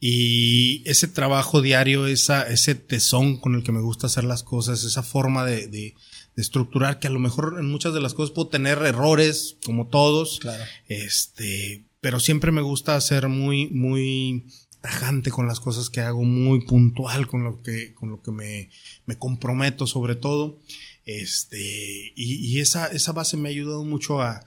Y 0.00 0.88
ese 0.88 1.08
trabajo 1.08 1.60
diario, 1.60 2.06
esa, 2.06 2.42
ese 2.48 2.74
tesón 2.76 3.38
con 3.38 3.54
el 3.56 3.64
que 3.64 3.72
me 3.72 3.80
gusta 3.80 4.06
hacer 4.06 4.24
las 4.24 4.44
cosas, 4.44 4.84
esa 4.84 5.02
forma 5.02 5.44
de, 5.44 5.66
de, 5.66 5.94
de 6.36 6.42
estructurar, 6.42 7.00
que 7.00 7.08
a 7.08 7.10
lo 7.10 7.18
mejor 7.18 7.56
en 7.58 7.68
muchas 7.68 7.92
de 7.94 8.00
las 8.00 8.14
cosas 8.14 8.32
puedo 8.32 8.48
tener 8.48 8.78
errores, 8.78 9.56
como 9.64 9.88
todos, 9.88 10.38
Claro. 10.38 10.62
este, 10.86 11.84
pero 12.00 12.20
siempre 12.20 12.52
me 12.52 12.62
gusta 12.62 13.00
ser 13.00 13.28
muy, 13.28 13.66
muy 13.70 14.46
tajante 14.80 15.32
con 15.32 15.48
las 15.48 15.58
cosas 15.58 15.90
que 15.90 16.00
hago, 16.00 16.22
muy 16.22 16.64
puntual 16.64 17.26
con 17.26 17.42
lo 17.42 17.60
que, 17.62 17.92
con 17.94 18.10
lo 18.10 18.22
que 18.22 18.30
me, 18.30 18.70
me 19.06 19.18
comprometo 19.18 19.88
sobre 19.88 20.14
todo. 20.14 20.60
Este, 21.08 22.12
y, 22.14 22.34
y 22.54 22.60
esa, 22.60 22.86
esa 22.88 23.12
base 23.12 23.38
me 23.38 23.48
ha 23.48 23.52
ayudado 23.52 23.82
mucho 23.82 24.20
a, 24.20 24.44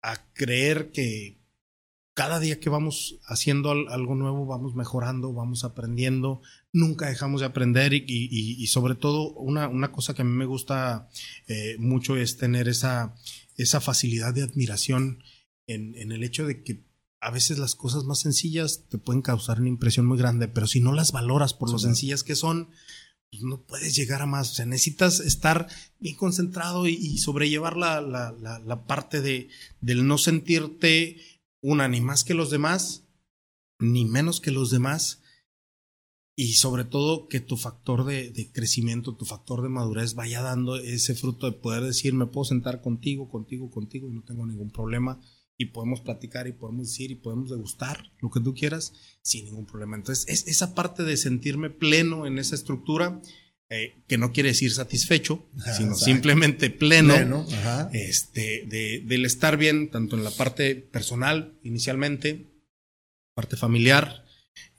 a 0.00 0.32
creer 0.32 0.92
que 0.92 1.38
cada 2.14 2.40
día 2.40 2.58
que 2.58 2.70
vamos 2.70 3.18
haciendo 3.26 3.70
al- 3.70 3.86
algo 3.88 4.14
nuevo, 4.14 4.46
vamos 4.46 4.74
mejorando, 4.74 5.34
vamos 5.34 5.62
aprendiendo, 5.62 6.40
nunca 6.72 7.06
dejamos 7.10 7.42
de 7.42 7.48
aprender 7.48 7.92
y, 7.92 7.98
y- 7.98 8.28
y- 8.30 8.62
y 8.62 8.66
sobre 8.68 8.94
todo 8.94 9.34
una, 9.34 9.68
una 9.68 9.92
cosa 9.92 10.14
que 10.14 10.22
a 10.22 10.24
mí 10.24 10.32
me 10.32 10.46
gusta 10.46 11.10
eh, 11.48 11.76
mucho 11.78 12.16
es 12.16 12.38
tener 12.38 12.66
esa, 12.68 13.14
esa 13.58 13.82
facilidad 13.82 14.32
de 14.32 14.42
admiración 14.42 15.22
en, 15.66 15.94
en 15.96 16.12
el 16.12 16.24
hecho 16.24 16.46
de 16.46 16.62
que 16.62 16.82
a 17.20 17.30
veces 17.30 17.58
las 17.58 17.74
cosas 17.74 18.04
más 18.04 18.20
sencillas 18.20 18.86
te 18.88 18.96
pueden 18.96 19.20
causar 19.20 19.60
una 19.60 19.68
impresión 19.68 20.06
muy 20.06 20.16
grande, 20.16 20.48
pero 20.48 20.66
si 20.66 20.80
no 20.80 20.94
las 20.94 21.12
valoras 21.12 21.52
por 21.52 21.70
lo 21.70 21.78
sencillas 21.78 22.24
que 22.24 22.34
son, 22.36 22.70
pues 23.30 23.42
no 23.42 23.62
puedes 23.62 23.94
llegar 23.94 24.22
a 24.22 24.26
más. 24.26 24.50
O 24.50 24.54
sea, 24.54 24.66
necesitas 24.66 25.20
estar 25.20 25.68
bien 25.98 26.16
concentrado 26.16 26.86
y, 26.88 27.18
sobrellevar 27.18 27.76
la, 27.76 28.00
la, 28.00 28.32
la, 28.32 28.86
parte 28.86 29.20
de, 29.20 29.48
del 29.80 30.06
no 30.06 30.18
sentirte 30.18 31.16
una 31.62 31.88
ni 31.88 32.00
más 32.00 32.24
que 32.24 32.34
los 32.34 32.50
demás, 32.50 33.04
ni 33.78 34.04
menos 34.04 34.40
que 34.40 34.50
los 34.50 34.70
demás. 34.70 35.22
Y 36.36 36.54
sobre 36.54 36.84
todo 36.84 37.28
que 37.28 37.40
tu 37.40 37.56
factor 37.56 38.04
de, 38.04 38.30
de, 38.30 38.50
crecimiento, 38.50 39.14
tu 39.14 39.26
factor 39.26 39.62
de 39.62 39.68
madurez 39.68 40.14
vaya 40.14 40.40
dando 40.42 40.76
ese 40.76 41.14
fruto 41.14 41.46
de 41.46 41.56
poder 41.56 41.84
decir, 41.84 42.14
me 42.14 42.26
puedo 42.26 42.46
sentar 42.46 42.80
contigo, 42.80 43.28
contigo, 43.28 43.70
contigo 43.70 44.08
y 44.08 44.14
no 44.14 44.22
tengo 44.22 44.46
ningún 44.46 44.70
problema 44.70 45.20
y 45.60 45.66
podemos 45.66 46.00
platicar 46.00 46.46
y 46.48 46.52
podemos 46.52 46.86
decir 46.86 47.10
y 47.10 47.16
podemos 47.16 47.50
degustar 47.50 48.14
lo 48.22 48.30
que 48.30 48.40
tú 48.40 48.54
quieras 48.54 48.94
sin 49.20 49.44
ningún 49.44 49.66
problema. 49.66 49.94
Entonces, 49.94 50.24
es 50.26 50.48
esa 50.48 50.74
parte 50.74 51.02
de 51.02 51.18
sentirme 51.18 51.68
pleno 51.68 52.26
en 52.26 52.38
esa 52.38 52.54
estructura, 52.54 53.20
eh, 53.68 54.02
que 54.08 54.16
no 54.16 54.32
quiere 54.32 54.48
decir 54.48 54.72
satisfecho, 54.72 55.46
sino 55.76 55.96
simplemente 55.96 56.70
pleno, 56.70 57.46
este, 57.92 58.64
de, 58.68 59.04
del 59.04 59.26
estar 59.26 59.58
bien, 59.58 59.90
tanto 59.90 60.16
en 60.16 60.24
la 60.24 60.30
parte 60.30 60.76
personal 60.76 61.58
inicialmente, 61.62 62.46
parte 63.34 63.58
familiar, 63.58 64.24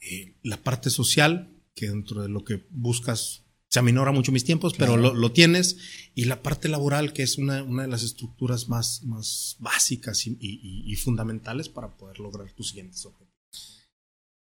eh, 0.01 0.33
la 0.41 0.57
parte 0.63 0.89
social, 0.89 1.61
que 1.75 1.89
dentro 1.89 2.23
de 2.23 2.29
lo 2.29 2.43
que 2.43 2.65
buscas 2.71 3.45
se 3.71 3.79
aminora 3.79 4.11
mucho 4.11 4.33
mis 4.33 4.43
tiempos, 4.43 4.73
pero 4.77 4.97
lo, 4.97 5.31
tienes. 5.31 5.77
Y 6.13 6.25
la 6.25 6.43
parte 6.43 6.67
laboral, 6.67 7.13
que 7.13 7.23
es 7.23 7.37
una, 7.37 7.63
una 7.63 7.83
de 7.83 7.87
las 7.87 8.03
estructuras 8.03 8.67
más, 8.67 9.03
más 9.03 9.55
básicas 9.59 10.27
y, 10.27 10.95
fundamentales 10.97 11.69
para 11.69 11.95
poder 11.95 12.19
lograr 12.19 12.51
tus 12.51 12.69
siguientes 12.69 13.05
objetivos. 13.05 13.31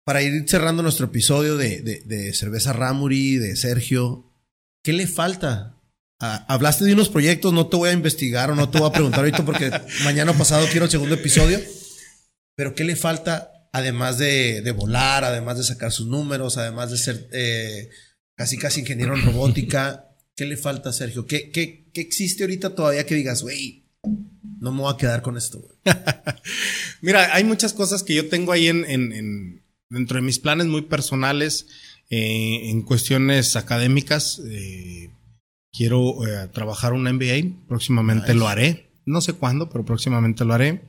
Para 0.05 0.22
ir 0.22 0.45
cerrando 0.49 0.83
nuestro 0.83 1.07
episodio 1.07 1.57
de, 1.57 1.81
de, 1.81 2.35
Cerveza 2.35 2.72
Ramuri, 2.72 3.37
de 3.37 3.55
Sergio, 3.55 4.33
¿qué 4.83 4.93
le 4.93 5.07
falta? 5.07 5.81
Ah, 6.18 6.45
hablaste 6.49 6.85
de 6.85 6.95
unos 6.95 7.09
proyectos, 7.09 7.53
no 7.53 7.68
te 7.68 7.76
voy 7.76 7.91
a 7.91 7.93
investigar 7.93 8.51
o 8.51 8.57
no 8.57 8.68
te 8.68 8.81
voy 8.81 8.89
a 8.89 8.93
preguntar 8.93 9.20
ahorita 9.20 9.45
porque 9.45 9.70
mañana 10.05 10.33
pasado 10.33 10.66
quiero 10.72 10.87
el 10.87 10.91
segundo 10.91 11.14
episodio, 11.14 11.61
pero 12.57 12.74
¿qué 12.74 12.83
le 12.83 12.97
falta 12.97 13.68
además 13.72 14.18
de, 14.18 14.61
de 14.61 14.72
volar, 14.72 15.22
además 15.22 15.57
de 15.57 15.64
sacar 15.64 15.93
sus 15.93 16.09
números, 16.09 16.57
además 16.57 16.91
de 16.91 16.99
ser... 16.99 17.28
Eh, 17.31 17.91
casi 18.41 18.57
casi 18.57 18.80
ingeniero 18.80 19.14
en 19.14 19.22
robótica. 19.22 20.07
¿Qué 20.34 20.47
le 20.47 20.57
falta, 20.57 20.95
Sergio? 20.95 21.26
¿Qué, 21.26 21.51
qué, 21.51 21.91
qué 21.93 22.01
existe 22.01 22.43
ahorita 22.43 22.74
todavía 22.74 23.05
que 23.05 23.14
digas, 23.14 23.43
güey, 23.43 23.84
no 24.61 24.72
me 24.72 24.80
voy 24.80 24.95
a 24.95 24.97
quedar 24.97 25.20
con 25.20 25.36
esto? 25.36 25.62
Mira, 27.03 27.34
hay 27.34 27.45
muchas 27.45 27.74
cosas 27.74 28.03
que 28.03 28.14
yo 28.14 28.30
tengo 28.30 28.53
ahí 28.53 28.68
en, 28.68 28.86
en, 28.91 29.62
dentro 29.91 30.16
de 30.16 30.22
mis 30.22 30.38
planes 30.38 30.68
muy 30.68 30.80
personales, 30.80 31.66
eh, 32.09 32.70
en 32.70 32.80
cuestiones 32.80 33.57
académicas. 33.57 34.41
Eh, 34.49 35.11
quiero 35.70 36.26
eh, 36.26 36.49
trabajar 36.51 36.95
un 36.95 37.03
MBA, 37.03 37.66
próximamente 37.68 38.32
lo 38.32 38.49
haré. 38.49 38.91
No 39.05 39.20
sé 39.20 39.34
cuándo, 39.34 39.68
pero 39.68 39.84
próximamente 39.84 40.47
lo 40.47 40.55
haré. 40.55 40.80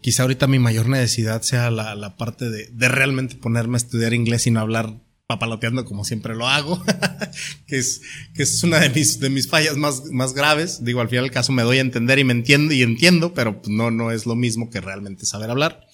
quizá 0.00 0.22
ahorita 0.22 0.46
mi 0.46 0.58
mayor 0.58 0.88
necesidad 0.88 1.42
sea 1.42 1.70
la, 1.70 1.94
la 1.94 2.16
parte 2.16 2.48
de, 2.48 2.68
de, 2.68 2.88
realmente 2.88 3.34
ponerme 3.34 3.76
a 3.76 3.84
estudiar 3.84 4.14
inglés 4.14 4.46
y 4.46 4.50
no 4.50 4.60
hablar 4.60 4.94
papaloteando 5.32 5.84
como 5.84 6.04
siempre 6.04 6.34
lo 6.34 6.46
hago, 6.46 6.82
que 7.66 7.78
es, 7.78 8.02
que 8.34 8.42
es 8.42 8.62
una 8.62 8.80
de 8.80 8.90
mis, 8.90 9.18
de 9.18 9.30
mis 9.30 9.48
fallas 9.48 9.76
más, 9.76 10.04
más 10.10 10.34
graves. 10.34 10.84
Digo, 10.84 11.00
al 11.00 11.08
final 11.08 11.24
del 11.24 11.32
caso 11.32 11.52
me 11.52 11.62
doy 11.62 11.78
a 11.78 11.80
entender 11.80 12.18
y 12.18 12.24
me 12.24 12.32
entiendo 12.32 12.74
y 12.74 12.82
entiendo, 12.82 13.32
pero 13.34 13.60
no, 13.66 13.90
no 13.90 14.10
es 14.10 14.26
lo 14.26 14.34
mismo 14.34 14.70
que 14.70 14.80
realmente 14.80 15.26
saber 15.26 15.50
hablar. 15.50 15.86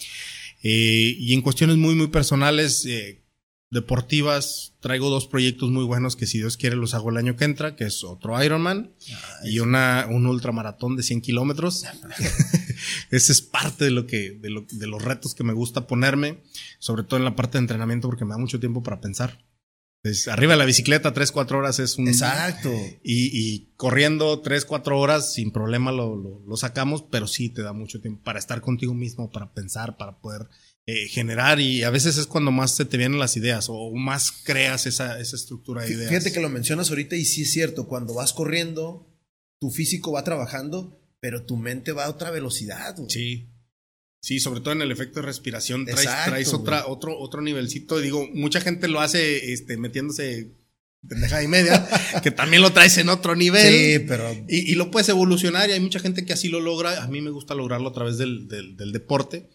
Eh, 0.63 1.15
y 1.19 1.35
en 1.35 1.43
cuestiones 1.43 1.77
muy, 1.77 1.95
muy 1.95 2.09
personales, 2.09 2.85
eh, 2.87 3.25
deportivas, 3.71 4.75
traigo 4.81 5.11
dos 5.11 5.27
proyectos 5.27 5.71
muy 5.71 5.85
buenos 5.85 6.17
que 6.17 6.27
si 6.27 6.39
Dios 6.39 6.57
quiere 6.57 6.75
los 6.75 6.95
hago 6.95 7.11
el 7.11 7.19
año 7.19 7.37
que 7.37 7.45
entra, 7.45 7.77
que 7.77 7.85
es 7.85 8.03
otro 8.03 8.43
Ironman 8.43 8.93
y 9.45 9.59
una, 9.59 10.07
un 10.11 10.27
ultramaratón 10.27 10.97
de 10.97 11.03
100 11.03 11.21
kilómetros. 11.21 11.85
Ese 13.11 13.33
es 13.33 13.43
parte 13.43 13.85
de 13.85 13.91
lo 13.91 14.07
que, 14.07 14.33
de, 14.33 14.51
lo, 14.51 14.67
de 14.71 14.87
los 14.87 15.03
retos 15.03 15.35
que 15.35 15.45
me 15.45 15.53
gusta 15.53 15.87
ponerme, 15.87 16.43
sobre 16.79 17.03
todo 17.03 17.19
en 17.19 17.25
la 17.25 17.37
parte 17.37 17.59
de 17.59 17.61
entrenamiento 17.61 18.09
porque 18.09 18.25
me 18.25 18.33
da 18.33 18.39
mucho 18.39 18.61
tiempo 18.61 18.83
para 18.83 19.01
pensar. 19.01 19.45
arriba 20.31 20.53
de 20.53 20.59
la 20.59 20.65
bicicleta, 20.65 21.13
3, 21.13 21.33
4 21.33 21.59
horas 21.59 21.79
es 21.79 21.99
un... 21.99 22.09
Exacto. 22.09 22.71
Y, 23.03 23.31
y 23.33 23.73
corriendo 23.77 24.41
3, 24.41 24.65
4 24.65 24.99
horas 24.99 25.35
sin 25.35 25.53
problema 25.53 25.93
lo, 25.93 26.17
lo, 26.17 26.43
lo 26.47 26.57
sacamos, 26.57 27.05
pero 27.11 27.27
sí 27.27 27.49
te 27.49 27.63
da 27.63 27.73
mucho 27.73 28.01
tiempo 28.01 28.23
para 28.23 28.39
estar 28.39 28.61
contigo 28.61 28.95
mismo, 28.95 29.31
para 29.31 29.53
pensar, 29.53 29.97
para 29.97 30.21
poder 30.21 30.49
eh, 30.91 31.07
generar 31.09 31.61
y 31.61 31.83
a 31.83 31.91
veces 31.91 32.17
es 32.17 32.27
cuando 32.27 32.51
más 32.51 32.75
se 32.75 32.87
te 32.87 32.97
vienen 32.97 33.19
las 33.19 33.37
ideas 33.37 33.67
o 33.69 33.95
más 33.95 34.33
creas 34.33 34.87
esa, 34.87 35.21
esa 35.21 35.37
estructura 35.37 35.83
de 35.83 35.93
ideas. 35.93 36.09
Fíjate 36.09 36.33
que 36.33 36.41
lo 36.41 36.49
mencionas 36.49 36.89
ahorita 36.89 37.15
y 37.15 37.27
sí 37.27 37.43
es 37.43 37.53
cierto, 37.53 37.87
cuando 37.87 38.15
vas 38.15 38.33
corriendo, 38.33 39.07
tu 39.61 39.71
físico 39.71 40.13
va 40.13 40.25
trabajando, 40.25 40.98
pero 41.21 41.45
tu 41.45 41.57
mente 41.57 41.93
va 41.93 42.05
a 42.05 42.11
otra 42.11 42.31
velocidad. 42.31 42.97
Sí. 43.09 43.49
Sí, 44.21 44.41
sobre 44.41 44.61
todo 44.61 44.73
en 44.73 44.83
el 44.83 44.91
efecto 44.91 45.21
de 45.21 45.27
respiración 45.27 45.87
traes, 45.87 46.09
traes 46.27 46.53
otra, 46.53 46.87
otro, 46.87 47.17
otro 47.19 47.41
nivelcito. 47.41 48.01
Digo, 48.01 48.29
mucha 48.35 48.61
gente 48.61 48.89
lo 48.89 49.01
hace 49.01 49.53
este, 49.53 49.77
metiéndose 49.77 50.51
pendeja 51.07 51.43
y 51.43 51.47
media, 51.47 51.89
que 52.23 52.33
también 52.33 52.63
lo 52.63 52.73
traes 52.73 52.99
en 52.99 53.09
otro 53.11 53.37
nivel. 53.37 53.73
Sí, 53.73 54.05
pero. 54.09 54.33
Y, 54.49 54.73
y, 54.73 54.75
lo 54.75 54.91
puedes 54.91 55.09
evolucionar 55.09 55.71
y 55.71 55.73
hay 55.75 55.81
mucha 55.81 56.01
gente 56.01 56.27
que 56.27 56.33
así 56.33 56.49
lo 56.49 56.59
logra. 56.61 57.05
A 57.05 57.07
mí 57.07 57.21
me 57.21 57.31
gusta 57.31 57.55
lograrlo 57.55 57.91
a 57.91 57.93
través 57.93 58.19
del, 58.19 58.49
del, 58.49 58.77
del 58.77 58.91
deporte 58.91 59.49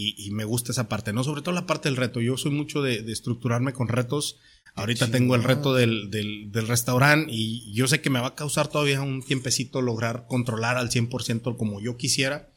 y, 0.00 0.30
me 0.30 0.44
gusta 0.44 0.70
esa 0.70 0.88
parte, 0.88 1.12
¿no? 1.12 1.24
Sobre 1.24 1.42
todo 1.42 1.52
la 1.52 1.66
parte 1.66 1.88
del 1.88 1.96
reto. 1.96 2.20
Yo 2.20 2.36
soy 2.36 2.52
mucho 2.52 2.82
de, 2.82 3.04
estructurarme 3.10 3.72
con 3.72 3.88
retos. 3.88 4.38
Ahorita 4.78 5.10
tengo 5.10 5.34
el 5.34 5.44
reto 5.44 5.74
del, 5.74 6.10
del, 6.10 6.50
del 6.50 6.68
restaurante 6.68 7.30
y 7.32 7.72
yo 7.74 7.88
sé 7.88 8.00
que 8.00 8.10
me 8.10 8.20
va 8.20 8.28
a 8.28 8.34
causar 8.34 8.68
todavía 8.68 9.02
un 9.02 9.22
tiempecito 9.22 9.82
lograr 9.82 10.26
controlar 10.28 10.76
al 10.76 10.90
100% 10.90 11.56
como 11.56 11.80
yo 11.80 11.96
quisiera, 11.96 12.52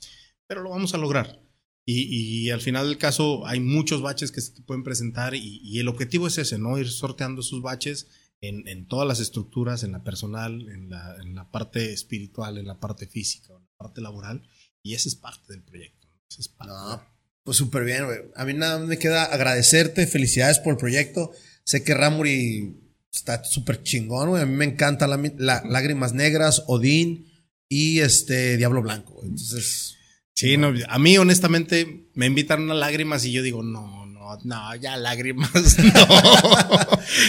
pero 0.47 0.61
lo 0.61 0.69
vamos 0.69 0.93
a 0.93 0.97
lograr. 0.97 1.41
Y, 1.85 2.45
y, 2.45 2.51
al 2.51 2.61
final 2.61 2.87
del 2.87 2.99
caso 2.99 3.45
hay 3.47 3.59
muchos 3.59 4.01
baches 4.03 4.31
que 4.31 4.39
se 4.39 4.53
te 4.53 4.61
pueden 4.61 4.83
presentar 4.83 5.33
y, 5.33 5.59
y 5.63 5.79
el 5.79 5.87
objetivo 5.87 6.27
es 6.27 6.37
ese, 6.37 6.59
¿no? 6.59 6.77
Ir 6.77 6.89
sorteando 6.89 7.41
esos 7.41 7.63
baches 7.63 8.07
en, 8.41 8.67
en 8.67 8.87
todas 8.87 9.07
las 9.07 9.19
estructuras, 9.19 9.83
en 9.83 9.91
la 9.91 10.03
personal, 10.03 10.67
en 10.69 10.89
la, 10.89 11.15
en 11.21 11.35
la, 11.35 11.49
parte 11.49 11.93
espiritual, 11.93 12.57
en 12.57 12.67
la 12.67 12.79
parte 12.79 13.07
física, 13.07 13.53
en 13.53 13.63
la 13.63 13.77
parte 13.77 14.01
laboral. 14.01 14.43
Y 14.83 14.95
ese 14.95 15.09
es 15.09 15.15
parte 15.15 15.53
del 15.53 15.63
proyecto. 15.63 16.07
Ese 16.29 16.41
es 16.41 16.47
parte. 16.47 17.05
Pues 17.43 17.57
súper 17.57 17.83
bien, 17.83 18.05
güey. 18.05 18.19
A 18.35 18.45
mí 18.45 18.53
nada 18.53 18.79
me 18.79 18.97
queda 18.97 19.25
agradecerte, 19.25 20.07
felicidades 20.07 20.59
por 20.59 20.73
el 20.73 20.77
proyecto. 20.77 21.31
Sé 21.71 21.85
que 21.85 21.93
Ramuri 21.93 22.75
está 23.13 23.45
súper 23.45 23.81
chingón, 23.81 24.31
güey. 24.31 24.43
A 24.43 24.45
mí 24.45 24.53
me 24.53 24.65
encanta 24.65 25.07
la, 25.07 25.63
Lágrimas 25.63 26.11
Negras, 26.11 26.63
Odín 26.67 27.31
y 27.69 27.99
este 27.99 28.57
Diablo 28.57 28.81
Blanco, 28.81 29.21
Entonces. 29.23 29.95
Sí, 30.33 30.57
no, 30.57 30.73
a 30.89 30.99
mí 30.99 31.17
honestamente 31.17 32.09
me 32.13 32.25
invitan 32.25 32.69
a 32.69 32.73
lágrimas 32.73 33.23
y 33.23 33.31
yo 33.31 33.41
digo, 33.41 33.63
no, 33.63 34.05
no, 34.05 34.37
no, 34.43 34.75
ya 34.75 34.97
lágrimas, 34.97 35.49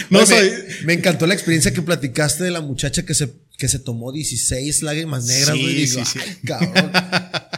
no. 0.09 0.19
no 0.19 0.25
soy. 0.25 0.51
Me, 0.83 0.91
encantó 0.91 1.25
la 1.25 1.35
experiencia 1.35 1.73
que 1.73 1.81
platicaste 1.81 2.43
de 2.43 2.51
la 2.51 2.59
muchacha 2.59 3.05
que 3.05 3.13
se, 3.13 3.31
que 3.57 3.69
se 3.69 3.79
tomó 3.79 4.11
16 4.11 4.83
lágrimas 4.83 5.23
negras, 5.23 5.57
güey. 5.57 5.87
Sí, 5.87 6.03
sí, 6.03 6.19
sí. 6.19 6.19
cabrón. 6.45 6.91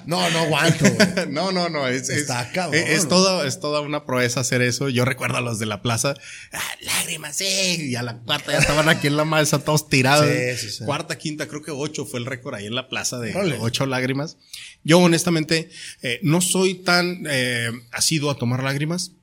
No, 0.05 0.29
no 0.29 0.39
aguanto. 0.39 0.85
no, 1.29 1.51
no, 1.51 1.69
no. 1.69 1.87
Es, 1.87 2.09
Está 2.09 2.51
cabrón. 2.51 2.81
Es, 2.85 3.07
todo, 3.07 3.43
es 3.43 3.59
toda 3.59 3.81
una 3.81 4.05
proeza 4.05 4.41
hacer 4.41 4.61
eso. 4.61 4.89
Yo 4.89 5.05
recuerdo 5.05 5.37
a 5.37 5.41
los 5.41 5.59
de 5.59 5.65
la 5.65 5.81
plaza, 5.81 6.15
ah, 6.51 6.59
lágrimas, 6.81 7.37
sí. 7.37 7.89
Y 7.89 7.95
a 7.95 8.03
la 8.03 8.19
cuarta 8.19 8.51
ya 8.51 8.59
estaban 8.59 8.89
aquí 8.89 9.07
en 9.07 9.17
la 9.17 9.25
mesa 9.25 9.59
todos 9.59 9.89
tirados. 9.89 10.27
Sí, 10.59 10.69
sí, 10.69 10.85
Cuarta, 10.85 11.17
quinta, 11.17 11.47
creo 11.47 11.61
que 11.61 11.71
ocho 11.71 12.05
fue 12.05 12.19
el 12.19 12.25
récord 12.25 12.55
ahí 12.55 12.65
en 12.65 12.75
la 12.75 12.87
plaza 12.89 13.19
de 13.19 13.33
ocho 13.59 13.85
lágrimas. 13.85 14.37
Yo 14.83 14.99
honestamente 14.99 15.69
eh, 16.01 16.19
no 16.21 16.41
soy 16.41 16.75
tan 16.75 17.23
eh, 17.29 17.71
asiduo 17.91 18.29
a 18.31 18.37
tomar 18.37 18.63
lágrimas. 18.63 19.13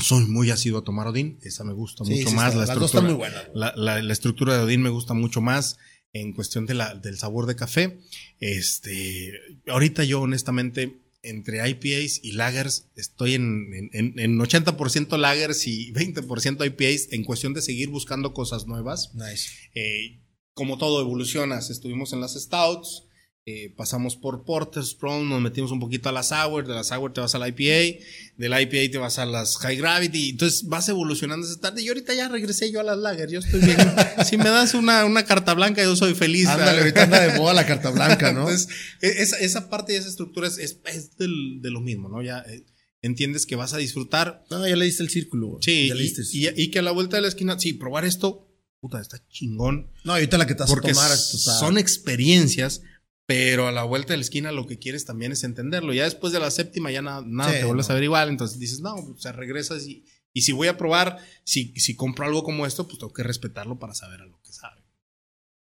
Soy 0.00 0.26
muy 0.26 0.50
asiduo 0.50 0.80
a 0.80 0.84
tomar 0.84 1.06
Odín. 1.06 1.38
Esa 1.42 1.64
me 1.64 1.72
gusta 1.72 2.04
mucho 2.04 2.30
más. 2.32 2.54
La, 2.54 2.64
estructura, 2.64 3.02
muy 3.02 3.14
buena. 3.14 3.44
La, 3.54 3.72
la, 3.76 4.02
la, 4.02 4.12
estructura 4.12 4.56
de 4.56 4.64
Odín 4.64 4.82
me 4.82 4.90
gusta 4.90 5.14
mucho 5.14 5.40
más 5.40 5.78
en 6.12 6.32
cuestión 6.32 6.66
de 6.66 6.74
la, 6.74 6.94
del 6.94 7.18
sabor 7.18 7.46
de 7.46 7.56
café. 7.56 7.98
Este, 8.40 9.32
ahorita 9.66 10.04
yo 10.04 10.20
honestamente 10.20 11.00
entre 11.22 11.68
IPAs 11.68 12.20
y 12.22 12.32
lagers 12.32 12.88
estoy 12.94 13.34
en, 13.34 13.90
en, 13.92 14.18
en 14.18 14.38
80% 14.38 15.18
lagers 15.18 15.66
y 15.66 15.92
20% 15.92 16.66
IPAs 16.66 17.12
en 17.12 17.24
cuestión 17.24 17.52
de 17.52 17.62
seguir 17.62 17.88
buscando 17.88 18.32
cosas 18.32 18.66
nuevas. 18.66 19.14
Nice. 19.14 19.50
Eh, 19.74 20.20
como 20.54 20.78
todo 20.78 21.00
evolucionas, 21.00 21.68
estuvimos 21.68 22.12
en 22.12 22.20
las 22.20 22.34
stouts, 22.34 23.05
eh, 23.48 23.72
pasamos 23.76 24.16
por 24.16 24.44
Porter 24.44 24.84
Strong, 24.84 25.28
nos 25.28 25.40
metimos 25.40 25.70
un 25.70 25.78
poquito 25.78 26.08
a 26.08 26.12
la 26.12 26.24
Sour, 26.24 26.66
de 26.66 26.74
la 26.74 26.82
Sour 26.82 27.12
te 27.12 27.20
vas 27.20 27.32
a 27.36 27.38
la 27.38 27.46
IPA, 27.48 28.00
de 28.36 28.48
la 28.48 28.60
IPA 28.60 28.90
te 28.90 28.98
vas 28.98 29.20
a 29.20 29.24
las 29.24 29.56
High 29.58 29.76
Gravity, 29.76 30.30
entonces 30.30 30.64
vas 30.64 30.88
evolucionando 30.88 31.46
esa 31.46 31.60
tarde 31.60 31.80
y 31.80 31.86
ahorita 31.86 32.12
ya 32.12 32.26
regresé 32.28 32.72
yo 32.72 32.80
a 32.80 32.82
las 32.82 32.98
Lager, 32.98 33.30
yo 33.30 33.38
estoy 33.38 33.60
bien. 33.60 33.76
si 34.28 34.36
me 34.36 34.50
das 34.50 34.74
una, 34.74 35.04
una 35.04 35.24
carta 35.24 35.54
blanca, 35.54 35.80
yo 35.80 35.94
soy 35.94 36.14
feliz. 36.14 36.48
Ándale, 36.48 36.80
ahorita 36.80 37.04
anda 37.04 37.20
de 37.24 37.38
moda 37.38 37.54
la 37.54 37.66
carta 37.66 37.90
blanca, 37.90 38.32
¿no? 38.32 38.50
entonces, 38.50 38.68
e, 39.00 39.22
esa, 39.22 39.38
esa 39.38 39.70
parte 39.70 39.92
y 39.92 39.96
esa 39.96 40.08
estructura 40.08 40.48
es, 40.48 40.58
es, 40.58 40.80
es 40.86 41.16
del, 41.16 41.60
de 41.62 41.70
lo 41.70 41.80
mismo, 41.80 42.08
¿no? 42.08 42.22
Ya 42.22 42.40
eh, 42.48 42.64
entiendes 43.00 43.46
que 43.46 43.54
vas 43.54 43.74
a 43.74 43.78
disfrutar. 43.78 44.44
No, 44.50 44.66
ya 44.66 44.74
le 44.74 44.86
diste 44.86 45.04
el 45.04 45.10
círculo. 45.10 45.58
Sí, 45.60 45.86
ya 45.86 45.94
le 45.94 46.02
diste. 46.02 46.22
y, 46.32 46.48
y 46.60 46.70
que 46.72 46.80
a 46.80 46.82
la 46.82 46.90
vuelta 46.90 47.14
de 47.14 47.22
la 47.22 47.28
esquina, 47.28 47.56
sí, 47.60 47.74
probar 47.74 48.04
esto, 48.04 48.48
puta, 48.80 49.00
está 49.00 49.24
chingón. 49.28 49.92
no, 50.02 50.14
ahorita 50.14 50.36
la 50.36 50.48
que 50.48 50.54
te 50.54 50.60
vas 50.64 50.70
a 50.70 50.74
Porque 50.74 50.92
tomar. 50.92 51.16
son 51.16 51.78
experiencias, 51.78 52.82
pero 53.26 53.66
a 53.66 53.72
la 53.72 53.82
vuelta 53.82 54.12
de 54.12 54.18
la 54.18 54.22
esquina 54.22 54.52
lo 54.52 54.66
que 54.66 54.78
quieres 54.78 55.04
también 55.04 55.32
es 55.32 55.42
entenderlo. 55.44 55.92
Ya 55.92 56.04
después 56.04 56.32
de 56.32 56.38
la 56.40 56.50
séptima 56.50 56.90
ya 56.90 57.02
na- 57.02 57.22
nada 57.26 57.52
Sí, 57.52 57.58
te 57.58 57.64
vuelves 57.64 57.88
no. 57.88 57.92
a 57.92 57.94
ver 57.96 58.04
igual, 58.04 58.28
entonces 58.28 58.58
dices, 58.58 58.80
no, 58.80 58.94
o 58.94 59.18
sea, 59.18 59.32
regresas 59.32 59.86
y, 59.86 60.04
y 60.32 60.42
si 60.42 60.52
voy 60.52 60.68
a 60.68 60.76
probar, 60.78 61.18
si, 61.44 61.72
si 61.76 61.96
compro 61.96 62.24
algo 62.26 62.44
como 62.44 62.66
esto, 62.66 62.86
pues 62.86 62.98
tengo 62.98 63.12
que 63.12 63.22
respetarlo 63.24 63.78
para 63.78 63.94
saber 63.94 64.20
a 64.22 64.26
lo 64.26 64.40
que 64.42 64.52
sabe. 64.52 64.82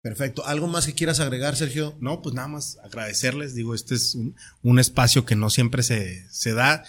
Perfecto. 0.02 0.46
¿Algo 0.48 0.68
más 0.68 0.88
que 0.88 0.94
quieras 0.96 1.20
agregar, 1.20 1.56
Sergio? 1.56 1.96
No, 2.00 2.22
pues 2.24 2.34
nada 2.34 2.48
más 2.48 2.78
agradecerles. 2.84 3.54
Digo, 3.54 3.76
este 3.76 3.94
es 3.96 4.16
un, 4.16 4.36
un 4.64 4.80
espacio 4.80 5.26
que 5.26 5.36
no 5.36 5.50
siempre 5.52 5.84
se, 5.84 6.28
se 6.32 6.54
da. 6.54 6.84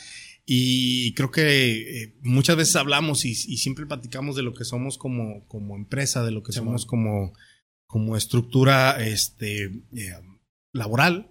Y 0.46 1.12
creo 1.14 1.30
que 1.30 2.02
eh, 2.04 2.14
muchas 2.22 2.56
veces 2.56 2.74
hablamos 2.76 3.24
y, 3.26 3.32
y 3.32 3.58
siempre 3.58 3.84
platicamos 3.86 4.34
de 4.34 4.42
lo 4.42 4.54
que 4.54 4.64
somos 4.64 4.96
como, 4.96 5.46
como 5.46 5.76
empresa, 5.76 6.24
de 6.24 6.30
lo 6.30 6.42
que 6.42 6.52
Sí, 6.52 6.58
somos 6.58 6.86
como, 6.86 7.34
como 7.86 8.16
estructura 8.16 9.04
este, 9.04 9.64
eh, 9.94 10.14
laboral. 10.72 11.30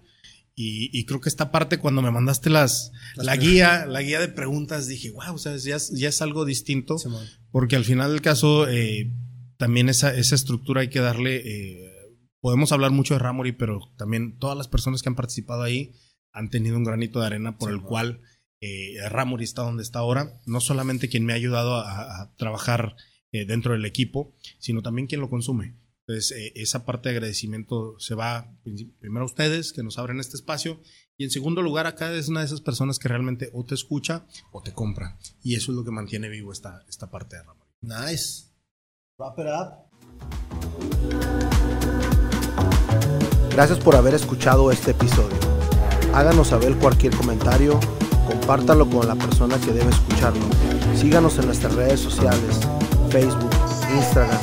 Y, 0.54 0.90
y 0.92 1.06
creo 1.06 1.20
que 1.20 1.30
esta 1.30 1.50
parte, 1.50 1.78
cuando 1.78 2.02
me 2.02 2.10
mandaste 2.10 2.50
las, 2.50 2.92
Las 3.16 3.24
la 3.26 3.32
preguntas. 3.32 3.52
guía, 3.54 3.86
la 3.86 4.02
guía 4.02 4.20
de 4.20 4.28
preguntas, 4.28 4.86
dije, 4.86 5.10
wow, 5.10 5.34
o 5.34 5.38
sea, 5.38 5.56
ya, 5.56 5.76
es- 5.76 5.90
ya 5.98 6.08
es 6.10 6.20
algo 6.20 6.44
distinto. 6.44 6.96
Porque 7.50 7.74
al 7.76 7.84
final 7.84 8.10
del 8.12 8.20
caso, 8.20 8.68
eh, 8.68 9.10
también 9.56 9.88
esa, 9.88 10.14
esa 10.14 10.34
estructura 10.34 10.82
hay 10.82 10.88
que 10.88 11.00
darle. 11.00 11.36
eh, 11.44 11.88
podemos 12.40 12.70
hablar 12.72 12.90
mucho 12.90 13.14
de 13.14 13.20
Ramory, 13.20 13.52
pero 13.52 13.80
también 13.96 14.36
todas 14.38 14.56
las 14.58 14.68
personas 14.68 15.00
que 15.02 15.08
han 15.08 15.14
participado 15.14 15.62
ahí 15.62 15.92
han 16.32 16.50
tenido 16.50 16.76
un 16.76 16.84
granito 16.84 17.20
de 17.20 17.26
arena 17.26 17.56
por 17.56 17.70
Sí, 17.70 17.74
el 17.76 17.82
cual 17.82 18.20
eh, 18.60 18.96
Ramory 19.08 19.44
está 19.44 19.62
donde 19.62 19.82
está 19.82 20.00
ahora. 20.00 20.40
No 20.44 20.60
solamente 20.60 21.08
quien 21.08 21.24
me 21.24 21.32
ha 21.32 21.36
ayudado 21.36 21.76
a, 21.76 22.20
a 22.22 22.34
trabajar 22.36 22.96
eh, 23.32 23.46
dentro 23.46 23.72
del 23.72 23.84
equipo, 23.86 24.34
sino 24.58 24.82
también 24.82 25.06
quien 25.06 25.20
lo 25.22 25.30
consume. 25.30 25.76
Entonces, 26.06 26.36
eh, 26.36 26.52
esa 26.56 26.84
parte 26.84 27.08
de 27.08 27.16
agradecimiento 27.16 27.94
se 27.98 28.14
va 28.14 28.52
primero 28.98 29.22
a 29.22 29.26
ustedes 29.26 29.72
que 29.72 29.82
nos 29.82 29.98
abren 29.98 30.18
este 30.18 30.36
espacio 30.36 30.80
y 31.16 31.24
en 31.24 31.30
segundo 31.30 31.62
lugar 31.62 31.86
acá 31.86 32.12
es 32.12 32.28
una 32.28 32.40
de 32.40 32.46
esas 32.46 32.60
personas 32.60 32.98
que 32.98 33.08
realmente 33.08 33.50
o 33.52 33.64
te 33.64 33.74
escucha 33.74 34.26
o 34.50 34.62
te 34.62 34.72
compra. 34.72 35.18
Y 35.42 35.54
eso 35.54 35.70
es 35.70 35.76
lo 35.76 35.84
que 35.84 35.92
mantiene 35.92 36.28
vivo 36.28 36.52
esta, 36.52 36.84
esta 36.88 37.10
parte 37.10 37.36
de 37.36 37.42
Ramory. 37.42 37.70
Nice. 37.82 38.46
Wrap 39.18 39.38
it 39.38 39.46
up. 39.46 39.92
Gracias 43.52 43.78
por 43.78 43.94
haber 43.94 44.14
escuchado 44.14 44.72
este 44.72 44.92
episodio. 44.92 45.38
Háganos 46.14 46.48
saber 46.48 46.74
cualquier 46.76 47.14
comentario, 47.14 47.78
compártalo 48.26 48.88
con 48.88 49.06
la 49.06 49.14
persona 49.14 49.60
que 49.60 49.72
debe 49.72 49.90
escucharlo. 49.90 50.44
Síganos 50.96 51.38
en 51.38 51.46
nuestras 51.46 51.74
redes 51.74 52.00
sociales, 52.00 52.60
Facebook, 53.10 53.50
Instagram, 53.94 54.40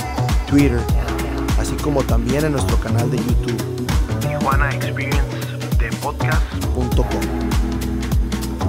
Twitter, 0.48 0.80
así 1.60 1.76
como 1.76 2.04
también 2.04 2.46
en 2.46 2.54
nuestro 2.54 2.78
canal 2.80 3.12
de 3.12 3.18
YouTube, 3.18 3.88
Tijuana 4.22 4.74
Experience 4.74 5.22
de 5.78 5.90
podcast. 5.98 6.42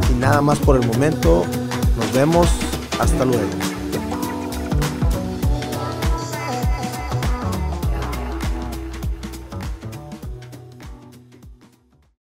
Sin 0.07 0.21
nada 0.21 0.41
más 0.41 0.59
por 0.59 0.77
el 0.77 0.87
momento, 0.87 1.45
nos 1.97 2.12
vemos, 2.12 2.49
hasta 2.99 3.25
luego. 3.25 3.70